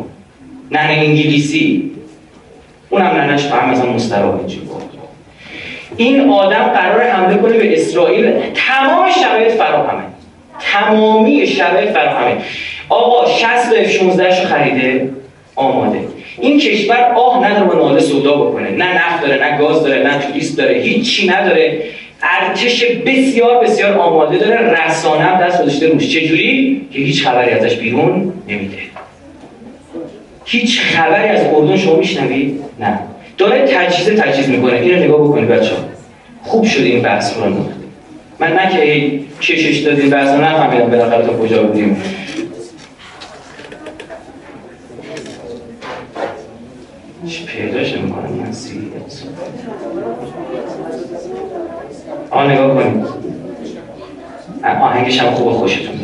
ننه 0.71 0.93
انگلیسی. 0.93 1.91
اونم 2.89 3.05
ننش 3.05 3.43
فهم 3.43 3.69
مثلا 3.69 3.93
مستراح 3.93 4.39
این 5.97 6.29
آدم 6.29 6.63
قرار 6.63 7.01
حمله 7.01 7.37
کنه 7.37 7.57
به 7.57 7.73
اسرائیل. 7.73 8.31
تمام 8.53 9.09
شرایط 9.21 9.51
فراهمه. 9.51 10.10
تمامی 10.61 11.47
شرایط 11.47 11.89
فراهمه 11.89 12.37
آقا 12.89 13.29
60 13.29 13.47
F 13.85 13.89
16 13.89 14.35
شو 14.35 14.47
خریده 14.47 15.09
آماده. 15.55 15.99
این 16.39 16.59
کشور 16.59 17.13
آه 17.15 17.45
نداره 17.45 17.65
با 17.65 17.73
ناله 17.73 18.01
سودا 18.01 18.31
بکنه. 18.31 18.69
نه 18.69 18.93
نفت 18.93 19.21
داره 19.21 19.43
نه 19.43 19.57
گاز 19.57 19.83
داره 19.83 20.03
نه 20.03 20.19
توریست 20.19 20.57
داره 20.57 20.73
هیچی 20.79 21.27
نداره. 21.27 21.83
ارتش 22.23 22.85
بسیار 23.05 23.63
بسیار 23.63 23.97
آماده 23.97 24.37
داره. 24.37 24.85
رسانه 24.85 25.21
هم 25.23 25.47
دست 25.47 25.61
گذاشته 25.61 25.87
روش. 25.87 26.09
چجوری؟ 26.09 26.87
که 26.93 26.99
هیچ 26.99 27.27
خبری 27.27 27.51
ازش 27.51 27.75
بیرون 27.75 28.33
نمیده. 28.47 28.77
هیچ 30.45 30.81
خبری 30.81 31.27
از 31.27 31.45
اردن 31.53 31.77
شما 31.77 31.95
میشنوید؟ 31.95 32.59
نه. 32.79 32.99
داره 33.37 33.65
تجهیز 33.65 34.19
تجهیز 34.19 34.49
می‌کنه. 34.49 34.73
اینو 34.73 35.03
نگاه 35.03 35.21
بکنید 35.21 35.49
بچه 35.49 35.71
خوب 36.43 36.65
شده 36.65 36.83
این 36.83 37.01
بحث 37.01 37.37
رو 37.37 37.43
من 38.39 38.53
نه 38.53 38.69
که 38.75 39.11
کشش 39.41 39.77
دادیم 39.77 40.09
بحث 40.09 40.29
رو 40.29 40.41
نفهمیدم 40.41 40.89
بالاخره 40.89 41.25
تا 41.25 41.37
کجا 41.37 41.63
بودیم. 41.63 42.01
پیداش 47.47 47.93
نمی‌کنم 47.93 48.31
من 48.31 48.51
سیریت 48.51 48.91
آه 52.31 52.51
نگاه 52.51 52.83
کنید 52.83 53.05
آهنگش 54.63 55.19
هم 55.19 55.31
خوب 55.31 55.51
خوشتون 55.51 55.95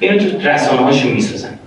اینو 0.00 0.18
تو 0.18 0.48
رسانه 0.48 0.80
هاشون 0.80 1.12
می‌سازن. 1.12 1.58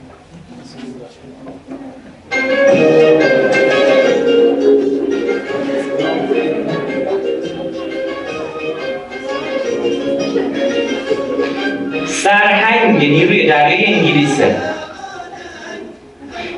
نیروی 13.19 13.47
دریای 13.47 13.85
انگلیسه. 13.85 14.55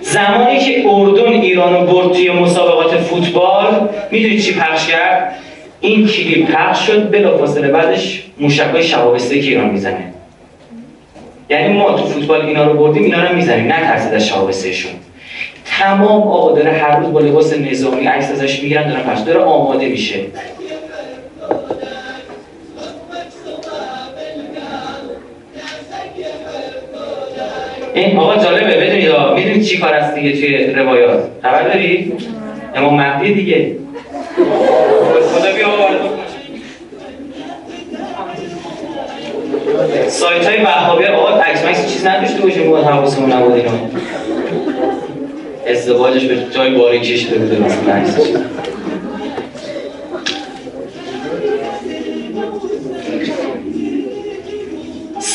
زمانی 0.01 0.59
که 0.59 0.83
اردن 0.89 1.33
ایرانو 1.33 1.85
برد 1.85 2.13
توی 2.13 2.31
مسابقات 2.31 2.97
فوتبال 2.97 3.89
می‌دونید 4.11 4.41
چی 4.41 4.53
پخش 4.53 4.87
کرد؟ 4.87 5.35
این 5.81 6.07
کلیپ 6.07 6.51
پخش 6.51 6.87
شد 6.87 7.11
بلافاصله 7.11 7.67
بعدش 7.67 8.23
موشکای 8.39 8.83
شوابسته 8.83 9.39
که 9.39 9.47
ایران 9.47 9.69
می‌زنه. 9.69 10.13
یعنی 11.49 11.73
ما 11.73 11.93
تو 11.93 12.05
فوتبال 12.05 12.41
اینا 12.45 12.63
رو 12.63 12.73
بردیم 12.73 13.03
اینا 13.03 13.23
رو 13.23 13.35
می‌زنیم 13.35 13.71
نترسید 13.71 14.13
از 14.13 14.27
شون 14.65 14.91
تمام 15.65 16.21
آقا 16.21 16.51
داره 16.51 16.71
هر 16.71 16.99
روز 16.99 17.13
با 17.13 17.19
لباس 17.19 17.53
نظامی 17.53 18.05
عکس 18.05 18.31
ازش 18.31 18.59
می‌گیرن 18.59 18.89
داره 18.89 19.03
پخش 19.03 19.19
داره 19.19 19.39
آماده 19.39 19.85
میشه. 19.85 20.15
این 27.93 28.17
آقا 28.17 28.43
جالبه 28.43 28.75
بدونید 28.77 29.11
می‌دونید 29.35 29.63
چی 29.63 29.77
کار 29.77 29.93
است 29.93 30.15
دیگه 30.15 30.31
توی 30.31 30.73
روایات؟ 30.73 31.23
خبر 31.41 31.67
داری؟ 31.67 32.13
امام 32.75 32.95
مهدی 32.95 33.33
دیگه. 33.33 33.75
خدا 35.33 35.51
بیا 35.55 35.67
سایت 40.07 40.47
های 40.47 40.63
وهابی 40.63 41.05
آقا 41.05 41.39
عکس 41.41 41.65
مکس 41.65 41.93
چیز 41.93 42.07
نداشته 42.07 42.41
باشه 42.41 42.63
ما 42.63 42.77
حواسمون 42.77 43.31
نبود 43.31 43.53
اینا 43.53 43.71
ازدواجش 45.67 46.25
به 46.25 46.37
جای 46.55 46.75
باری 46.75 46.99
کشیده 46.99 47.37
بوده 47.37 47.59
مثلا. 47.59 48.03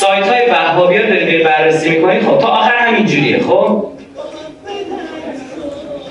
سایت 0.07 0.27
های 0.27 0.49
وهابی 0.49 0.97
ها 0.97 1.09
دارید 1.09 1.43
بررسی 1.43 1.89
می‌کنید 1.89 2.21
خب 2.21 2.37
تا 2.37 2.47
آخر 2.47 2.77
همین 2.77 3.05
جوریه 3.05 3.39
خب؟ 3.39 3.83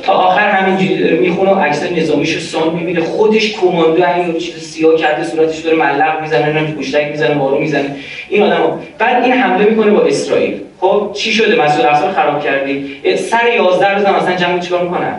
تا 0.02 0.12
آخر 0.12 0.50
همینجوری 0.50 1.18
می‌خونه 1.18 1.50
و 1.50 1.60
عکس 1.60 1.82
نظامیشو 1.82 2.40
سان 2.40 2.74
می‌بینه. 2.74 3.00
خودش 3.00 3.52
کماندو 3.52 4.04
همین 4.04 4.38
چیز 4.38 4.54
سیاه 4.54 4.96
کرده 4.96 5.24
صورتش 5.24 5.58
داره 5.58 5.76
ملق 5.76 6.20
می‌زنه 6.20 6.52
نه 6.52 6.72
پشتک 6.72 7.08
می‌زنه 7.10 7.34
بارو 7.34 7.58
می‌زنه. 7.58 7.96
این 8.28 8.42
آدم 8.42 8.78
بعد 8.98 9.24
این 9.24 9.32
حمله 9.32 9.64
می‌کنه 9.64 9.90
با 9.90 10.02
اسرائیل. 10.02 10.60
خب 10.80 11.10
چی 11.14 11.32
شده؟ 11.32 11.62
مسئول 11.62 11.86
افسر 11.86 12.12
خراب 12.12 12.44
کردی. 12.44 13.00
سر 13.16 13.52
11 13.56 13.94
روز 13.94 14.06
مثلا 14.06 14.34
جمع 14.34 14.58
چیکار 14.58 14.82
می‌کنن 14.82 15.14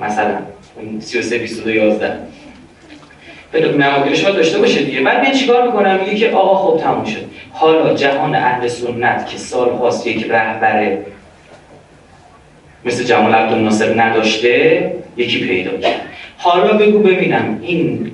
مثلا. 0.00 0.38
33 1.00 1.38
22 1.38 1.70
11 1.70 2.12
به 3.52 3.68
نمایش 3.68 4.20
داشته 4.20 4.58
باشه 4.58 4.82
دیگه. 4.82 5.00
بعد 5.00 5.24
من 5.26 5.32
چیکار 5.32 5.66
می‌کنم 5.66 5.98
میگه 6.04 6.16
که 6.16 6.30
آقا 6.30 6.54
خب 6.56 6.82
تموم 6.82 7.04
شد. 7.04 7.24
حالا 7.58 7.94
جهان 7.94 8.34
اهل 8.34 8.68
سنت 8.68 9.26
که 9.26 9.38
سال 9.38 9.70
هاست 9.70 10.06
یک 10.06 10.26
رهبر 10.30 10.98
مثل 12.84 13.04
جمال 13.04 13.34
عبدالناصر 13.34 14.02
نداشته 14.02 14.92
یکی 15.16 15.40
پیدا 15.40 15.76
کرد 15.76 16.00
حالا 16.36 16.76
بگو 16.76 16.98
ببینم 16.98 17.58
این 17.62 18.10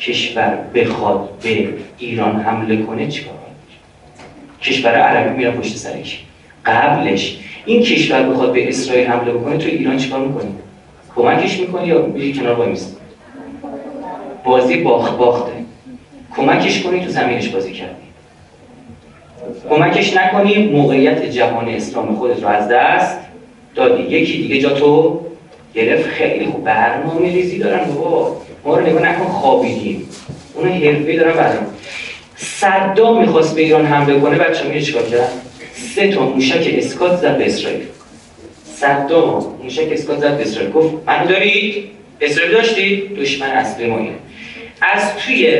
کشور 0.00 0.58
بخواد 0.74 1.28
به 1.42 1.68
ایران 1.98 2.40
حمله 2.40 2.82
کنه 2.82 3.08
چیکار 3.08 3.34
کشور 4.62 4.90
عربی 4.90 5.36
میره 5.36 5.50
پشت 5.50 5.76
سرش. 5.76 6.24
قبلش 6.66 7.38
این 7.64 7.82
کشور 7.82 8.22
بخواد 8.22 8.52
به 8.52 8.68
اسرائیل 8.68 9.06
حمله 9.06 9.32
بکنه 9.32 9.58
تو 9.58 9.68
ایران 9.68 9.96
چیکار 9.96 10.20
می‌کنی؟ 10.20 10.54
کمکش 11.16 11.60
می‌کنی 11.60 11.86
یا 11.86 12.06
میری 12.06 12.32
کنار 12.32 12.54
وای 12.54 12.76
بازی 14.44 14.76
باخ 14.76 15.10
باخته. 15.10 15.52
کمکش 16.36 16.82
کنی 16.82 17.04
تو 17.04 17.10
زمینش 17.10 17.48
بازی 17.48 17.72
کردی 17.72 18.03
کمکش 19.70 20.16
نکنی 20.16 20.66
موقعیت 20.66 21.22
جهان 21.22 21.68
اسلام 21.68 22.16
خودت 22.16 22.42
رو 22.42 22.48
از 22.48 22.68
دست 22.68 23.18
دادی. 23.74 24.02
یکی 24.02 24.38
دیگه 24.38 24.60
جا 24.60 24.68
تو 24.68 25.20
گرفت 25.74 26.08
خیلی 26.08 26.46
خوب 26.46 26.64
برنامه 26.64 27.32
ریزی 27.32 27.58
دارن 27.58 27.84
بابا. 27.84 28.36
ما 28.64 28.78
رو 28.78 28.86
نگاه 28.86 29.02
نکن 29.02 29.24
خوابیدیم. 29.24 30.08
اون 30.54 30.68
حرفه 30.68 31.16
دارن 31.16 31.32
برنامه. 31.32 31.66
صدام 32.36 33.20
می‌خواست 33.20 33.54
به 33.54 33.62
ایران 33.62 33.86
حمله 33.86 34.20
کنه 34.20 34.38
بچه 34.38 34.68
میره 34.68 34.80
چیکار 34.80 35.02
کرد 35.02 35.32
سه 35.74 36.08
تا 36.08 36.26
موشک 36.26 36.74
اسکات 36.76 37.16
زد 37.16 37.38
به 37.38 37.46
اسرائیل. 37.46 37.82
صدام 38.74 39.44
موشک 39.62 39.88
اسکات 39.92 40.18
زد 40.18 40.36
به 40.36 40.42
اسرائیل. 40.42 40.72
گفت 40.72 40.94
منو 41.06 41.26
دارید؟ 41.26 41.84
اسرائیل 42.20 42.52
داشتید؟ 42.52 43.14
دشمن 43.14 43.50
اصلی 43.50 43.86
ما 43.86 43.98
اینه. 43.98 44.14
از 44.80 45.16
توی 45.16 45.58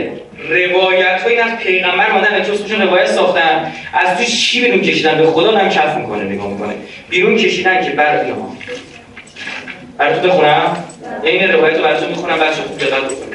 روایت 0.49 1.23
های 1.23 1.39
از 1.39 1.59
پیغمبر 1.59 2.13
مادن 2.13 2.41
اتروسشون 2.41 2.83
روایت 2.83 3.07
ساختن 3.07 3.73
از 3.93 4.17
توی 4.17 4.27
چی 4.27 4.65
بیرون 4.65 4.81
کشیدن؟ 4.81 5.19
به 5.19 5.27
خدا 5.27 5.59
هم 5.59 5.69
کف 5.69 5.97
می‌کنه 5.97 6.25
نگاه 6.25 6.49
می‌کنه. 6.49 6.75
بیرون 7.11 7.37
کشیدن 7.37 7.85
که 7.85 7.91
بر 7.91 8.21
اینها 8.21 8.57
براتون 9.99 10.31
بخونم؟ 10.31 10.77
این 11.23 11.53
روایت 11.53 11.77
رو 11.77 11.83
براتون 11.83 12.09
می‌خونم 12.09 12.37
بچه 12.37 12.63
خوب 12.67 12.79
دقت 12.79 13.05
بکنید. 13.05 13.35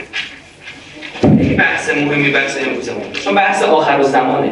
این 1.39 1.57
بحث 1.57 1.89
مهمی 1.89 2.29
بحث 2.29 2.57
امروزمون. 2.67 3.03
چون 3.23 3.35
بحث 3.35 3.63
آخر 3.63 3.99
و 3.99 4.03
زمانه. 4.03 4.51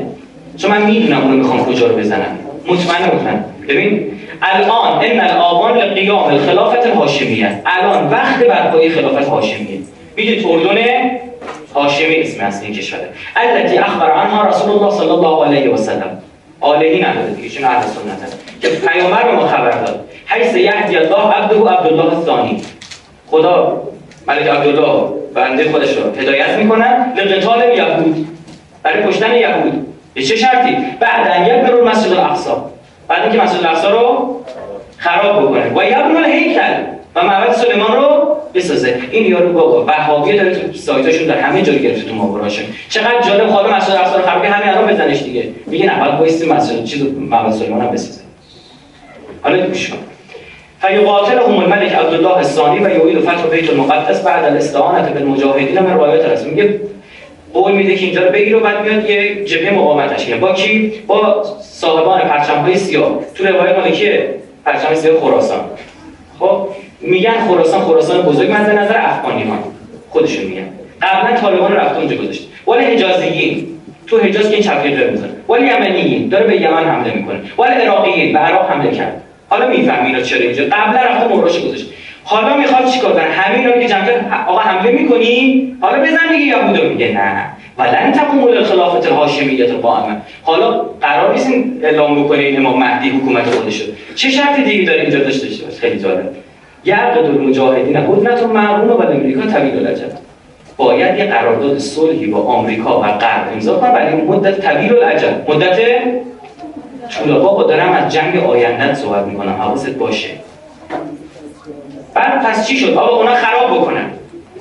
چون 0.57 0.71
من 0.71 0.81
می‌دونم 0.81 1.21
اونو 1.21 1.37
می‌خوام 1.37 1.65
کجا 1.65 1.87
رو 1.87 1.95
بزنم 1.95 2.39
مطمئن 2.67 3.15
مطمئن 3.15 3.45
ببین 3.67 4.11
الان 4.41 5.05
ان 5.05 5.19
الآبان 5.19 5.77
لقیام 5.77 6.23
الخلافت 6.23 6.87
الهاشمیه. 6.87 7.61
الان 7.65 8.09
وقت 8.09 8.39
برپایی 8.39 8.89
خلافت 8.89 9.27
هاشمیه. 9.27 9.79
می‌دونید 10.17 10.45
اردن 10.47 11.11
هاشمی 11.75 12.15
اسم 12.15 12.43
اصلی 12.43 12.67
این 12.67 12.75
کشوره 12.75 13.09
التي 13.35 13.77
اخبر 13.77 14.11
عنها 14.11 14.47
رسول 14.47 14.69
الله 14.69 14.91
صلی 14.97 15.09
الله 15.09 15.45
علیه 15.45 15.73
و 15.73 15.77
سلم. 15.77 16.21
آلهی 16.61 17.01
نداره 17.01 17.33
دیگه 17.35 17.49
چون 17.49 17.63
اهل 17.63 17.81
سنت 17.81 18.33
که 18.61 18.87
پیامبر 18.87 19.23
به 19.23 19.31
ما 19.31 19.47
خبر 19.47 19.71
داد. 19.71 20.09
حیث 20.25 20.55
یهدی 20.55 20.97
الله 20.97 21.33
عبده 21.33 21.55
عبدالله 21.55 22.17
الثانی. 22.17 22.61
خدا 23.27 23.81
ملک 24.27 24.47
عبدالله 24.47 25.09
بنده 25.33 25.71
خودش 25.71 25.97
رو 25.97 26.03
هدایت 26.21 26.49
می‌کنن 26.49 27.13
لقتال 27.17 27.77
یهود. 27.77 28.27
برای 28.83 29.07
کشتن 29.07 29.35
یهود. 29.35 29.87
به 30.13 30.21
چه 30.21 30.35
شرطی؟ 30.35 30.77
بعد 30.99 31.27
ان 31.27 31.47
یبنوا 31.47 31.77
المسجد 31.77 32.11
الاقصی. 32.11 32.49
بعد 33.07 33.21
اینکه 33.21 33.37
مسجد 33.37 33.65
الاقصی 33.65 33.87
رو 33.87 34.35
خراب 34.97 35.43
بکنه. 35.43 35.71
و 35.75 35.83
یبنوا 35.83 36.19
الهیکل. 36.19 36.96
و 37.17 37.23
معبد 37.23 37.53
سلیمان 37.53 37.95
رو 37.95 38.37
بسازه. 38.53 39.01
این 39.11 39.25
یارو 39.25 39.53
بابا 39.53 39.85
وهابیه 39.85 40.43
داره 40.43 40.55
تو 40.55 40.73
سایتاشون 40.73 41.27
در 41.27 41.39
همه 41.39 41.61
جا 41.61 41.73
گرفته 41.73 42.09
تو 42.09 42.15
ماوراشون 42.15 42.65
چقدر 42.89 43.21
جالب 43.21 43.49
مسجد 43.49 43.91
الاقصی 43.91 44.17
رو 44.17 44.21
خراب 44.21 44.45
همین 44.45 44.69
الان 44.69 44.93
بزنش 44.93 45.23
دیگه. 45.23 45.49
میگه 45.65 45.85
بعد 45.85 46.19
وایسی 46.19 46.49
مسجد 46.49 46.83
چیز 46.83 47.03
معبد 47.03 47.51
سلیمان 47.51 47.81
هم 47.81 47.91
بسازه. 47.91 48.21
حالا 49.41 49.67
گوش 49.67 49.89
کن. 49.89 49.97
فیقاتلهم 50.81 51.57
الملك 51.57 51.95
عبد 51.95 52.13
الله 52.13 52.37
الثانی 52.37 52.79
و 52.79 52.89
یعید 52.89 53.19
فتح 53.19 53.47
بیت 53.51 53.69
المقدس 53.69 54.21
بعد 54.21 54.45
الاستعانه 54.45 55.09
بالمجاهدین 55.09 55.79
من 55.79 55.93
روایت 55.93 56.25
رسول 56.25 56.49
میگه 56.49 56.79
قول 57.53 57.71
میده 57.71 57.95
که 57.95 58.05
اینجا 58.05 58.23
رو 58.23 58.31
بگیر 58.31 58.55
و 58.55 58.59
بعد 58.59 58.81
میاد 58.81 59.09
یه 59.09 59.45
جبهه 59.45 59.73
مقاومت 59.73 60.13
تشکیل 60.15 60.37
با 60.37 60.53
کی؟ 60.53 60.93
با 61.07 61.43
صاحبان 61.61 62.21
پرچم 62.21 62.61
های 62.61 62.77
سیاه. 62.77 63.19
تو 63.35 63.43
روایت 63.45 63.77
مالکیه 63.77 64.35
پرچم 64.65 64.95
سیاه 64.95 65.19
خراسان. 65.19 65.59
خب؟ 66.39 66.67
میگن 67.01 67.47
خراسان 67.47 67.81
خراسان 67.81 68.21
بزرگ. 68.21 68.51
مد 68.51 68.69
نظر 68.69 68.97
افغانی 68.97 69.43
ها 69.43 69.57
خودشون 70.09 70.45
میگن. 70.45 70.69
قبلا 71.01 71.37
طالبان 71.37 71.73
رفته 71.73 71.97
اونجا 71.97 72.15
گذاشت. 72.15 72.47
ولی 72.67 72.85
حجازیین. 72.85 73.67
تو 74.07 74.17
حجاز 74.17 74.49
که 74.49 74.55
این 74.55 74.95
داره 74.95 75.11
می‌زنه. 75.11 75.29
ولی 75.49 75.67
یمنیین. 75.67 76.29
داره 76.29 76.47
به 76.47 76.61
یمن 76.61 76.83
حمله 76.83 77.13
می‌کنه. 77.13 77.39
ولی 77.59 77.73
عراقیین 77.73 78.33
به 78.33 78.39
عراق 78.39 78.71
حمله 78.71 78.91
کرد. 78.91 79.21
حالا 79.49 79.67
می‌فهمی 79.67 80.07
اینا 80.07 80.21
چرا 80.21 80.39
اینجا. 80.39 80.63
قبلا 80.63 81.01
رفته 81.01 81.35
مراش 81.35 81.59
گذاشت. 81.59 81.85
حالا 82.23 82.57
می‌خواد 82.57 82.85
چیکار 82.85 83.13
کنه؟ 83.13 83.23
همین 83.23 83.67
رو 83.67 83.81
که 83.81 83.87
جمع 83.87 84.45
آقا 84.47 84.59
حمله 84.59 84.91
می‌کنی 84.91 85.67
حالا 85.81 86.03
بزن 86.03 86.31
دیگه 86.31 86.45
یهودا 86.45 86.83
میگه 86.89 87.07
نه. 87.07 87.45
ولن 87.77 88.11
تقوم 88.11 88.43
الخلافت 88.43 89.07
الهاشمیت 89.07 89.71
قائمه 89.71 90.15
حالا 90.43 90.85
قرار 91.01 91.33
نیست 91.33 91.49
اعلام 91.83 92.23
بکنه 92.23 92.53
امام 92.57 92.79
مهدی 92.79 93.09
حکومت 93.09 93.45
خودشو. 93.45 93.83
چه 94.15 94.29
شرطی 94.29 94.63
دیگه 94.63 94.85
داره 94.85 95.01
اینجا 95.01 95.19
داشته 95.19 95.47
باشه؟ 95.47 95.63
خیلی 95.81 95.99
جالب. 95.99 96.29
یعقد 96.87 97.25
المجاهدین 97.25 97.95
هدنت 97.95 98.43
مرهون 98.43 98.89
و 98.89 99.01
امریکا 99.01 99.41
طویل 99.41 99.77
العجل 99.77 100.07
باید 100.77 101.19
یه 101.19 101.25
قرارداد 101.25 101.77
صلحی 101.77 102.27
با 102.27 102.39
آمریکا 102.39 102.99
و 102.99 103.03
غرب 103.03 103.49
امضا 103.53 103.79
کنن 103.79 103.91
برای 103.91 104.15
مدت 104.15 104.59
طویل 104.59 104.95
العجل 104.95 105.31
مدت 105.47 105.79
طول 107.09 107.39
بابا 107.39 107.63
دارم 107.63 107.91
از 107.91 108.13
جنگ 108.13 108.37
آینده 108.37 108.93
صحبت 108.93 109.25
می‌کنم. 109.25 109.51
حواست 109.51 109.89
باشه. 109.89 110.29
بعد 112.13 112.45
پس 112.45 112.67
چی 112.67 112.77
شد؟ 112.77 112.93
آقا 112.93 113.17
اونا 113.17 113.35
خراب 113.35 113.77
بکنن. 113.77 114.05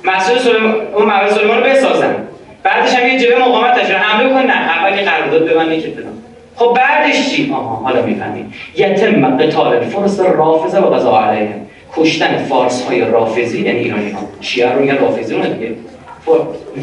مسئول 0.03 0.37
سلیمان 0.37 0.75
اون 0.95 1.05
معبد 1.05 1.29
سلیمان 1.29 1.57
رو 1.57 1.63
بسازن. 1.63 2.15
بعدش 2.63 2.95
هم 2.95 3.07
یه 3.07 3.19
جبه 3.19 3.39
مقاومت 3.39 3.79
تشکیل 3.79 3.95
حمله 3.95 4.29
کنن 4.29 4.45
نه 4.45 4.53
اول 4.53 4.97
یه 4.97 5.03
قرارداد 5.03 5.49
ببندی 5.49 5.81
که 5.81 5.87
بدن 5.87 6.09
خب 6.55 6.73
بعدش 6.75 7.29
چی؟ 7.29 7.51
آها 7.53 7.75
حالا 7.75 8.01
می‌فهمید 8.01 8.45
یتم 8.75 9.37
قتال 9.37 9.67
الفرس 9.67 10.19
رافضه 10.19 10.79
و 10.79 10.93
قضا 10.93 11.19
علیه 11.19 11.49
کشتن 11.95 12.37
فارس 12.37 12.85
های 12.85 13.01
رافضی 13.01 13.61
یعنی 13.61 13.79
ایرانی 13.79 14.11
ها 14.11 14.19
شیعه 14.41 14.73
رو 14.73 14.81
میگن 14.81 14.97
رافضی 14.97 15.35
رو 15.35 15.41
دیگه. 15.41 15.75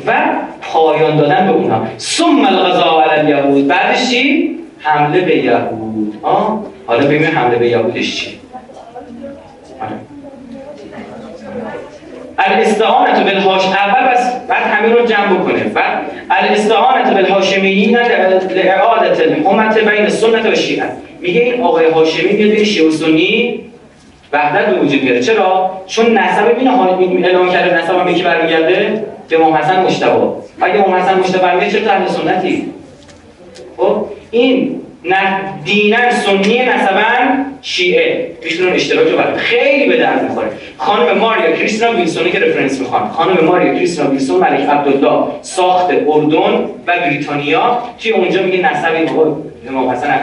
و 0.07 0.13
پایان 0.63 1.17
دادن 1.17 1.47
به 1.47 1.53
اونها 1.53 1.87
ثم 1.99 2.45
الغذا 2.47 3.03
علی 3.03 3.33
الیهود. 3.33 3.67
بعدش 3.67 4.11
چی؟ 4.11 4.51
حمله 4.79 5.21
به 5.21 5.37
یهود. 5.37 6.19
آه؟ 6.23 6.61
حالا 6.87 7.07
ببین 7.07 7.25
حمله 7.25 7.57
به 7.57 7.69
یهودش 7.69 8.17
چی؟ 8.17 8.39
الاستعانه 12.39 13.25
بالهاش 13.25 13.67
اول 13.67 14.13
بس 14.13 14.47
بعد 14.49 14.63
همین 14.67 14.93
رو 14.93 15.07
جمع 15.07 15.35
بکنه. 15.35 15.65
بعد 15.65 15.99
الاستعانه 16.31 17.15
بالهاشمیین 17.15 17.97
لاعاده 17.97 19.23
الامه 19.23 19.75
بین 19.75 20.09
سنت 20.09 20.47
و 20.47 20.55
شیعه. 20.55 20.85
میگه 21.21 21.41
این 21.41 21.63
آقای 21.63 21.91
هاشمی 21.91 22.33
میاد 22.33 22.63
شیعه 22.63 22.89
و 22.89 22.91
سنی 22.91 23.61
وحدت 24.35 24.67
به 24.67 24.81
وجود 24.81 25.03
میاره. 25.03 25.21
چرا؟ 25.21 25.71
چون 25.87 26.19
نسب 26.19 26.59
بین 26.59 26.69
اعلام 27.25 27.51
کرده 27.51 27.83
نسب 27.83 27.99
هم 27.99 28.09
یکی 28.09 28.23
برمیگرده 28.23 29.05
به 29.29 29.37
امام 29.37 29.55
حسن 29.55 29.83
مجتبی 29.83 30.27
اگه 30.61 30.75
امام 30.75 30.95
حسن 30.95 31.19
مجتبی 31.19 31.39
برمیگرده 31.39 31.81
چرا 31.81 31.93
اهل 31.93 32.09
سنتی؟ 32.09 32.73
خب؟ 33.77 34.07
این 34.31 34.81
نه 35.05 35.41
دینن 35.65 36.11
سنی 36.11 36.59
نسبن 36.59 37.47
شیعه. 37.63 38.31
بیشتر 38.43 38.69
اشتراک 38.69 39.09
رو 39.09 39.37
خیلی 39.37 39.89
به 39.89 39.97
درد 39.97 40.23
می‌خوره. 40.23 40.49
خانم 40.79 41.19
ماریا 41.19 41.53
کریستینا 41.53 41.93
ویلسونی 41.93 42.31
که 42.31 42.39
رفرنس 42.39 42.81
می‌خوان. 42.81 43.09
خانم 43.09 43.45
ماریا 43.45 43.75
کریستینا 43.75 44.11
ویلسون 44.11 44.41
ملک 44.41 44.69
عبدالله 44.69 45.27
ساخت 45.43 45.91
اردن 46.07 46.55
و 46.87 46.99
بریتانیا 47.01 47.79
توی 47.99 48.13
اونجا 48.13 48.43
میگه 48.43 48.71
نسب 48.71 49.17
امام 49.69 49.91
حسن 49.91 50.21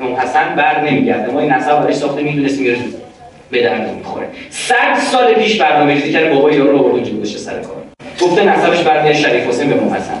امام 0.00 0.14
حسن 0.16 0.54
بر 0.56 0.80
نمیگرده. 0.80 1.32
ما 1.32 1.40
این 1.40 1.52
نسب 1.52 1.80
برای 1.80 1.94
ساخته 1.94 2.22
می‌دونست 2.22 2.60
میره 2.60 2.76
به 3.54 3.62
درد 3.62 3.94
می‌خوره 3.96 4.26
100 4.50 4.74
سال 5.12 5.34
پیش 5.34 5.60
برنامه 5.60 5.94
ریزی 5.94 6.12
کرده 6.12 6.34
بابا 6.34 6.50
یارو 6.50 6.72
رو 6.72 6.78
آورد 6.78 7.16
گذاشته 7.16 7.38
سر 7.38 7.52
کار. 7.52 7.76
گفته 8.20 8.44
نسبش 8.44 8.82
برمیاد 8.82 9.14
شریف 9.14 9.46
حسین 9.48 9.68
به 9.68 9.76
امام 9.76 9.94
حسن 9.94 10.14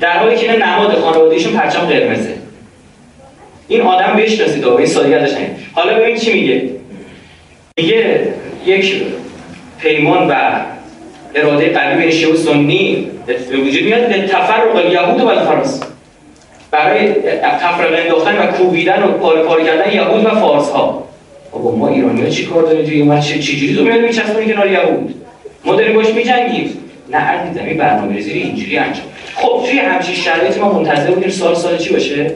در 0.00 0.18
حالی 0.18 0.36
که 0.36 0.56
نماد 0.56 0.92
خانوادگیشون 0.92 1.52
پرچم 1.52 1.80
قرمزه. 1.80 2.34
این 3.68 3.80
آدم 3.80 4.16
بشناسید 4.16 4.66
این 4.66 4.86
سادگی 4.86 5.14
ازش 5.14 5.36
حالا 5.72 5.94
ببین 5.94 6.16
چی 6.16 6.32
میگه. 6.32 6.62
میگه 7.76 8.28
یک 8.66 9.02
پیمان 9.78 10.28
و 10.28 10.34
اراده 11.34 11.68
قلبی 11.68 12.02
بین 12.02 12.10
شیعه 12.10 12.32
و 12.32 12.36
سنی 12.36 13.10
به 13.26 13.56
وجود 13.56 13.82
میاد. 13.82 14.26
تفرق 14.26 14.76
الیهود 14.76 15.20
و 15.20 15.28
الفرس. 15.28 15.80
برای 16.70 17.12
تفرق 17.60 18.04
انداختن 18.04 18.38
و 18.38 18.46
کوبیدن 18.46 19.02
و 19.02 19.06
پاره 19.06 19.42
پاره 19.42 19.64
کردن 19.64 19.92
یهود 19.92 20.26
و 20.26 20.28
فارس 20.28 20.70
ها 20.70 21.09
بابا 21.52 21.76
ما 21.76 21.88
ایرانی 21.88 22.22
ها 22.22 22.28
چی 22.28 22.46
کار 22.46 22.62
داریم؟ 22.62 22.86
توی 22.86 23.00
اومد 23.00 23.20
چه 23.20 23.38
چجوری 23.38 23.74
تو 23.74 23.84
میاد 23.84 24.00
میچسبونی 24.00 24.52
کنار 24.52 24.70
یهود؟ 24.70 25.14
ما 25.64 25.74
داریم 25.74 25.96
باش 25.96 26.14
میجنگیم. 26.14 26.70
نه 27.10 27.18
عزیزم 27.18 27.64
این 27.64 27.78
برنامه 27.78 28.14
ریزی 28.14 28.30
اینجوری 28.30 28.78
انجام. 28.78 29.04
خب 29.34 29.66
توی 29.66 29.78
همچین 29.78 30.14
شرایطی 30.14 30.60
ما 30.60 30.72
منتظر 30.72 31.10
بودیم 31.10 31.30
سال 31.30 31.54
سال 31.54 31.76
چی 31.76 31.92
باشه؟ 31.92 32.34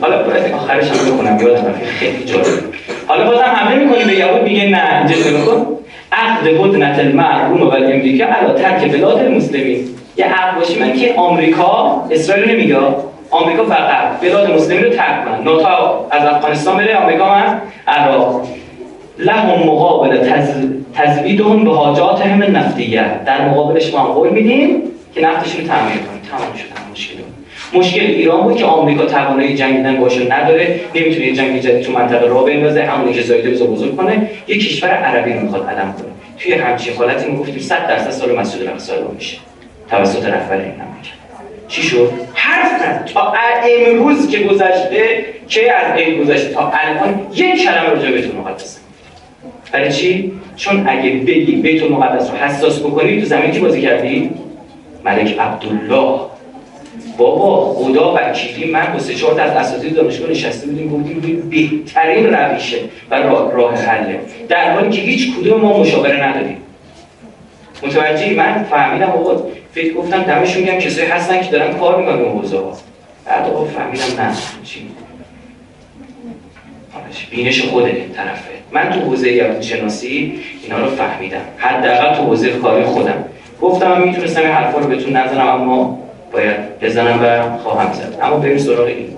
حالا 0.00 0.22
باید 0.22 0.52
آخرش 0.52 0.84
هم 0.84 1.12
بخونم 1.12 1.38
یادم 1.40 1.66
رفت. 1.66 1.84
خیلی 1.84 2.24
جالب. 2.24 2.46
حالا 3.06 3.30
بازم 3.30 3.42
حمله 3.42 3.84
می‌کنی 3.84 4.04
به 4.04 4.12
یهود 4.12 4.42
میگه 4.42 4.68
نه 4.68 4.98
اینجا 4.98 5.44
کن 5.44 5.66
عقد 6.12 6.46
هدنت 6.46 6.98
المرحوم 6.98 7.62
و 7.62 7.70
امریکا 7.70 8.24
علا 8.24 8.52
ترک 8.52 8.92
بلاد 8.92 9.18
المسلمین 9.18 9.88
یه 10.16 10.24
عقد 10.24 10.58
باشی 10.58 10.78
من 10.78 10.92
که 10.92 11.14
آمریکا 11.16 12.04
اسرائیل 12.10 12.50
نمیگه. 12.50 12.76
آمریکا 13.34 13.64
فقط 13.64 14.20
بلاد 14.20 14.50
مسلمین 14.50 14.84
رو 14.84 14.90
ترک 14.90 15.24
کنن. 15.24 15.44
ناتا 15.44 16.06
از 16.10 16.26
افغانستان 16.26 16.76
بره 16.76 16.96
آمریکا 16.96 17.28
من 17.28 17.60
عراق. 17.86 18.48
لهم 19.18 19.68
مقابل 19.68 20.30
تزویدهم 20.94 21.64
به 21.64 21.70
حاجات 21.70 22.26
هم 22.26 22.56
نفتیه 22.56 23.04
در 23.26 23.48
مقابلش 23.48 23.94
ما 23.94 24.04
قول 24.04 24.28
میدیم 24.28 24.82
که 25.14 25.20
نفتشون 25.20 25.60
رو 25.60 25.66
تعمیر 25.66 25.96
کنیم. 25.96 26.20
تمام 26.30 26.54
شد 26.56 26.64
مشکل 26.92 27.14
مشکل 27.74 28.00
ایران 28.00 28.42
بود 28.42 28.56
که 28.56 28.64
آمریکا 28.64 29.06
توانایی 29.06 29.54
جنگیدن 29.54 29.96
باشه 29.96 30.34
نداره. 30.34 30.80
نمی‌تونه 30.94 31.32
جنگ 31.32 31.60
جدید 31.60 31.82
تو 31.82 31.92
منطقه 31.92 32.26
راه 32.26 32.46
بندازه. 32.46 32.82
همونی 32.82 33.12
که 33.12 33.22
زایده 33.22 33.50
بزرگ 33.50 33.70
بزرگ 33.70 33.96
کنه. 33.96 34.30
یه 34.48 34.58
کشور 34.58 34.88
عربی 34.90 35.32
رو 35.32 35.40
می‌خواد 35.40 35.66
علم 35.68 35.92
کنه. 35.92 36.12
توی 36.38 36.52
همچین 36.54 36.94
حالتی 36.96 37.30
می‌گفتیم 37.30 37.58
100 37.58 37.86
درصد 37.88 38.10
سال 38.10 38.38
مسعود 38.38 38.66
الاقصی 38.66 38.92
میشه. 39.14 39.36
توسط 39.90 40.24
رهبر 40.26 40.56
این 40.56 40.72
مملکت 40.72 41.23
چی 41.74 41.82
شد؟ 41.82 42.12
حرف 42.34 42.82
نزد 42.82 43.04
تا 43.04 43.32
امروز 43.86 44.30
که 44.30 44.38
گذشته 44.38 45.24
که 45.48 45.72
از 45.72 45.98
این 45.98 46.22
گذشته 46.22 46.48
تا 46.48 46.72
الان 46.74 47.26
یک 47.34 47.64
کلمه 47.64 47.88
راجع 47.88 48.10
به 48.10 48.20
بیت 48.20 48.34
مقدس 48.34 48.80
برای 49.72 49.92
چی؟ 49.92 50.32
چون 50.56 50.88
اگه 50.88 51.10
بگی 51.10 51.56
بیت 51.56 51.82
المقدس 51.82 52.30
رو 52.30 52.36
حساس 52.36 52.80
بکنی 52.80 53.20
تو 53.20 53.26
زمین 53.26 53.50
کی 53.50 53.58
بازی 53.58 53.82
کردی؟ 53.82 54.30
ملک 55.04 55.38
عبدالله 55.38 56.20
بابا 57.18 57.74
خدا 57.74 58.14
وکیلی 58.14 58.70
من 58.70 58.92
با 58.92 58.98
سه 58.98 59.14
چهار 59.14 59.40
از 59.40 59.50
اساتید 59.50 59.94
دانشگاه 59.94 60.30
نشسته 60.30 60.66
بودیم 60.66 60.88
گفتیم 60.88 61.48
بهترین 61.50 62.26
رویشه 62.34 62.76
و 63.10 63.14
راه 63.52 63.74
حله 63.74 64.20
در 64.48 64.72
حالی 64.72 64.90
که 64.90 65.00
هیچ 65.00 65.36
کدوم 65.36 65.60
ما 65.60 65.78
مشاوره 65.78 66.28
نداریم 66.28 66.56
متوجهی 67.82 68.34
من 68.34 68.66
فهمیدم 68.70 69.06
بابا 69.06 69.42
فکر 69.74 69.94
گفتم 69.94 70.22
دمشون 70.22 70.62
میگم 70.62 70.78
کسایی 70.78 71.08
هستن 71.08 71.42
که 71.42 71.50
دارن 71.50 71.78
کار 71.78 72.00
می‌کنن 72.00 72.18
به 72.18 72.28
حوزه 72.28 72.58
ها 72.58 72.78
بعد 73.26 73.46
آقا 73.50 73.64
فهمیدم 73.64 74.04
نه 74.18 74.34
چی؟ 74.64 74.88
بینش 77.30 77.62
خوده 77.62 78.10
طرفه. 78.14 78.50
من 78.72 78.90
تو 78.90 79.00
حوزه 79.00 79.32
یاد 79.32 79.60
شناسی 79.62 80.40
اینا 80.62 80.78
رو 80.78 80.86
فهمیدم. 80.86 81.40
حداقل 81.56 82.14
تو 82.14 82.22
حوزه 82.22 82.50
کاری 82.50 82.84
خودم. 82.84 83.24
گفتم 83.60 83.92
من 83.92 84.04
می‌تونستم 84.04 84.40
این 84.40 84.50
حرفا 84.50 84.78
رو 84.78 84.88
بهتون 84.88 85.16
نزنم 85.16 85.48
اما 85.48 85.98
باید 86.32 86.80
بزنم 86.80 87.20
و 87.22 87.58
خواهم 87.58 87.92
زد. 87.92 88.18
اما 88.22 88.36
بریم 88.36 88.58
سراغ 88.58 88.86
این. 88.86 89.08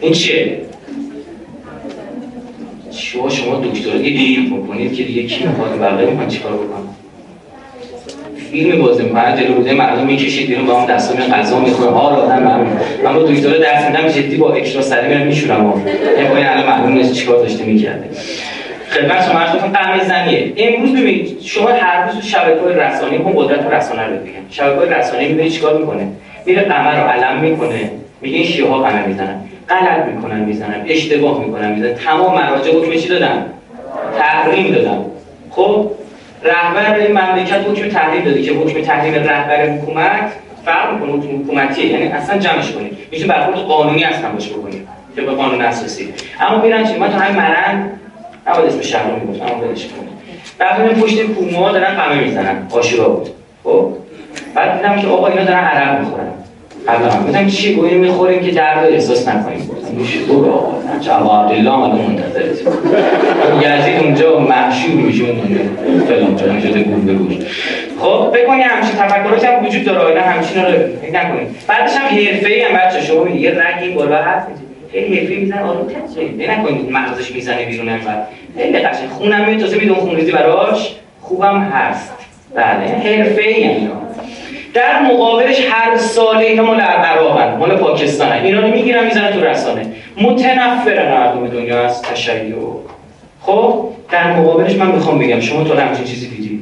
این 0.00 0.12
چیه؟ 0.12 0.60
شما 2.90 3.30
شما 3.30 3.60
دکترا 3.60 3.98
دیگه 3.98 4.56
بکنید 4.56 4.94
که 4.94 5.04
دیگه 5.04 5.22
کی 5.22 5.46
می‌خواد 5.46 5.78
بقیه 5.80 6.10
می‌خواد 6.10 6.28
چیکار 6.28 6.52
بکنم 6.52 6.94
فیلم 8.50 8.82
بازی 8.82 9.02
می‌کنن 9.02 9.36
جلو 9.36 9.54
بوده 9.54 9.74
مردم 9.74 10.06
می‌کشید 10.06 10.48
بیرون 10.48 10.66
با 10.66 10.80
هم 10.80 10.86
دستا 10.86 11.14
می 11.16 11.32
غذا 11.32 11.60
می‌خورن 11.60 11.92
حال 11.92 12.12
آدم 12.12 12.42
من 12.42 12.66
من 13.04 13.14
با 13.14 13.22
دکترا 13.22 13.58
درس 13.58 13.84
میدم 13.84 14.08
جدی 14.08 14.36
با 14.36 14.52
اکسترا 14.52 14.82
سری 14.82 15.08
میرم 15.08 15.26
میشورم 15.26 15.82
یه 16.18 16.24
پای 16.24 16.42
الان 16.42 16.66
معلوم 16.66 16.92
نیست 16.92 17.12
چیکار 17.12 17.36
داشته 17.38 17.64
می‌کرده. 17.64 18.04
خدمت 18.90 19.28
شما 19.28 19.38
عرض 19.38 19.60
کنم 19.60 19.72
قمه 19.72 20.04
زنیه. 20.04 20.52
امروز 20.56 20.92
ببینید 20.92 21.40
شما 21.42 21.68
هر 21.68 22.06
روز 22.06 22.24
شبکه‌های 22.24 22.74
رسانه‌ای 22.74 23.18
هم 23.18 23.32
قدرت 23.36 23.72
رسانه 23.72 24.02
رو 24.02 24.16
بگم 24.16 24.32
شبکه‌های 24.50 24.88
رسانه‌ای 24.88 25.28
می‌بینید 25.28 25.52
چیکار 25.52 25.78
می‌کنه؟ 25.78 26.08
میره 26.46 26.62
قمر 26.62 27.02
رو 27.02 27.08
علم 27.08 27.40
می‌کنه. 27.40 27.90
میگه 28.20 28.36
این 28.36 28.46
شیعه 28.46 28.68
ها 28.68 28.78
قمر 28.78 29.06
می‌زنن. 29.06 29.40
غلط 29.68 30.04
می‌کنن 30.14 30.40
می‌زنن. 30.40 30.84
اشتباه 30.86 31.44
می‌کنن 31.44 31.72
می‌زنن. 31.72 31.94
تمام 31.94 32.34
مراجع 32.34 32.70
حکم 32.72 32.94
چی 32.96 33.08
دادن؟ 33.08 33.44
تحریم 34.18 34.74
دادن. 34.74 34.98
خب؟ 35.50 35.90
رهبر 36.42 36.94
این 36.94 37.18
مملکت 37.18 37.60
حکم 37.68 37.88
تحریم 37.88 38.24
داده 38.24 38.42
که 38.42 38.52
حکم 38.52 38.82
تحریم 38.82 39.14
رهبر 39.14 39.68
حکومت 39.68 40.32
فرق 40.64 40.94
می‌کنه 40.94 41.12
حکم 41.12 41.42
حکومتیه 41.42 41.86
یعنی 41.86 42.06
اصلا 42.06 42.38
جمعش 42.38 42.72
کنید. 42.72 42.98
میشه 43.12 43.26
برخورد 43.26 43.58
قانونی 43.58 44.04
اصلا 44.04 44.32
باشه 44.32 44.50
بکنید 44.50 44.88
که 45.16 45.22
به 45.22 45.30
قانون 45.32 45.62
اساسی. 45.62 46.14
اما 46.40 46.62
میرن 46.62 46.84
چی؟ 46.84 46.98
من 46.98 47.12
تو 47.12 47.18
همین 47.18 47.36
مرند 47.36 48.00
نباید 48.46 48.66
اسم 48.66 48.82
شهر 48.82 49.10
رو 49.10 49.42
اما 49.42 49.54
بدش 49.54 49.86
کنید. 49.86 50.08
رفتم 50.60 51.00
پشت 51.00 51.22
کوما 51.22 51.72
دارن 51.72 51.94
قمه 51.94 52.24
می‌زنن. 52.24 52.66
آشورا 52.70 53.08
بود. 53.08 53.28
خب؟ 53.64 53.92
بعد 54.54 54.76
دیدم 54.76 55.00
که 55.00 55.06
آقا 55.06 55.26
اینا 55.26 55.44
دارن 55.44 55.64
عرق 55.64 56.00
می‌خورن. 56.00 56.28
قبلا 56.88 57.08
گفتم 57.08 57.46
چی 57.46 57.74
گویی 57.74 57.94
می‌خوریم 57.94 58.42
که 58.42 58.50
درد 58.50 58.84
احساس 58.84 59.28
نکنیم؟ 59.28 59.70
میشه 59.98 60.18
برو 60.18 60.52
آقا 60.52 60.74
جواب 61.00 61.44
عبدالله 61.44 61.70
آمده 61.70 62.02
منتظرت 62.08 62.60
یزید 63.62 64.04
اونجا 64.04 64.38
محشور 64.38 64.94
میشه 64.94 65.24
اون 65.24 66.00
فلان 66.08 66.36
جا 66.36 66.46
نجات 66.46 66.78
گول 66.78 67.00
به 67.00 67.14
گوش 67.14 67.34
خب 68.00 68.36
بکنی 68.36 68.62
همچین 68.62 68.96
تفکرات 68.98 69.44
هم 69.44 69.66
وجود 69.66 69.84
داره 69.84 69.98
آینا 69.98 70.20
همچین 70.20 70.62
رو 70.62 70.70
نکنید 71.12 71.48
بعدش 71.66 71.96
هم 71.96 72.06
حرفه‌ای 72.06 72.60
هم 72.60 72.76
بچه 72.76 73.00
شما 73.00 73.28
یه 73.28 73.50
رنگی 73.50 73.90
بالا 73.90 74.22
هست 74.22 74.46
خیلی 74.92 75.18
حرفی 75.18 75.36
می‌زنه 75.36 75.62
آروم 75.62 75.86
تنشه 75.86 76.52
نکنید 76.52 76.92
مغزش 76.92 77.30
می‌زنه 77.30 77.64
بیرون 77.64 77.88
انقدر. 77.88 78.22
خیلی 78.56 78.78
قشنگ. 78.78 79.08
خونم 79.08 79.48
میاد 79.48 79.60
تازه 79.60 79.78
میدون 79.78 79.96
خونریزی 79.96 80.32
براش. 80.32 80.94
خوبم 81.20 81.60
هست. 81.60 82.12
بله 82.54 82.64
حرفه‌ای 82.64 83.54
اینا 83.54 83.90
در 84.74 85.02
مقابلش 85.02 85.60
هر 85.70 85.96
ساله 85.96 86.60
مال 86.60 86.80
عراقن 86.80 87.56
مال 87.56 87.76
پاکستان 87.76 88.32
اینا 88.32 88.60
رو 88.60 88.68
می‌گیرن 88.68 89.04
می‌زنن 89.04 89.32
تو 89.32 89.40
رسانه. 89.40 89.86
متنفرن 90.20 91.12
مردم 91.12 91.46
دنیا 91.46 91.84
از 91.84 92.02
تشیع. 92.02 92.54
خب 93.40 93.88
در 94.10 94.32
مقابلش 94.32 94.76
من 94.76 94.90
می‌خوام 94.90 95.18
بگم 95.18 95.40
شما 95.40 95.64
تو 95.64 95.74
همچین 95.74 96.04
چیزی 96.04 96.28
دیدی؟ 96.28 96.60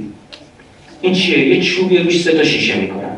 این 1.01 1.13
چیه؟ 1.13 1.49
یه 1.49 1.61
چوبی 1.61 1.99
روش 1.99 2.23
سه 2.23 2.33
تا 2.33 2.45
شیشه 2.45 2.75
می‌کنن. 2.75 3.17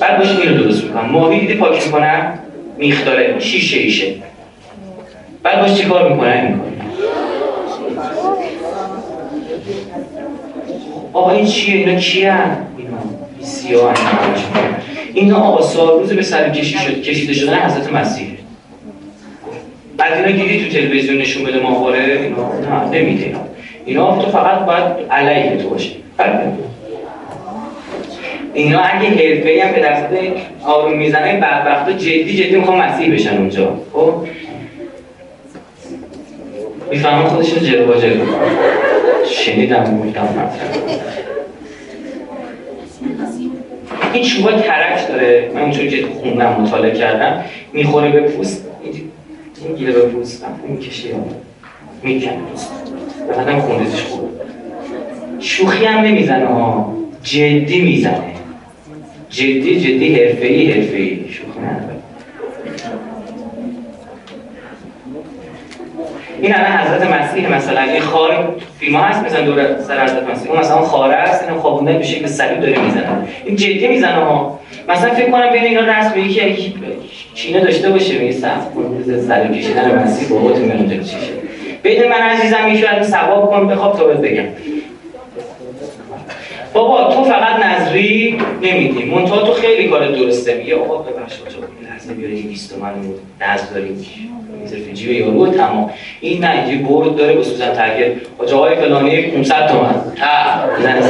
بعد 0.00 0.18
باش 0.18 0.28
اینو 0.30 0.62
درست 0.62 0.84
می‌کنن. 0.84 1.10
ماهی 1.10 1.40
دیدی 1.40 1.54
پاک 1.54 1.86
می‌کنن؟ 1.86 2.38
میختاره 2.78 3.38
شیشه 3.38 3.78
ایشه. 3.78 4.14
بعد 5.42 5.60
باش 5.60 5.74
چیکار 5.74 6.12
می‌کنن؟ 6.12 6.46
می‌کنن 6.46 6.70
آقا 11.12 11.30
این 11.30 11.46
چیه؟ 11.46 11.76
اینا 11.76 12.00
کیه 12.00 12.34
سیاه 13.70 13.94
اینا 15.14 15.36
آقا 15.36 15.62
سالروز 15.62 16.12
به 16.12 16.22
سر 16.22 16.48
کشی 16.48 16.78
شد 16.78 17.02
کشیده 17.02 17.32
شدن 17.32 17.58
حضرت 17.58 17.92
مسیح. 17.92 18.28
بعد 19.96 20.12
اینا 20.12 20.30
گیری 20.30 20.64
تو 20.64 20.70
تلویزیون 20.70 21.18
نشون 21.18 21.44
بده 21.44 21.60
ماهواره 21.60 21.98
اینا 21.98 22.88
نه 22.88 22.98
نمیده. 22.98 23.34
اینا 23.84 24.22
تو 24.22 24.30
فقط 24.30 24.58
باید 24.58 25.10
علیه 25.10 25.56
تو 25.56 25.68
باشه. 25.68 25.90
اینا 28.54 28.80
اگه 28.80 29.08
حرفه 29.08 29.62
هم 29.64 29.72
به 29.72 29.80
دست 29.80 30.04
آروم 30.64 30.98
می‌زنه 30.98 31.36
بدبختا 31.36 31.92
جدی 31.92 32.36
جدی 32.36 32.56
می‌خوام 32.56 32.78
مسیح 32.78 33.14
بشن 33.14 33.36
اونجا. 33.36 33.74
خب؟ 33.92 34.14
می‌فهمم 36.90 37.28
خودشون 37.28 37.58
جلو 37.58 37.86
با 37.86 37.94
جلو. 38.00 38.24
شنیدم 39.30 40.02
گفتم 40.06 40.28
این 44.12 44.24
چوبا 44.24 44.52
ترک 44.52 45.08
داره. 45.08 45.50
من 45.54 45.60
اونجوری 45.60 45.90
که 45.90 46.06
خوندم 46.06 46.60
مطالعه 46.60 46.98
کردم 46.98 47.44
می‌خوره 47.72 48.10
به 48.10 48.20
پوست 48.20 48.66
این 49.64 49.74
گیره 49.74 49.92
به 49.92 50.00
پوست 50.02 50.46
می‌کشه 50.68 51.08
می‌کنه 52.02 52.38
پوست 52.50 52.72
بعدم 53.28 53.60
خوندیزش 53.60 54.02
خوب 54.02 54.30
شوخی 55.40 55.84
هم 55.84 56.04
نمی‌زنه 56.04 56.46
ها. 56.46 56.94
جدی 57.22 57.80
می‌زنه. 57.80 58.34
جدی 59.30 59.80
جدی 59.80 60.14
حرفه‌ای 60.14 60.72
حرفه‌ای. 60.72 61.24
شوخی 61.28 61.60
نداره. 61.60 61.96
این 66.42 66.54
الان 66.54 66.72
حضرت 66.72 67.10
مسیح 67.10 67.56
مثلا 67.56 67.86
یه 67.86 68.00
خار 68.00 68.56
فیلم 68.80 68.96
هست 68.96 69.24
مثلا 69.24 69.40
دور 69.40 69.80
سر 69.80 70.04
حضرت 70.04 70.22
مسیح 70.22 70.50
اون 70.50 70.60
مثلا 70.60 70.80
خاره 70.80 71.14
است 71.14 71.44
اینو 71.44 71.60
خوابونده 71.60 71.92
به 71.92 72.04
شکل 72.04 72.26
سریع 72.26 72.58
داره 72.58 72.78
می‌زنه. 72.78 73.08
این 73.44 73.56
جدی 73.56 73.88
می‌زنه 73.88 74.24
ها. 74.24 74.60
مثلا 74.88 75.14
فکر 75.14 75.30
کنم 75.30 75.50
بین 75.52 75.64
اینا 75.64 75.80
رسم 75.80 76.18
یکی 76.18 76.74
چینه 77.34 77.60
داشته 77.60 77.90
باشه 77.90 78.18
میگه 78.18 78.32
صف 78.32 78.66
سر 79.28 79.54
کشیدن 79.54 80.04
مسیح 80.04 80.28
با 80.28 80.40
خودت 80.40 80.58
میرم 80.58 80.86
جلو 80.86 81.02
چیشه. 81.02 81.32
بین 81.82 82.08
من 82.08 82.20
عزیزم 82.20 82.68
یکی 82.68 82.86
از 82.86 83.10
ثواب 83.10 83.50
کن 83.50 83.68
بخواب 83.68 83.96
تا 83.96 84.04
بگم. 84.04 84.44
بابا 86.74 87.14
تو 87.14 87.24
فقط 87.24 87.64
نظری 87.64 88.38
نمیدی. 88.62 89.04
منتها 89.04 89.42
تو 89.42 89.52
خیلی 89.52 89.88
کار 89.88 90.06
درسته 90.06 90.54
میگه 90.54 90.76
آقا 90.76 90.96
ببخش 90.96 91.34
لحظه 92.10 92.14
بیاری 92.14 92.42
20 92.42 92.74
تومن 92.74 92.92
نظر 93.40 93.74
داریم 93.74 94.06
می‌ذاره 94.62 94.92
جیب 94.92 95.12
یارو 95.12 95.46
تمام. 95.46 95.90
این 96.20 96.44
نه 96.44 96.72
یه 96.72 96.78
برد 96.78 97.16
داره 97.16 97.34
به 97.34 97.42
سوزن 97.42 97.74
ترکه 97.74 98.16
جاهای 98.46 98.76
فلانی 98.76 99.22
500 99.22 99.68
تومن. 99.68 99.94
تا 100.16 100.66
بزن 100.78 101.02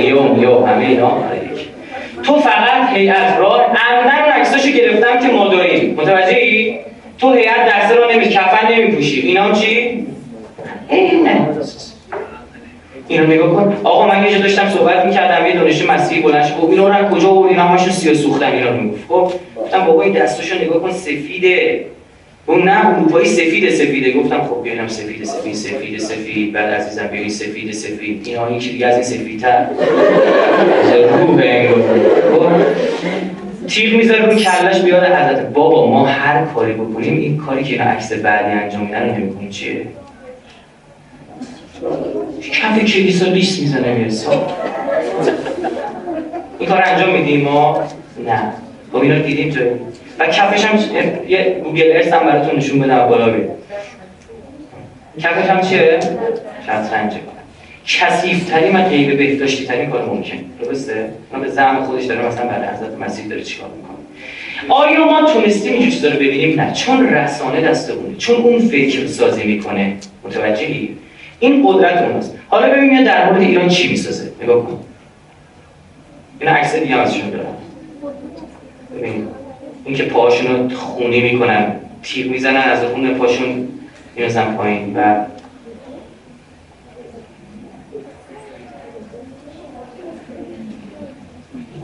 یوم 0.00 0.42
یا 0.42 0.66
همه 0.66 0.86
اینا. 0.86 1.24
تو 2.22 2.38
فقط 2.38 2.88
هیئت 2.94 3.36
را 3.38 3.60
عمدن 3.60 4.32
عکساشو 4.32 4.70
گرفتم 4.70 5.26
که 5.26 5.32
ما 5.32 5.48
داریم 5.48 5.94
متوجهی؟ 5.94 6.78
تو 7.18 7.32
هیئت 7.32 7.66
درس 7.66 7.92
رو 7.92 8.12
نمی 8.12 8.28
کفن 8.28 8.72
نمی 8.72 8.92
پوشی 8.92 9.20
اینا 9.20 9.52
چی؟ 9.52 10.06
اینه 10.88 11.48
اینو 13.08 13.26
نگاه 13.26 13.54
کن. 13.54 13.76
آقا 13.84 14.06
من 14.06 14.24
یه 14.30 14.38
داشتم 14.38 14.70
صحبت 14.70 15.04
می‌کردم 15.04 15.46
یه 15.46 15.54
دانشجو 15.54 15.92
مسیحی 15.92 16.22
بلند 16.22 16.46
شد 16.46 16.54
اینا 16.70 16.88
رو 16.88 17.08
کجا 17.08 17.28
آوردین؟ 17.28 17.58
اینا 17.58 17.68
همشون 17.68 17.92
سیاه 17.92 18.14
سوختن. 18.14 18.52
اینا 18.52 18.72
می‌گفت. 18.72 19.04
خب 19.08 19.32
گفتم 19.56 19.86
بابا 19.86 20.02
این 20.02 20.12
دستاشو 20.12 20.54
نگاه 20.64 20.82
کن 20.82 20.90
سفیده. 20.90 21.84
اون 22.46 22.62
نه 22.62 22.86
اروپایی 22.86 23.26
سفید 23.26 23.70
سفیده. 23.70 24.12
گفتم 24.12 24.42
خب 24.42 24.62
بیایم 24.62 24.88
سفید 24.88 25.24
سفید 25.24 25.54
سفید 25.54 25.98
سفید 25.98 26.52
بعد 26.52 26.74
عزیزم 26.74 27.06
بیاین 27.06 27.28
سفید 27.28 27.72
سفید 27.72 28.22
اینا 28.24 28.46
این 28.46 28.58
دیگه 28.58 28.86
از 28.86 28.94
این 28.94 29.04
سفیدتر. 29.04 29.66
روح 31.10 31.42
تیر 33.68 33.96
می‌ذاره 33.96 34.26
رو 34.26 34.34
کلش 34.34 34.80
بیاد 34.80 35.02
حضرت 35.02 35.52
بابا 35.52 35.86
ما 35.86 36.06
هر 36.06 36.44
کاری 36.44 36.72
بکنیم 36.72 37.16
این 37.16 37.36
کاری 37.36 37.64
که 37.64 37.72
اینا 37.72 37.84
عکس 37.84 38.12
بعدی 38.12 38.50
انجام 38.50 38.80
میدن 38.80 39.14
نمی‌کنیم. 39.14 39.50
چیه؟ 39.50 39.86
کف 42.50 42.78
کلیسا 42.78 43.26
لیست 43.26 43.60
می‌زنه 43.60 43.94
می‌رسه. 43.94 44.28
این 46.58 46.68
کار 46.68 46.82
انجام 46.86 47.10
میدیم 47.10 47.40
ما؟ 47.40 47.82
نه. 48.26 48.52
خب 48.92 48.96
اینا 48.96 49.18
دیدیم 49.18 49.50
تو 49.50 49.60
و 50.18 50.26
کفش 50.26 50.64
هم 50.64 50.78
یه 51.28 51.60
گوگل 51.64 51.92
ارس 51.92 52.12
هم 52.12 52.26
براتون 52.26 52.56
نشون 52.56 52.78
بدم 52.78 53.06
بالا 53.06 53.30
بید 53.30 53.50
کفش 55.18 55.50
هم 55.50 55.60
چیه؟ 55.60 55.98
شطرنجه 56.66 57.16
کسیفترین 57.86 58.76
و 58.76 58.82
غیر 58.82 59.16
بهداشتی 59.16 59.64
ترین 59.64 59.90
کار 59.90 60.04
ممکن. 60.06 60.38
درسته؟ 60.62 61.08
ما 61.32 61.38
به 61.38 61.48
زعم 61.48 61.84
خودش 61.84 62.04
داره 62.04 62.26
مثلا 62.26 62.46
برای 62.46 62.68
حضرت 62.68 62.98
مسیح 63.00 63.26
داره 63.26 63.42
چیکار 63.42 63.68
می‌کنه. 63.76 63.96
آیا 64.68 65.04
ما 65.04 65.32
تونستیم 65.32 65.72
این 65.72 65.90
چیزا 65.90 66.08
رو 66.08 66.14
ببینیم؟ 66.14 66.60
نه. 66.60 66.72
چون 66.72 67.08
رسانه 67.08 67.60
دستمونه. 67.60 68.16
چون 68.16 68.36
اون 68.36 68.58
فکر 68.58 69.06
سازی 69.06 69.44
می‌کنه. 69.44 69.96
متوجهی؟ 70.24 70.96
این 71.42 71.66
قدرت 71.66 72.02
اوناست 72.02 72.34
حالا 72.48 72.70
ببینیم 72.74 73.04
در 73.04 73.30
مورد 73.30 73.42
ایران 73.42 73.68
چی 73.68 73.88
می‌سازه. 73.88 74.32
نگاه 74.42 74.66
کن. 74.66 74.80
این 76.40 76.48
عکس 76.48 76.74
دیگه 76.74 76.96
ازشون 76.96 77.30
دارم 77.30 77.56
ببین. 78.96 79.28
این 79.84 79.94
که 79.96 80.02
پاشون 80.02 80.70
رو 80.70 80.76
خونی 80.76 81.20
می‌کنن 81.20 81.74
تیر 82.02 82.30
می‌زنن 82.30 82.56
از 82.56 82.84
خون 82.84 83.14
پاشون 83.14 83.68
می‌رسن 84.16 84.54
پایین 84.54 84.96
و 84.96 85.24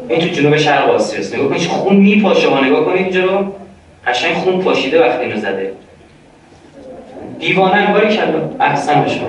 این 0.09 0.21
تو 0.21 0.27
جنوب 0.27 0.57
شرق 0.57 0.91
آسیا 0.91 1.19
است. 1.19 1.35
نگاه 1.35 1.49
کنید 1.49 1.61
خون 1.61 1.97
میپاشه 1.97 2.49
ها. 2.49 2.65
نگاه 2.65 2.85
کنید 2.85 3.03
اینجا 3.03 3.25
رو. 3.25 3.53
قشنگ 4.07 4.35
خون 4.35 4.61
پاشیده 4.61 5.01
وقتی 5.01 5.25
اینو 5.25 5.41
زده. 5.41 5.73
دیوانه 7.39 7.93
باری 7.93 8.17
کرد 8.17 8.57
احسن 8.61 9.03
بشه. 9.03 9.21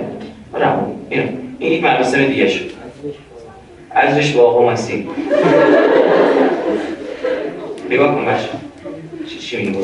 رمون 0.54 0.96
اینو 1.10 1.28
این 1.60 1.72
یک 1.72 1.84
مراسم 1.84 2.26
دیگه 2.26 2.48
شد. 2.48 2.72
ازش 3.92 4.32
با 4.32 4.44
آقا 4.44 4.72
مسیح 4.72 5.08
نگاه 7.90 8.16
کن 8.16 8.26
بشه 8.26 8.50
چی 9.30 9.40
چی 9.40 9.58
میگه 9.58 9.80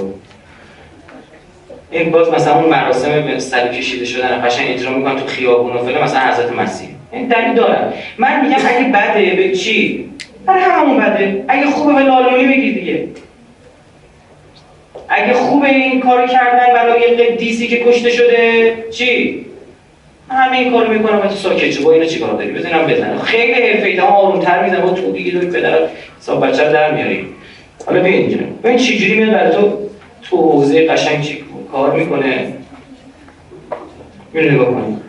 این 1.91 2.11
باز 2.11 2.29
مثلا 2.29 2.55
اون 2.59 2.69
مراسم 2.69 3.39
صلیب 3.39 3.71
کشیده 3.71 4.05
شدن 4.05 4.41
قشنگ 4.45 4.69
اجرا 4.69 4.97
می‌کنن 4.97 5.15
تو 5.19 5.25
خیابون 5.25 5.73
و 5.73 5.77
فلان 5.77 6.03
مثلا 6.03 6.19
حضرت 6.19 6.51
مسیح. 6.51 6.89
این 7.11 7.27
دلیل 7.27 7.53
دارن 7.53 7.93
من 8.17 8.45
میگم 8.45 8.61
اگه 8.67 8.89
بده 8.89 9.35
به 9.35 9.55
چی؟ 9.55 10.09
برای 10.45 10.63
همون 10.63 10.97
بده. 10.97 11.45
اگه 11.47 11.65
خوبه 11.65 11.93
به 11.93 11.99
لالونی 11.99 12.45
بگیر 12.45 12.73
دیگه. 12.73 13.07
اگه 15.09 15.33
خوبه 15.33 15.69
این 15.69 15.99
کار 15.99 16.27
کردن 16.27 16.73
برای 16.73 17.15
قدیسی 17.15 17.67
که 17.67 17.83
کشته 17.85 18.09
شده 18.09 18.73
چی؟ 18.91 19.45
همه 20.29 20.57
این 20.57 20.71
کارو 20.71 20.93
می‌کنم 20.93 21.19
و 21.19 21.21
تو 21.21 21.35
ساکت 21.35 21.81
با 21.81 21.91
اینو 21.91 22.05
چیکار 22.05 22.33
داری؟ 22.33 22.51
بزنم 22.51 22.87
بزنم. 22.87 23.19
خیلی 23.19 23.53
حرفه‌ای 23.53 23.97
تمام 23.97 24.13
آرومتر 24.13 24.63
می‌زنم. 24.63 24.81
با 24.81 24.89
تو 24.89 25.11
دیگه 25.11 25.31
داری 25.31 25.47
پدر 25.47 25.79
حساب 26.19 26.47
بچه 26.47 26.71
در 26.71 26.91
میاری. 26.91 27.27
حالا 27.85 27.99
ببین 27.99 28.13
اینجا. 28.13 28.37
ببین 28.63 28.77
چه 28.77 28.97
جوری 28.97 29.13
میاد 29.15 29.31
برای 29.31 29.51
تو؟ 29.51 29.79
تو 30.21 30.37
حوزه 30.37 30.87
قشنگ 30.87 31.21
چی 31.21 31.43
کار 31.71 31.91
می‌کنه؟ 31.91 32.53
اینو 34.33 34.51
نگاه 34.51 34.65
کنید 34.65 35.05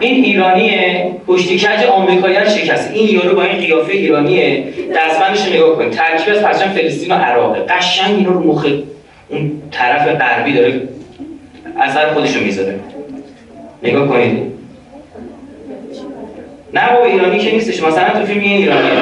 این 0.00 0.24
ایرانیه؟ 0.24 1.07
پشتی 1.28 1.58
کج 1.58 1.86
آمریکایی 1.86 2.36
رو 2.36 2.44
شکسته 2.50 2.94
این 2.94 3.14
یارو 3.14 3.36
با 3.36 3.42
این 3.42 3.58
قیافه 3.58 3.92
ایرانیه. 3.92 4.64
دستبندش 4.96 5.48
نگاه 5.48 5.76
کنید 5.76 5.90
ترکیب 5.90 6.34
از 6.34 6.42
پرچم 6.42 6.68
فلسطین 6.68 7.12
و 7.12 7.14
عراقه. 7.14 7.60
قشنگ 7.60 8.16
اینا 8.16 8.30
رو 8.30 8.52
مخ 8.52 8.66
اون 9.28 9.62
طرف 9.70 10.08
غربی 10.08 10.52
داره 10.52 10.82
اثر 11.80 12.12
خودش 12.12 12.36
رو 12.36 12.44
می‌ذاره. 12.44 12.80
نگاه 13.82 14.08
کنید. 14.08 14.52
نه 16.74 16.92
بابا 16.92 17.04
ایرانی 17.04 17.38
که 17.38 17.50
نیستش. 17.50 17.82
مثلا 17.82 18.20
تو 18.20 18.26
فیلم 18.26 18.40
این 18.40 18.56
ایرانیه. 18.56 18.92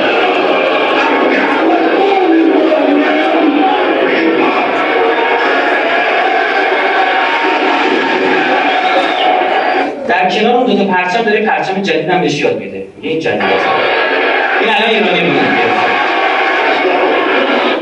در 10.26 10.32
کنار 10.32 10.54
اون 10.56 10.66
دو 10.66 10.78
تا 10.78 10.84
پرچم 10.84 11.22
داره 11.22 11.46
پرچم 11.46 11.82
جدید 11.82 12.08
هم 12.08 12.20
بهش 12.20 12.40
یاد 12.40 12.58
میده؟ 12.58 12.86
میگه 12.96 13.08
این 13.10 13.20
جدید. 13.20 13.42
است 13.42 13.66
این 14.60 14.70
الان 14.70 14.90
ایرانی 14.90 15.30
بود. 15.30 15.40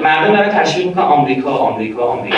مردم 0.03 0.37
دارن 0.37 0.49
تشویق 0.49 0.87
می‌کنن 0.87 1.05
آمریکا 1.05 1.51
آمریکا 1.51 2.03
آمریکا. 2.03 2.37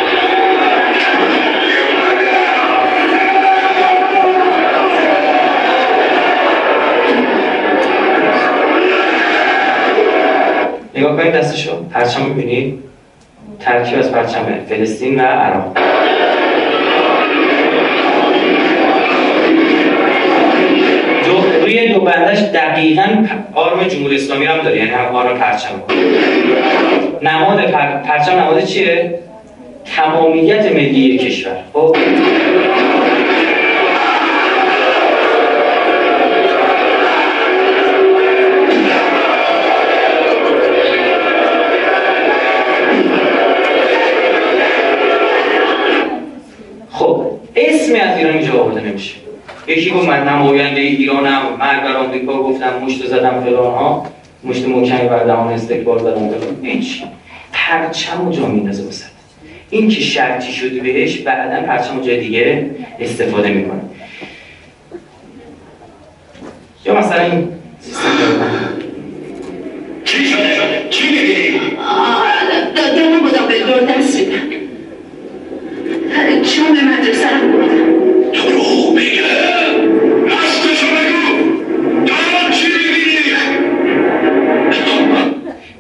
نگاه 10.94 11.16
کنید 11.16 11.32
دستشو. 11.32 11.84
پرچم 11.84 12.22
می‌بینید 12.22 12.78
ترکیب 13.61 13.98
از 13.98 14.12
پرچم 14.12 14.44
فلسطین 14.68 15.20
و 15.20 15.22
عراق. 15.22 15.95
دو 21.97 22.05
بندش 22.05 22.38
دقیقا 22.38 23.26
آرم 23.55 23.88
جمهوری 23.88 24.16
اسلامی 24.16 24.47
هم 24.47 24.59
داره 24.59 24.76
یعنی 24.76 24.90
هم 24.90 25.14
آرم 25.14 25.38
پرچم. 25.38 25.68
نماد 27.22 27.61
پر... 27.61 27.86
پرچم 27.97 28.32
نماد 28.32 28.64
چیه؟ 28.64 29.18
تمامیت 29.97 30.72
ملی 30.72 31.18
کشور. 31.18 31.53
خب؟ 31.72 31.97
یکی 49.67 49.91
گفت 49.91 50.09
من 50.09 50.29
نماینده 50.29 50.81
ایرانم 50.81 51.43
مرگ 51.59 51.83
بر 51.83 51.97
آمریکا 51.97 52.43
گفتم 52.43 52.79
مشت 52.85 53.07
زدم 53.07 53.41
فلان 53.45 53.73
ها. 53.75 54.07
مشت 54.45 54.69
محکمی 54.69 55.09
بر 55.09 55.25
دهان 55.25 55.53
استکبار 55.53 55.99
زدم 55.99 56.29
فلان. 56.29 56.57
هیچ. 56.62 57.03
پرچم 57.53 58.29
و 58.29 58.33
جا 58.33 58.47
میندازه 58.47 58.89
وسط 58.89 59.07
این 59.71 59.89
که 59.89 60.01
شرطی 60.01 60.53
شده 60.53 60.81
بهش 60.81 61.17
بعدا 61.17 61.67
پرچم 61.67 61.99
و 61.99 62.03
جای 62.03 62.21
دیگه 62.21 62.71
استفاده 63.01 63.49
می‌کنه. 63.49 63.81
یا 66.85 66.99
مثلا 66.99 67.23
این 67.23 67.49
سیستم 67.81 68.09
چی 70.05 70.25
شده؟ 70.25 70.55
شده؟ 70.55 70.87
چی 70.91 71.09
می‌بینی؟ 71.09 71.61
دارم 72.77 73.21
بودم 73.21 73.49
به 73.49 73.59
دور 73.59 73.95
دست 73.95 74.19
چون 76.43 76.75
به 76.75 76.83
مدرسه 76.83 77.41
رو 77.41 77.53
بردم 77.53 77.87
دروغ 78.33 78.95
میگه. 78.95 79.55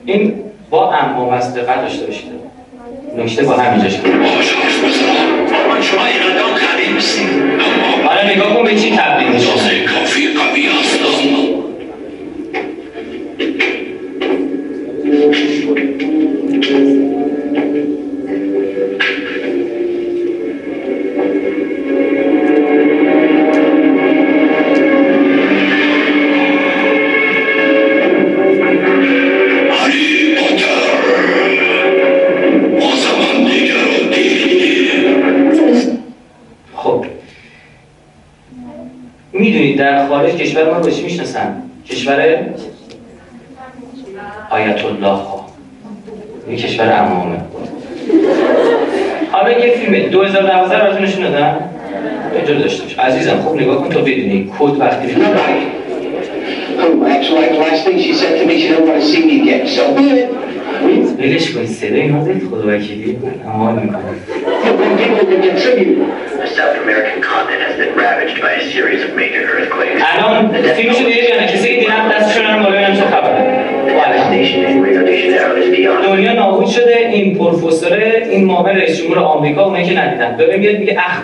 این 0.06 0.34
با 0.70 0.92
اما 0.92 1.30
مصدقه 1.30 1.82
داشته 1.82 2.06
باشید 2.06 2.30
نکته 3.16 3.44
با 3.44 3.52
همینجا 3.52 3.88
شد 3.88 4.02
باش 4.02 4.52
حرف 4.52 4.84
بزن 4.84 5.68
من 5.68 5.82
شما 5.82 6.04
ایرادان 6.06 6.50
قوی 6.54 7.00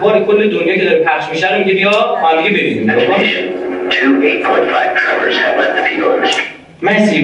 اخبار 0.03 0.24
کل 0.24 0.50
دنیا 0.50 0.76
که 0.76 0.84
داره 0.84 0.98
پخش 0.98 1.28
میشه 1.30 1.55
رو 1.55 1.59
میگه 1.59 1.74
بیا 1.74 1.90
ما 2.22 2.28
هم 2.28 2.42
دیگه 2.42 2.59
ببینیم 2.59 2.90
As 2.90 3.03
a 3.03 3.09
nation, 3.09 3.44
two 3.90 4.20
8.5 4.20 4.98
tremors 4.98 5.36
have 5.36 5.59
left 5.59 5.76
the 5.76 5.82
people 5.88 6.11
in 6.14 6.20
the 6.22 6.28
street. 6.28 6.48
Massive 6.82 7.22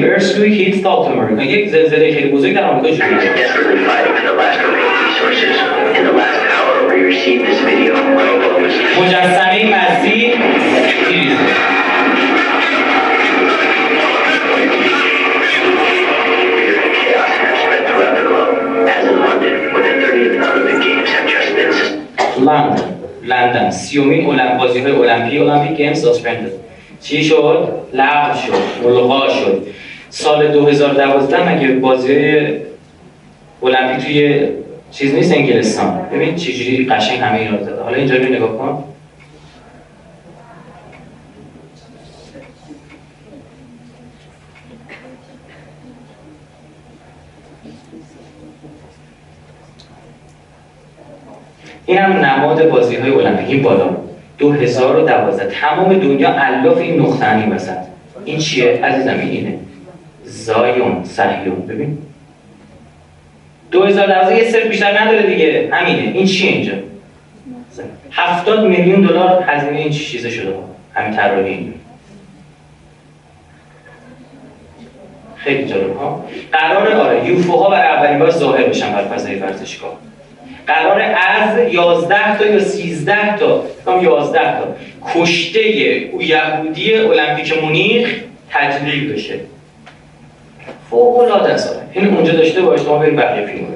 سی‌امین 23.98 24.26
المپ 24.26 24.58
بازی 24.58 24.80
های 24.80 24.92
المپی 24.92 25.38
Olympic 25.38 25.76
game 25.76 25.94
suspended 25.94 26.52
چی 27.00 27.24
شد؟ 27.24 27.68
لغو 27.94 28.38
شد 28.38 28.84
ملغا 28.84 29.28
شد. 29.28 29.66
سال 30.10 30.48
2012 30.52 31.54
مگه 31.54 31.68
بازی 31.68 32.36
المپیک 33.62 34.04
توی 34.04 34.48
چیز 34.90 35.14
نیست 35.14 35.34
انگلستان؟ 35.34 36.08
ببین 36.12 36.36
چجوری 36.36 36.86
قشنگ 36.86 37.18
همه 37.18 37.38
اینا 37.38 37.62
زده 37.62 37.82
حالا 37.82 37.96
اینجا 37.96 38.16
رو 38.16 38.24
نگاه 38.24 38.58
کن 38.58 38.84
این 51.86 51.98
هم 51.98 52.12
نماد 52.38 52.68
بازی 52.68 52.96
های 52.96 53.10
المپیک 53.10 53.50
این 53.50 53.62
بالا 53.62 53.96
2012 54.38 55.46
تمام 55.60 55.94
دنیا 55.94 56.28
الاف 56.28 56.78
این 56.78 57.00
نقطه 57.00 57.36
این 57.36 57.52
وسط 57.52 57.76
این 58.24 58.38
چیه؟ 58.38 58.84
عزیزم 58.84 59.10
این 59.10 59.28
اینه. 59.28 59.58
زایون 60.24 61.04
صهیون 61.04 61.66
ببین. 61.68 61.98
2012 63.70 64.36
یه 64.36 64.50
صرف 64.50 64.66
بیشتر 64.66 65.00
نداره 65.00 65.26
دیگه. 65.26 65.68
همینه. 65.72 66.12
این 66.14 66.26
چیه 66.26 66.50
اینجا؟ 66.50 66.72
70 68.10 68.64
میلیون 68.64 69.00
دلار 69.00 69.44
هزینه 69.46 69.78
این 69.78 69.90
چیزه 69.90 70.30
شده 70.30 70.54
همین 70.94 71.16
طراحی 71.16 71.72
خیلی 75.36 75.64
جالب 75.64 75.96
ها؟ 75.96 76.24
قرار 76.52 76.92
آره 76.92 77.26
یوفوها 77.26 77.70
برای 77.70 77.88
اولین 77.88 78.18
بار 78.18 78.30
ظاهر 78.30 78.64
بشن 78.64 78.92
بر 78.92 79.04
فضای 79.04 79.34
ورزشگاه. 79.34 79.92
قرار 80.68 81.00
از 81.00 81.72
11 81.72 82.38
تا 82.38 82.46
یا 82.46 82.60
13 82.60 83.36
تا 83.36 83.64
هم 83.86 84.04
11 84.04 84.38
تا. 84.38 84.66
کشته 85.14 85.60
او 86.12 86.22
یهودی 86.22 86.94
المپیک 86.94 87.62
مونیخ 87.62 88.14
تجلیل 88.50 89.12
بشه. 89.12 89.34
فوق 90.90 91.18
العاده 91.18 91.52
است. 91.52 91.82
این 91.92 92.14
اونجا 92.14 92.32
داشته 92.32 92.60
باش 92.60 92.80
ما 92.80 92.98
بریم 92.98 93.16
بقیه 93.16 93.46
فیلم 93.46 93.66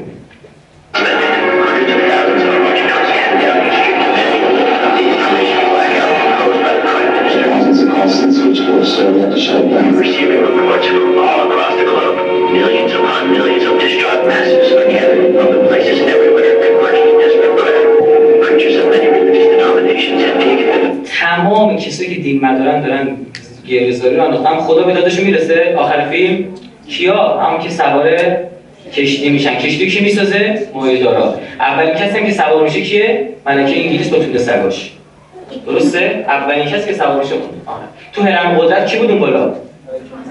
Millions 12.61 12.93
upon 12.93 13.21
millions 13.37 13.65
of 13.69 13.75
distraught 13.81 14.23
masses 14.27 14.73
are 14.73 14.85
from 15.37 15.49
the 15.55 15.61
places 15.69 15.99
everywhere 16.15 16.55
converging 16.65 17.07
in 17.11 17.17
desperate 17.23 17.55
prayer. 17.61 17.87
Preachers 18.45 18.77
of 18.81 18.87
many 18.95 19.09
religious 19.17 19.49
denominations 19.55 20.19
have 20.27 20.37
taken 20.45 20.67
to 20.73 20.79
the 20.85 21.09
تمام 21.21 21.77
کسایی 21.77 22.15
که 22.15 22.21
دین 22.23 22.41
مدارن 22.45 22.83
دارن 22.83 23.17
گریزاری 23.69 24.17
رو 24.17 24.25
انداختن. 24.25 24.57
خدا 24.61 24.83
به 24.83 24.93
دادشون 24.93 25.25
می‌رسه. 25.25 25.75
آخر 25.79 26.09
فیلم. 26.11 26.45
کیا؟ 26.89 27.39
همون 27.39 27.61
که 27.61 27.71
سوار 27.71 28.17
کشتی 28.93 29.29
میشن. 29.29 29.55
کشتی 29.55 29.91
کی 29.91 30.01
می‌سازه؟ 30.01 30.67
مایدارا 30.75 31.35
اولین 31.61 31.95
کسی 31.95 32.19
هم 32.19 32.27
که 32.27 32.33
سوار 32.33 32.63
میشه 32.63 32.81
کیه؟ 32.81 33.29
ملکه 33.47 33.81
انگلیس 33.81 34.09
با 34.09 34.19
توله 34.19 34.39
سگاش. 34.39 34.93
درسته؟ 35.67 36.25
اولین 36.29 36.65
کسی 36.65 36.89
که 36.89 36.95
سوار 36.95 37.19
میشه. 37.19 37.35
تو 38.13 38.23
هرم 38.23 38.59
قدرت 38.59 38.87
کی 38.87 38.97
بود 38.97 39.11
اون 39.11 39.21
بالا؟ 39.21 39.55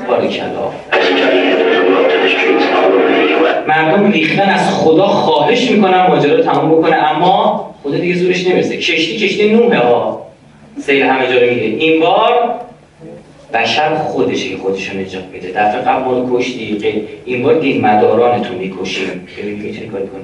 باریکلا 0.08 0.72
مردم 3.68 4.12
ریختن 4.12 4.50
از 4.50 4.70
خدا 4.70 5.08
خواهش 5.08 5.72
می‌کنن 5.72 6.08
ماجرا 6.08 6.36
رو 6.36 6.44
تمام 6.44 6.72
بکنه. 6.72 6.96
اما 6.96 7.74
خدا 7.84 7.98
دیگه 7.98 8.16
زورش 8.16 8.48
نمی‌رسه. 8.48 8.78
کشتی 8.78 9.18
کشتی 9.18 9.50
نوحه 9.50 9.80
ها. 9.80 10.22
سیل 10.80 11.04
همه 11.04 11.28
جا 11.28 11.34
میگه 11.34 11.86
این 11.86 12.00
بار 12.00 12.56
بشر 13.54 13.96
خودشه 13.96 14.50
که 14.50 14.58
خودش 14.58 14.90
رو 14.90 15.00
نجات 15.00 15.24
میده. 15.34 15.48
دفعه 15.48 15.82
قبل 15.82 16.04
ما 16.04 16.38
کشتی 16.38 16.78
این 17.26 17.44
بار 17.44 17.60
دین 17.60 17.86
مداران 17.86 18.42
تو 18.42 18.54
می‌کشیم. 18.54 19.28
ببین 19.38 19.56
می‌تونی 19.56 19.88
کاری 19.88 20.08
کنی. 20.08 20.22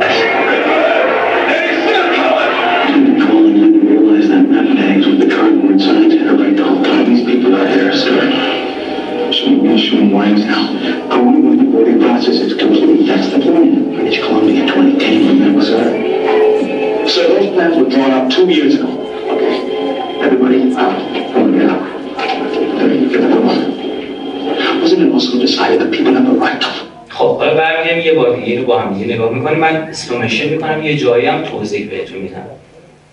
Calling 3.28 3.58
in 3.64 3.70
to 3.74 3.80
realize 3.89 4.28
that 4.32 4.43
meth 4.51 4.72
tags 4.80 5.05
with 5.10 5.20
the 5.24 5.30
cardboard 5.36 5.80
signs 5.86 6.14
had 6.18 6.28
it 6.32 6.36
right 6.41 6.55
the 6.60 6.64
whole 6.70 6.82
time. 6.88 7.03
These 7.10 7.24
people 7.30 7.51
out 7.55 7.68
here 11.76 11.76
are 11.76 11.76
scared. 11.76 11.92
Shooting 11.92 11.92
me, 11.92 11.92
shooting 11.92 11.92
wings 11.92 11.92
now. 11.92 11.92
Going 11.92 11.92
with 11.92 11.92
the 11.92 11.94
voting 11.94 12.00
process 12.00 12.36
is 12.36 12.55
complete. 12.55 13.07
That's 13.07 13.32
the 13.32 13.38
plan. 13.38 13.94
British 13.94 14.20
Columbia 14.20 14.66
2010, 14.66 15.28
remember, 15.28 15.62
sir? 15.62 17.09
So 17.09 17.28
those 17.28 17.50
plans 17.55 17.76
were 17.76 17.90
drawn 17.90 18.11
up 18.11 18.30
two 18.30 18.48
years 18.48 18.74
ago. 18.74 18.88
Okay. 19.30 20.20
Everybody 20.20 20.74
out. 20.74 21.32
Come 21.32 21.42
on, 21.42 21.53
get 21.53 21.70
out. 21.70 21.82
There, 22.78 23.09
get 23.09 23.20
everyone. 23.20 24.80
Wasn't 24.80 25.03
it 25.03 25.12
also 25.12 25.38
decided 25.38 25.80
that 25.80 25.92
people 25.92 26.14
have 26.14 26.28
a 26.28 26.34
right 26.34 26.61
to 26.61 26.68
خب 27.12 27.36
حالا 27.36 27.55
برمیگردیم 27.55 28.07
یه 28.07 28.12
بار 28.12 28.36
دیگه 28.36 28.61
رو 28.61 28.66
با 28.66 28.80
هم 28.80 28.94
دیگه 28.94 29.14
نگاه 29.14 29.34
میکنیم 29.34 29.59
من 29.59 29.76
اسلومشن 29.76 30.48
میکنم 30.48 30.82
یه 30.82 30.96
جایی 30.96 31.26
هم 31.26 31.42
توضیح 31.42 31.90
بهتون 31.90 32.18
میدم 32.18 32.46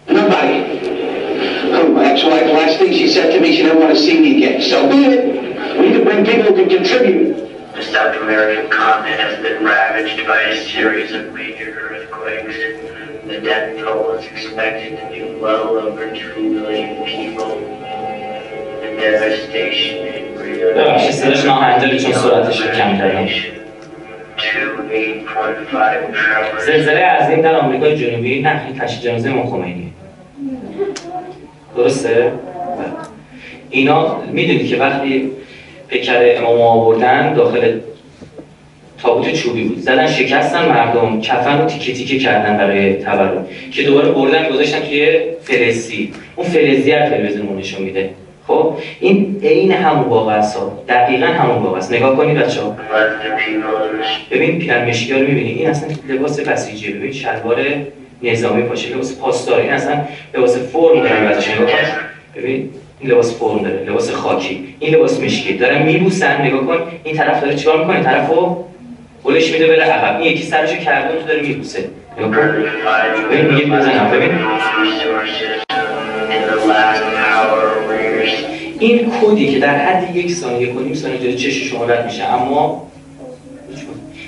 Nobody. 0.10 0.90
Oh, 1.72 2.00
actually, 2.00 2.32
like 2.32 2.46
last 2.46 2.80
thing 2.80 2.94
she 2.94 3.08
said 3.08 3.32
to 3.34 3.40
me, 3.40 3.56
she 3.56 3.64
didn't 3.64 3.80
want 3.80 3.94
to 3.94 4.00
see 4.00 4.20
me 4.20 4.38
again. 4.38 4.62
So 4.62 4.90
be 4.90 5.06
it. 5.06 5.78
We 5.78 5.90
need 5.90 5.98
to 5.98 6.04
bring 6.04 6.26
people 6.26 6.56
who 6.56 6.56
can 6.56 6.70
contribute. 6.70 7.43
The 7.95 8.01
South 8.01 8.23
American 8.23 8.69
continent 8.71 9.21
has 9.21 9.41
been 9.41 9.65
ravaged 9.65 10.27
by 10.27 10.41
a 10.41 10.65
series 10.65 11.13
of 11.13 11.33
major 11.33 11.71
earthquakes. 11.71 12.57
The 13.25 13.41
death 13.41 13.79
toll 13.79 14.11
is 14.15 14.25
expected 14.27 14.99
to 14.99 15.05
be 15.13 15.41
well 15.41 15.79
over 15.79 16.13
2 16.13 16.43
million 16.43 17.05
people. 17.07 17.51
The 18.83 18.91
devastation 18.99 19.99
in 20.09 20.39
Rio 20.39 20.75
de 20.75 20.81
ببخشید 20.81 21.11
صداش 21.11 21.45
ناهنجاری 21.45 22.01
چون 22.01 22.13
سرعتش 22.13 22.61
رو 22.61 22.67
کم 22.67 22.99
کردم 22.99 23.27
Two 23.27 24.83
8.5 24.91 26.15
tremors. 26.15 26.67
زلزله 26.67 27.01
عظیم 27.01 27.41
در 27.41 27.55
آمریکای 27.55 27.97
جنوبی 27.97 28.43
نه 28.43 28.65
این 28.67 28.79
تشییع 28.79 29.03
جنازه 29.03 29.31
امام 29.31 29.47
خمینی 29.47 29.93
درسته؟ 31.77 32.15
بله. 32.15 32.33
اینا 33.71 34.21
می‌دونی 34.21 34.69
که 34.69 34.77
وقتی 34.77 35.31
پیکر 35.95 36.35
امام 36.39 36.61
آوردن 36.61 37.35
داخل 37.35 37.79
تابوت 39.03 39.33
چوبی 39.33 39.65
بود. 39.65 39.79
زدن 39.79 40.07
شکستن 40.07 40.69
مردم 40.69 41.21
کفن 41.21 41.61
رو 41.61 41.67
تیکه 41.67 41.93
تیکه 41.93 42.19
کردن 42.19 42.57
برای 42.57 42.95
تورم 42.95 43.47
که 43.73 43.83
دوباره 43.83 44.09
بردن 44.09 44.49
گذاشتن 44.49 44.81
توی 44.81 45.19
فلزی. 45.43 46.13
اون 46.37 46.47
فلزی 46.47 46.91
هر 46.91 47.09
تلویزیون 47.09 47.59
نشون 47.59 47.83
میده. 47.83 48.11
خب؟ 48.47 48.75
این 49.01 49.41
عین 49.43 49.73
همون 49.73 50.09
واقع 50.09 50.33
است. 50.33 50.59
دقیقا 50.89 51.27
همون 51.27 51.63
واقع 51.63 51.79
است. 51.79 51.93
نگاه 51.93 52.17
کنید 52.17 52.39
بچه 52.39 52.61
ها 52.61 52.77
ببین 54.31 54.59
پیرمشکی 54.59 55.13
ها 55.13 55.19
رو 55.19 55.27
می‌بینی. 55.27 55.51
این 55.51 55.71
اصلا 55.71 55.89
لباس 56.09 56.41
بسیجیه 56.41 56.95
ببین 56.95 57.13
شلوار 57.13 57.57
نظامی 58.23 58.63
پاشه. 58.63 58.95
لباس 58.95 59.19
پاسدار. 59.19 59.61
این 59.61 59.71
اصلا 59.71 60.01
لباس 60.35 60.57
فرم 60.59 61.01
دارن 61.01 61.33
کن 61.33 61.67
ببین 62.37 62.71
این 63.05 63.13
لباس 63.13 63.39
فرم 63.39 63.63
داره 63.63 63.85
لباس 63.89 64.11
خاکی. 64.11 64.75
این 64.81 64.95
لباس 64.95 65.21
مشکی. 65.21 65.53
دارن 65.53 65.83
میبوسن 65.83 66.43
نگاه 66.43 66.67
کن. 66.67 66.79
این 67.05 67.17
طرف 67.17 67.41
داره 67.41 67.55
چیکار 67.57 67.79
می‌کنه؟ 67.79 68.03
طرفو 68.03 68.57
گلش 69.25 69.53
میده 69.53 69.67
بره 69.67 69.83
عقب. 69.83 70.21
این 70.21 70.33
یکی 70.33 70.43
سرشو 70.43 70.77
کرده 70.77 71.19
تو 71.19 71.27
داره 71.27 71.43
میبوسه. 71.43 71.85
نگاه 72.19 72.31
کن. 72.31 72.65
ببین 73.31 73.55
میگه 73.55 73.67
بزنم 73.67 74.11
ببین. 74.11 74.31
این 78.79 79.11
کدی 79.21 79.53
که 79.53 79.59
در 79.59 79.79
حد 79.79 80.17
یک 80.17 80.33
ثانیه 80.33 80.67
کنیم 80.67 80.95
ثانیه 80.95 81.19
جلوی 81.19 81.37
چش 81.37 81.63
شما 81.63 81.85
رد 81.85 82.05
میشه. 82.05 82.25
اما 82.25 82.87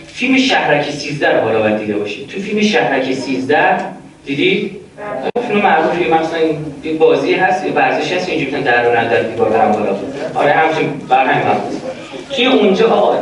فیلم 0.06 0.36
شهرک 0.38 0.90
13 0.90 1.36
رو 1.36 1.40
حالا 1.40 1.60
باید 1.60 1.78
دیده 1.78 1.96
باشید. 1.96 2.28
تو 2.28 2.40
فیلم 2.40 2.60
شهرک 2.60 3.12
13 3.12 3.76
دیدی؟ 4.26 4.70
فیلم 5.48 5.60
معروفی 5.60 6.04
مثلا 6.04 6.38
این 6.82 6.98
بازی 6.98 7.34
هست 7.34 7.66
یه 7.66 7.72
ورزشی 7.72 8.14
هست 8.14 8.28
اینجوری 8.28 8.50
می‌تونن 8.50 8.72
در 8.72 9.04
رو 9.04 9.10
در 9.10 9.22
دیوار 9.22 9.50
برن 9.50 9.72
بالا 9.72 9.96
آره 10.34 10.52
همچین 10.52 10.92
بر 11.08 11.26
همین 11.26 11.56
توی 12.30 12.46
اونجا؟ 12.46 12.90
آقا 12.90 13.18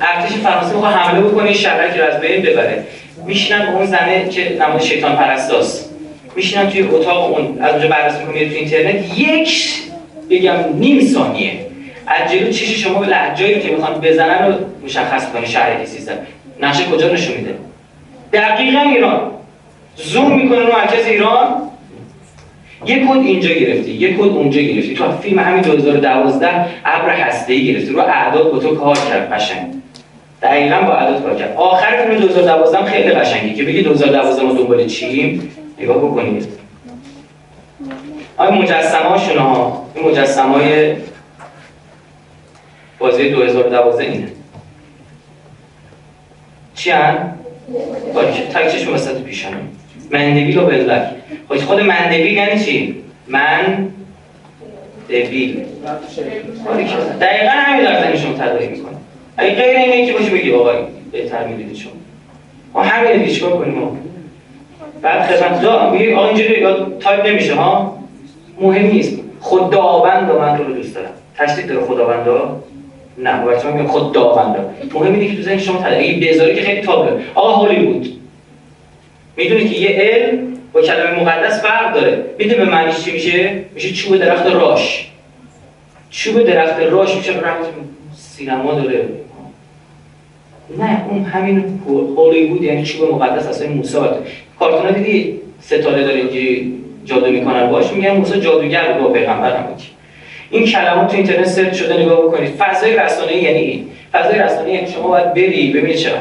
ارتش 0.00 0.36
فرانسه 0.36 0.74
می‌خواد 0.74 0.94
حمله 0.94 1.20
بکنه 1.20 1.52
شهرک 1.52 1.96
رو 1.96 2.04
از 2.04 2.20
بین 2.20 2.42
ببره. 2.42 2.84
میشینن 3.26 3.60
اون 3.60 3.86
زنه 3.86 4.28
که 4.28 4.58
نماد 4.60 4.80
شیطان 4.80 5.16
پرستاست 5.16 5.90
میشینن 6.36 6.70
توی 6.70 6.82
اتاق 6.82 7.32
اون 7.32 7.58
از 7.62 7.72
اونجا 7.72 7.88
بررسی 7.88 8.18
می‌کنه 8.24 8.48
تو 8.48 8.54
اینترنت. 8.54 9.18
یک 9.18 9.74
بگم 10.30 10.56
نیم 10.74 11.00
ثانیه. 11.00 11.52
از 12.06 12.32
جلو 12.32 12.50
چش 12.50 12.82
شما 12.82 12.98
به 12.98 13.06
لحجایی 13.06 13.60
که 13.60 13.70
می‌خوان 13.70 14.00
بزنن 14.00 14.46
رو 14.46 14.54
مشخص 14.84 15.32
کنه 15.32 15.46
شهر 15.46 15.84
سیستم. 15.84 16.14
نقشه 16.60 16.84
کجا 16.84 17.08
نشون 17.08 17.36
میده؟ 17.36 17.54
دقیقا 18.32 18.80
ایران. 18.80 19.33
زوم 19.96 20.36
می‌کنه 20.36 20.58
رو 20.58 20.72
مرکز 20.72 21.06
ایران. 21.06 21.70
یک 22.86 23.08
کد 23.08 23.16
اینجا 23.16 23.48
گرفتی 23.48 23.90
یک 23.90 24.16
کد 24.16 24.28
اونجا 24.28 24.60
گرفتی. 24.60 24.94
تو 24.94 25.12
فیلم 25.12 25.38
همین 25.38 25.62
2012 25.62 26.66
ابر 26.84 27.10
هسته‌ای 27.10 27.66
گرفتی. 27.66 27.92
رو 27.92 28.00
اعداد 28.00 28.52
با 28.52 28.58
تو 28.58 28.76
کار 28.76 28.96
کرد 28.96 29.32
قشنگ. 29.32 29.74
دقیقا 30.42 30.80
با 30.80 30.92
اعداد 30.92 31.22
کار 31.22 31.34
کرد. 31.34 31.56
آخر 31.56 32.06
فیلم 32.06 32.20
2012 32.20 32.84
خیلی 32.84 33.10
قشنگی 33.10 33.54
که 33.54 33.64
بگی 33.64 33.82
2012 33.82 34.42
ما 34.42 34.52
دنبال 34.52 34.86
چیم؟ 34.86 35.50
نگاه 35.78 35.96
بکنید. 35.96 36.46
آیا 38.36 38.50
مجسمه 38.50 39.08
هاشون 39.08 39.38
ها 39.38 39.86
این 39.94 40.08
مجسمه 40.08 40.54
های 40.54 40.96
بازی 42.98 43.30
2012 43.30 44.04
اینه. 44.04 44.28
چی 46.74 46.90
هن؟ 46.90 47.34
تک 48.52 48.72
چشم 48.72 48.94
وسط 48.94 49.22
پیشانه. 49.22 49.56
مندویل 50.10 50.58
و 50.58 50.66
بلک 50.66 51.02
خب 51.48 51.56
خود 51.56 51.80
مندویل 51.80 52.32
یعنی 52.32 52.64
چی؟ 52.64 52.94
من 53.28 53.88
دویل 55.08 55.64
دقیقا 57.20 57.50
همین 57.50 57.84
در 57.84 58.02
زنی 58.02 58.18
شما 58.18 58.32
تدایی 58.32 58.68
می‌کنه 58.68 58.96
اگه 59.36 59.54
غیر 59.54 59.76
اینه 59.76 60.06
که 60.06 60.12
باشه 60.12 60.30
بگی 60.30 60.52
آقای 60.52 60.76
بهتر 61.12 61.46
می‌دید 61.46 61.76
شما. 61.76 61.92
ما 62.74 62.82
همین 62.82 63.12
دیگه 63.12 63.34
چیکار 63.34 63.50
کنیم 63.50 63.74
بعد 65.02 65.22
خدمت 65.22 65.60
دا 65.60 65.90
میگه 65.90 66.16
آقا 66.16 66.28
اینجوری 66.28 66.66
تایپ 67.00 67.26
نمیشه 67.26 67.54
ها؟ 67.54 67.98
مهم 68.60 68.86
نیست. 68.86 69.20
خداوند 69.40 70.30
من 70.30 70.58
رو 70.58 70.74
دوست 70.74 70.94
دارم. 70.94 71.10
تشدید 71.38 71.66
داره 71.66 71.86
خداوند 71.86 72.26
نه 73.18 73.46
بچه‌ها 73.46 73.76
میگن 73.76 73.88
خداوند 73.88 74.56
مهم 74.94 75.14
اینه 75.14 75.36
که 75.36 75.42
تو 75.42 75.58
شما 75.58 75.82
تدریجی 75.82 76.28
بذاری 76.28 76.54
که 76.54 76.62
خیلی 76.62 76.80
تابلو 76.80 77.18
آقا 77.34 77.52
هالیوود 77.52 78.20
می‌دونی 79.36 79.68
که 79.68 79.80
یه 79.80 79.88
علم 79.88 80.38
با 80.72 80.82
کلمه 80.82 81.20
مقدس 81.20 81.62
فرق 81.62 81.94
داره. 81.94 82.24
می‌دونی 82.38 82.56
به 82.56 82.64
معنیش 82.64 83.04
چی 83.04 83.12
میشه؟ 83.12 83.64
میشه 83.74 83.92
چوب 83.92 84.16
درخت 84.16 84.46
راش. 84.46 85.10
چوب 86.10 86.42
درخت 86.42 86.80
راش 86.80 87.16
میشه 87.16 87.32
رمز 87.32 87.66
سینما 88.16 88.74
داره. 88.74 89.08
نه 90.78 91.04
اون 91.10 91.24
همین 91.24 91.80
هالیوود 92.16 92.62
یعنی 92.62 92.82
چوب 92.82 93.14
مقدس 93.14 93.46
اصلا 93.46 93.68
موسی 93.68 93.98
کارتونا 94.58 94.90
دیدی 94.90 95.40
ستاره 95.60 96.02
داره 96.04 96.16
اینجوری 96.16 96.74
جادو 97.04 97.30
می‌کنن 97.30 97.70
باش 97.70 97.92
میگن 97.92 98.10
موسی 98.10 98.40
جادوگر 98.40 98.92
با 98.92 99.08
پیغمبر 99.08 99.56
هم 99.56 99.64
این 100.50 100.66
کلمات 100.66 101.10
تو 101.10 101.16
اینترنت 101.16 101.46
سرچ 101.46 101.76
شده 101.76 102.02
نگاه 102.02 102.22
بکنید. 102.22 102.50
فضای 102.50 102.96
رسانه‌ای 102.96 103.42
یعنی 103.42 103.58
این. 103.58 103.86
فضای 104.12 104.38
رسانه‌ای 104.38 104.74
یعنی 104.74 104.92
شما 104.92 105.08
باید 105.08 105.34
بری 105.34 105.72
ببینید 105.72 105.96
چقدر 105.96 106.20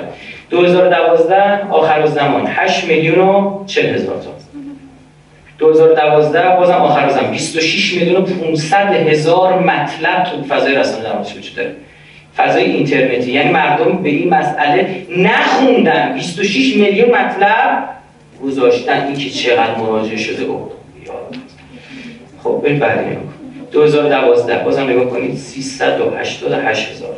2012 0.54 1.68
آخر 1.72 2.06
زمان 2.06 2.48
8 2.48 2.84
میلیون 2.84 3.20
و 3.20 3.64
40 3.66 3.96
هزار 3.96 4.16
تا. 4.16 4.30
2012 5.58 6.56
بازم 6.56 6.74
آخر 6.74 7.10
زمان 7.10 7.32
26 7.32 7.94
میلیون 7.94 8.22
و 8.22 8.26
500 8.26 8.76
هزار 8.94 9.60
مطلب 9.60 10.24
تو 10.24 10.44
فضای 10.56 10.76
رسانه 10.76 11.04
در 11.04 11.20
وجود 11.22 11.56
داره. 11.56 11.72
فضای 12.38 12.64
اینترنتی 12.64 13.32
یعنی 13.32 13.52
مردم 13.52 13.98
به 13.98 14.10
این 14.10 14.30
مسئله 14.30 15.06
نخوندن. 15.18 16.14
26 16.14 16.76
میلیون 16.76 17.10
مطلب 17.10 17.90
گذاشتن. 18.44 19.06
این 19.06 19.16
که 19.16 19.30
چقدر 19.30 19.76
مراجعه 19.76 20.18
شده. 20.18 20.44
بود 20.44 20.72
خب 22.44 22.62
بریم 22.64 22.80
بعدی 22.80 23.18
2012 23.72 24.58
بازم 24.58 24.90
نگاه 24.90 25.06
کنید 25.06 25.38
388 25.38 26.92
هزار 26.92 27.16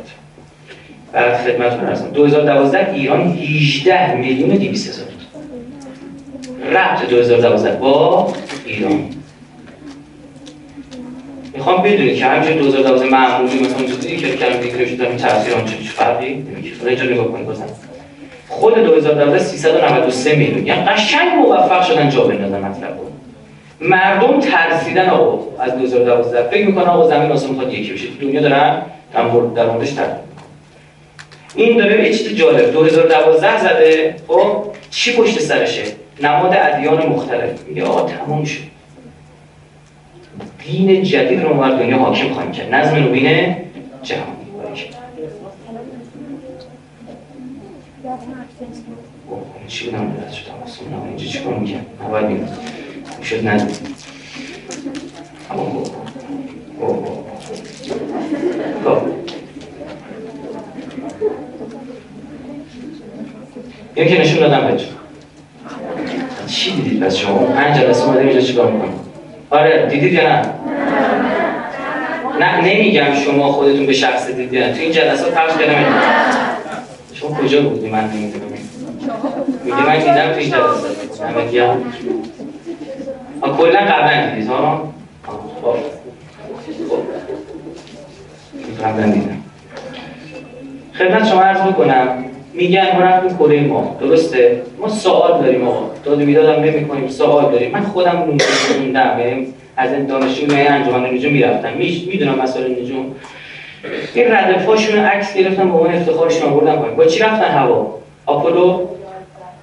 بعد 1.16 1.36
خدمتتون 1.36 1.88
ارزم 1.88 2.10
2012 2.14 2.94
ایران 2.94 3.32
18 3.32 4.14
میلیون 4.14 4.48
200 4.48 4.88
هزار 4.88 5.06
ربط 6.72 7.08
2012 7.08 7.76
با 7.76 8.32
ایران. 8.66 9.04
می‌خوام 11.54 11.82
بدونید 11.82 12.16
که 12.16 12.26
همینجور 12.26 12.62
2012 12.62 13.10
معمولی 13.10 13.60
مثلا 13.60 13.76
اونجوری 13.76 14.16
که 14.16 14.26
دیگه 14.26 14.86
شده 14.86 15.08
این 15.08 15.16
تاثیر 15.16 15.54
اون 15.54 15.64
چه 15.64 15.76
فرقی 15.76 16.34
نمی‌کنه 16.34 16.90
اینجا 16.90 17.04
نگاه 17.04 17.32
کنید 17.32 17.46
بازم. 17.46 17.66
خود 18.48 18.74
2012 18.74 19.38
393 19.38 20.36
میلیون. 20.36 20.66
یعنی 20.66 20.84
قشنگ 20.84 21.34
موفق 21.34 21.82
شدن 21.82 22.08
جا 22.08 22.24
بندازن 22.24 22.58
مطلب 22.58 22.98
مردم 23.80 24.40
ترسیدن 24.40 25.08
آقا 25.08 25.62
از 25.62 25.78
2012 25.78 26.42
فکر 26.50 26.66
می‌کنن 26.66 26.84
آقا 26.84 27.08
زمین 27.08 27.32
آسمون 27.32 27.54
می‌خواد 27.54 27.72
یکی 27.74 27.92
بشه. 27.92 28.06
دنیا 28.20 28.40
دارن 28.40 28.82
در 29.54 29.66
موردش 29.66 29.92
تر 29.92 30.25
این 31.56 31.78
داره 31.78 32.04
یه 32.04 32.18
چیز 32.18 32.34
جالب 32.34 32.72
2012 32.72 33.60
زده 33.60 34.16
خب 34.28 34.62
چی 34.90 35.16
پشت 35.16 35.40
سرشه؟ 35.40 35.82
نماد 36.22 36.56
ادیان 36.56 37.06
مختلف. 37.06 37.64
میگه 37.68 37.84
آقا 37.84 38.08
تموم 38.08 38.44
شد. 38.44 38.62
دین 40.66 41.02
جدید 41.02 41.42
رو 41.42 41.54
ما 41.54 41.68
دنیا 41.68 41.98
حاکم 41.98 42.28
خواهیم 42.28 42.52
کرد. 42.52 42.74
نظم 42.74 42.96
نوین 42.96 43.56
جهانی 44.02 44.36
چی 49.68 49.90
بودم؟ 49.90 50.16
که 64.04 64.20
نشون 64.20 64.40
دادم 64.40 64.66
بهتون 64.66 64.86
چی 66.46 66.70
دیدید 66.72 67.00
پس 67.02 67.16
شما؟ 67.16 67.38
پنج 67.38 67.76
جلسه 67.80 68.04
اومده 68.04 68.20
اینجا 68.20 68.40
چیکار 68.40 68.70
می‌کنم 68.72 68.92
آره 69.50 69.86
دیدید 69.86 70.12
یا 70.12 70.22
نه؟ 70.22 70.42
نه 72.40 72.60
نمیگم 72.60 73.14
شما 73.24 73.52
خودتون 73.52 73.86
به 73.86 73.92
شخص 73.92 74.26
دیدید 74.26 74.72
تو 74.72 74.80
این 74.80 74.92
جلسات 74.92 75.34
پخش 75.34 75.52
کردم 75.58 75.94
شما 77.14 77.30
کجا 77.30 77.62
بودی 77.62 77.88
من 77.90 78.10
نمی‌دونم. 78.10 78.46
میگه 79.64 79.86
من 79.86 79.98
دیدم 79.98 80.32
تو 80.32 80.38
این 80.38 80.50
جلسات 80.50 81.20
همه 81.20 81.50
گیم 81.50 81.92
کلا 83.56 83.80
قبلا 83.80 84.30
دیدید 84.30 84.48
ها 84.48 84.92
خب. 85.62 85.76
قبلا 88.84 89.06
دیدم. 89.06 89.42
خدمت 90.98 91.28
شما 91.28 91.40
عرض 91.42 91.60
می‌کنم. 91.66 92.24
میگن 92.56 92.92
ما 92.92 93.00
رفتیم 93.00 93.38
کره 93.38 93.60
ما 93.60 93.96
درسته؟ 94.00 94.62
ما 94.78 94.88
سوال 94.88 95.42
داریم 95.42 95.68
آقا. 95.68 95.90
داد 96.04 96.20
هم 96.20 96.62
نمی‌کنیم 96.62 97.08
سوال 97.08 97.52
داریم. 97.52 97.70
من 97.70 97.80
خودم 97.80 98.24
موندم. 98.78 99.16
یعنی 99.20 99.46
از 99.76 99.92
این 99.92 100.06
دانشجوی 100.06 100.60
انجمن 100.60 101.14
نجوم 101.14 101.32
می‌رفتم. 101.32 101.72
می‌دونم 102.10 102.42
مسائل 102.42 102.82
نجوم. 102.82 103.14
این 104.14 104.32
ردفاشون 104.32 104.98
عکس 104.98 105.36
گرفتم 105.36 105.70
با 105.70 105.78
اون 105.78 105.94
افتخارشون 105.94 106.52
آوردم 106.52 106.94
با 106.96 107.04
چی 107.04 107.18
رفتن 107.18 107.50
هوا؟ 107.50 107.98
آپولو؟ 108.26 108.88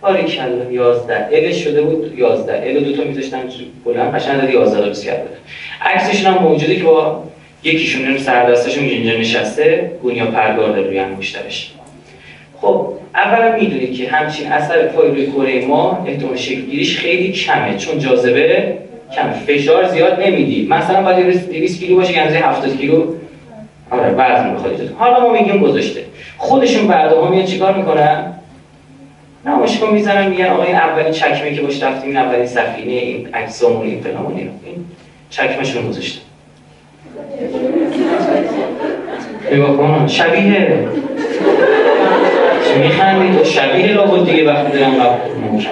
باری 0.02 0.24
کلا. 0.24 0.72
11 0.72 1.28
الش 1.32 1.64
شده 1.64 1.82
بود 1.82 2.20
11 2.20 2.64
ال 2.65 2.84
دو 2.84 2.98
تا 2.98 3.03
میذاشتن 3.03 3.40
بلند 3.86 4.15
قشنگ 4.15 4.41
داد 4.41 4.49
11 4.49 4.84
رو 4.84 4.90
بس 4.90 5.06
کرده 5.06 5.30
عکسشون 5.82 6.34
هم 6.34 6.44
موجوده 6.44 6.76
که 6.76 6.84
با 6.84 7.24
یکیشون 7.64 8.07
رو 8.07 8.18
سر 8.18 8.52
دستشون 8.52 8.84
اینجا 8.84 9.20
نشسته 9.20 9.91
گونیا 10.02 10.26
پردار 10.26 10.70
داره 10.70 10.88
روی 10.88 10.99
انگشترش 10.99 11.72
خب 12.64 12.88
اولا 13.15 13.56
می‌دونید 13.56 13.98
که 13.98 14.10
همچین 14.10 14.52
اثر 14.52 14.88
پای 14.88 15.07
روی 15.07 15.31
کره 15.31 15.65
ما 15.65 16.06
احتمال 16.07 16.35
شکل 16.35 16.61
گیریش 16.61 16.99
خیلی 16.99 17.31
کمه 17.31 17.77
چون 17.77 17.99
جاذبه 17.99 18.77
کم 19.15 19.31
فشار 19.31 19.88
زیاد 19.88 20.19
نمیدی. 20.19 20.68
مثلا 20.69 21.03
باید 21.03 21.49
200 21.52 21.80
کیلو 21.80 21.95
باشه 21.95 22.14
یعنی 22.14 22.35
70 22.38 22.77
کیلو. 22.77 23.03
آره 23.91 24.10
وزن 24.10 24.49
می‌خواد 24.49 24.91
حالا 24.99 25.19
ما 25.19 25.34
میگیم 25.34 25.60
گذاشته. 25.60 26.03
خودشون 26.38 26.88
بعدا 26.88 27.30
میاد 27.30 27.45
چیکار 27.45 27.77
می‌کنن؟ 27.77 28.34
نمایشگاه 29.45 29.91
می‌زنن 29.94 30.27
میگن 30.30 30.45
آقا 30.45 30.64
این 30.64 30.76
اولین 30.76 31.11
چکمه 31.11 31.56
که 31.56 31.61
باش 31.61 31.84
رفتیم 31.84 32.10
این 32.10 32.18
اولین 32.18 32.45
سفینه 32.45 32.91
این 32.91 33.30
اجسامون 33.34 33.88
این 33.88 34.02
فلان 34.02 34.26
این 34.35 34.49
چکمشون 35.30 35.88
گذاشته. 35.90 36.22
نگاه 39.52 39.77
کن 39.77 40.07
شبیه 40.07 40.88
میخندید 42.77 43.43
شبیه 43.43 43.87
لابد 43.87 44.29
دیگه 44.29 44.53
وقتی 44.53 44.77
دارم 44.77 44.91
محکم 44.91 45.69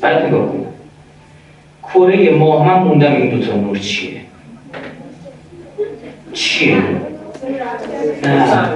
بعد 0.00 0.26
نگاه 0.26 0.48
کره 1.82 2.30
ماه 2.30 2.68
من 2.68 2.82
موندم 2.82 3.12
این 3.12 3.30
دوتا 3.30 3.56
نور 3.56 3.78
چیه. 3.78 4.20
چیه؟ 6.32 6.76
نه. 8.22 8.68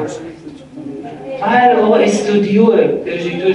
بله 1.42 1.74
آقا 1.74 1.96
استودیوه 1.96 2.76
پروژکتور 2.86 3.55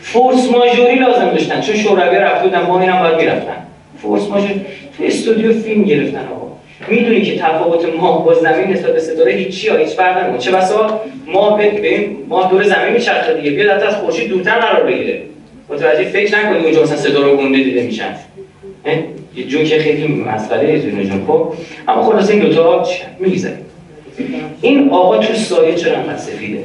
فورس 0.00 0.50
ماژوری 0.50 0.94
لازم 0.94 1.30
داشتن. 1.30 1.60
چون 1.60 1.74
شوروی 1.74 2.18
رفته 2.18 2.44
بودن 2.44 2.62
ما 2.62 2.80
اینم 2.80 2.98
باید 2.98 3.16
می‌رفتن. 3.16 3.56
فورس 4.02 4.28
ماژوری. 4.28 4.60
تو 4.96 5.04
استودیو 5.04 5.52
فیلم 5.52 5.82
گرفتن 5.82 6.28
آقا. 6.28 6.39
می‌دونی 6.88 7.22
که 7.22 7.38
تفاوت 7.38 7.94
ماه 7.94 8.24
با 8.24 8.34
زمین 8.34 8.72
نسبت 8.72 8.92
به 8.92 9.00
ستاره 9.00 9.32
هیچی 9.32 9.68
ها 9.68 9.76
هیچ 9.76 9.88
فرق 9.88 10.18
نمی‌کنه 10.18 10.38
چه 10.38 10.50
بسا؟ 10.50 11.00
ماه 11.26 11.58
به 11.58 12.10
ماه 12.28 12.50
دور 12.50 12.62
زمین 12.62 12.92
میچرخه 12.92 13.34
دیگه. 13.34 13.50
بیاد 13.50 13.82
از 13.82 13.96
خورشید 13.96 14.28
دورتر 14.28 14.58
قرار 14.60 14.86
بگیره. 14.86 15.22
متوجه؟ 15.68 16.04
فکر 16.04 16.38
نکنی 16.38 16.64
اونجا 16.64 16.82
مثلا 16.82 16.96
ستاره 16.96 17.36
گنده 17.36 17.58
دیده 17.58 17.82
میشن. 17.82 18.14
یه 19.36 19.44
جون 19.44 19.64
که 19.64 19.78
خیلی 19.78 20.06
مسئله 20.06 20.80
تو 20.80 20.88
جون 20.90 21.24
خب؟ 21.26 21.52
اما 21.88 22.02
خلاص 22.02 22.30
این 22.30 22.38
دوتا 22.38 22.86
می‌گذاریم 23.18 23.58
این 24.60 24.90
آقا 24.90 25.18
تو 25.18 25.34
سایه 25.34 25.74
چرا 25.74 25.96
انقدر 25.96 26.16
سفیده؟ 26.16 26.62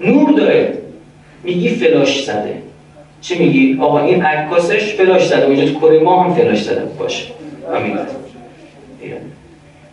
نور 0.00 0.30
داره. 0.30 0.72
میگی 1.44 1.68
فلاش 1.68 2.24
زده. 2.24 2.54
چه 3.20 3.38
میگی؟ 3.38 3.78
آقا 3.80 3.98
این 3.98 4.22
عکاسش 4.22 4.94
فلاش 4.94 5.26
زده. 5.26 5.46
اونجا 5.46 5.64
تو 5.64 5.80
کره 5.80 5.98
ما 5.98 6.22
هم 6.22 6.34
فلاش 6.34 6.62
زده. 6.62 6.82
باشه. 6.98 7.24
همین 7.74 7.98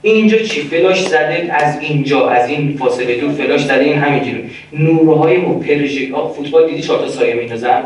اینجا 0.02 0.38
چی؟ 0.38 0.62
فلاش 0.62 1.08
زده 1.08 1.50
از 1.54 1.80
اینجا 1.80 2.30
از 2.30 2.50
این 2.50 2.78
فاصله 2.78 3.16
دور 3.16 3.32
فلاش 3.32 3.66
زده 3.66 3.84
این 3.84 3.98
همینجوری 3.98 4.50
نورهای 4.74 5.38
مو 5.38 5.60
پروژکت 5.60 6.16
فوتبال 6.36 6.68
دیدی 6.68 6.82
چهار 6.82 7.00
تا 7.00 7.08
سایه 7.08 7.34
میندازن؟ 7.34 7.84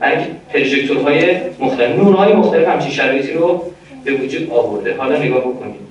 برای 0.00 0.16
پروژکتورهای 0.52 1.36
مختلف 1.60 1.96
نورهای 1.96 2.32
مختلف 2.32 2.68
همچین 2.68 2.90
شرایطی 2.90 3.32
رو 3.32 3.62
به 4.04 4.12
وجود 4.12 4.50
آورده. 4.50 4.96
حالا 4.96 5.18
نگاه 5.18 5.40
بکنید 5.40 5.88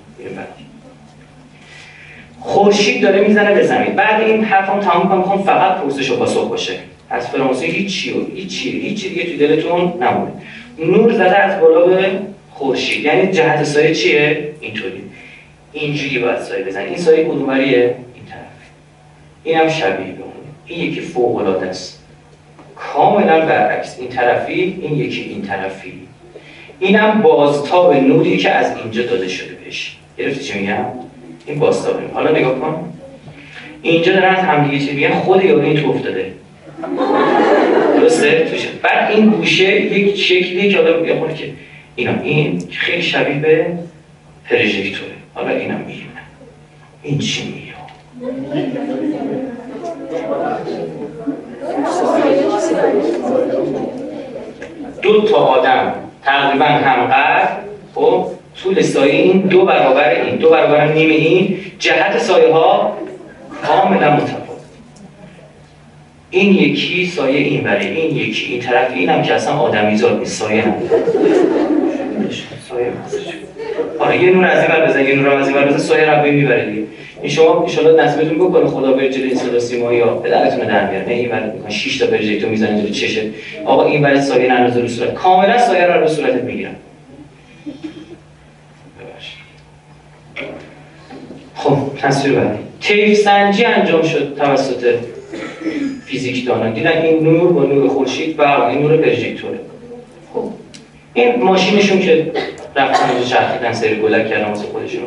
خورشید 2.39 3.02
داره 3.02 3.27
می‌زنه 3.27 3.53
به 3.53 3.64
زمین. 3.64 3.95
بعد 3.95 4.22
این 4.22 4.44
حرفم 4.44 4.80
تمام 4.80 5.10
کنم 5.10 5.18
می‌خوام 5.18 5.44
فقط 5.44 5.81
پرسش 5.81 6.11
و 6.11 6.15
پاسخ 6.15 6.49
باشه. 6.49 6.73
از 7.10 7.30
فرانسه 7.30 7.65
هیچ 7.65 8.14
و 8.15 8.35
هیچ 8.35 8.65
هیچ 8.65 9.07
دیگه 9.07 9.23
تو 9.23 9.38
دلتون 9.38 9.80
نمونه 9.80 10.31
نور 10.80 11.14
زده 11.14 11.38
از 11.38 11.61
بالا 11.61 11.85
به 11.85 12.10
خورشید. 12.57 13.05
یعنی 13.05 13.31
جهت 13.31 13.63
سایه 13.63 13.95
چیه؟ 13.95 14.49
اینطوری 14.59 15.03
اینجوری 15.73 16.19
باید 16.19 16.39
سایه 16.39 16.65
بزنه 16.65 16.84
این 16.84 16.97
سایه 16.97 17.23
کدومریه؟ 17.23 17.95
این 18.15 18.25
طرف. 18.29 18.69
این 19.43 19.57
هم 19.57 19.69
شبیه 19.69 20.11
به 20.13 20.23
این 20.65 20.91
یکی 20.91 21.01
فوق 21.01 21.35
العاده 21.35 21.67
است. 21.67 22.03
کاملا 22.75 23.45
برعکس. 23.45 23.99
این 23.99 24.09
طرفی 24.09 24.79
این 24.81 24.99
یکی 24.99 25.21
این 25.21 25.41
طرفی. 25.41 25.93
اینم 26.79 27.21
بازتاب 27.21 27.93
نوری 27.93 28.38
که 28.38 28.49
از 28.49 28.77
اینجا 28.77 29.03
داده 29.03 29.27
شده 29.27 29.55
بهش. 29.55 29.97
گرفتی 30.17 30.43
چی 30.43 30.59
میگم؟ 30.59 30.85
این 31.45 31.59
بازتابه 31.59 32.03
حالا 32.13 32.31
نگاه 32.31 32.59
کن. 32.59 32.93
اینجا 33.81 34.13
دارن 34.13 34.35
از 34.35 34.43
همدیگه 34.43 34.85
چی 34.85 34.93
میگن؟ 34.93 35.13
خود 35.13 35.41
این 35.41 35.81
تو 35.81 35.89
افتاده. 35.89 36.34
درسته؟ 37.95 38.47
بعد 38.84 39.11
این 39.11 39.29
گوشه 39.29 39.81
یک 39.81 40.17
شکلی 40.17 40.69
که 40.69 40.79
آدم 40.79 40.99
میگه 40.99 41.34
که 41.34 41.49
اینا 41.98 42.22
این 42.22 42.64
خیلی 42.72 43.02
شبیه 43.02 43.40
به 43.40 43.68
پروژکتوره. 44.49 45.11
حالا 45.34 45.49
اینم 45.49 45.80
میگم 45.80 46.02
این 47.03 47.19
چی 47.19 47.53
میگه؟ 47.53 47.74
دو 55.02 55.22
تا 55.22 55.38
آدم 55.38 55.94
تقریبا 56.24 56.65
همقدر 56.65 57.49
خب 57.95 58.28
طول 58.64 58.82
سایه 58.82 59.14
این 59.14 59.41
دو 59.41 59.65
برابر 59.65 60.10
این. 60.10 60.36
دو 60.36 60.49
برابر 60.49 60.94
نیم 60.94 61.10
این. 61.10 61.60
جهت 61.80 62.18
سایه 62.18 62.53
ها 62.53 62.98
کاملا 63.68 64.15
متفاوت. 64.15 64.48
این 66.30 66.53
یکی 66.53 67.06
سایه 67.06 67.40
این 67.40 67.64
برای 67.64 67.88
این 67.88 68.15
یکی 68.15 68.45
این 68.45 68.61
طرف. 68.61 68.91
این 68.94 69.10
هم 69.10 69.22
که 69.22 69.34
اصلا 69.34 69.53
آدمیزاد 69.53 70.19
نیست 70.19 70.41
سایه 70.41 70.61
هم. 70.61 70.76
سایه 72.69 72.91
آره 73.99 74.23
یه 74.23 74.31
نور 74.31 74.45
از 74.45 74.63
این 74.63 74.67
بر 74.67 74.85
بزن 74.85 75.03
یه 75.05 75.15
نور 75.15 75.29
از 75.29 75.47
این 75.47 75.55
بر 75.57 75.67
بزن 75.67 75.77
سایه 75.77 76.11
رو 76.11 76.31
می‌بره 76.31 76.73
این 77.21 77.31
شما 77.31 77.61
ان 77.61 77.67
شاء 77.67 77.87
الله 77.87 78.03
نصیبتون 78.03 78.37
بکنه 78.37 78.67
خدا 78.67 78.93
بر 78.93 79.07
جلوی 79.07 79.35
صدا 79.35 79.59
سیمایی 79.59 79.99
ها 79.99 80.15
پدرتون 80.15 80.59
در 80.59 80.87
بیاره. 80.87 81.05
نه 81.07 81.13
این 81.13 81.31
ور 81.31 81.51
می‌کنه 81.55 81.69
6 81.69 81.97
تا 81.97 82.07
پروژکتور 82.07 82.49
می‌زنه 82.49 82.77
جلوی 82.77 82.91
چشه. 82.91 83.21
آقا 83.65 83.85
این 83.85 84.03
ور 84.03 84.19
سایه 84.19 84.53
نندازه 84.53 84.81
رو 84.81 84.87
صورت. 84.87 85.13
کاملا 85.13 85.57
سایه 85.57 85.85
رو 85.85 86.01
رو 86.01 86.07
صورتت 86.07 86.43
می‌گیرن 86.43 86.75
خب 91.55 91.77
تصویر 92.01 92.39
بعدی. 92.39 92.59
تیف 92.81 93.17
سنجی 93.17 93.65
انجام 93.65 94.01
شد 94.01 94.35
توسط 94.37 94.95
فیزیک 96.05 96.47
دانا. 96.47 96.69
دیدن 96.69 96.91
این 96.91 97.23
نور 97.23 97.53
با 97.53 97.63
نور 97.63 97.87
خورشید 97.89 98.39
و 98.39 98.41
این 98.41 98.81
نور 98.81 98.97
پروژکتوره. 98.97 99.59
این 101.18 101.44
ماشینشون 101.44 101.99
که 101.99 102.31
رفتن 102.76 103.10
اینجا 103.10 103.26
چرخیدن 103.26 103.73
سری 103.73 103.95
گلک 103.95 104.30
کردن 104.30 104.49
واسه 104.49 104.65
خودشون. 104.65 105.02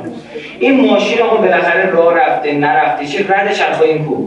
این 0.60 0.80
ماشین 0.80 1.22
آقا 1.22 1.36
بالاخره 1.36 1.90
راه 1.90 2.14
رفته 2.14 2.52
نرفته. 2.52 3.06
چه 3.06 3.24
رد 3.28 3.54
چرخای 3.54 3.90
این 3.90 4.04
کو 4.04 4.26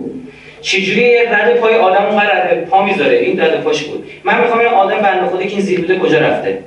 چجوری 0.62 1.26
رد 1.26 1.56
پای 1.56 1.76
آدم 1.76 2.06
اون 2.06 2.22
رد 2.22 2.66
پا 2.70 2.86
می‌ذاره؟ 2.86 3.18
این 3.18 3.40
رد 3.40 3.62
پاش 3.62 3.84
بود. 3.84 4.06
من 4.24 4.42
می‌خوام 4.42 4.60
این 4.60 4.68
آدم 4.68 4.98
بنده 4.98 5.26
خدا 5.26 5.44
که 5.44 5.50
این 5.50 5.62
زیر 5.62 5.82
بوده 5.82 6.00
کجا 6.00 6.20
رفته؟ 6.20 6.60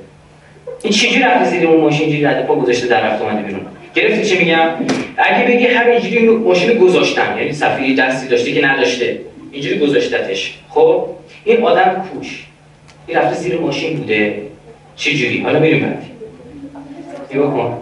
این 0.83 0.93
چجوری 0.93 1.23
رفته 1.23 1.49
زیر 1.49 1.67
اون 1.67 1.81
ماشین؟ 1.81 2.01
اینجوری 2.01 2.25
رد 2.25 2.45
پا 2.45 2.55
گذاشته 2.55 2.87
در 2.87 3.01
رفت 3.01 3.21
اومده 3.21 3.41
بیرون؟ 3.41 3.61
گرفتی 3.95 4.25
چی 4.25 4.37
میگم؟ 4.37 4.69
اگه 5.17 5.47
بگی 5.47 5.65
همینجوری 5.67 6.27
ماشین 6.27 6.77
گذاشتم 6.77 7.35
یعنی 7.37 7.53
صفحه 7.53 7.95
دستی 7.95 8.27
داشته 8.27 8.51
که 8.51 8.65
نداشته 8.65 9.19
اینجوری 9.51 9.79
گذاشتتش. 9.79 10.57
خب؟ 10.69 11.05
این 11.45 11.63
آدم 11.63 12.05
کوش 12.13 12.43
این 13.07 13.17
رفته 13.17 13.35
زیر 13.35 13.59
ماشین 13.59 13.97
بوده. 13.97 14.46
چجوری؟ 14.97 15.41
حالا 15.41 15.59
بریم 15.59 15.85
بعدی. 15.85 16.07
نگاه 17.33 17.53
کن. 17.53 17.77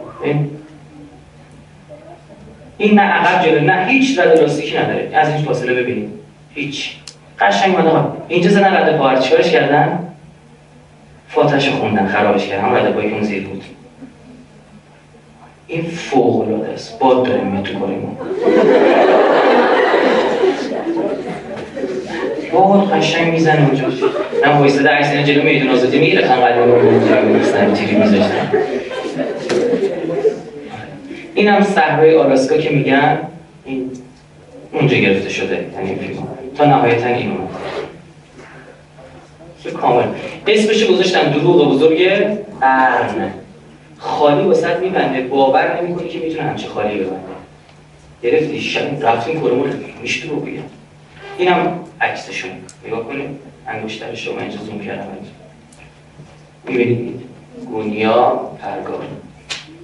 این 2.77 2.93
نه 2.93 3.01
عقب 3.01 3.45
جلو 3.45 3.59
نه 3.59 3.85
هیچ 3.87 4.19
رد 4.19 4.39
لاستیکی 4.39 4.77
نداره. 4.77 5.09
از 5.13 5.29
این 5.29 5.37
فاصله 5.45 5.73
ببینیم. 5.73 6.13
هیچ. 6.53 6.95
قشنگ 7.39 7.75
من 7.75 8.07
اینجا 8.27 8.49
زدن 8.49 8.73
رد 8.73 8.97
پا. 8.97 9.15
چیکارش 9.15 9.51
کردن؟ 9.51 9.99
فاتش 11.27 11.69
خوندن 11.69 12.07
خرابش 12.07 12.47
کردن. 12.47 12.63
هم 12.65 12.75
رد 12.75 12.93
پایی 12.93 13.11
اون 13.11 13.23
زیر 13.23 13.47
بود. 13.47 13.63
این 15.67 15.83
فوق 15.83 16.47
العاده 16.47 16.73
است. 16.73 16.99
باد 16.99 17.25
داره 17.25 17.41
میاد 17.41 17.63
تو 17.63 17.79
کاری 17.79 17.95
ما 17.95 18.17
باد 22.53 22.91
قشنگ 22.91 23.33
می‌زنه 23.33 23.65
اونجا. 23.67 23.87
من 24.45 24.57
وایساده 24.57 24.89
عکس 24.89 25.11
اینا 25.11 25.23
جلو 25.23 25.43
میدون 25.43 25.69
آزادی 25.69 26.17
خان 26.17 26.41
قدیم 26.41 26.63
رو 26.63 27.33
می‌زنم 27.33 27.73
تیری 27.73 27.95
میذاشتم. 27.95 28.47
این 31.35 31.47
هم 31.47 31.63
صحرای 31.63 32.15
آلاسکا 32.15 32.57
که 32.57 32.69
میگن 32.69 33.17
این 33.65 33.91
اونجا 34.71 34.97
گرفته 34.97 35.29
شده 35.29 35.65
یعنی 35.73 35.89
این 35.89 35.99
فیلم. 35.99 36.27
تا 36.57 36.65
نهایتا 36.65 37.07
این 37.07 37.31
اومد 37.31 37.49
کامل. 39.73 40.05
اسمش 40.47 40.85
گذاشتن 40.85 41.31
دروغ 41.31 41.71
بزرگ 41.71 42.07
قرن. 42.61 43.31
خالی 43.97 44.47
وسط 44.47 44.79
میبنده. 44.79 45.21
باور 45.21 45.81
نمی‌کنی 45.81 46.09
که 46.09 46.19
می‌تونه 46.19 46.43
همچه 46.43 46.67
خالی 46.67 46.97
ببنده. 46.97 47.15
گرفتی 48.23 48.61
شب 48.61 49.07
رفتیم 49.07 49.41
کرمول 49.41 49.69
میشه 50.01 50.29
رو 50.29 50.35
بگم 50.35 50.61
اینم 51.37 51.79
عکسشون. 52.01 52.51
نگاه 52.87 53.03
کنیم. 53.03 53.39
انگشتر 53.67 54.15
شما 54.15 54.39
اینجا 54.39 54.57
زوم 54.57 54.79
کردم. 54.79 55.07
می‌بینید؟ 56.67 57.19
گونیا 57.71 58.41
پرگار. 58.61 59.01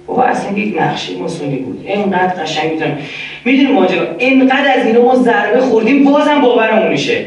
بابا 0.06 0.22
اصلا 0.22 0.58
یک 0.58 0.74
نقشه 0.80 1.16
ماسونی 1.16 1.56
بود. 1.56 1.84
اینقدر 1.86 2.42
قشنگ 2.42 2.72
می‌تونم. 2.72 2.98
می‌دونی 3.44 3.72
ماجرا؟ 3.72 4.06
اینقدر 4.18 4.78
از 4.80 4.86
اینا 4.86 5.02
ما 5.02 5.16
ضربه 5.16 5.60
خوردیم 5.60 6.04
بازم 6.04 6.40
باورمون 6.40 6.88
میشه. 6.88 7.26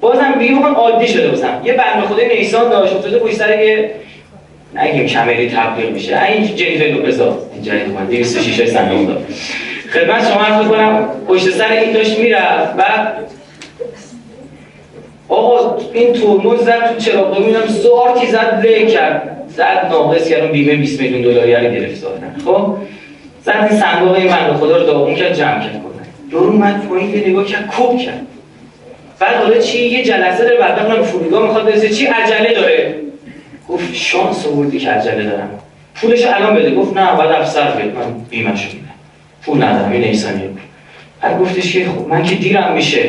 بازم 0.00 0.32
دیگه 0.38 0.54
بخوام 0.54 0.74
عادی 0.74 1.08
شده 1.08 1.28
باشم 1.28 1.60
یه 1.64 1.72
بنده 1.72 2.06
خدای 2.08 2.38
نیسان 2.38 2.70
داشت 2.70 2.94
افتاده 2.94 3.18
پشت 3.18 3.34
سر 3.34 3.60
یه 3.60 3.90
نگیم 4.74 5.06
کمری 5.06 5.50
تبلیغ 5.50 5.90
میشه. 5.90 6.22
این 6.22 6.94
لوپزا 6.94 7.38
این 7.54 7.62
جدید 7.62 7.90
اومد 7.90 8.08
206 8.08 8.60
های 8.60 8.70
صندوق 8.70 9.06
داد 9.06 9.26
خدمت 9.92 10.32
شما 10.32 10.40
عرض 10.40 10.66
کنم 10.66 11.08
پشت 11.28 11.50
سر 11.50 11.72
این 11.72 11.92
داشت 11.92 12.18
می‌رفت 12.18 12.74
و 12.78 12.82
آقا 15.28 15.76
این 15.92 16.12
ترمز 16.12 16.60
زد 16.60 16.88
تو 16.88 16.98
چراغ. 16.98 17.46
میدم 17.46 17.66
زارتی 17.66 18.26
زد 18.26 18.60
له 18.64 18.86
کرد. 18.86 19.30
زد 19.48 19.86
ناقص 19.90 20.28
کردم 20.28 20.52
بیمه 20.52 20.76
20 20.76 21.00
میلیون 21.00 21.22
دلاری 21.22 21.54
رو 21.54 21.74
گرفت 21.74 22.04
خب؟ 22.44 22.76
زد 23.44 23.68
این 23.70 23.80
صندوق 23.80 24.12
بنده 24.12 24.54
خدا 24.54 24.76
رو 24.76 24.86
داغون 24.86 25.14
کرد 25.14 25.34
جمع 25.34 25.60
کرد 25.60 25.72
کنن 25.72 26.32
یارو 26.32 26.50
اومد 26.52 26.88
پایین 26.88 27.10
یه 27.10 27.28
نگاه 27.28 27.44
کرد 27.44 27.66
کوب 27.66 27.98
کرد. 27.98 28.26
بعد 29.18 29.36
حالا 29.36 29.58
چی؟ 29.58 29.78
یه 29.78 30.04
جلسه 30.04 30.44
داره 30.44 30.56
بعد 30.56 30.76
بخونم 30.76 31.02
فرودگاه 31.02 31.42
می‌خواد 31.42 31.64
برسه. 31.64 31.88
چی؟ 31.88 32.06
عجله 32.06 32.54
داره. 32.54 32.94
گفت 33.68 33.94
شانس 33.94 34.46
آوردی 34.46 34.78
که 34.78 34.90
عجله 34.90 35.24
دارم. 35.24 35.50
پولش 35.94 36.26
الان 36.26 36.54
بده. 36.54 36.74
گفت 36.74 36.96
نه 36.96 37.16
بعد 37.16 37.30
افسر 37.30 37.70
بیاد 37.70 37.94
من 37.96 38.14
بیمه‌شو 38.30 38.66
میدم. 38.72 38.94
پول 39.42 39.62
ندارم 39.62 39.92
این 39.92 40.04
ایسانیه 40.04 40.48
بعد 41.22 41.40
گفتش 41.40 41.72
که 41.72 41.84
خب 41.84 42.08
من 42.08 42.22
که 42.22 42.34
دیرم 42.34 42.72
میشه. 42.74 43.02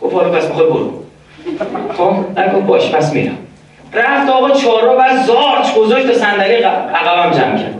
گفت 0.00 0.14
حالا 0.14 0.30
پس 0.30 0.48
می‌خوای 0.48 0.66
برو. 0.66 1.01
خب 1.96 2.56
گفت 2.56 2.66
باش 2.66 2.90
پس 2.90 3.12
میرم. 3.12 3.38
رفت 3.94 4.30
آقا 4.30 4.50
چهارراه 4.50 4.96
بعد 4.96 5.26
زارچ 5.26 5.74
گذاشت 5.76 6.06
تا 6.06 6.14
صندلی 6.14 6.54
عقبم 6.54 7.38
جمع 7.38 7.58
کرد. 7.58 7.74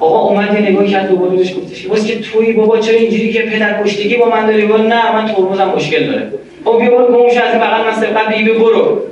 آقا 0.00 0.18
اومد 0.18 0.54
یه 0.54 0.70
نگاه 0.70 0.86
کرد 0.86 1.08
دوباره 1.08 1.36
بهش 1.36 1.56
گفتش 1.56 1.86
واسه 1.86 2.08
که 2.08 2.20
توی 2.20 2.52
بابا 2.52 2.78
چرا 2.78 2.94
اینجوری 2.94 3.32
که 3.32 3.42
پدر 3.42 3.82
کشتگی 3.82 4.16
با 4.16 4.28
من 4.28 4.46
داری؟ 4.46 4.66
گفت 4.66 4.80
نه 4.80 5.12
من 5.16 5.26
ترمزم 5.26 5.72
مشکل 5.76 6.06
داره. 6.06 6.32
خب 6.64 6.78
بیا 6.78 6.90
برو 6.90 7.06
گمش 7.06 7.36
از 7.36 7.54
این 7.54 7.62
بغل 7.62 7.84
من 7.84 7.94
سبقت 7.94 8.28
بگی 8.28 8.44
برو. 8.44 9.02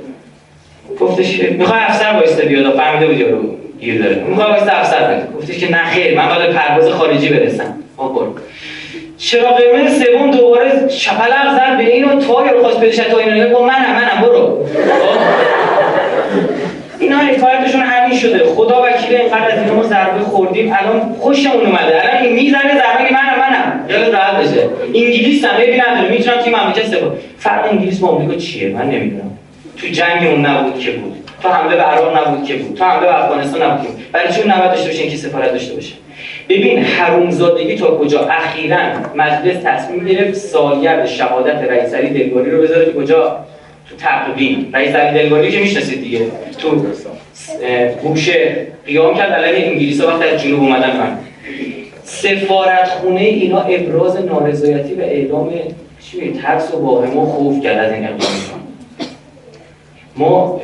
گفتش 0.99 1.39
می‌خوای 1.39 1.79
افسر 1.79 2.13
وایسته 2.13 2.45
بیاد؟ 2.45 2.75
فهمیده 2.75 3.07
بود 3.07 3.17
یارو 3.17 3.41
گیر 3.79 4.03
داره. 4.03 4.23
می‌خوای 4.23 4.47
وایسته 4.47 4.79
افسر 4.79 5.07
بیاد 5.07 5.33
گفتش 5.37 5.57
که 5.57 5.71
نه 5.71 5.83
خیر 5.85 6.17
من 6.17 6.35
باید 6.35 6.51
پرواز 6.51 6.89
خارجی 6.89 7.29
برسم. 7.29 7.75
خب 7.97 8.03
برو. 8.03 8.33
چرا 9.17 9.49
قرمز 9.49 10.03
سوم 10.03 10.31
دوباره 10.31 10.89
شپلق 10.89 11.55
زد 11.55 11.77
به 11.77 11.93
اینو 11.93 12.21
تا 12.21 12.45
یارو 12.45 12.63
خواست 12.63 12.79
بدش 12.79 12.95
تا 12.95 13.17
اینو 13.17 13.49
گفت 13.49 13.61
منم 13.61 13.95
منم 13.95 14.21
برو. 14.21 14.65
خب؟ 14.65 15.17
اینا 16.99 17.17
حکایتشون 17.17 17.81
همین 17.81 18.17
شده. 18.17 18.45
خدا 18.45 18.83
وکیل 18.83 19.15
اینقدر 19.15 19.51
از 19.51 19.59
اینا 19.59 19.73
ما 19.73 19.83
ضربه 19.83 20.19
خوردیم. 20.19 20.75
الان 20.79 21.15
خوشمون 21.19 21.65
اومده. 21.65 22.03
الان 22.03 22.23
این 22.23 22.35
می‌زنه 22.35 22.61
ضربه 22.61 23.13
منم 23.13 23.39
منم. 23.39 23.85
خیلی 23.87 24.11
راحت 24.11 24.35
بشه. 24.35 24.69
انگلیس 24.95 25.45
هم 25.45 25.61
عیبی 25.61 25.77
نداره. 25.77 26.09
می‌تونم 26.09 26.37
تیم 26.37 26.55
مملکت 26.55 26.85
سپاه 26.85 27.13
فرق 27.37 27.71
انگلیس 27.71 27.99
با 27.99 28.07
آمریکا 28.07 28.35
چیه؟ 28.35 28.69
من 28.69 28.89
نمی‌دونم. 28.89 29.37
تو 29.77 29.87
جنگ 29.87 30.27
اون 30.27 30.45
نبود 30.45 30.79
که 30.79 30.91
بود. 30.91 31.29
تو 31.43 31.49
حمله 31.49 31.75
به 31.75 31.81
عراق 31.81 32.17
نبود 32.17 32.47
که 32.47 32.53
بود. 32.53 32.77
تو 32.77 32.85
حمله 32.85 33.07
به 33.07 33.23
افغانستان 33.23 33.61
نبود 33.61 33.87
که 33.87 33.93
برای 34.11 34.33
چون 34.33 34.51
نباید 34.51 34.71
داشته 34.71 34.87
باشه؟ 34.87 35.01
اینکه 35.01 35.17
سفارت 35.17 35.51
داشته 35.51 35.75
باشه. 35.75 35.93
ببین 36.49 36.79
حرومزادگی 36.79 37.75
تا 37.75 37.97
کجا؟ 37.97 38.27
اخیرا 38.27 38.77
مجلس 39.15 39.55
تصمیم 39.63 40.05
گرفت 40.05 40.33
سالگرد 40.33 41.05
شهادت 41.05 41.63
رئیس 41.69 41.93
علی 41.93 42.09
دلگاری 42.09 42.51
رو 42.51 42.61
بذاره 42.61 42.93
کجا؟ 42.93 43.45
تو 43.89 43.95
تقویم. 43.95 44.69
رئیس 44.73 44.95
علی 44.95 45.19
دلگاری 45.19 45.51
که 45.51 45.59
می‌شناسید 45.59 46.01
دیگه. 46.01 46.19
تو 46.57 46.85
گوشه 48.03 48.67
قیام 48.85 49.15
کرد. 49.15 49.31
علیه 49.31 49.67
انگلیس 49.67 50.01
وقتی 50.01 50.23
از 50.23 50.43
جنوب 50.43 50.59
اومدن 50.59 50.97
من. 50.97 51.17
سفارت 52.03 52.89
خونه 52.89 53.21
اینا 53.21 53.61
ابراز 53.61 54.25
نارضایتی 54.25 54.93
و 54.93 55.01
اعلام 55.01 55.53
چی 56.01 56.31
ترس 56.31 56.73
و 56.73 56.77
واهم 56.77 57.17
و 57.17 57.25
خوف 57.25 57.63
کرد 57.63 57.77
از 57.77 57.93
این 57.93 58.03
اقدام 58.03 58.31
ما 60.15 60.61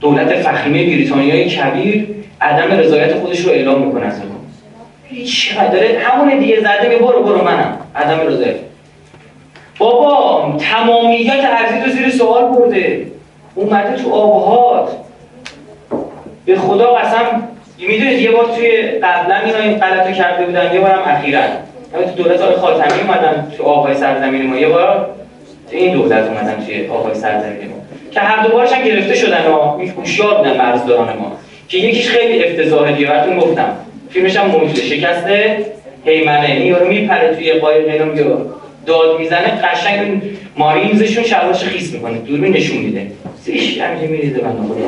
دولت 0.00 0.34
فخیمه 0.34 0.84
بریتانیای 0.84 1.44
کبیر 1.44 2.06
عدم 2.40 2.78
رضایت 2.78 3.14
خودش 3.14 3.40
رو 3.40 3.50
اعلام 3.50 3.86
می‌کنه 3.86 4.06
هیچ 5.14 5.54
داره 5.58 5.98
همون 6.02 6.38
دیگه 6.38 6.60
زده 6.60 6.88
می 6.88 6.96
برو 6.96 7.22
برو 7.22 7.44
منم. 7.44 7.78
عدم 7.96 8.20
رضایت. 8.26 8.56
بابا 9.78 10.56
تمامیت 10.58 11.44
ارزی 11.44 11.80
تو 11.84 11.90
زیر 11.90 12.10
سوال 12.10 12.44
برده. 12.44 13.06
اومده 13.54 14.02
تو 14.02 14.12
آبهات. 14.12 14.88
به 16.44 16.56
خدا 16.56 16.94
قسم 16.94 17.48
می‌دونید 17.78 18.20
یه 18.20 18.30
بار 18.30 18.44
توی 18.44 18.82
قبلا 18.82 19.36
اینا 19.36 19.58
این 19.58 19.78
غلطو 19.78 20.12
کرده 20.12 20.46
بودن 20.46 20.74
یه 20.74 20.80
بارم 20.80 21.02
اخیرا. 21.06 21.40
تو 22.16 22.22
دولت 22.22 22.40
آقای 22.40 22.56
خاتمی 22.56 23.00
اومدن 23.00 23.52
تو 23.56 23.64
آبهای 23.64 23.94
سرزمین 23.94 24.46
ما. 24.46 24.56
یه 24.56 24.68
بار 24.68 25.10
تو 25.70 25.76
این 25.76 25.94
دولت 25.94 26.24
اومدن 26.28 26.64
توی 26.66 26.88
آبهای 26.88 27.14
سرزمین 27.14 27.68
ما. 27.68 27.74
که 28.10 28.20
هر 28.20 28.46
دوبارش 28.46 28.72
هم 28.72 28.84
گرفته 28.84 29.14
شدن 29.14 29.46
و 29.46 29.58
هوشیار 29.96 30.34
بودن 30.34 30.56
مرزداران 30.56 31.16
ما. 31.16 31.32
که 31.68 31.78
یکیش 31.78 32.08
خیلی 32.08 32.44
افتضاحه 32.44 32.92
دیگه 32.92 33.06
براتون 33.06 33.38
گفتم. 33.38 33.76
فیلمش 34.14 34.36
هم 34.36 34.46
موجوده 34.46 34.82
شکست 34.82 35.26
هیمنه. 36.04 36.50
این 36.50 36.76
میپره 36.88 37.34
توی 37.34 37.52
قایق 37.52 37.88
اینا 37.88 38.04
میگه 38.04 38.24
داد 38.86 39.18
می‌زنه 39.18 39.60
قشنگ 39.62 40.22
مارینزشون 40.56 41.24
شلوارش 41.24 41.64
خیس 41.64 41.92
می‌کنه 41.92 42.18
دوربین 42.18 42.52
نشون 42.52 42.78
میده. 42.78 43.06
سیش 43.42 43.78
همینجا 43.78 44.06
میریزه 44.06 44.38
بنده 44.38 44.62
خدا. 44.62 44.86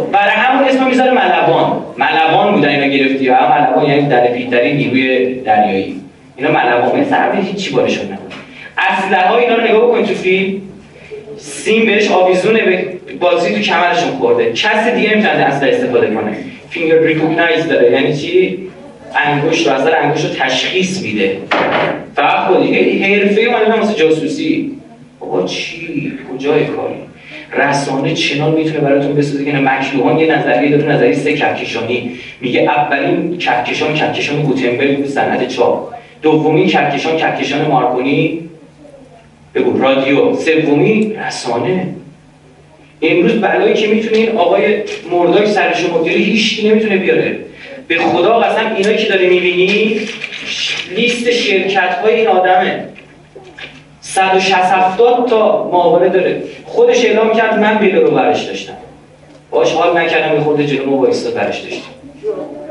برای 0.00 0.34
همون 0.34 0.68
اسم 0.68 0.86
می‌ذاره 0.86 1.10
ملبان 1.10 1.82
ملبان 1.98 2.54
بودن 2.54 2.68
اینا 2.68 2.86
گرفتی 2.86 3.28
و 3.28 3.32
ملبان 3.32 3.90
یعنی 3.90 4.08
در 4.08 4.26
پیتری 4.26 4.72
نیروی 4.72 5.34
دریایی. 5.34 6.00
اینا 6.36 6.50
ملبان 6.50 7.04
سر 7.04 7.32
هیچ 7.42 7.72
بارشون 7.72 8.04
نبود 8.04 8.32
اسلحه 8.78 9.28
ها 9.28 9.38
اینا 9.38 9.54
رو 9.54 9.64
نگاه 9.64 9.82
بکنید 9.82 10.06
تو 10.06 10.14
فیلم 10.14 10.62
سیم 11.36 11.86
بهش 11.86 12.10
آویزونه 12.10 12.62
به 12.62 12.97
بازی 13.20 13.54
تو 13.54 13.60
کمرشون 13.60 14.10
خورده. 14.10 14.52
کسی 14.52 14.90
دیگه 14.90 15.10
نمی‌تونه 15.10 15.34
اصلا 15.34 15.68
استفاده 15.68 16.06
کنه. 16.06 16.36
فینگر 16.70 16.98
ریکوگنایز 16.98 17.68
داره. 17.68 17.92
یعنی 17.92 18.16
چی؟ 18.16 18.58
انگشت 19.14 19.66
رو 19.66 19.72
اثر 19.72 19.96
انگشت 20.02 20.24
رو 20.24 20.30
تشخیص 20.34 21.02
میده. 21.02 21.36
فقط 22.16 22.46
خودی 22.46 22.98
حرفه 22.98 23.40
اومده 23.40 23.80
واسه 23.80 23.94
جاسوسی. 23.94 24.72
بابا 25.20 25.46
چی؟ 25.46 26.12
کجای 26.32 26.64
کاری؟ 26.64 26.94
رسانه 27.52 28.14
چنان 28.14 28.54
می‌تونه 28.54 28.80
براتون 28.80 29.14
بسازه 29.14 29.44
که 29.44 29.52
مکلوهان 29.52 30.18
یه 30.18 30.38
نظریه 30.38 30.76
داره 30.76 30.92
نظریه 30.92 31.14
سه 31.14 31.32
کهکشانی. 31.32 32.10
میگه 32.40 32.60
اولین 32.60 33.38
کهکشان 33.38 33.94
کهکشان 33.94 34.42
گوتنبرگ 34.42 34.96
بود 34.96 35.06
صنعت 35.06 35.48
چاپ. 35.48 35.94
دومین 36.22 36.66
کهکشان 36.66 37.16
کهکشان 37.16 37.66
مارکونی. 37.66 38.40
بگو 39.54 39.78
رادیو. 39.78 40.34
سومی 40.34 41.12
رسانه. 41.26 41.86
امروز 43.02 43.40
بلایی 43.40 43.74
که 43.74 43.86
می‌تونه 43.86 44.16
این 44.16 44.36
آقای 44.36 44.82
مرداک 45.10 45.46
سرش 45.46 45.84
مدیری 45.84 46.22
هیچ 46.22 46.64
نمی‌تونه 46.64 46.96
بیاره. 46.96 47.38
به 47.88 47.98
خدا 47.98 48.38
قسم 48.38 48.74
اینایی 48.76 48.96
که 48.96 49.08
داری 49.08 49.26
می‌بینی 49.26 50.00
لیست 50.96 51.30
شرکت 51.30 51.94
های 51.94 52.14
این 52.14 52.28
آدمه. 52.28 52.84
160 54.00 54.96
تا 55.28 55.70
معامله 55.72 56.08
داره. 56.08 56.42
خودش 56.64 57.04
اعلام 57.04 57.34
کرد 57.34 57.58
من 57.58 57.78
بله 57.78 58.00
رو 58.00 58.10
برش 58.10 58.42
داشتم. 58.42 58.72
باش 59.50 59.72
حال 59.72 59.98
نکردم 59.98 60.36
به 60.36 60.40
خود 60.40 60.62
جلو 60.62 60.86
ما 60.86 61.06
برش 61.34 61.58
داشتم. 61.58 61.90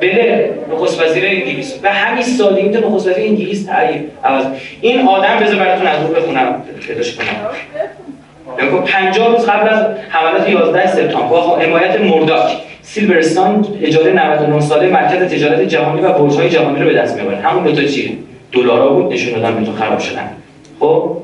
بله 0.02 0.54
نخست 0.72 1.02
وزیر 1.02 1.26
انگلیس. 1.26 1.80
و 1.84 1.94
همین 1.94 2.72
تو 2.74 2.90
نخست 2.90 3.08
وزیر 3.08 3.24
انگلیس 3.24 3.66
تعیین 3.66 4.10
عوض. 4.24 4.46
این 4.82 5.08
آدم 5.08 5.40
بذار 5.42 5.56
براتون 5.56 5.88
از 5.88 6.06
رو 6.06 6.14
بخونم 6.14 6.64
پیداش 6.88 7.16
کنم 7.16 7.50
یعنی 8.60 8.80
50 8.86 9.36
روز 9.36 9.46
قبل 9.46 9.70
از 9.70 9.86
حملات 10.10 10.50
11 10.50 10.88
سپتامبر 10.88 11.30
با 11.30 11.58
حمایت 11.58 12.02
مرداک 12.02 12.52
سیلورستان 12.82 13.68
اجاره 13.82 14.12
99 14.12 14.62
ساله 14.62 14.90
مرکز 14.90 15.34
تجارت 15.34 15.62
جهانی 15.62 16.02
و 16.02 16.14
برج‌های 16.14 16.50
جهانی 16.50 16.80
رو 16.80 16.86
به 16.86 16.94
دست 16.94 17.16
می‌آورد. 17.18 17.46
همون 17.46 17.64
دو 17.64 17.72
تا 17.72 17.84
چیه 17.84 18.12
دلارا 18.52 18.88
بود 18.88 19.14
نشون 19.14 19.34
دادن 19.34 19.56
بهتون 19.56 19.76
خراب 19.76 20.00
شدن. 20.00 20.30
خب؟ 20.80 21.18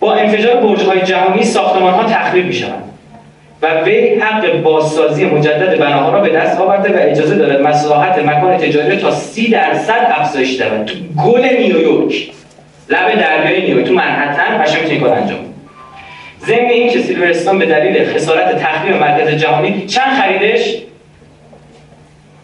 با 0.00 0.14
انفجار 0.14 0.56
برج‌های 0.56 1.00
جهانی 1.00 1.42
ساختمان‌ها 1.42 2.04
تخریب 2.04 2.46
می‌شوند 2.46 2.82
و 3.62 3.80
وی 3.80 4.14
حق 4.14 4.62
بازسازی 4.62 5.24
مجدد 5.24 5.78
بناها 5.78 6.12
را 6.12 6.20
به 6.20 6.28
دست 6.28 6.60
آورده 6.60 6.92
و 6.92 7.10
اجازه 7.10 7.34
دارد 7.34 7.62
مساحت 7.62 8.18
مکان 8.18 8.56
تجاری 8.56 8.96
تا 8.96 9.10
30 9.10 9.50
درصد 9.50 10.06
افزایش 10.08 10.60
دهد. 10.60 10.84
تو 10.84 10.94
گل 11.24 11.44
نیویورک 11.44 12.30
لب 12.88 13.20
دریای 13.20 13.60
نیویورک 13.60 13.86
تو 13.86 13.94
منحتن 13.94 14.62
قشنگ 14.62 14.82
می‌تونی 14.82 15.00
کار 15.00 15.12
انجام 15.12 15.51
ضمن 16.46 16.70
این 16.70 16.90
که 16.90 16.98
سیلورستان 16.98 17.58
به 17.58 17.66
دلیل 17.66 18.04
خسارت 18.14 18.58
تخریب 18.58 18.96
مرکز 18.96 19.28
جهانی 19.28 19.86
چند 19.86 20.20
خریدش؟ 20.20 20.76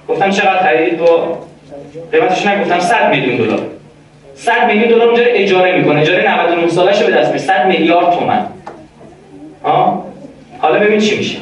گفتم 0.08 0.30
چقدر 0.30 0.62
خرید؟ 0.62 0.98
با 0.98 1.38
قیمتش 2.12 2.46
نگفتم 2.46 2.80
100 2.80 3.10
میلیون 3.10 3.36
دلار. 3.36 3.60
100 4.34 4.66
میلیون 4.66 4.88
دلار 4.88 5.08
اونجا 5.08 5.22
اجاره 5.24 5.78
می‌کنه. 5.78 6.00
اجاره 6.00 6.34
99 6.40 6.68
سالش 6.68 7.02
به 7.02 7.12
دست 7.12 7.28
میاره 7.28 7.38
100 7.38 7.66
میلیارد 7.66 8.10
تومان. 8.10 8.46
ها؟ 9.64 10.04
حالا 10.58 10.78
ببین 10.78 11.00
چی 11.00 11.16
میشه. 11.16 11.38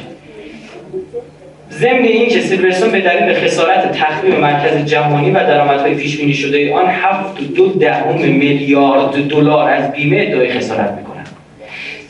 ضمن 1.71 2.03
این 2.03 2.29
که 2.29 2.41
سیلورستون 2.41 2.91
به 2.91 3.01
دلیل 3.01 3.33
خسارت 3.33 3.91
تخریب 3.91 4.39
مرکز 4.39 4.85
جهانی 4.85 5.31
و 5.31 5.33
درآمدهای 5.33 5.95
پیش 5.95 6.17
بینی 6.17 6.33
شده 6.33 6.73
آن 6.73 6.85
7 6.87 7.39
دو 7.55 7.67
دهم 7.67 8.17
میلیارد 8.17 9.27
دلار 9.27 9.69
از 9.69 9.91
بیمه 9.91 10.21
ادعای 10.21 10.53
خسارت 10.53 10.91
می‌کنه. 10.91 11.06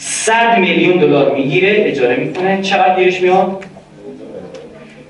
100 0.10 0.60
میلیون 0.60 0.98
دلار 0.98 1.36
می‌گیره 1.36 1.76
اجاره 1.78 2.16
می‌کنه. 2.16 2.62
چقدر 2.62 2.96
گیرش 2.96 3.22
میاد؟ 3.22 3.64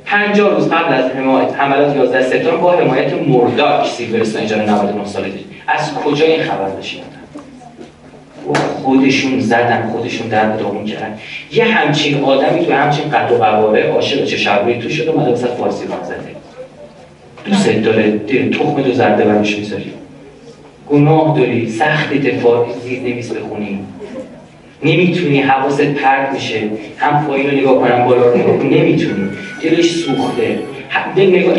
50 0.05 0.55
روز 0.55 0.69
قبل 0.69 0.93
از 0.93 1.11
حمایت 1.11 1.53
حملات 1.53 1.95
11 1.95 2.21
سپتامبر 2.21 2.57
با 2.57 2.71
حمایت 2.71 3.13
مرداک 3.13 3.87
سیلورستان 3.87 4.43
اجاره 4.43 4.71
99 4.71 5.05
ساله 5.05 5.29
دید. 5.29 5.45
از 5.67 5.93
کجا 5.93 6.25
این 6.25 6.43
خبر 6.43 6.69
داشتید 6.69 7.03
خودشون 8.83 9.39
زدن 9.39 9.89
خودشون 9.91 10.27
درد 10.27 10.59
داغون 10.59 10.85
کردن. 10.85 11.17
یه 11.51 11.63
همچین 11.63 12.23
آدمی 12.23 12.65
تو 12.65 12.73
همچین 12.73 13.09
قد 13.09 13.31
و 13.31 13.35
قواره 13.35 13.83
عاشق 13.83 14.25
چه 14.25 14.37
شبری 14.37 14.79
تو 14.79 14.89
شده 14.89 15.11
اومده 15.11 15.31
وسط 15.31 15.47
فارسی 15.47 15.87
راه 15.87 16.03
زده. 16.03 16.35
دوست 17.45 17.69
داره 17.69 18.11
دل 18.11 18.53
تخم 18.53 18.81
دو 18.81 18.93
زرده 18.93 19.23
برش 19.25 19.57
می‌ذاری. 19.57 19.93
گناه 20.89 21.37
داری 21.37 21.69
سخت 21.69 22.13
دفاعی 22.13 22.73
زیر 22.83 22.99
نویس 22.99 23.31
بخونی. 23.31 23.79
نمی‌تونی 24.83 25.41
حواست 25.41 25.81
پرد 25.81 26.33
میشه. 26.33 26.61
هم 26.97 27.25
پایین 27.27 27.49
رو 27.49 27.57
نگاه 27.57 27.79
کنم 27.79 28.05
بالا 28.05 28.21
رو 28.21 28.37
نگاه 28.37 28.55
نمی‌تونی. 28.55 29.29
دلش 29.63 29.91
سوخته. 29.91 30.59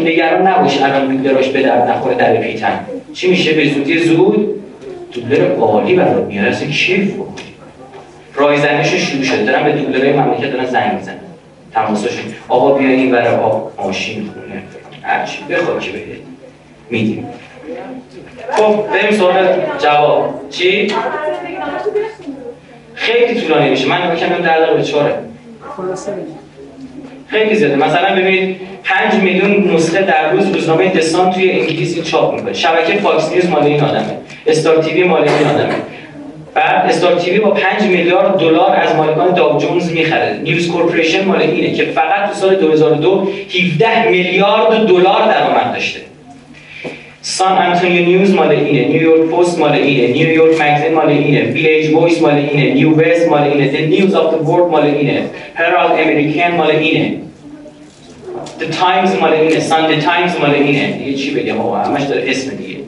نگران 0.04 0.46
نباش. 0.46 0.82
الان 0.82 1.06
میدراش 1.06 1.48
به 1.48 1.62
درد 1.62 1.90
نخوره 1.90 2.14
در 2.14 2.36
پیتن. 2.36 2.80
چی 3.12 3.30
میشه 3.30 3.52
به 3.52 3.68
زودی؟ 3.68 3.98
زود 3.98 4.60
دوبلر 5.12 5.54
عالی 5.54 5.94
برات 5.94 6.24
میاره 6.24 6.48
اصلا 6.48 6.68
کیف 6.68 7.14
بکنی 7.14 7.34
رایزنش 8.34 8.94
شروع 8.94 9.24
شده. 9.24 9.44
دارن 9.44 9.64
به 9.64 9.72
دوبلرهای 9.72 10.12
مملکت 10.12 10.52
دارن 10.52 10.66
زنگ 10.66 10.94
می‌زنن. 10.94 11.16
تماساشون. 11.74 12.24
آقا 12.48 12.74
بیا 12.74 12.88
این 12.88 13.10
برای 13.10 13.34
آب 13.34 13.72
ماشین 13.78 14.14
خونه. 14.14 14.62
هرچی 15.02 15.38
بخواد 15.50 15.80
که 15.80 15.90
بهت 15.90 16.02
میدیم. 16.90 17.26
خب 18.52 18.84
بریم 18.92 19.10
سوال 19.10 19.34
جواب. 19.78 20.34
چی؟ 20.50 20.92
خیلی 22.98 23.40
طولانی 23.40 23.70
میشه. 23.70 23.88
من 23.88 24.02
نگاه 24.02 24.16
کردم 24.16 24.44
در 24.44 24.74
به 24.74 24.82
چهاره 24.82 25.14
خیلی 27.26 27.54
زیاده. 27.54 27.76
مثلا 27.76 28.16
ببینید 28.16 28.56
5 28.84 29.14
میلیون 29.14 29.74
نسخه 29.74 30.02
در 30.02 30.32
روز 30.32 30.50
روزنامه 30.50 30.88
The 30.88 31.10
Sun 31.10 31.32
توی 31.32 31.50
انگلیسی 31.50 32.02
چاپ 32.02 32.34
می‌کنه. 32.34 32.52
شبکه 32.52 32.92
Fox 32.92 33.32
News 33.32 33.48
مال 33.48 33.62
این 33.62 33.80
آدمه. 33.80 34.16
Star 34.46 34.82
TV 34.82 35.04
مال 35.04 35.22
این 35.22 35.46
آدمه. 35.46 35.74
بعد 36.54 36.86
Star 36.88 37.14
TV 37.14 37.40
با 37.40 37.50
5 37.50 37.82
میلیارد 37.82 38.38
دلار 38.38 38.76
از 38.76 38.94
مالکان 38.94 39.34
Dow 39.34 39.60
Jones 39.60 39.92
می‌خره. 39.92 40.40
News 40.42 40.68
Corporation 40.68 41.24
مال 41.24 41.40
اینه 41.40 41.74
که 41.74 41.84
فقط 41.84 42.28
تو 42.28 42.34
سال 42.34 42.54
2002 42.54 43.28
17 43.54 44.08
میلیارد 44.08 44.86
دلار 44.86 45.28
درآمد 45.28 45.72
داشته. 45.74 46.00
San 47.28 47.58
Antonio 47.58 48.04
News 48.04 48.34
مال 48.34 48.48
اینه 48.48 48.88
New 48.88 49.06
York 49.06 49.30
Post 49.30 49.58
مال 49.58 49.72
اینه 49.72 50.12
New 50.12 50.33
York 50.33 50.60
Magazine 50.60 50.94
مال 50.94 51.08
اینه 51.08 51.42
Village 51.42 51.94
Voice 51.94 52.22
مال 52.22 52.34
اینه 52.34 52.74
New 52.74 53.00
West 53.00 53.28
مال 53.28 53.42
اینه 53.42 53.72
The 53.72 53.94
News 53.94 54.12
of 54.12 54.34
the 54.34 54.46
World 54.48 54.70
مال 54.70 54.82
اینه 54.82 55.22
هرالد 55.54 55.90
امریکن 55.98 56.56
مال 56.56 56.70
اینه. 56.70 57.16
The 58.60 58.64
Times 58.64 59.20
مال 59.20 59.32
اینه 59.32 59.60
ساندی 59.60 59.96
تایمز 59.96 60.40
مال 60.40 60.50
اینه. 60.50 61.02
یه 61.06 61.14
چی 61.14 61.34
بگم 61.34 61.60
آقا 61.60 61.76
همش 61.76 62.02
داره 62.02 62.30
اسم 62.30 62.56
دیگه. 62.56 62.78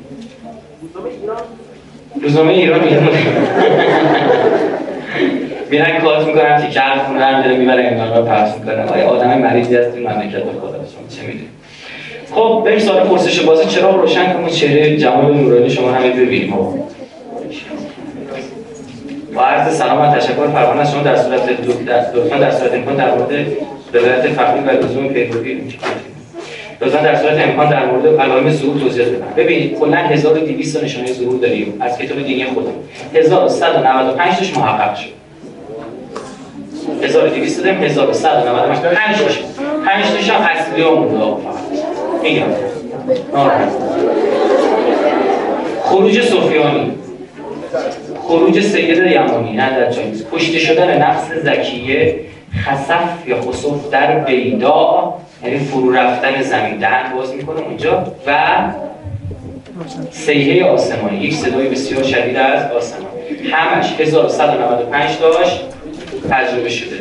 روزنامه 2.22 2.52
ایران 2.52 2.84
میگه. 2.84 3.00
میرن 5.70 6.00
کات 6.00 6.26
می‌کنن 6.26 6.62
که 6.62 6.68
کرد 6.74 6.98
خونن 6.98 7.42
داره 7.42 7.56
می‌بره 7.56 7.84
انگار 7.84 8.16
رو 8.18 8.24
پرس 8.24 8.58
می‌کنن 8.58 8.88
آیا 8.88 9.04
آدم 9.04 9.38
مریضی 9.38 9.76
هست 9.76 9.94
این 9.94 10.08
مملکت 10.08 10.42
به 10.44 10.60
خدا 10.60 10.78
چه 11.16 11.22
می‌دونی؟ 11.26 11.59
خب 12.34 12.62
بریم 12.64 12.78
سوال 12.78 13.08
پرسش 13.08 13.40
بازی. 13.40 13.64
چرا 13.68 13.96
روشن 13.96 14.32
کنیم 14.32 14.48
چهره 14.48 14.96
جمال 14.96 15.34
نورانی 15.34 15.70
شما 15.70 15.90
همه 15.90 16.10
ببینیم. 16.10 16.54
با 19.34 19.42
عرض 19.42 19.76
سلام 19.76 20.00
و 20.00 20.14
تشکر 20.14 20.46
پروانه 20.46 20.90
شما 20.90 21.02
در 21.02 21.16
صورت 21.16 21.48
لطفا 22.14 22.38
در 22.38 22.50
صورت 22.50 22.74
امکان 22.74 22.96
در 22.96 23.14
مورد 23.14 23.46
ولایت 23.94 24.26
فقیه 24.28 24.62
و 24.62 24.70
لزوم 24.70 25.08
پیروی 25.08 25.62
لطفا 26.80 26.98
در 27.02 27.16
صورت 27.16 27.40
امکان 27.40 27.70
در 27.70 27.86
مورد 27.86 28.20
علائم 28.20 28.50
ظهور 28.50 28.80
توضیح 28.80 29.04
بدم. 29.04 29.26
ببینید 29.36 29.78
کلا 29.78 29.96
1200 29.96 30.78
تا 30.78 30.84
نشانه 30.84 31.12
ظهور 31.12 31.40
داریم 31.40 31.74
از 31.80 31.98
کتاب 31.98 32.22
دینی 32.22 32.44
خودم 32.44 32.72
1195 33.14 34.36
تاش 34.36 34.56
محقق 34.56 34.94
شد. 34.94 35.20
1200 37.02 37.64
داریم 37.64 37.82
1195 37.82 39.16
تاش. 39.16 39.38
5 39.86 40.04
تاش 40.16 40.30
هم 40.30 40.42
اصلی 40.42 40.82
فقط 40.82 41.49
میگم 42.22 42.46
خروج 45.84 46.20
سفیانی 46.20 46.92
خروج 48.22 48.60
سید 48.60 48.98
یمانی 48.98 49.52
نه 49.52 49.70
در 49.70 49.90
جایی. 49.90 50.24
کشته 50.32 50.58
شدن 50.58 51.02
نفس 51.02 51.32
زکیه 51.32 52.20
خصف 52.66 53.28
یا 53.28 53.40
خصوف 53.40 53.90
در 53.90 54.18
بیدا 54.18 55.14
یعنی 55.44 55.58
فرو 55.58 55.92
رفتن 55.92 56.42
زمین. 56.42 56.78
دهن 56.78 57.16
باز 57.16 57.34
می‌کنه 57.34 57.60
اونجا. 57.60 58.04
و 58.26 58.36
سیحه 60.10 60.64
آسمانی. 60.64 61.16
یک 61.16 61.34
صدای 61.34 61.68
بسیار 61.68 62.02
شدید 62.02 62.36
از 62.36 62.72
آسمان 62.72 63.10
همش 63.52 64.00
1195 64.00 65.18
داشت 65.20 65.60
تجربه 66.30 66.68
شده. 66.68 66.96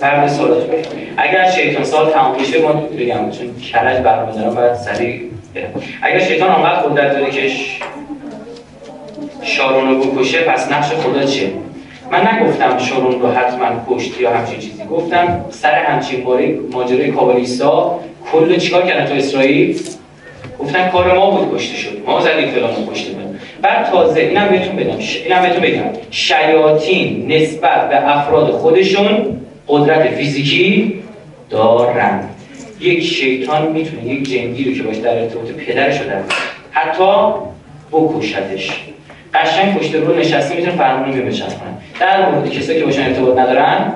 فرد 0.00 0.28
سوالات 0.28 0.62
اگر 1.16 1.50
شیطان 1.50 1.84
سال 1.84 2.10
تمام 2.10 2.36
بشه 2.38 2.62
ما 2.62 2.72
بگم 2.72 3.30
چون 3.30 3.60
کرج 3.72 4.02
برنامه 4.02 4.32
دارم 4.32 4.54
باید 4.54 4.74
سریع 4.74 5.20
اگر 6.02 6.18
شیطان 6.18 6.50
آنقدر 6.50 6.80
قدرت 6.80 7.12
داره 7.12 7.30
که 7.30 7.50
شارون 9.42 9.88
رو 9.88 10.10
بکشه 10.10 10.40
پس 10.40 10.72
نقش 10.72 10.92
خدا 10.92 11.22
چیه؟ 11.22 11.52
من 12.12 12.28
نگفتم 12.28 12.78
شارون 12.78 13.20
رو 13.20 13.28
حتما 13.28 13.66
کشت 13.90 14.20
یا 14.20 14.30
همچین 14.30 14.58
چیزی. 14.58 14.84
گفتم 14.84 15.44
سر 15.50 15.74
همچین 15.74 16.26
ماجرای 16.72 17.10
کابالیستا 17.10 18.00
کل 18.32 18.56
چیکار 18.56 18.86
کردن 18.86 19.06
تو 19.06 19.14
اسرائیل؟ 19.14 19.80
گفتن 20.58 20.88
کار 20.88 21.18
ما 21.18 21.30
بود 21.30 21.54
کشته 21.54 21.76
شد. 21.76 22.02
ما 22.06 22.20
زدیم 22.20 22.50
فلان 22.50 22.70
رو 22.76 22.92
کشته 22.92 23.12
بود 23.12 23.40
بعد 23.62 23.90
تازه 23.90 24.20
اینم 24.20 24.48
بهتون 24.48 24.76
بگم. 24.76 24.96
اینم 25.24 25.42
بهتون 25.42 25.60
بگم. 25.60 26.00
شیاطین 26.10 27.32
نسبت 27.32 27.88
به 27.88 28.16
افراد 28.18 28.50
خودشون 28.50 29.40
قدرت 29.68 30.10
فیزیکی 30.10 31.02
دارن. 31.50 32.20
یک 32.80 33.02
شیطان 33.04 33.72
می‌تونه 33.72 34.04
یک 34.04 34.30
جنگی 34.30 34.64
رو 34.64 34.74
که 34.74 34.82
باش 34.82 34.96
در 34.96 35.18
ارتباط 35.18 35.48
پدرش 35.48 36.00
رو 36.00 36.06
در 36.06 36.20
حتی 36.70 37.32
بکشتش. 37.92 38.70
قشنگ 39.34 39.74
پشت 39.78 39.94
رو 39.94 40.18
نشسته 40.18 40.56
می‌تونه 40.56 40.76
فرمون 40.76 41.18
رو 41.18 41.32
در 42.00 42.30
مورد 42.30 42.50
کسایی 42.50 42.78
که 42.78 42.84
باشن 42.84 43.02
ارتباط 43.02 43.38
ندارن 43.38 43.92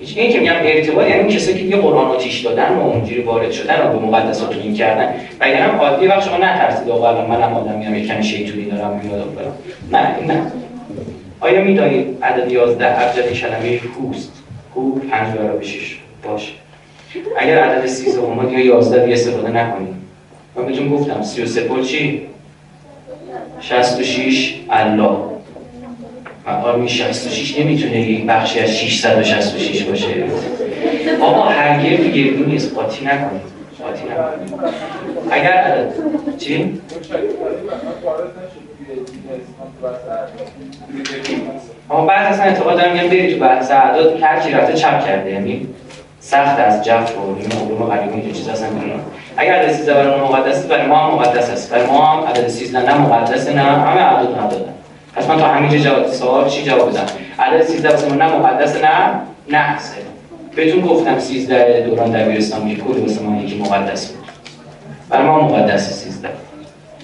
هیچ 0.00 0.18
این 0.18 0.32
که 0.32 0.40
میگم 0.40 0.54
ارتباط 0.62 1.08
یعنی 1.08 1.34
کسایی 1.34 1.58
که 1.58 1.64
یه 1.64 1.76
قرآن 1.76 2.06
آتیش 2.06 2.40
دادن 2.40 2.74
و 2.74 2.80
اونجوری 2.80 3.20
وارد 3.20 3.50
شدن 3.50 3.86
و 3.86 3.98
به 3.98 4.06
مقدسات 4.06 4.56
این 4.56 4.74
کردن. 4.74 5.14
و 5.40 5.48
یعنی 5.48 5.78
عادی 5.78 6.06
وقت 6.06 6.24
شما 6.24 6.36
نترسید 6.36 6.88
آقا 6.88 7.08
الان 7.08 7.30
منم 7.30 7.54
آدم 7.54 7.78
میام 7.78 7.94
یکم 7.94 8.20
شیطونی 8.20 8.64
دارم 8.64 9.00
میاد 9.04 9.34
برم 9.34 9.52
نه 9.92 10.34
نه. 10.34 10.42
آیا 11.40 11.64
می‌دانید 11.64 12.18
عدد 12.22 12.52
11 12.52 13.02
ابجد 13.02 13.32
کلمه 13.32 13.80
هوست 13.98 14.32
هو 14.76 14.98
5 14.98 15.36
برابر 15.36 15.62
6 15.62 15.98
باشه 16.24 16.52
اگر 17.38 17.58
عدد 17.58 17.86
13 17.86 18.20
اومد 18.20 18.52
یا 18.52 18.58
11 18.58 19.02
دیگه 19.02 19.14
استفاده 19.14 19.50
نکنید 19.50 19.94
من 20.56 20.66
بهتون 20.66 20.88
گفتم 20.88 21.22
33 21.22 21.60
پر 21.60 21.82
چی؟ 21.82 22.28
66 23.60 24.60
الله 24.70 25.16
آرمی 26.46 26.88
66 26.88 27.58
نمی‌تونه 27.58 28.00
یک 28.00 28.26
بخشی 28.26 28.60
از 28.60 28.70
666 28.70 29.82
باشه. 29.82 30.24
آقا 31.20 31.42
هر 31.42 31.82
گردی 31.82 32.12
گردی 32.12 32.44
نیست. 32.44 32.74
قاطی 32.74 33.04
نکنید. 33.04 33.42
قاطی 33.82 34.04
نکنید. 34.04 34.74
اگر 35.30 35.52
عدد 35.52 35.92
چی؟ 36.38 36.80
اما 41.90 42.06
بعد 42.06 42.32
اصلا 42.32 42.44
اعتقاد 42.44 42.78
دارم 42.78 42.92
میگم 42.92 43.08
بری 43.08 43.34
تو 43.34 43.40
بحث 43.40 43.70
اعداد 43.70 44.22
هر 44.22 44.58
رفته 44.58 44.74
چپ 44.74 45.06
کرده 45.06 45.30
یعنی 45.30 45.68
سخت 46.20 46.58
از 46.60 46.84
جف 46.84 47.18
و 47.18 47.20
این 47.40 47.52
علوم 47.52 47.90
قدیمی 47.90 48.22
که 48.22 48.32
چیز 48.32 48.48
اصلا 48.48 48.68
بیرون 48.68 49.00
اگر 49.36 49.52
عدد 49.52 49.72
13 49.72 49.94
برای 49.94 50.20
ما 50.20 50.28
مقدس 50.28 50.66
برای 50.66 50.86
ما 50.86 50.96
هم 50.96 51.14
مقدس 51.14 51.50
است. 51.50 51.70
برای 51.70 51.86
ما 51.86 52.06
هم 52.06 52.26
عدد 52.26 52.48
13 52.48 52.78
نه 52.78 52.98
مقدس 52.98 53.48
نه 53.48 53.62
همه 53.62 54.00
اعداد 54.00 54.38
ندادن 54.38 54.72
پس 55.16 55.28
من 55.28 55.38
تا 55.38 55.46
همینجا 55.46 55.78
جواب 55.78 56.06
سوال 56.06 56.48
چی 56.48 56.62
جواب 56.64 56.90
بدم؟ 56.90 57.06
عدد 57.38 57.62
13 57.62 57.90
واسه 57.90 58.14
نه 58.14 58.36
مقدس 58.36 58.76
نه 58.76 58.90
نحسه 59.48 59.96
بهتون 60.56 60.80
گفتم 60.80 61.18
13 61.18 61.86
دوران 61.86 62.10
دبیرستان 62.10 62.68
که 62.68 62.76
کل 62.76 63.00
واسه 63.00 63.22
ما 63.22 63.42
یکی 63.42 63.58
مقدس 63.58 64.06
بود. 64.06 64.28
برای 65.10 65.26
ما 65.26 65.40
مقدس 65.40 66.04
13 66.04 66.28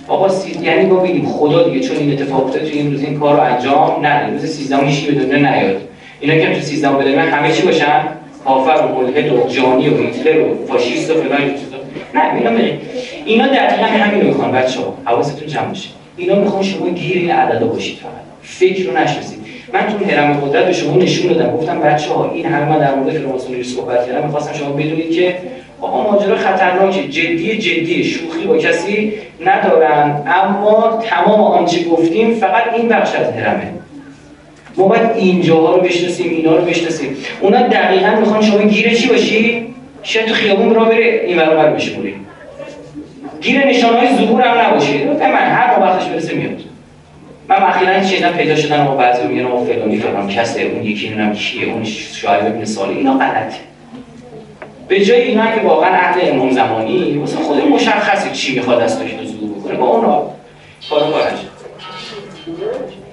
آقا 0.08 0.28
سیز... 0.28 0.62
یعنی 0.62 0.86
ببینیم 0.86 1.26
خدا 1.26 1.68
دیگه 1.68 1.80
چون 1.80 1.96
این 1.96 2.12
اتفاق 2.12 2.44
افتاد 2.44 2.62
تو 2.62 2.70
این 2.72 2.92
روز 2.92 3.02
این 3.02 3.18
کار 3.20 3.36
رو 3.36 3.42
انجام 3.42 4.06
نده 4.06 4.32
روز 4.32 4.46
13 4.46 4.86
هیچ 4.86 5.06
به 5.06 5.12
دنیا 5.12 5.36
نیاد. 5.36 5.80
اینا 6.20 6.34
که 6.34 6.54
تو 6.54 6.60
13 6.60 6.88
بدون 6.88 7.18
همه 7.18 7.52
چی 7.52 7.62
باشن؟ 7.62 8.02
کافر 8.44 8.86
و 8.86 9.00
ملحد 9.00 9.32
و 9.32 9.48
جانی 9.48 9.88
و 9.88 9.96
هیتلر 9.96 10.40
و 10.40 10.66
فاشیست 10.66 11.10
و 11.10 11.14
فلان 11.14 11.40
نه 12.14 12.34
اینا 12.34 12.50
می 12.50 12.72
اینا 13.24 13.46
دقیقاً 13.46 13.84
همین 13.84 14.20
رو 14.20 14.26
می‌خوان 14.26 14.52
بچه‌ها. 14.52 14.94
حواستون 15.04 15.48
جمع 15.48 15.68
باشه 15.68 15.88
اینا 16.16 16.34
می‌خوان 16.34 16.62
شما 16.62 16.88
گیر 16.88 17.16
این 17.16 17.30
عددا 17.30 17.66
باشید 17.66 17.96
فقط. 17.96 18.10
فکر 18.42 18.90
رو 18.90 18.96
نشناسید. 18.98 19.38
من 19.72 19.80
تو 19.80 20.04
هرم 20.04 20.40
قدرت 20.40 20.66
به 20.66 20.72
شما 20.72 20.96
نشون 20.96 21.32
دادم. 21.32 21.56
گفتم 21.56 21.80
بچه 21.80 22.12
ها 22.12 22.30
این 22.34 22.46
همه 22.46 22.68
من 22.68 22.78
در 22.78 22.94
مورد 22.94 23.12
فراماسونری 23.12 23.64
صحبت 23.64 24.06
کردم. 24.06 24.26
می‌خواستم 24.26 24.52
شما 24.54 24.68
بدونید 24.68 25.10
که 25.10 25.36
آقا 25.80 26.12
ماجرا 26.12 26.36
خطرناکه. 26.36 27.08
جدی 27.08 27.58
جدی 27.58 28.04
شوخی 28.04 28.46
با 28.46 28.56
کسی 28.56 29.12
ندارن 29.40 30.22
اما 30.26 31.02
تمام 31.10 31.40
آنچه 31.40 31.84
گفتیم 31.84 32.34
فقط 32.34 32.74
این 32.76 32.88
بخش 32.88 33.14
از 33.14 33.32
هرمه 33.32 33.70
ما 34.76 34.88
باید 34.88 35.10
اینجاها 35.16 35.74
رو 35.74 35.80
بشناسیم 35.80 36.30
اینا 36.30 36.56
رو 36.56 36.64
بشناسیم. 36.64 37.16
اونا 37.40 37.68
دقیقا 37.68 38.10
می‌خوان 38.20 38.42
شما 38.42 38.58
گیره 38.58 38.94
چی 38.94 39.08
باشی؟ 39.08 39.66
شاید 40.02 40.26
تو 40.26 40.34
خیابون 40.34 40.74
را 40.74 40.84
بره 40.84 41.24
این 41.26 41.40
اونور 41.40 41.70
بشموری 41.70 42.14
گیر 43.40 43.66
نشانهای 43.66 44.16
ظهور 44.16 44.42
هم 44.42 44.60
نباشی 44.60 45.04
من 45.04 45.34
هر 45.34 45.80
وقتش 45.80 46.06
برسه 46.06 46.34
میاد. 46.34 46.60
من 47.48 47.56
اخیرا 47.56 48.00
چیزا 48.00 48.28
پیدا 48.28 48.56
شدن 48.56 48.86
و 48.86 48.96
بعضی 48.96 49.26
میگن 49.26 49.42
ما 49.42 49.64
فلانی 49.64 49.98
فلان 49.98 50.28
کسه 50.28 50.62
اون 50.62 50.84
یکی 50.84 51.08
نمی‌دونم 51.08 51.32
کیه 51.32 51.66
اون 51.66 51.84
شاید 51.84 52.44
ببینه 52.44 52.64
سال 52.64 52.88
اینا 52.88 53.12
غلطه 53.12 53.56
به 54.88 55.04
جای 55.04 55.20
اینا 55.20 55.54
که 55.54 55.60
واقعا 55.60 55.90
اهل 55.90 56.20
امام 56.22 56.50
زمانی 56.50 57.18
واسه 57.18 57.36
خود 57.36 57.68
مشخصه 57.68 58.30
چی 58.30 58.54
می‌خواد 58.54 58.82
از 58.82 58.98
تو 58.98 59.04
ظهور 59.64 59.76
بکنه 59.76 59.76
با 59.76 59.86
اون 59.86 60.30
کارو 60.90 61.12
کارش 61.12 61.38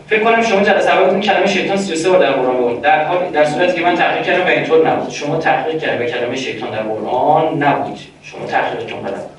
فکر 0.08 0.24
کنم 0.24 0.42
شما 0.42 0.62
جلسه 0.62 0.90
اول 0.90 1.10
این 1.10 1.22
کلمه 1.22 1.48
شیطان 1.48 1.78
33 1.78 2.10
بار 2.10 2.20
در 2.20 2.32
قرآن 2.32 2.58
بود. 2.58 2.82
در 2.82 3.06
حال 3.06 3.30
در 3.30 3.46
صورتی 3.46 3.74
که 3.74 3.82
من 3.82 3.96
تحقیق 3.96 4.24
کردم 4.24 4.46
و 4.46 4.48
اینطور 4.48 4.90
نبود. 4.90 5.10
شما 5.10 5.38
تحقیق 5.38 5.80
کردید 5.80 6.00
به 6.00 6.12
کلمه 6.12 6.36
شیطان 6.36 6.72
در 6.72 6.84
قرآن 6.84 7.64
نبود. 7.64 8.00
شما 8.24 8.46
تحقیقتون 8.46 9.00
غلط 9.00 9.22
بود 9.22 9.38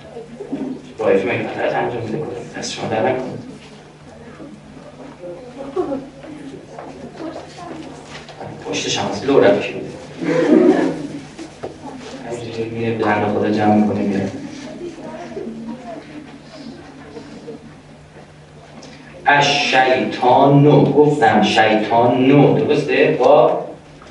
رایف 0.98 1.24
میگه 1.24 1.38
غلط 1.38 1.74
انجام 1.74 2.02
میده 2.02 2.18
دست 2.58 2.72
شما 2.72 2.88
در 2.88 3.02
نکنید. 3.02 3.42
پشت 8.70 8.88
شمس 8.88 9.24
لو 9.24 9.40
رفت. 9.40 9.68
میره 12.72 12.94
به 12.94 13.04
خدا 13.04 13.50
جمع 13.50 13.74
می‌کنه 13.74 14.00
میره 14.00 14.31
نو. 20.62 20.84
گفتم 20.84 21.42
نو. 22.18 22.58
درسته؟ 22.58 23.16
با 23.20 23.58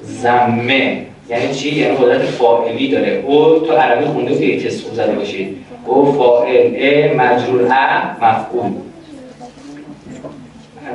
زمه 0.02 1.06
یعنی 1.30 1.54
چی؟ 1.54 1.76
یعنی 1.76 1.98
قدرت 1.98 2.22
فاعلی 2.22 2.88
داره. 2.92 3.24
او 3.28 3.60
تو 3.60 3.74
عربی 3.74 4.06
خونده 4.06 4.38
که 4.38 4.46
یک 4.46 4.82
خوب 4.82 4.94
زده 4.94 5.12
باشید 5.12 5.58
او 5.86 6.14
فاعل 6.14 6.76
ا 6.76 7.14
مجرور 7.14 7.68
ا 7.72 8.26
مفعول. 8.26 8.72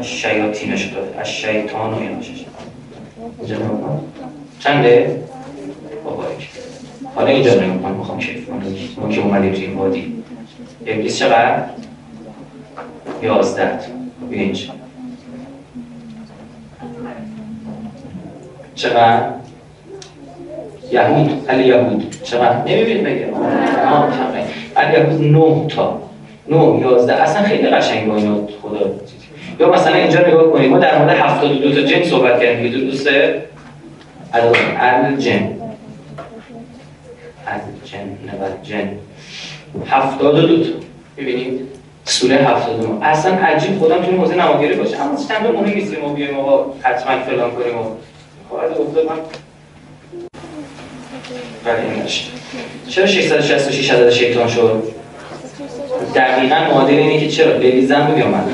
شیاطینش 0.03 0.85
داده 0.85 1.20
از 1.20 1.28
شیطان 1.28 1.94
و 1.94 1.98
ایناشش 1.98 2.44
چنده؟ 4.61 5.20
بابایک 6.05 6.48
حالا 7.15 7.27
اینجا 7.27 7.55
نگاه 7.55 7.82
کن. 7.82 7.90
می‌خوام 7.90 8.19
کیف 8.19 8.47
کنم. 8.47 8.62
ما 9.01 9.09
که 9.09 9.20
اومدیم 9.20 9.53
توی 9.53 9.65
این 9.65 9.77
وادی. 9.77 10.12
ابلیس 10.86 11.19
چقدر؟ 11.19 11.62
یازده 13.23 13.78
اینجا 14.39 14.73
چقدر؟ 18.75 19.23
یهود 20.93 21.49
علی 21.49 21.65
یهود. 21.69 22.17
چقدر؟ 22.23 22.59
نمی‌بینید 22.59 23.05
بگه 23.05 23.33
آه 23.87 24.09
علی 24.77 24.99
یهود 24.99 25.21
نه 25.23 25.67
تا. 25.69 26.03
نه 26.49 26.81
یازده. 26.81 27.23
اصلا 27.23 27.43
خیلی 27.43 27.67
قشنگ 27.69 28.09
با 28.09 28.17
اینا. 28.17 28.37
خدا. 28.63 28.91
یا 29.61 29.73
مثلا 29.73 29.95
اینجا 29.95 30.21
نگاه 30.27 30.53
کنید 30.53 30.71
ما 30.71 30.79
در 30.79 30.99
مورد 30.99 31.19
72 31.19 31.73
تا 31.73 31.83
جن 31.83 32.05
صحبت 32.05 32.41
کردیم. 32.41 32.73
که 32.73 32.79
درسته 32.79 33.43
الجن 34.33 35.51
الجن 37.47 38.09
نه 38.27 38.33
جن. 38.63 38.89
72 39.87 40.65
تا. 40.65 40.71
ببینید 41.17 41.76
سوره 42.09 42.37
79 42.37 43.07
اصلا 43.07 43.35
عجیب 43.35 43.78
خودم 43.78 44.03
تو 44.03 44.11
موزه 44.11 44.35
نماگری 44.35 44.74
باشه. 44.74 45.03
اما 45.03 45.19
چند 45.28 45.47
مهم 45.47 45.74
نیست 45.74 45.99
ما 45.99 46.12
بیایم 46.12 46.39
آقا 46.39 46.73
حتما 46.83 47.23
فلان 47.23 47.51
کنیم 47.51 47.78
و 47.78 47.85
خواهد 48.49 48.70
افتاد. 48.70 49.07
من 49.07 49.16
بله 51.65 51.95
این 51.95 52.03
چرا 52.89 53.07
666 53.07 53.91
عدد 53.91 54.11
شیطان 54.11 54.49
شد؟ 54.49 54.83
دقیقا 56.15 56.57
معادل 56.57 56.95
اینه 56.95 57.20
که 57.20 57.28
چرا؟ 57.28 57.53
بریزن 57.53 58.11
رو 58.11 58.19
یا 58.19 58.27
من؟ 58.27 58.45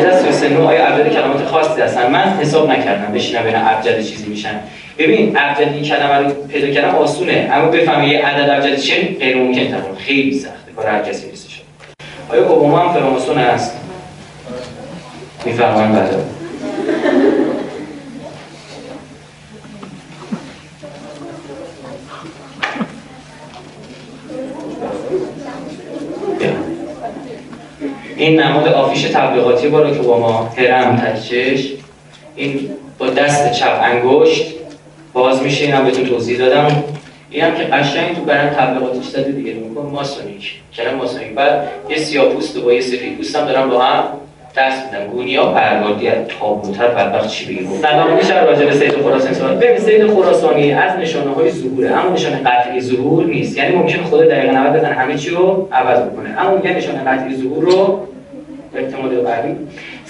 1339 0.00 0.66
آیا 0.66 0.86
عبجد 0.86 1.12
کلمات 1.12 1.44
خاصی 1.44 1.80
هستن؟ 1.80 2.10
من 2.10 2.38
حساب 2.40 2.70
نکردم 2.70 3.12
بشینم 3.12 3.42
ببینم 3.42 3.68
ابجد 3.68 4.02
چیزی 4.02 4.26
میشن. 4.26 4.60
ببین 4.98 5.36
ابجد 5.38 5.72
این 5.72 5.84
کلمه 5.84 6.14
رو 6.14 6.34
پیدا 6.48 6.74
کردم 6.74 6.94
آسونه. 6.94 7.50
اما 7.52 7.68
بفهمی 7.68 8.06
یه 8.06 8.26
عدد 8.26 8.50
ابجد 8.50 8.76
چه 8.76 9.16
غیر 9.20 9.36
ممکن 9.36 9.68
تمام 9.68 9.94
خیلی 9.98 10.38
سخته. 10.38 10.72
کار 10.76 10.86
هر 10.86 11.02
کسی. 11.02 11.31
آیا 12.32 12.48
اوباما 12.48 12.78
هم 12.78 12.92
فراماسون 12.92 13.38
است 13.38 13.76
میفرمان 15.44 15.92
بله. 15.92 16.08
این 28.16 28.40
نماد 28.40 28.68
آفیش 28.68 29.02
تبلیغاتی 29.02 29.68
باراک 29.68 30.00
اوباما 30.00 30.50
هرم 30.56 30.96
تکچش 30.96 31.72
این 32.36 32.70
با 32.98 33.06
دست 33.06 33.52
چپ 33.52 33.80
انگشت 33.82 34.54
باز 35.12 35.42
میشه 35.42 35.64
این 35.64 35.74
هم 35.74 35.84
بهتون 35.84 36.06
توضیح 36.06 36.38
دادم. 36.38 36.84
این 37.32 37.44
هم 37.44 37.54
که 37.54 37.62
قشنگ 37.62 38.16
تو 38.16 38.22
برن 38.22 38.50
تبلیغاتش 38.50 39.04
زده 39.04 39.32
دیگه. 39.32 39.52
میکن 39.52 39.90
ماسونیک. 39.92 40.60
کلمه 40.74 40.92
ماسونیک. 40.92 41.34
بعد 41.34 41.68
یه 41.88 41.96
سیاه 41.96 42.28
پوست 42.28 42.56
و 42.56 42.62
با 42.62 42.72
یه 42.72 42.80
سفید 42.80 43.16
پوست 43.16 43.36
هم 43.36 43.46
دارن 43.46 43.70
با 43.70 43.82
هم 43.82 44.04
دست 44.56 44.84
میدن. 44.86 45.06
گونیا 45.06 45.46
پرگاردی 45.52 46.08
از 46.08 46.26
تابوتر 46.40 46.88
بدبخت 46.88 47.28
چی 47.28 47.44
بگیم؟ 47.44 47.68
ندام 47.84 48.12
میشه 48.12 48.44
راجع 48.44 48.64
به 48.64 48.72
سید 48.72 48.92
خراسانی 48.92 49.34
صحبت 49.34 49.58
ببین 49.58 49.78
سید 49.78 50.06
خراسانی 50.06 50.72
از 50.72 50.98
نشانه 50.98 51.30
های 51.30 51.50
ظهوره. 51.50 51.90
اما 51.90 52.10
نشانه 52.10 52.36
قطعی 52.36 52.80
ظهور 52.80 53.24
نیست. 53.24 53.56
یعنی 53.56 53.76
ممکن 53.76 54.02
خود 54.02 54.20
دقیقه 54.20 54.52
90 54.52 54.76
بزن 54.76 54.92
همه 54.92 55.16
چی 55.16 55.30
رو 55.30 55.68
عوض 55.72 56.00
بکنه. 56.00 56.40
اما 56.40 56.56
میگن 56.56 56.76
نشانه 56.76 57.04
قطعی 57.04 57.36
ظهور 57.36 57.64
رو 57.64 58.06
احتمال 58.74 59.20
قوی 59.20 59.54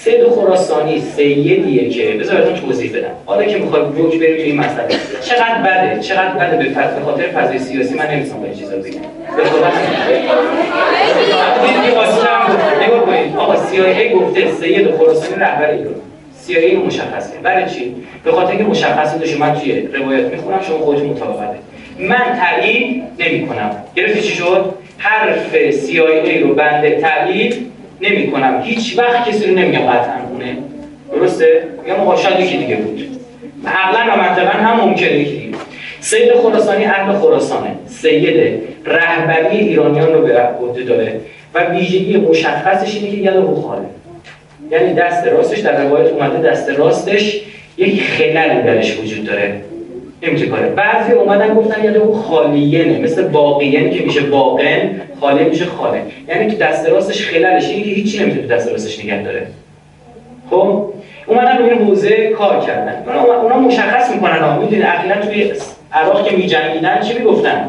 سید 0.05 0.29
خراسانی 0.29 1.01
سیدیه 1.01 1.89
که 1.89 2.13
بذارتون 2.13 2.55
توضیح 2.55 2.97
بدم. 2.97 3.13
حالا 3.27 3.45
که 3.45 3.59
می‌خواد 3.59 3.95
روک 3.97 4.19
بریم 4.19 4.37
تو 4.37 4.43
این 4.43 4.57
مسئله. 4.61 4.89
چقدر 5.21 5.63
بده؟ 5.63 6.01
چقدر 6.01 6.35
بده 6.35 6.57
به 6.57 6.65
به 6.65 7.05
خاطر 7.05 7.23
فضای 7.23 7.59
سیاسی؟ 7.59 7.95
من 7.95 8.11
نمی‌تونم 8.11 8.43
به 8.43 8.55
چیزا 8.55 8.77
بگم. 8.77 9.01
به 9.37 9.45
خدا 9.45 9.67
آقا 13.39 13.55
CIA 13.55 14.15
گفته. 14.15 14.51
سید 14.53 14.91
خراسانی 14.91 15.41
رهبر 15.41 15.71
ایران. 15.71 15.95
CIA 16.49 16.87
مشخصه. 16.87 17.39
برای 17.43 17.71
چی؟ 17.71 17.95
به 18.25 18.33
خاطر 18.33 18.51
اینکه 18.51 18.65
مشخصه 18.65 19.19
داشته 19.19 19.39
من 19.39 19.55
توی 19.55 19.81
روایت 19.81 20.25
می‌خونم 20.25 20.61
شما 20.63 20.79
خودتون 20.79 21.07
مطابقت 21.07 21.55
من 21.99 22.41
تایید 22.41 23.03
نمی‌کنم. 23.19 23.71
گرفتی 23.97 24.21
چی 24.21 24.35
شد؟ 24.35 24.75
حرف 24.99 25.57
CIA 25.71 26.43
رو 26.43 26.55
بنده 26.55 27.01
تایید 27.01 27.72
نمی 28.03 28.31
کنم 28.31 28.61
هیچ 28.65 28.99
وقت 28.99 29.29
کسی 29.29 29.47
رو 29.47 29.55
نمیگم 29.55 29.81
قطعا 29.81 30.29
اونه 30.31 30.57
درسته؟ 31.13 31.65
میگم 31.85 32.01
آقا 32.01 32.41
یکی 32.41 32.57
دیگه 32.57 32.77
بود. 32.77 33.09
عقلا 33.67 34.15
و 34.15 34.17
منطقا 34.17 34.59
هم 34.59 34.81
ممکنه 34.81 35.13
یکی 35.13 35.37
دیگه 35.37 35.59
سید 36.01 36.33
خراسانی 36.33 36.85
اهل 36.85 37.13
خراسانه. 37.13 37.71
سید 37.87 38.61
رهبری 38.87 39.57
ایرانیان 39.57 40.13
رو 40.13 40.23
به 40.23 40.43
عهده 40.43 40.83
داره 40.83 41.21
و 41.55 41.65
ویژگی 41.65 42.17
مشخصش 42.17 42.95
اینه 42.95 43.11
که 43.11 43.17
یاد 43.17 43.55
خاله. 43.55 43.87
یعنی 44.71 44.95
دست 44.95 45.27
راستش 45.27 45.59
در 45.59 45.85
روایت 45.85 46.07
اومده 46.07 46.51
دست 46.51 46.69
راستش 46.69 47.41
یک 47.77 48.03
خللی 48.03 48.63
درش 48.63 48.99
وجود 48.99 49.25
داره. 49.25 49.61
نمیشه 50.23 50.47
کاره. 50.47 50.69
بعضی 50.69 51.13
اومدن 51.13 51.55
گفتن 51.55 51.85
یاد 51.85 51.97
او 51.97 52.15
خالیه 52.15 52.99
مثل 52.99 53.29
باقیه 53.29 53.91
که 53.91 54.05
میشه 54.05 54.21
باقن 54.21 55.01
خاله 55.21 55.45
میشه 55.45 55.65
خاله. 55.65 56.03
یعنی 56.29 56.51
تو 56.51 56.57
دست 56.57 56.89
راستش 56.89 57.27
خلالش 57.27 57.69
اینه 57.69 57.83
که 57.83 57.91
هیچی 57.91 58.23
نمی‌تونه 58.23 58.47
تو 58.47 58.55
دست 58.55 58.69
راستش 58.73 59.05
نگه 59.05 59.23
داره. 59.23 59.47
خب؟ 60.51 60.85
اومدن 61.27 61.59
روی 61.59 61.71
حوزه 61.71 62.29
کار 62.29 62.61
کردن. 62.61 63.03
اونا, 63.07 63.43
اونا 63.43 63.59
مشخص 63.59 64.11
می‌کنن 64.11 64.39
ها 64.39 64.61
می‌دونید 64.61 64.85
اخیرا 64.85 65.17
توی 65.17 65.53
عراق 65.93 66.29
که 66.29 66.37
میجنگیدن 66.37 67.01
چی 67.01 67.19
می‌گفتن؟ 67.19 67.69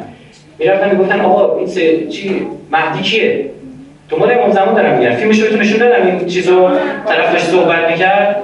می‌رفتن 0.60 0.92
می‌گفتن 0.92 1.22
آقا 1.22 1.58
این 1.58 1.68
سه 1.68 2.08
چی؟ 2.08 2.48
مهدی 2.72 3.04
کیه? 3.04 3.46
تو 4.10 4.18
مال 4.18 4.32
امام 4.32 4.52
زمان 4.52 4.76
دارم 4.76 4.98
میگن 4.98 5.16
فیلمش 5.16 5.40
رو 5.40 5.58
نشون 5.58 5.80
دادم. 5.80 6.06
این 6.06 6.26
چیزو 6.26 6.70
طرف 7.08 7.32
داشت 7.32 7.46
صحبت 7.46 7.92
می‌کرد. 7.92 8.36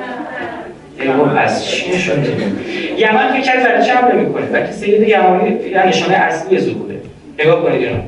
ایوان 1.01 1.37
از 1.37 1.65
چی 1.65 1.91
نشون 1.91 2.23
یمن 2.97 3.33
که 3.33 3.41
کسی 3.41 3.57
برای 3.57 3.85
چه 3.85 3.93
حمله 3.93 4.13
می‌کنه؟ 4.13 4.45
بلکه 4.45 4.71
سید 4.71 5.07
یمانی 5.07 5.49
نشانه 5.87 6.15
اصلی 6.15 6.59
ظهوره. 6.59 6.95
نگاه 7.39 7.63
کنید 7.63 7.81
اینو 7.81 8.01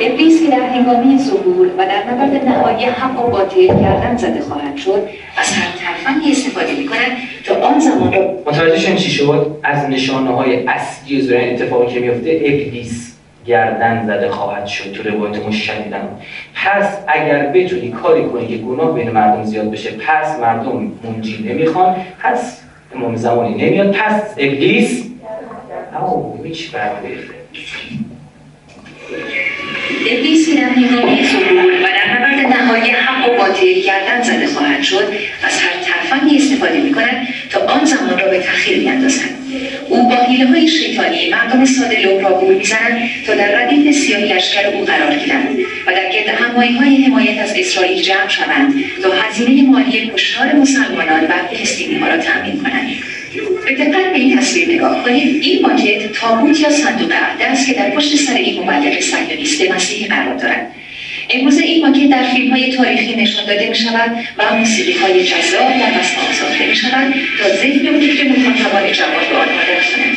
ابلیس 0.00 0.42
که 0.42 0.50
در 0.50 0.66
هنگامی 0.66 1.18
ظهور 1.18 1.66
و 1.78 1.86
در 1.86 2.12
نبرد 2.12 2.44
نهایی 2.44 2.84
حق 2.84 3.24
و 3.24 3.30
باطل 3.30 3.66
گردن 3.66 4.16
زده 4.16 4.40
خواهد 4.40 4.76
شد 4.76 5.08
از 5.36 5.52
هر 5.52 5.68
طرفانی 5.78 6.32
استفاده 6.32 6.74
می 6.78 6.86
کند 6.86 7.16
تا 7.44 7.54
آن 7.54 7.78
زمان 7.80 8.14
متوجه 8.46 8.96
چی 8.96 9.10
شد؟ 9.10 9.56
از 9.62 9.88
نشانه 9.88 10.30
های 10.30 10.66
اصلی 10.66 11.20
زورین 11.20 11.54
اتفاقی 11.54 11.94
که 11.94 12.00
میفته 12.00 12.30
ابلیس 12.44 13.13
گردن 13.46 14.06
زده 14.06 14.28
خواهد 14.28 14.66
شد 14.66 14.92
تو 14.92 15.02
روایت 15.02 15.50
شدیدن 15.50 16.08
پس 16.54 16.98
اگر 17.08 17.46
بتونی 17.46 17.90
کاری 17.90 18.24
کنی 18.24 18.46
که 18.46 18.56
گناه 18.56 18.94
بین 18.94 19.10
مردم 19.10 19.44
زیاد 19.44 19.70
بشه 19.70 19.90
پس 19.90 20.38
مردم 20.40 20.92
منجی 21.04 21.42
نمی‌خوان 21.42 21.96
پس 22.22 22.60
امام 22.94 23.16
زمانی 23.16 23.66
نمیاد 23.66 23.92
پس 23.92 24.34
ابلیس 24.38 25.04
او 26.00 26.40
هیچ 26.44 26.74
ابلیس 30.10 30.48
در 30.56 30.70
ظهور 31.32 31.72
و 31.82 31.86
در 31.86 32.33
نهایی 32.64 32.90
حق 32.90 33.28
و 33.28 33.36
باطل 33.36 33.80
گردن 33.80 34.22
زده 34.22 34.46
خواهد 34.46 34.82
شد 34.82 35.12
از 35.42 35.60
هر 35.60 35.72
طرفانی 35.84 36.36
استفاده 36.36 36.80
می 36.80 36.92
کند 36.92 37.28
تا 37.50 37.60
آن 37.60 37.84
زمان 37.84 38.18
را 38.18 38.28
به 38.28 38.38
تخیل 38.38 38.78
بیاندازد 38.78 39.30
او 39.88 40.08
با 40.08 40.16
حیله 40.16 40.46
های 40.46 40.68
شیطانی 40.68 41.30
مردم 41.30 41.64
ساده 41.64 42.02
لوح 42.02 42.22
را 42.22 42.40
گول 42.40 42.54
می‌زنند 42.54 43.08
تا 43.26 43.34
در 43.34 43.62
ردیف 43.62 43.96
سیاه 43.96 44.20
لشکر 44.20 44.66
او 44.66 44.84
قرار 44.84 45.14
گیرند 45.16 45.58
و 45.86 45.92
در 45.92 46.10
گرد 46.12 46.28
همایی 46.28 46.76
های 46.76 47.04
حمایت 47.04 47.38
از 47.38 47.52
اسرائیل 47.56 48.02
جمع 48.02 48.28
شوند 48.28 48.74
تا 49.02 49.12
هزینه 49.12 49.70
مالی 49.70 50.10
کشتار 50.14 50.52
مسلمانان 50.52 51.24
و 51.24 51.32
فلسطینی 51.50 51.94
ها 51.94 52.08
را 52.08 52.16
تأمین 52.16 52.62
کنند. 52.62 52.88
به 53.66 53.74
دقت 53.74 54.12
به 54.12 54.18
این 54.18 54.38
تصویر 54.38 54.68
نگاه 54.68 55.04
کنید 55.04 55.42
این 55.42 55.62
ماکت 55.62 56.12
تابوت 56.12 56.60
یا 56.60 56.70
صندوق 56.70 57.12
عهد 57.12 57.42
است 57.42 57.66
که 57.66 57.74
در 57.74 57.90
پشت 57.90 58.16
سر 58.16 58.34
این 58.34 58.62
مبلغ 58.62 59.00
صهیونیست 59.00 59.70
مسیحی 59.70 60.06
قرار 60.06 60.34
دارد. 60.34 60.70
امروز 61.30 61.58
این 61.58 61.86
ماکت 61.86 62.10
در 62.10 62.22
فیلم 62.22 62.50
های 62.50 62.72
تاریخی 62.72 63.14
نشان 63.14 63.46
داده 63.46 63.68
می 63.68 63.74
شود 63.74 64.10
و 64.38 64.54
موسیقی 64.54 64.92
های 64.92 65.24
جذاب 65.24 65.68
در 65.68 65.98
مسموع 65.98 66.32
ساخته 66.32 66.66
می 66.66 66.76
شود 66.76 67.14
تا 67.38 67.56
ذهن 67.56 67.96
و 67.96 68.00
فکر 68.00 68.28
مخاطبان 68.28 68.92
جوان 68.92 69.24
به 69.30 69.36
آنها 69.36 69.62
درسانند 69.68 70.16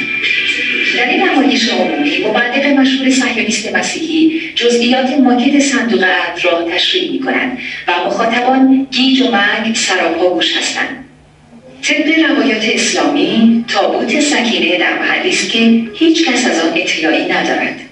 در 0.98 1.10
این 1.10 1.24
نمایش 1.24 1.70
عمومی 1.70 2.18
مبلغ 2.18 2.66
مشهور 2.66 3.10
صهیونیست 3.10 3.76
مسیحی 3.76 4.42
جزئیات 4.56 5.10
ماکت 5.10 5.60
صندوق 5.60 6.04
عهد 6.04 6.40
را 6.44 6.70
تشریح 6.72 7.12
می 7.12 7.20
کنند 7.20 7.58
و 7.88 7.92
مخاطبان 8.08 8.88
گیج 8.92 9.22
و 9.22 9.32
منگ 9.32 9.76
سراپا 9.76 10.30
گوش 10.30 10.58
هستند. 10.58 11.06
طبق 11.82 12.30
روایات 12.30 12.66
اسلامی 12.74 13.66
تابوت 13.68 14.20
سکینه 14.20 14.78
در 14.78 15.00
محلی 15.00 15.32
که 15.32 15.92
هیچ 15.94 16.30
کس 16.30 16.46
از 16.46 16.60
آن 16.60 16.72
اطلاعی 16.76 17.26
ندارد. 17.26 17.87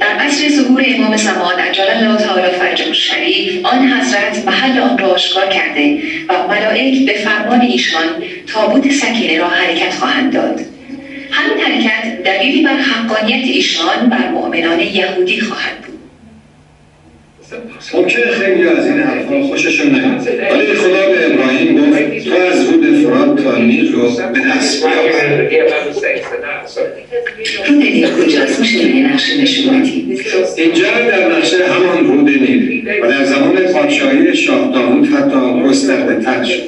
در 0.00 0.06
عصر 0.18 0.48
ظهور 0.48 0.84
امام 0.86 1.16
زمان 1.16 1.58
عجل 1.60 1.84
الله 1.90 2.16
تعالی 2.16 2.50
فرجه 2.58 2.92
شریف 2.92 3.66
آن 3.66 3.92
حضرت 3.92 4.44
محل 4.46 4.78
آن 4.78 4.98
را 4.98 5.08
آشکار 5.08 5.46
کرده 5.48 5.98
و 6.28 6.48
ملائک 6.48 7.06
به 7.06 7.12
فرمان 7.12 7.60
ایشان 7.60 8.22
تابوت 8.46 8.92
سکینه 8.92 9.38
را 9.38 9.48
حرکت 9.48 9.94
خواهند 9.94 10.32
داد. 10.32 10.60
همین 11.30 11.64
حرکت 11.64 12.22
دلیلی 12.22 12.62
بر 12.62 12.76
حقانیت 12.76 13.44
ایشان 13.44 14.08
بر 14.08 14.28
مؤمنان 14.28 14.80
یهودی 14.80 15.40
خواهد 15.40 15.87
ممکنه 17.94 18.26
خیلی 18.26 18.68
از 18.68 18.86
این 18.86 19.00
حرفا 19.00 19.42
خوششون 19.42 19.94
نیاد 19.94 20.28
ولی 20.52 20.74
خدا 20.74 21.08
به 21.08 21.26
ابراهیم 21.26 21.78
گفت 21.78 22.28
تو 22.28 22.34
از 22.34 22.70
رود 22.70 23.04
فرات 23.04 23.44
تا 23.44 23.58
نیل 23.58 23.92
رو 23.92 24.02
به 24.02 24.40
دست 24.56 24.86
بیاور 24.86 25.48
رود 27.66 27.78
نیل 27.78 28.06
کجاست؟ 28.06 28.60
میشه 28.60 28.88
نقشه 28.88 29.42
نشون 29.42 29.82
اینجا 30.56 30.84
در 31.10 31.36
نقشه 31.36 31.56
همان 31.64 32.06
رود 32.06 32.28
نیل. 32.28 32.88
و 33.02 33.08
در 33.08 33.24
زمان 33.24 33.56
پادشاهی 33.56 34.36
شاه 34.36 34.72
داوود 34.72 35.08
حتی 35.08 35.68
گسترده 35.68 36.24
تر 36.24 36.44
شد. 36.44 36.62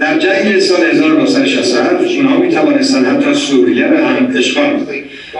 در 0.00 0.18
جنگ 0.18 0.58
سال 0.58 0.84
1967 0.84 2.16
اونها 2.16 2.36
می 2.36 2.48
توانستن 2.48 3.04
حتی 3.04 3.34
سوریه 3.34 3.86
را 3.86 4.06
هم 4.06 4.34
اشغال 4.36 4.70
کنند 4.70 4.88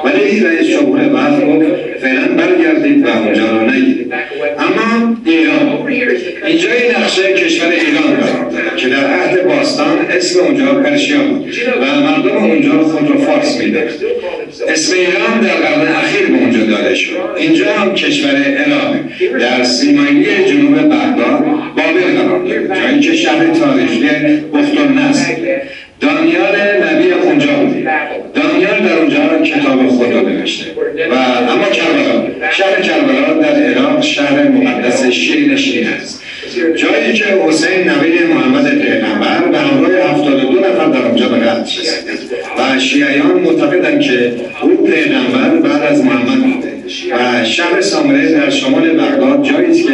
ولی 0.04 0.40
رئیس 0.40 0.68
جمهور 0.68 1.08
بعد 1.08 1.46
گفت 1.46 1.91
فعلا 2.02 2.28
برگردید 2.36 3.06
و 3.06 3.08
اونجا 3.08 3.50
رو 3.50 3.70
نگیرید 3.70 4.12
اما 4.58 5.16
ایران 5.24 5.86
اینجا 6.46 6.72
این 6.72 6.96
نقشه 6.96 7.32
کشور 7.32 7.68
ایران 7.68 8.20
داره 8.20 8.76
که 8.76 8.88
در 8.88 9.06
عهد 9.06 9.46
باستان 9.46 9.98
اسم 10.10 10.40
اونجا 10.40 10.74
پرشیا 10.74 11.22
بود 11.22 11.54
و 11.80 12.00
مردم 12.00 12.36
اونجا 12.36 12.82
خود 12.82 13.08
رو 13.08 13.18
فارس 13.18 13.60
میده. 13.60 13.88
اسم 14.68 14.96
ایران 14.96 15.40
در 15.40 15.54
قرن 15.54 15.94
اخیر 15.94 16.26
به 16.26 16.38
اونجا 16.38 16.64
داده 16.64 16.94
شد. 16.94 17.12
اینجا 17.36 17.72
هم 17.72 17.94
کشور 17.94 18.34
ایران 18.34 19.10
در 19.40 19.64
سیمایی 19.64 20.24
جنوب 20.24 20.78
بغداد 20.78 21.11
شیعیان 42.92 43.40
معتقدند 43.44 44.00
که 44.00 44.32
او 44.62 44.86
پیغمبر 44.86 45.68
بعد 45.68 45.82
از 45.82 46.04
محمد 46.04 46.54
بوده 46.54 46.72
و 47.12 47.44
شهر 47.44 47.80
سامره 47.80 48.32
در 48.32 48.50
شمال 48.50 48.90
بغداد 48.90 49.44
جایی 49.44 49.70
است 49.70 49.82
که 49.82 49.92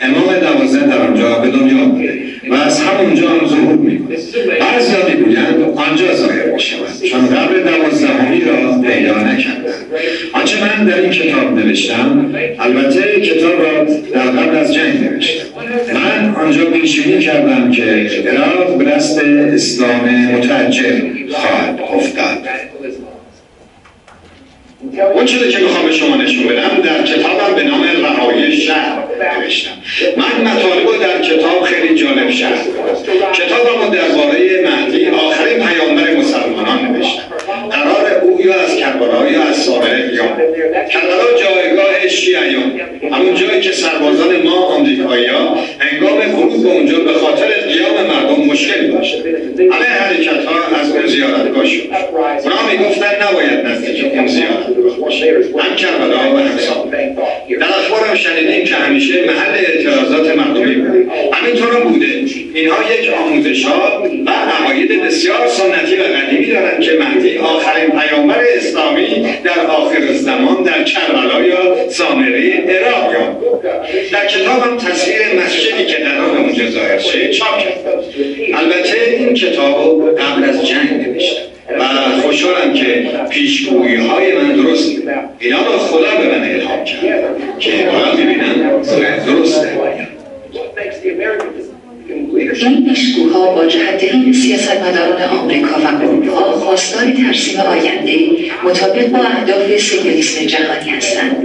امام 0.00 0.26
دوازده 0.40 0.86
در 0.86 0.98
آنجا 0.98 1.38
به 1.38 1.48
دنیا 1.48 1.84
بوده 1.84 2.18
و 2.50 2.54
از 2.54 2.80
همونجا 2.80 3.28
هم 3.28 3.46
ظهور 3.46 3.76
می‌کنه 3.76 4.16
بعضی 4.60 4.92
ها 4.92 5.08
می‌گویند 5.08 5.62
آنجا 5.76 6.14
ظاهر 6.14 6.52
می‌شود 6.52 7.02
چون 7.10 7.26
قبل 7.26 7.62
دوازدهمی 7.62 8.40
را 8.40 8.82
پیدا 8.82 9.18
نکردن 9.18 9.74
آنچه 10.32 10.56
من 10.60 10.84
در 10.84 11.00
این 11.00 11.10
کتاب 11.10 11.58
نوشتم 11.58 12.34
البته 12.58 13.20
کتاب 13.20 13.62
را 13.62 13.84
در 14.14 14.30
قبل 14.30 14.56
از 14.56 14.74
جنگ 14.74 15.04
نوشتم. 15.04 15.44
من 15.94 16.34
آنجا 16.34 16.64
پیشبینی 16.64 17.20
کردم 17.20 17.70
که 17.70 18.10
عراق 18.30 18.78
به 18.78 18.84
دست 18.84 19.18
اسلام 19.24 20.08
متعجل 20.34 21.00
خواهد 21.30 21.79
افتاد. 21.94 22.48
اون 25.14 25.24
چیزی 25.24 25.50
که 25.50 25.58
می‌خوام 25.58 25.86
به 25.86 25.92
شما 25.92 26.16
نشون 26.16 26.46
بدم 26.46 26.82
در 26.82 27.02
کتابم 27.02 27.54
به 27.54 27.62
نام 27.62 27.82
نباید 54.10 54.18
نزدیک 54.18 54.18
اون 54.18 54.26
زیارتگاه 54.26 54.96
باشه 55.00 55.34
هم 55.58 55.76
کربلا 55.76 56.34
و 56.34 56.38
هم 56.38 56.58
سامره 56.58 57.16
در 57.60 57.66
اخبارم 57.66 58.14
شنیدیم 58.14 58.64
که 58.64 58.74
همیشه 58.74 59.24
محل 59.26 59.54
اعتراضات 59.54 60.36
مردمی 60.36 60.74
بود 60.74 61.10
همینطور 61.32 61.80
بوده 61.80 62.06
اینها 62.54 62.76
یک 63.00 63.10
آموزش 63.10 63.64
ها 63.64 64.02
و 64.26 64.30
عقاید 64.30 65.02
بسیار 65.02 65.48
سنتی 65.48 65.96
و 65.96 66.02
قدیمی 66.02 66.46
دارند 66.46 66.80
که 66.80 66.90
مهدی 66.92 67.38
آخرین 67.38 67.90
پیامبر 67.90 68.42
اسلامی 68.56 69.26
در 69.44 69.66
آخر 69.66 70.12
زمان 70.12 70.62
در 70.62 70.84
کربلا 70.84 71.42
یا 71.42 71.88
سامره 71.88 72.64
عراق 72.68 73.12
در 74.12 74.26
کتابم 74.26 74.76
تصویر 74.76 75.18
مسجدی 75.44 75.84
که 75.86 75.96
قرار 75.96 76.38
اونجا 76.38 76.70
ظاهر 76.70 76.98
شه 76.98 77.30
چاپ 77.30 77.58
کردم 77.58 78.02
البته 78.54 78.96
این 79.18 79.34
کتاب 79.34 80.18
قبل 80.18 80.44
از 80.44 80.66
جنگ 80.66 81.06
نوشتم 81.06 81.49
مطابق 98.70 99.06
با 99.06 99.18
اهداف 99.18 99.76
سیالیسم 99.76 100.46
جهانی 100.46 100.90
هستند. 100.90 101.36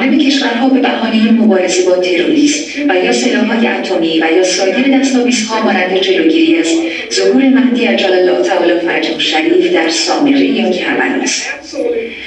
به 0.00 0.16
کشورها 0.16 0.68
به 0.68 0.80
بهانه 0.80 1.32
مبارزه 1.32 1.82
با 1.82 1.96
تروریسم 1.96 2.88
و 2.88 3.04
یا 3.04 3.12
سلاحهای 3.12 3.66
اتمی 3.66 4.20
و 4.22 4.32
یا 4.36 4.42
سایر 4.42 4.98
دستاویزها 4.98 5.62
مانند 5.62 6.00
جلوگیری 6.00 6.56
از 6.56 6.66
ظهور 7.12 7.42
مهدی 7.42 7.84
عجل 7.84 8.12
الله 8.12 8.42
تعالی 8.42 8.80
فرجه 8.80 9.18
شریف 9.18 9.72
در 9.72 9.88
سامره 9.88 10.40
یا 10.40 10.70
کربلا 10.70 11.22
است. 11.22 11.46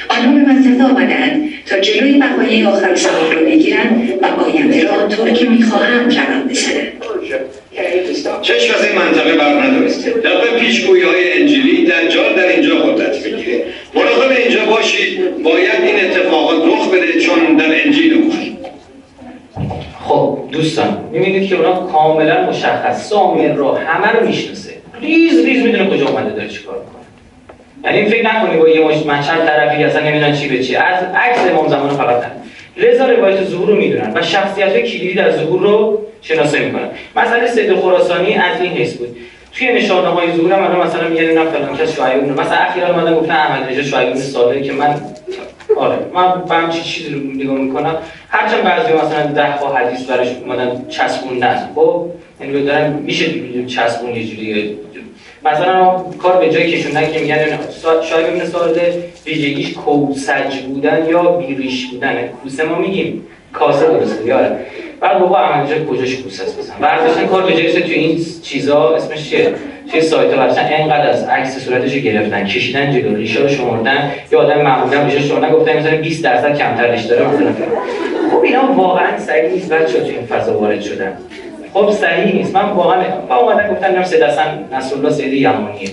آنها 0.10 0.32
به 0.32 0.40
منطقه 0.40 0.84
آمدند 0.84 1.50
تا 1.66 1.80
جلوی 1.80 2.20
بقای 2.20 2.64
آخر 2.64 2.96
زمان 2.96 3.32
را 3.32 3.42
بگیرند 3.42 4.10
و 4.22 4.26
آینده 4.26 4.84
را 4.84 4.92
آنطور 4.92 5.30
که 5.30 5.46
می‌خواهند 5.50 6.18
رقم 6.18 6.48
بزنند. 6.48 6.83
باید 15.44 15.82
این 15.84 15.96
اتفاقات 16.06 16.64
رخ 16.66 16.90
بده 16.94 17.20
چون 17.20 17.56
در 17.56 17.86
انجیل 17.86 18.14
اومد 18.14 18.54
خب 20.00 20.40
دوستان 20.52 20.98
می‌بینید 21.12 21.50
که 21.50 21.56
اونا 21.56 21.74
کاملا 21.74 22.50
مشخص. 22.50 23.10
سامر 23.10 23.54
را 23.54 23.74
همه 23.74 24.08
رو 24.08 24.28
می‌شناسه. 24.28 24.74
ریز 25.02 25.46
ریز 25.46 25.64
می‌دونه 25.64 25.90
کجا 25.90 26.08
اومده 26.08 26.30
داره 26.30 26.48
چیکار 26.48 26.76
می‌کنه. 26.76 27.96
یعنی 27.96 28.10
فکر 28.10 28.36
نکنی 28.36 28.58
با 28.58 28.70
یه 28.70 28.86
مش 28.86 29.28
چند 29.28 29.46
طرفی 29.46 29.84
اصلا 29.84 30.02
نمی‌دونن 30.02 30.36
چی 30.36 30.48
به 30.48 30.64
چی. 30.64 30.76
از 30.76 31.04
عکس 31.16 31.40
امام 31.52 31.68
زمان 31.68 31.90
رو 31.90 31.96
فقط 31.96 32.24
نه 32.24 32.32
لذا 32.78 33.06
روایت 33.06 33.44
ظهور 33.44 33.68
رو 33.68 33.76
می‌دونن 33.76 34.12
و 34.16 34.22
شخصیت 34.22 34.80
کلیدی 34.80 35.14
در 35.14 35.32
ظهور 35.32 35.62
رو 35.62 36.02
شناسایی 36.22 36.66
می‌کنن. 36.66 36.88
مثلا 37.16 37.48
سید 37.48 37.76
خراسانی 37.76 38.34
از 38.34 38.62
این 38.62 38.72
حس 38.72 38.94
بود. 38.94 39.18
توی 39.58 39.74
نشانه 39.74 40.08
های 40.08 40.34
ظهور 40.38 40.54
هم 40.54 40.64
الان 40.64 40.88
مثلا 40.88 41.10
میگن 41.10 41.24
اینا 41.24 41.46
فلان 41.46 41.78
کس 41.78 41.96
شعیب 41.96 42.40
مثلا 42.40 42.58
اخیرا 42.58 42.88
اومدن 42.88 43.16
گفتن 43.16 43.32
احمد 43.32 43.70
نژاد 43.70 43.84
شعیب 43.84 44.16
صالحی 44.16 44.62
که 44.62 44.74
من 44.74 45.02
آره 45.78 45.98
من 46.14 46.46
به 46.50 46.56
همچین 46.56 46.84
چیزی 46.84 47.14
رو 47.14 47.20
نگاه 47.20 47.56
می‌کنم. 47.56 47.96
هرچند 48.30 48.64
بعضی 48.64 48.94
مثلا 48.94 49.26
ده 49.26 49.62
با 49.62 49.74
حدیث 49.74 50.10
برش 50.10 50.28
اومدن 50.28 50.86
چسبوندن 50.90 51.70
خب 51.76 52.06
یعنی 52.42 52.66
دارن 52.66 52.94
میشه 52.94 53.26
چسبون 53.66 54.16
یه 54.16 54.28
جوری 54.28 54.78
مثلا 55.46 56.04
کار 56.22 56.38
به 56.38 56.50
جای 56.50 56.72
کشوندن 56.72 57.12
که 57.12 57.20
میگن 57.20 57.38
شاید 58.10 58.28
ببینه 58.28 58.46
سوال 58.46 58.80
ویژگیش 59.26 59.74
کوسج 59.74 60.58
بودن 60.68 61.06
یا 61.10 61.32
بیریش 61.32 61.88
بودن. 61.88 62.28
کوسه 62.28 62.64
ما 62.64 62.78
میگیم. 62.78 63.28
کاسه 63.54 63.88
درسته 63.88 64.26
یاره 64.26 64.66
بعد 65.04 65.20
بابا 65.20 65.38
عمل 65.38 65.86
کجاش 65.86 66.18
است 66.26 66.60
مثلا 66.60 66.76
ورزشن 66.82 67.28
کار 67.28 67.46
به 67.46 67.52
تو 67.82 67.92
این 67.92 68.26
چیزا 68.44 68.96
اسمش 68.96 69.30
چیه؟ 69.30 69.54
توی 69.92 70.02
سایت 70.02 70.34
ها 70.34 70.40
ورزشن 70.40 70.66
اینقدر 70.66 71.10
از 71.10 71.24
عکس 71.24 71.66
صورتش 71.66 71.96
گرفتن 71.96 72.46
کشیدن 72.46 72.92
جلو 72.92 73.16
ریشه 73.16 73.40
رو 73.40 73.48
شمردن. 73.48 74.12
یا 74.32 74.40
آدم 74.40 74.62
معمولا 74.62 75.04
ریشه 75.04 75.20
شمردن 75.20 75.50
گفتن 75.50 75.78
مثلا 75.78 75.98
20 75.98 76.24
درصد 76.24 76.58
کمتر 76.58 76.92
ریش 76.92 77.02
داره. 77.02 77.28
مثلا 77.28 77.52
خب 78.32 78.42
اینا 78.44 78.74
واقعا 78.74 79.20
صحیح 79.20 79.52
نیست 79.52 79.74
بچه‌ها 79.74 80.06
تو 80.06 80.12
این 80.12 80.26
فضا 80.26 80.60
وارد 80.60 80.82
شدن. 80.82 81.18
خب 81.74 81.92
صحیح 81.92 82.36
نیست. 82.36 82.56
من 82.56 82.70
واقعا 82.70 83.04
با 83.30 83.36
اومدن 83.36 83.74
گفتن 83.74 83.96
نام 83.96 84.04
سید 84.04 84.24
حسن 84.24 84.66
نصرالله 84.74 85.10
سید 85.10 85.34
یمانیه 85.34 85.90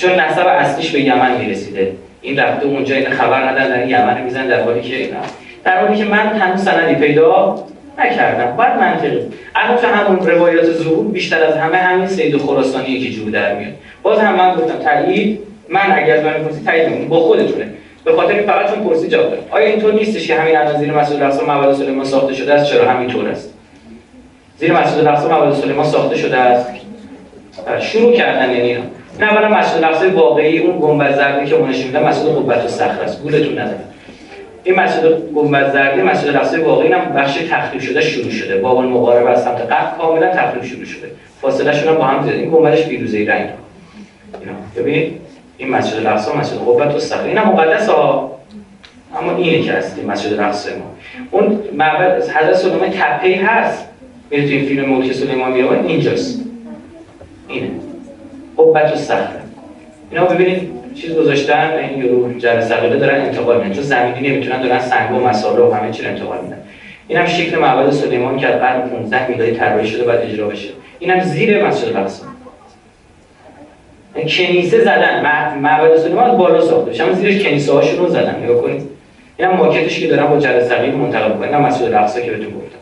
چون 0.00 0.10
نسب 0.10 0.46
اصلیش 0.46 0.90
به 0.90 1.00
یمن 1.00 1.36
می‌رسیده. 1.40 1.92
این 2.22 2.38
رفته 2.38 2.66
اونجا 2.66 2.96
این 2.96 3.10
خبر 3.10 3.48
ندن 3.48 3.68
در 3.68 3.88
یمن 3.88 4.22
میزن 4.22 4.46
در 4.46 4.62
حالی 4.62 4.80
که 4.80 4.96
اینا. 4.96 5.20
در 5.64 5.80
حالی 5.80 5.98
که 5.98 6.04
من 6.04 6.36
هنوز 6.36 6.62
سندی 6.62 6.94
پیدا 6.94 7.56
نکردم 7.98 8.56
بعد 8.56 8.78
منطقی 8.80 9.18
الان 9.54 9.76
تو 9.76 9.86
همون 9.86 10.26
روایات 10.26 10.72
ظهور 10.72 11.06
بیشتر 11.06 11.44
از 11.44 11.56
همه 11.56 11.76
همین 11.76 12.06
سید 12.06 12.36
خراسانی 12.36 13.00
که 13.00 13.10
جور 13.10 13.30
در 13.30 13.54
میاد. 13.54 13.72
باز 14.02 14.18
هم 14.18 14.34
من 14.34 14.54
گفتم 14.54 14.78
تایید 14.78 15.40
من 15.68 15.92
اگر 15.92 16.22
من 16.22 16.44
پرسی 16.44 16.64
تایید 16.64 17.08
با 17.08 17.20
خودتونه. 17.20 17.66
به 18.04 18.12
خاطر 18.12 18.42
فقط 18.42 18.74
چون 18.74 18.84
پرسی 18.84 19.08
جواب 19.08 19.32
آیا 19.50 19.66
اینطور 19.66 19.92
نیستش 19.94 20.26
که 20.26 20.34
همین 20.34 20.56
الان 20.56 20.78
زیر 20.78 20.92
مسجد 20.92 21.16
الاقصی 21.16 21.44
مواد 21.44 21.74
سلیمان 21.74 22.04
ساخته 22.04 22.34
شده 22.34 22.54
است؟ 22.54 22.72
چرا 22.72 22.90
همینطور 22.90 23.28
است؟ 23.28 23.54
زیر 24.58 24.72
مسجد 24.72 24.98
الاقصی 24.98 25.28
مواد 25.28 25.54
سلیمان 25.54 25.86
ساخته 25.86 26.16
شده 26.16 26.36
است. 26.36 26.70
شروع 27.80 28.12
کردن 28.12 28.50
یعنی 28.50 28.68
این 28.68 28.82
اولا 29.20 29.48
مسجد 29.48 29.76
الاقصی 29.76 30.06
واقعی 30.06 30.58
اون 30.58 30.78
گنبد 30.80 31.16
زردی 31.16 31.46
که 31.46 31.54
اونش 31.54 31.84
میده 31.84 32.08
مسجد 32.08 32.26
قبت 32.26 32.58
الصخره 32.62 33.04
است. 33.04 33.22
گولتون 33.22 33.58
نزنید. 33.58 33.93
این 34.64 34.74
مسجد 34.74 35.30
گنبد 35.34 35.72
زردی 35.72 36.02
مسجد 36.02 36.28
الاقصی 36.28 36.56
واقعی 36.56 36.92
هم 36.92 37.12
بخش 37.12 37.34
تخریب 37.50 37.80
شده 37.80 38.00
شروع 38.00 38.30
شده. 38.30 38.56
باب 38.56 38.78
المغاربه 38.78 39.30
از 39.30 39.44
سمت 39.44 39.60
غرب 39.60 39.98
کاملا 39.98 40.30
تخریب 40.30 40.64
شروع 40.64 40.84
شده. 40.84 41.10
فاصله 41.42 41.72
شون 41.72 41.94
با 41.94 42.04
هم 42.04 42.24
زیاد 42.24 42.36
این 42.36 42.50
گنبدش 42.50 42.82
فیروزه‌ای 42.82 43.24
رنگ 43.24 43.48
اینا. 44.40 44.52
ببین 44.76 45.18
این 45.58 45.70
مسجد 45.70 45.96
الاقصی 45.96 46.36
مسجد 46.38 46.56
قبت 46.56 46.94
الصخره 46.94 47.28
اینا 47.28 47.44
مقدس 47.44 47.88
ها. 47.88 48.38
اما 49.20 49.36
اینه 49.36 49.62
که 49.62 49.72
هست 49.72 49.98
این 49.98 50.10
مسجد 50.10 50.32
الاقصی 50.32 50.70
ما. 50.70 50.94
اون 51.30 51.58
معبد 51.72 52.22
حضرت 52.22 52.54
سلیمان 52.54 52.90
تپه‌ای 52.90 53.34
هست. 53.34 53.88
میره 54.30 54.44
تو 54.44 54.50
این 54.50 54.66
فیلم 54.66 54.88
ملک 54.88 55.12
سلیمان 55.12 55.52
میره 55.52 55.86
اینجاست. 55.86 56.44
اینه. 57.48 57.70
قبت 58.58 58.90
الصخره 58.90 59.40
اینا 60.10 60.24
ببینید 60.24 60.70
چیز 60.94 61.14
گذاشتن 61.14 61.72
این 61.72 61.98
یورو 61.98 62.38
جر 62.38 62.60
سقیله 62.60 62.96
دارن 62.96 63.20
انتقال 63.20 63.56
میدن. 63.56 63.72
چون 63.72 63.82
زمینی 63.82 64.28
نمی‌تونن 64.28 64.62
دارن 64.62 64.78
سنگ 64.78 65.12
و 65.12 65.28
مساله 65.28 65.64
و 65.64 65.72
همه 65.72 65.90
چی 65.90 66.06
انتقال 66.06 66.44
میدن. 66.44 66.58
اینم 67.08 67.26
شکل 67.26 67.58
معبد 67.58 67.90
سلیمان 67.90 68.38
که 68.38 68.46
از 68.48 68.60
قرن 68.60 68.88
15 68.88 69.28
میلادی 69.28 69.52
طراحی 69.52 69.88
شده 69.88 70.04
بعد 70.04 70.20
اجرا 70.20 70.48
بشه. 70.48 70.68
اینم 70.98 71.20
زیر 71.20 71.66
مسجد 71.66 71.96
الاقصی 71.96 72.22
کنیسه 74.14 74.80
زدن 74.80 75.20
معبد 75.60 75.96
سلیمان 75.96 76.36
بالا 76.36 76.60
ساخته 76.60 76.90
بشه. 76.90 77.04
اما 77.04 77.12
زیرش 77.12 77.42
کنیسه 77.42 77.72
هاشون 77.72 77.98
رو 77.98 78.08
زدن 78.08 78.40
نگاه 78.42 78.62
کنید. 78.62 78.82
اینم 79.36 79.56
ماکتش 79.56 80.00
که 80.00 80.06
دارن 80.06 80.26
با 80.26 80.38
جر 80.38 80.60
سقیل 80.60 80.94
منتقل 80.94 81.32
می‌کنن 81.32 81.48
اینم 81.48 81.62
مسجد 81.62 81.84
الاقصی 81.84 82.22
که 82.22 82.30
بهتون 82.30 82.46
گفتم. 82.46 82.78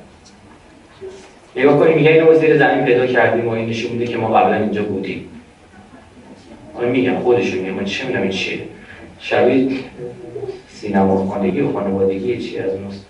نگاه 1.56 1.78
کنید 1.78 1.96
میگه 1.96 2.10
اینو 2.10 2.34
زیر 2.34 2.58
زمین 2.58 2.84
پیدا 2.84 3.06
کردیم 3.06 3.48
و 3.48 3.50
این 3.50 3.68
نشون 3.68 3.92
میده 3.92 4.06
که 4.06 4.18
ما 4.18 4.28
قبلا 4.28 4.56
اینجا 4.56 4.82
بودیم. 4.82 5.28
من 6.82 6.88
میگم 6.88 7.18
خودشون 7.18 7.58
میگم 7.58 7.74
من 7.74 7.84
چه 7.84 8.04
می‌دونم 8.04 8.22
این 8.22 8.30
چیه؟ 8.30 8.58
شبیه 9.18 9.68
سینما 10.68 11.26
خانگی 11.26 11.60
و 11.60 11.72
خانوادگی 11.72 12.38
چی 12.38 12.58
از 12.58 12.70
اونست 12.70 13.06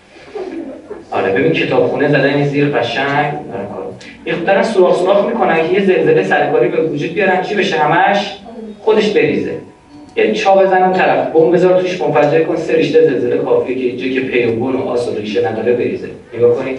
آره 1.11 1.33
ببین 1.33 1.53
کتابخونه 1.53 2.09
زدن 2.09 2.45
زیر 2.45 2.69
قشنگ 2.69 3.33
دارن 3.53 3.67
کار 3.69 4.45
دارن 4.47 4.63
سوراخ 4.63 4.99
سوراخ 4.99 5.27
می‌کنن 5.27 5.69
که 5.69 5.75
یه 5.75 5.87
زلزله 5.87 6.25
سرکاری 6.25 6.69
به 6.69 6.83
وجود 6.83 7.13
بیارن 7.15 7.43
چی 7.43 7.55
بشه 7.55 7.77
همش؟ 7.77 8.39
خودش 8.81 9.11
بریزه. 9.11 9.55
یه 10.17 10.33
چا 10.33 10.55
بزن 10.55 10.83
اون 10.83 10.93
طرف 10.93 11.29
بمب 11.29 11.55
بذار 11.55 11.83
توش 11.83 12.01
منفجر 12.01 12.45
کن 12.45 12.57
سه 12.57 12.77
رشته 12.77 13.03
زلزله 13.11 13.39
کافیه 13.39 13.77
که 13.77 13.85
اینجا 13.85 14.21
که 14.21 14.27
پیوبون 14.27 14.77
و 14.77 14.83
آس 14.83 15.09
و 15.09 15.15
ریشه 15.17 15.49
نداره 15.49 15.73
بریزه. 15.73 16.09
نگاه 16.35 16.57
کنید 16.57 16.79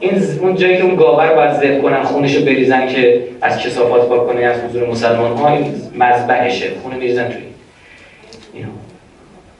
این 0.00 0.22
اون 0.40 0.56
جایی 0.56 0.76
که 0.76 0.82
اون 0.82 0.96
گاور 0.96 1.34
باید 1.34 1.52
ذبح 1.52 1.82
کنن 1.82 2.02
خونشو 2.02 2.44
بریزن 2.44 2.88
که 2.88 3.22
از 3.42 3.58
کسافات 3.58 4.08
پاک 4.08 4.26
کنه 4.26 4.40
از 4.44 4.60
حضور 4.60 4.88
مسلمان. 4.88 5.36
ها 5.36 5.48
این 5.48 5.64
مذبحشه. 5.98 6.66
خونه 6.82 6.96
میریزن 6.96 7.28
توی 7.28 7.42
اینو. 8.54 8.68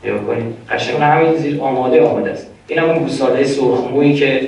نگاه 0.05 0.27
کنید 0.27 0.55
قشنگ. 0.71 0.97
همین 1.01 1.35
زیر 1.35 1.61
آماده 1.61 2.03
آماده 2.03 2.31
است. 2.31 2.51
این 2.69 2.79
هم 2.79 2.91
اون 2.91 2.99
گوساله 2.99 3.45
سرخمویی 3.45 4.15
که 4.15 4.41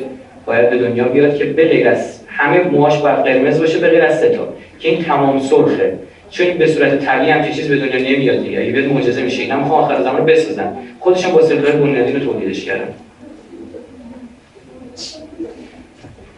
باید 0.47 0.71
به 0.71 0.79
دنیا 0.79 1.05
بیاد 1.05 1.37
که 1.37 1.45
به 1.45 1.69
غیر 1.69 1.89
از 1.89 2.21
همه 2.27 2.63
موهاش 2.63 2.99
باید 2.99 3.17
قرمز 3.17 3.61
باشه 3.61 3.79
به 3.79 3.89
غیر 3.89 4.05
از 4.05 4.21
سه 4.21 4.39
که 4.79 4.89
این 4.89 5.05
تمام 5.05 5.41
سرخه. 5.41 5.99
چون 6.31 6.47
به 6.59 6.67
صورت 6.67 7.05
طبیعی 7.05 7.31
هم 7.31 7.53
چیز 7.53 7.69
به 7.69 7.77
دنیا 7.77 8.11
نمیاد 8.11 8.43
دیگه. 8.43 8.73
بهت 8.73 8.85
معجزه 8.85 9.23
میشه 9.23 9.43
اینا 9.43 9.57
می‌خوان 9.57 9.85
آخر 9.85 10.03
زمان 10.03 10.25
بسازن. 10.25 10.73
خودشون 11.01 11.33
با 11.33 11.43
سلول 11.43 11.73
بنیادین 11.73 12.21
رو 12.21 12.33
تولیدش 12.33 12.65
کردن. 12.65 12.89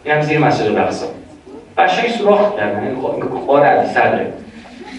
این 0.09 0.17
هم 0.17 0.23
زیر 0.23 0.39
مسجد 0.39 0.65
الاقصی. 0.65 1.05
قشنگ 1.77 2.09
سوراخ 2.09 2.55
کردن 2.55 2.87
این 2.87 2.95
غار 3.47 3.65
علی 3.65 3.89
صدره. 3.89 4.33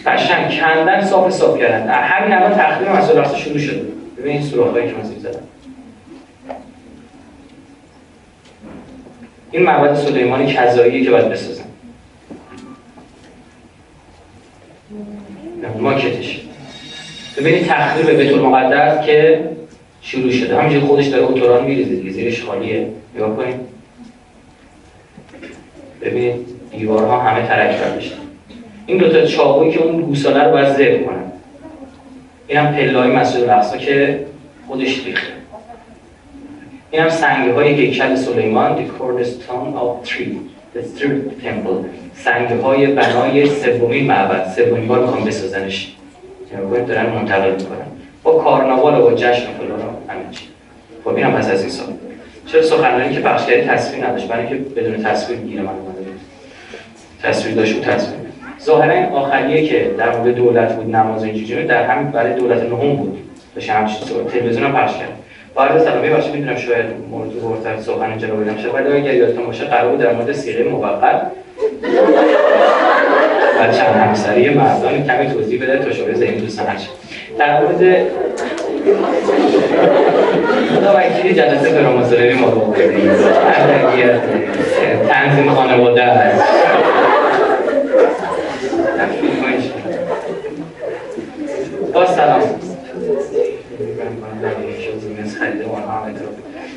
قشنگ 0.07 0.61
کندن 0.61 1.05
صاف 1.05 1.33
صاف 1.33 1.59
کردن. 1.59 1.91
همین 1.91 2.33
الان 2.33 2.55
تخریب 2.55 2.89
مسجد 2.89 3.11
الاقصی 3.11 3.37
شروع 3.37 3.59
شده. 3.59 3.83
ببین 4.19 4.33
این 4.33 4.43
سوراخایی 4.43 4.89
که 4.89 4.95
من 4.95 5.05
زیر 5.05 5.19
زدم 5.19 5.41
این 9.51 9.63
معبد 9.63 9.95
سلیمانی 9.95 10.53
کذاییه 10.53 11.05
که 11.05 11.11
باید 11.11 11.29
بسازن. 11.29 11.65
ماکتش. 15.79 16.41
ببینید 17.37 17.67
تخریب 17.67 18.11
بیت 18.11 18.33
المقدس 18.33 19.07
که 19.07 19.49
شروع 20.03 20.31
شده. 20.31 20.57
همینجوری 20.57 20.87
خودش 20.87 21.07
داره 21.07 21.23
اوتوران 21.23 21.65
میریزه 21.65 21.95
دیگه 21.95 22.11
زیرش 22.11 22.45
خالیه. 22.45 22.89
نگاه 23.15 23.37
کنید. 23.37 23.70
ببینید 26.01 26.47
دیوارها 26.71 27.21
همه 27.21 27.47
ترک 27.47 27.77
برداشتن 27.77 28.19
این 28.87 28.99
دو 28.99 29.09
تا 29.09 29.27
چاقویی 29.27 29.73
که 29.73 29.83
اون 29.83 30.01
گوساله 30.01 30.45
رو 30.45 30.51
باید 30.51 30.69
ذبح 30.69 31.05
کنن 31.05 31.33
این 32.49 32.59
هم 32.59 32.75
پلای 32.75 33.11
مسجد 33.11 33.43
الاقصی 33.43 33.79
که 33.79 34.25
خودش 34.69 35.07
ریخته. 35.07 35.33
این 36.91 37.03
هم 37.03 37.09
سنگ 37.09 37.51
های 37.51 37.75
هیکل 37.75 38.15
سلیمان 38.15 38.77
the 38.77 38.89
cornerstone 38.89 39.77
of 39.77 40.09
three 40.09 40.35
the 40.75 41.01
third 41.01 41.45
temple. 41.45 41.87
سنگ 42.15 42.49
های 42.49 42.87
بنای 42.87 43.47
سومین 43.47 44.07
معبد 44.07 44.53
سومین 44.57 44.89
بار 44.89 45.01
می‌خوام 45.01 45.25
بسازنش. 45.25 45.93
یعنی 46.53 46.87
دارن 46.87 47.07
منتقل 47.07 47.51
می‌کنن. 47.51 47.87
با 48.23 48.33
کارناوال 48.33 49.01
و 49.01 49.03
با 49.03 49.15
جشن 49.15 49.27
و 49.27 49.55
فلان 49.59 49.81
همین 50.09 50.31
چی. 50.31 50.45
خب 51.05 51.15
اینم 51.15 51.33
پس 51.33 51.51
از 51.51 51.61
این 51.61 51.71
سال. 51.71 51.87
چرا 52.47 52.63
سخنرانی 52.63 53.15
که 53.15 53.21
بخشگری 53.21 53.63
تصویر 53.63 54.07
نداشت 54.07 54.29
برای 54.29 54.47
اینکه 54.47 54.81
بدون 54.81 55.05
تصویر 55.05 55.39
گیره 55.39 55.63
من 55.63 55.73
تصویر 57.23 57.55
داشت 57.55 57.77
و 57.77 57.81
تصویر. 57.81 58.21
ظاهرا 58.63 58.93
این 58.93 59.05
آخریه 59.05 59.69
که 59.69 59.91
در 59.99 60.17
مورد 60.17 60.35
دولت 60.35 60.77
بود 60.77 60.97
نماز 60.97 61.25
اینجوری 61.25 61.67
در 61.67 61.83
همین 61.83 62.11
برای 62.11 62.35
دولت 62.35 62.63
نهم 62.63 62.97
بود. 62.97 63.19
داشتن 63.55 63.75
همچین 63.75 63.99
تلویزیون 64.33 64.65
هم 64.65 64.73
پخش 64.73 64.99
کرد. 64.99 65.13
بعد 65.55 65.79
سلام 65.79 66.03
ببخشید 66.03 66.35
می‌دونم 66.35 66.57
شاید 66.57 66.87
موضوع 67.11 67.57
برتر 67.57 67.81
سخن 67.81 68.11
اینجا 68.11 68.29
رو 68.29 68.37
بدم 68.37 68.57
ولی 68.75 68.97
اگر 68.97 69.15
یادتون 69.15 69.47
باشه 69.47 69.65
قرار 69.65 69.91
بود 69.91 70.01
در 70.01 70.13
مورد 70.13 70.33
سیغه 70.33 70.63
موقت 70.63 71.23
و 73.61 73.73
چند 73.73 73.97
همسری 73.97 74.51
مردان 74.51 75.07
کمی 75.07 75.31
توضیح 75.31 75.63
بده 75.63 75.79
تا 75.79 75.93
شما 75.93 76.15
ذهنی 76.15 76.41
دوستان 76.41 76.67
هرچه 76.67 76.87
در 77.39 77.61
مورد 77.61 78.07
خدا 80.77 80.97
وکیلی 80.97 81.35
جلسه 81.35 81.69
فراماسونری 81.69 82.35
ما 82.35 82.47
بکنیم 82.47 83.11
تنظیم 85.09 85.51
خانواده 85.51 86.03
هست 86.03 86.70
با 91.95 92.07
سلام. 92.07 92.41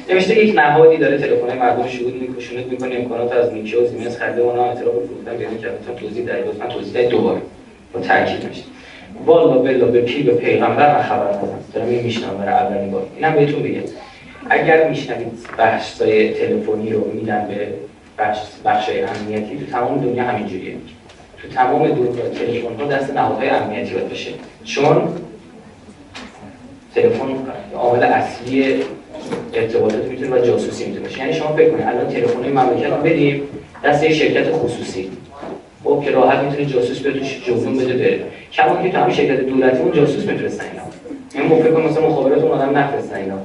نوشته 0.10 0.46
یک 0.46 0.56
نهادی 0.56 0.98
داره 0.98 1.18
تلفن 1.18 1.58
مردم 1.58 1.88
شهود 1.88 2.14
میکشونه 2.22 2.64
می‌کنه 2.64 2.96
امکانات 2.96 3.32
از 3.32 3.54
نیکی 3.54 3.76
و 3.76 3.88
زمینه 3.88 4.10
خرید 4.10 4.40
و 4.40 4.50
آنها 4.50 4.72
اطلاع 4.72 4.94
فروختن 4.94 5.38
بیان 5.38 5.58
کردن. 5.58 5.96
توضیح 6.00 6.26
دهید 6.26 6.46
لطفا 6.46 6.68
توضیح 6.68 6.94
دهید. 6.94 7.10
دوباره. 7.10 7.42
با 7.94 8.00
تاکید 8.00 8.50
میشه 8.50 8.64
والا 9.26 9.58
بلا 9.58 9.86
به 9.86 10.02
پی 10.02 10.24
به 10.24 10.32
پیغمبر 10.32 10.96
من 10.96 11.04
خبر 11.04 11.28
ندارم 11.28 11.60
دارم 11.74 11.88
این 11.88 12.04
میشنم 12.04 12.38
برای 12.38 12.54
اولین 12.54 12.92
بار. 12.92 13.06
اینم 13.16 13.34
بهتون 13.34 13.64
بگم. 13.64 13.82
اگر 14.50 14.90
میشنوید 14.90 15.28
بحثای 15.58 16.34
تلفنی 16.34 16.92
رو 16.92 17.12
میدن 17.14 17.48
به 17.48 17.68
بخش 18.18 18.40
بخش 18.66 18.90
امنیتی 18.90 19.58
تو 19.58 19.66
تمام 19.72 20.02
دنیا 20.02 20.24
همینجوریه. 20.24 20.76
تو 21.44 21.50
تمام 21.50 21.88
دنیا 21.88 22.30
تلفن 22.30 22.84
ها 22.84 22.86
دست 22.86 23.14
نهادهای 23.14 23.50
امنیتی 23.50 23.94
باید 23.94 24.10
بشه 24.10 24.32
چون 24.64 25.08
تلفن 26.96 27.26
عامل 27.76 28.04
اصلی 28.04 28.84
ارتباطات 29.54 30.06
می‌تونه 30.06 30.36
و 30.36 30.46
جاسوسی 30.46 30.86
می‌تونه 30.86 31.06
باشه. 31.08 31.20
یعنی 31.20 31.34
شما 31.34 31.54
فکر 31.54 31.70
کنید 31.70 31.86
الان 31.88 32.08
تلفن 32.08 32.50
مملکت 32.50 32.86
رو 32.86 32.98
بدیم 32.98 33.42
دست 33.84 34.04
یه 34.04 34.14
شرکت 34.14 34.52
خصوصی. 34.52 35.10
خب 35.84 36.02
که 36.06 36.12
راحت 36.12 36.40
می‌تونه 36.40 36.66
جاسوس 36.66 37.00
به 37.00 37.12
توش 37.12 37.50
بده 37.50 37.94
بره. 37.94 38.24
کما 38.54 38.84
که 38.84 38.92
تو 38.92 38.98
همین 38.98 39.16
شرکت 39.16 39.40
دولتی 39.40 39.78
اون 39.78 39.92
جاسوس 39.92 40.26
میفرستن 40.26 40.66
اینا. 41.36 41.48
یعنی 41.50 41.64
فکر 41.64 41.72
کنم 41.72 41.86
مثلا 41.86 42.08
مخابرات 42.08 42.44
اون 42.44 42.52
آدم 42.52 42.78
نفرستن 42.78 43.16
اینا. 43.16 43.36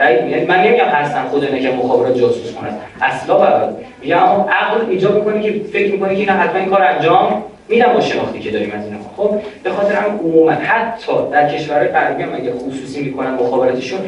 یعنی 0.00 0.44
من 0.44 0.62
نمیگم 0.62 0.84
هستن 0.84 1.24
خود 1.24 1.60
که 1.60 1.70
مخابرات 1.70 2.18
جاسوس 2.18 2.54
کنه 2.54 2.70
اصلا 3.02 3.38
برات 3.38 3.76
میگم 4.02 4.18
اما 4.18 4.48
عقل 4.50 4.90
ایجاب 4.90 5.14
می‌کنه 5.14 5.42
که 5.42 5.64
فکر 5.72 5.92
می‌کنه 5.92 6.14
که 6.14 6.20
اینا 6.20 6.32
حتما 6.32 6.60
این 6.60 6.70
کار 6.70 6.82
انجام 6.82 7.42
میدم 7.68 7.92
با 7.92 8.00
شناختی 8.00 8.40
که 8.40 8.50
داریم 8.50 8.72
از 8.72 8.84
اینا. 8.84 8.98
خب 9.16 9.30
به 9.62 9.70
خاطر 9.70 9.94
هم 9.94 10.18
عموما 10.18 10.50
حتی 10.50 11.12
در 11.32 11.48
کشورهای 11.48 11.88
غربی 11.88 12.22
هم 12.22 12.34
اگه 12.34 12.52
خصوصی 12.52 13.02
می‌کنن 13.02 13.30
مخابراتشون 13.30 13.98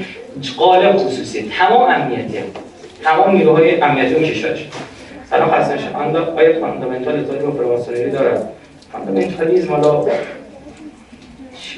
قالب 0.58 0.96
خصوصی 0.96 1.50
تمام 1.58 1.82
امنیتی 1.82 2.38
تمام 3.04 3.36
نیروهای 3.36 3.80
امنیتی 3.80 4.14
اون 4.14 4.24
کشورش. 4.24 4.68
سلام 5.30 5.50
خسته 5.50 5.74
نشم 5.74 6.16
آیا 6.36 6.60
فاندامنتال 6.60 7.16
با 7.22 7.50
فراماسونری 7.50 8.10
دارد؟ 8.10 8.48
فاندامنتالیزم 8.92 9.72
حالا 9.72 10.04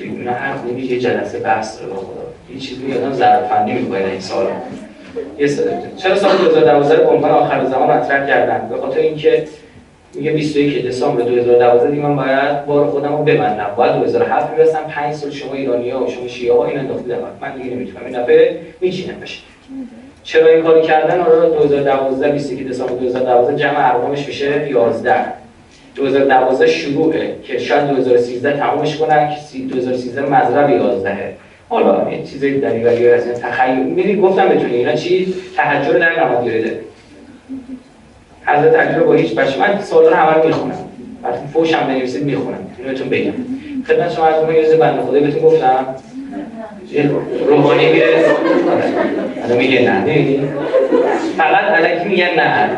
بگم 0.00 0.28
هر 0.28 0.56
خودی 0.56 0.82
یه 0.82 0.98
جلسه 0.98 1.38
بحث 1.38 1.80
داره 1.80 1.94
خدا. 1.94 2.54
یه 2.54 2.60
چیزی 2.60 2.86
یادم 2.86 3.12
ضرب 3.12 3.46
فنی 3.46 3.72
می‌کنه 3.72 4.04
این 4.04 4.20
سال. 4.20 4.46
یه 5.38 5.48
چرا 5.96 6.16
سال 6.16 6.36
2012 6.36 6.96
به 6.96 7.08
عنوان 7.08 7.30
آخر 7.30 7.64
زمان 7.64 7.96
مطرح 7.96 8.26
کردن؟ 8.26 8.68
به 8.68 8.76
خاطر 8.76 9.00
اینکه 9.00 9.44
میگه 10.14 10.30
21 10.30 10.86
دسامبر 10.86 11.22
2012 11.22 11.90
دیگه 11.90 12.02
من 12.02 12.16
باید 12.16 12.66
بار 12.66 12.86
خودم 12.86 13.16
رو 13.16 13.24
ببندم. 13.24 13.70
باید 13.76 13.92
2007 13.92 14.50
می‌رسم 14.52 14.80
5 14.88 15.14
سال 15.14 15.30
شما 15.30 15.54
ایرانی 15.54 15.90
ها 15.90 16.04
و 16.04 16.10
شما 16.10 16.28
شیعه 16.28 16.54
ها 16.54 16.66
این 16.66 16.78
انداختی 16.78 17.04
من 17.40 17.56
دیگه 17.56 17.74
نمی‌تونم 17.74 18.04
این 18.06 18.22
دفعه 18.22 18.60
میچینم 18.80 19.20
بشه. 19.20 19.40
چرا 20.22 20.46
این 20.46 20.62
کاری 20.62 20.82
کردن؟ 20.82 21.20
آره 21.20 21.48
2012 21.48 22.32
21 22.32 22.68
دسامبر 22.68 22.94
2012 22.94 23.56
جمع 23.56 23.94
ارقامش 23.94 24.26
میشه 24.26 24.70
11 24.70 25.14
2012 25.98 26.66
شروعه 26.66 27.34
که 27.42 27.58
شاید 27.58 27.86
2013 27.86 28.56
تمامش 28.56 28.96
کنن 28.96 29.28
که 29.28 29.58
2013 29.58 30.22
مضرب 30.22 30.70
11 30.70 31.34
حالا 31.68 32.12
یه 32.12 32.22
چیز 32.22 32.40
دریوری 32.40 33.08
از 33.08 33.26
این 33.26 33.34
تخیل. 33.34 33.76
میری 33.76 34.16
گفتم 34.20 34.48
بتونی 34.48 34.74
اینا 34.74 34.92
چی؟ 34.92 35.34
تهجر 35.56 35.92
در 35.92 36.24
نماد 36.24 36.44
گیره 36.44 36.80
حضرت 38.46 38.74
علی 38.74 39.04
با 39.04 39.12
هیچ 39.12 39.34
بچه 39.34 39.60
من 39.60 39.80
سوالا 39.80 40.08
رو 40.08 40.14
همه 40.14 40.32
رو 40.42 40.46
می‌خونم. 40.46 40.74
وقتی 41.22 41.46
فوشم 41.52 41.86
بنویسید 41.86 42.24
می‌خونم. 42.24 42.58
اینو 42.78 42.90
بهتون 42.90 43.08
بگم. 43.08 43.32
خدمت 43.86 44.12
شما 44.12 44.26
از 44.26 44.70
یه 44.70 44.76
بنده 44.76 45.02
خدایی 45.02 45.24
بهتون 45.24 45.42
گفتم. 45.42 45.86
روحانی 47.48 47.92
میره 47.92 48.24
الان 49.44 49.58
میگه 49.58 49.82
نه. 49.82 50.38
فقط 51.36 51.64
علکی 51.64 52.08
میگن 52.08 52.34
نه. 52.36 52.70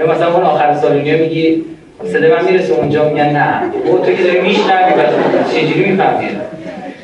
یا 0.00 0.12
مثلا 0.12 0.34
اون 0.34 0.42
آخر 0.42 0.74
سالونیا 0.74 1.18
میگی 1.18 1.64
صدا 2.04 2.36
من 2.36 2.44
می‌رسه 2.44 2.74
اونجا 2.74 3.08
میگن 3.08 3.30
نه. 3.30 3.62
او 3.84 3.98
تو 3.98 4.12
که 4.12 4.22
داری 4.22 4.40
میشنوی 4.40 4.92
پس 4.92 5.12
چجوری 5.54 5.90
می‌فهمی؟ 5.90 6.26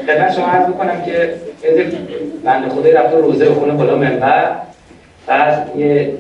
خدمت 0.07 0.33
شما 0.33 0.47
عرض 0.47 0.69
بکنم 0.69 1.03
که 1.07 1.13
یه 1.65 1.87
بنده 2.45 2.69
خدایی 2.69 2.95
رفته 2.95 3.17
روزه 3.17 3.49
بخونه 3.51 3.73
بالا 3.73 3.97
منبر. 3.97 4.51
بعد 5.27 5.71
یه 5.79 6.11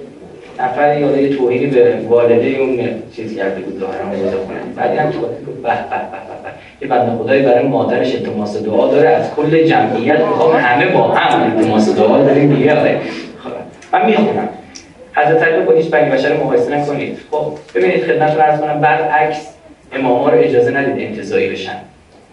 نفر 0.60 1.00
یاد 1.00 1.18
یه 1.18 1.36
توهینی 1.36 1.66
به 1.66 1.94
والده 2.08 2.56
اون 2.60 2.78
چیز 3.16 3.36
کرده 3.36 3.60
بود 3.60 3.80
ظاهرا 3.80 4.22
روزه 4.22 4.36
خونه. 4.36 4.58
بعد 4.76 4.98
هم 4.98 5.10
تو 5.10 5.20
به 5.20 5.26
به 5.26 5.68
به 5.68 6.82
یه 6.82 6.88
بنده 6.88 7.16
خدایی 7.22 7.42
برای 7.42 7.66
مادرش 7.66 8.14
التماس 8.14 8.62
دعا 8.62 8.88
داره. 8.88 9.08
از 9.08 9.34
کل 9.34 9.64
جمعیت 9.64 10.20
می‌خوام 10.20 10.56
همه 10.56 10.86
با 10.86 11.02
هم 11.02 11.42
التماس 11.42 11.96
دعا 11.96 12.22
داریم. 12.22 12.54
دیگه 12.54 12.74
خب. 12.74 13.50
من 13.92 14.06
می‌خونم. 14.06 14.48
حضرت 15.16 15.42
علی 15.42 15.64
با 15.64 15.72
هیچ 15.72 15.90
بنی 15.90 16.10
بشر 16.10 16.36
مقایسه 16.36 16.78
نکنید. 16.78 17.18
خب 17.30 17.52
ببینید 17.74 18.04
خدمتتون 18.04 18.40
عرض 18.40 18.60
کنم 18.60 18.80
برعکس 18.80 19.48
اماما 19.92 20.28
رو 20.28 20.38
اجازه 20.38 20.70
ندید 20.70 21.06
انتزاعی 21.06 21.50
بشن. 21.50 21.76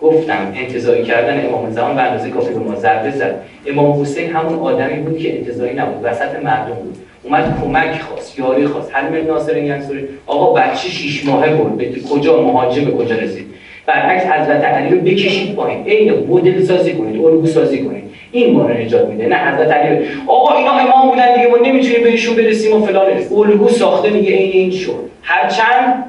گفتم 0.01 0.53
انتظاری 0.55 1.03
کردن 1.03 1.45
امام 1.45 1.71
زمان 1.71 1.95
به 1.95 2.01
اندازه 2.01 2.29
کافی 2.29 2.53
به 2.53 2.59
ما 2.59 2.75
ضربه 2.75 3.11
زد. 3.11 3.35
امام 3.67 4.01
حسین 4.01 4.35
همون 4.35 4.59
آدمی 4.59 5.01
بود 5.01 5.17
که 5.17 5.37
انتظاری 5.37 5.73
نبود 5.73 5.99
وسط 6.03 6.43
مردم 6.43 6.75
بود. 6.75 6.97
اومد 7.23 7.57
کمک 7.61 8.01
خواست 8.01 8.39
یاری 8.39 8.67
خواست. 8.67 8.95
حلم 8.95 9.27
ناصر 9.27 9.57
ینصوری 9.57 10.07
آقا 10.27 10.53
بچه 10.53 10.89
شیش 10.89 11.25
ماهه 11.25 11.53
بود 11.55 11.77
به 11.77 11.91
کجا 12.09 12.41
مهاجم 12.41 12.85
به 12.85 12.91
کجا 12.91 13.15
رسید؟ 13.15 13.45
برعکس 13.85 14.25
حضرت 14.25 14.63
علی 14.63 14.95
رو 14.95 15.01
بکشید 15.01 15.55
پایین. 15.55 15.85
عین 15.85 16.13
مدل 16.27 16.63
سازی 16.63 16.93
کنید 16.93 17.25
الگو 17.25 17.47
سازی 17.47 17.83
کنید. 17.83 18.02
این 18.33 18.53
ما 18.53 18.67
رو 18.67 18.73
نجات 18.73 19.07
میده 19.07 19.27
نه 19.27 19.35
حضرت 19.35 19.71
علی 19.71 20.07
آقا 20.27 20.57
اینا 20.57 20.71
امام 20.71 21.09
بودن 21.09 21.35
دیگه 21.35 21.47
ما 21.47 21.57
نمی‌تونیم 21.57 22.03
بهشون 22.03 22.35
برسیم 22.35 22.81
و 22.81 22.85
فلان. 22.85 23.07
الگو 23.37 23.69
ساخته 23.69 24.09
میگه 24.09 24.31
عین 24.31 24.51
این 24.51 24.71
شد. 24.71 25.09
هرچند 25.21 26.03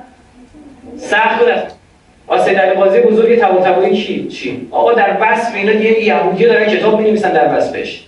سخت 0.97 1.39
بود. 1.39 1.49
آسید 2.27 2.59
علی 2.59 2.75
قاضی 2.75 3.01
بزرگ 3.01 3.39
طباطبایی 3.39 3.95
کی؟ 3.95 4.29
چی؟ 4.29 4.69
آقا 4.71 4.93
در 4.93 5.17
وصف 5.21 5.55
اینا 5.55 5.73
یه 5.73 6.05
یهودی 6.05 6.45
دارن 6.45 6.67
کتاب 6.67 7.01
می‌نویسن 7.01 7.33
در 7.33 7.57
وصفش. 7.57 8.05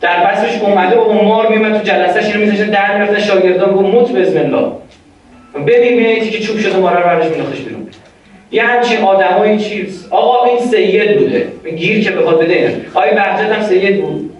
در 0.00 0.26
وصفش 0.26 0.60
اومده 0.62 0.96
و 0.96 1.12
مار 1.12 1.48
میومد 1.48 1.78
تو 1.78 1.84
جلسهش 1.84 2.26
اینو 2.26 2.40
میذاشتن 2.40 2.70
در 2.70 2.94
می‌رفتن 2.94 3.20
شاگردان 3.20 3.74
گفت 3.74 3.94
موت 3.94 4.12
بسم 4.12 4.38
الله. 4.38 4.66
ببین 5.66 5.96
ببین 5.96 6.30
که 6.30 6.40
چوب 6.40 6.58
شده 6.58 6.76
مارا 6.76 7.00
رو 7.00 7.06
برش 7.06 7.30
مینداختش 7.30 7.60
بیرون. 7.60 7.86
یه 8.52 8.62
همچین 8.62 8.98
آدمای 9.02 9.58
چیز. 9.58 10.08
آقا 10.10 10.44
این 10.44 10.58
سید 10.58 11.18
بوده. 11.18 11.46
گیر 11.76 12.04
که 12.04 12.10
بخواد 12.10 12.38
بده 12.38 12.52
اینه. 12.54 12.76
آقای 12.94 13.10
بهجت 13.10 13.52
هم 13.52 13.62
سید 13.62 14.02
بود؟ 14.02 14.30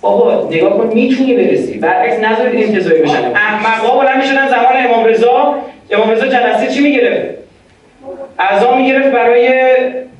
بابا 0.00 0.48
نگاه 0.50 0.78
کن 0.78 0.90
می‌تونی 0.94 1.34
برسی. 1.34 1.78
برعکس 1.78 2.18
نذارید 2.18 2.68
انتظاری 2.68 3.02
بشن. 3.02 3.32
احمقا 3.34 3.98
بلند 3.98 4.16
می‌شدن 4.16 4.48
زمان 4.48 4.76
امام 4.76 5.04
رضا. 5.04 5.54
امام 5.90 6.10
رضا 6.10 6.26
جلسه 6.26 6.66
چی 6.74 6.80
می‌گرفت؟ 6.80 7.34
اعضا 8.38 8.76
می‌گرفت 8.76 9.08
برای 9.08 9.48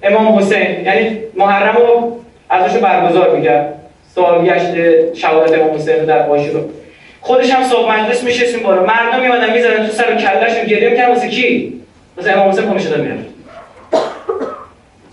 امام 0.03 0.39
حسین. 0.39 0.85
یعنی 0.85 1.19
محرم 1.37 1.77
رو 1.77 2.17
ازش 2.51 2.77
برگزار 2.77 3.37
می‌کرد. 3.37 3.75
سالگشت 4.15 4.75
شهادت 5.15 5.59
امام 5.59 5.75
حسین 5.75 6.05
در 6.05 6.27
رو 6.27 6.71
خودش 7.21 7.51
هم 7.51 7.63
صبح 7.63 7.93
مجلس 7.93 8.25
میشستیم 8.25 8.63
بالا 8.63 8.83
مردم 8.83 9.21
میمدن 9.21 9.53
می‌زدن 9.53 9.87
تو 9.87 9.93
سر 9.93 10.13
و 10.13 10.17
کلهشون 10.17 10.65
گریه 10.65 10.89
می‌کردن. 10.89 11.13
واسه 11.13 11.29
کی؟ 11.29 11.73
واسه 12.17 12.33
امام 12.33 12.49
حسین 12.49 12.65
پا 12.65 12.79
شده 12.79 13.03
می‌رفت. 13.03 13.25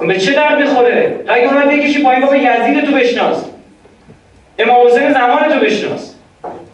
به 0.07 0.17
چه 0.17 0.31
درد 0.31 0.59
می‌خوره؟ 0.59 1.15
اگه 1.27 1.53
اومد 1.53 1.69
بکشی 1.69 2.03
پایین 2.03 2.21
بابا 2.21 2.35
یزید 2.35 2.85
تو 2.85 2.91
بشناس. 2.91 3.45
امام 4.59 4.87
حسین 4.87 5.13
زمان 5.13 5.49
تو 5.49 5.65
بشناس. 5.65 6.15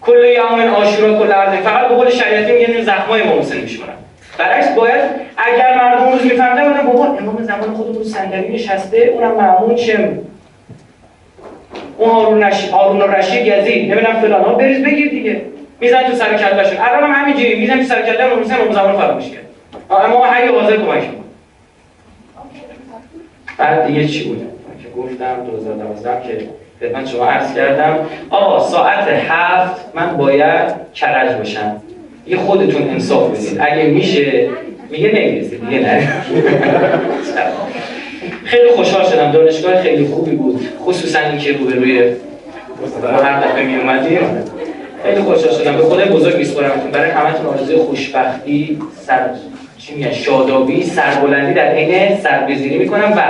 کل 0.02 0.26
یوم 0.36 0.74
آشورا 0.74 1.20
کل 1.20 1.32
ارض 1.32 1.60
فقط 1.60 1.88
به 1.88 1.96
قول 1.96 2.10
شریعتی 2.10 2.52
میگن 2.52 2.82
زخمای 2.82 3.22
امام 3.22 3.40
حسین 3.40 3.62
میشورن 3.62 3.94
برعکس 4.38 4.76
باید 4.76 5.02
اگر 5.38 5.78
مردم 5.78 6.12
روز 6.12 6.24
میفهمدن 6.24 6.68
بودن 6.68 6.86
بابا 6.86 7.06
امام 7.06 7.44
زمان 7.44 7.74
خودتون 7.74 8.04
صندلی 8.04 8.54
نشسته 8.56 8.98
اونم 8.98 9.36
معمول 9.36 9.76
چه؟ 9.76 10.10
اون 11.98 12.10
هارون 12.10 12.44
رشید 12.44 12.70
هارون 12.70 13.02
رشید 13.02 13.48
یزید. 13.48 13.92
نمی‌دونم 13.92 14.22
فلان 14.22 14.44
ها 14.44 14.54
بریز 14.54 14.84
بگیر 14.84 15.10
دیگه. 15.10 15.42
میزن 15.80 16.04
تو 16.04 16.16
سر 16.16 16.38
کلهشون. 16.38 16.78
الان 16.78 17.04
هم 17.04 17.22
همینجوری. 17.22 17.60
میزن 17.60 17.78
تو 17.78 17.84
سر 17.84 18.02
کله 18.02 18.24
امام 18.24 18.40
حسین 18.40 18.56
امام 18.56 18.74
زمان 18.74 18.98
فراموش 18.98 19.30
کرد. 19.30 19.49
اما 19.90 20.26
حی 20.26 20.48
حاضر 20.48 20.78
کمک 20.78 21.04
بعد 23.58 23.88
دیگه 23.88 24.08
چی 24.08 24.24
بود؟ 24.24 24.38
که 24.84 24.90
گفتم 25.02 25.46
2012 25.46 26.28
که 26.28 26.50
خدمت 26.80 27.08
شما 27.08 27.26
عرض 27.26 27.56
کردم. 27.56 27.98
آقا 28.30 28.68
ساعت 28.68 29.08
هفت 29.08 29.82
من 29.94 30.18
باید 30.18 30.72
کرج 30.94 31.36
باشم. 31.36 31.82
یه 32.28 32.38
خودتون 32.38 32.90
انصاف 32.90 33.32
بدید. 33.32 33.58
اگه 33.62 33.84
میشه 33.84 34.50
میگه 34.90 35.08
نمی‌رسه. 35.08 35.56
دیگه 35.56 35.80
نه. 35.80 36.08
خیلی 38.46 38.72
خوشحال 38.72 39.06
شدم. 39.06 39.32
دانشگاه 39.32 39.82
خیلی 39.82 40.06
خوبی 40.06 40.36
بود. 40.36 40.68
خصوصا 40.80 41.20
اینکه 41.20 41.52
روبروی 41.52 42.14
ما 43.02 43.24
هر 43.24 43.40
دفعه 43.40 43.64
می 43.64 43.76
اومدیم. 43.76 44.20
خیلی 45.04 45.22
خوشحال 45.22 45.54
شدم. 45.54 45.78
به 45.78 45.84
خدای 45.84 46.10
بزرگ 46.10 46.38
میسپارمتون 46.38 46.92
برای 46.92 47.12
همتون 47.12 47.46
آرزوی 47.46 47.78
خوشبختی 47.78 48.80
سر 49.02 49.30
چی 49.80 49.96
میگن؟ 49.96 50.12
شادابی 50.12 50.84
سربلندی 50.84 51.54
در 51.54 51.72
عین 51.72 52.18
سربزیری 52.18 52.78
می‌کنم. 52.78 53.14
و 53.18 53.22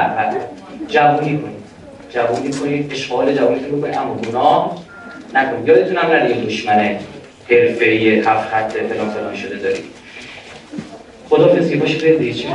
جوونی 0.87 1.37
کنید. 1.37 1.59
جوونی 2.09 2.51
کنید 2.51 2.91
اشغال 2.91 3.35
جوونیتون 3.35 3.79
بکنید 3.79 3.97
اما 3.97 4.15
گناه 4.15 4.75
نکنید. 5.33 5.67
یادتون 5.67 5.97
هم 5.97 6.09
نره 6.09 6.29
یه 6.29 6.45
دشمن 6.45 6.95
حرفه‌ای 7.49 8.19
هفت 8.19 8.49
خط 8.49 8.71
فلان 8.71 9.09
فلان 9.09 9.35
شده 9.35 9.55
دارید. 9.55 9.83
باشید 11.75 12.01
برید 12.01 12.19
دیگه. 12.19 12.33
چی؟ 12.33 12.47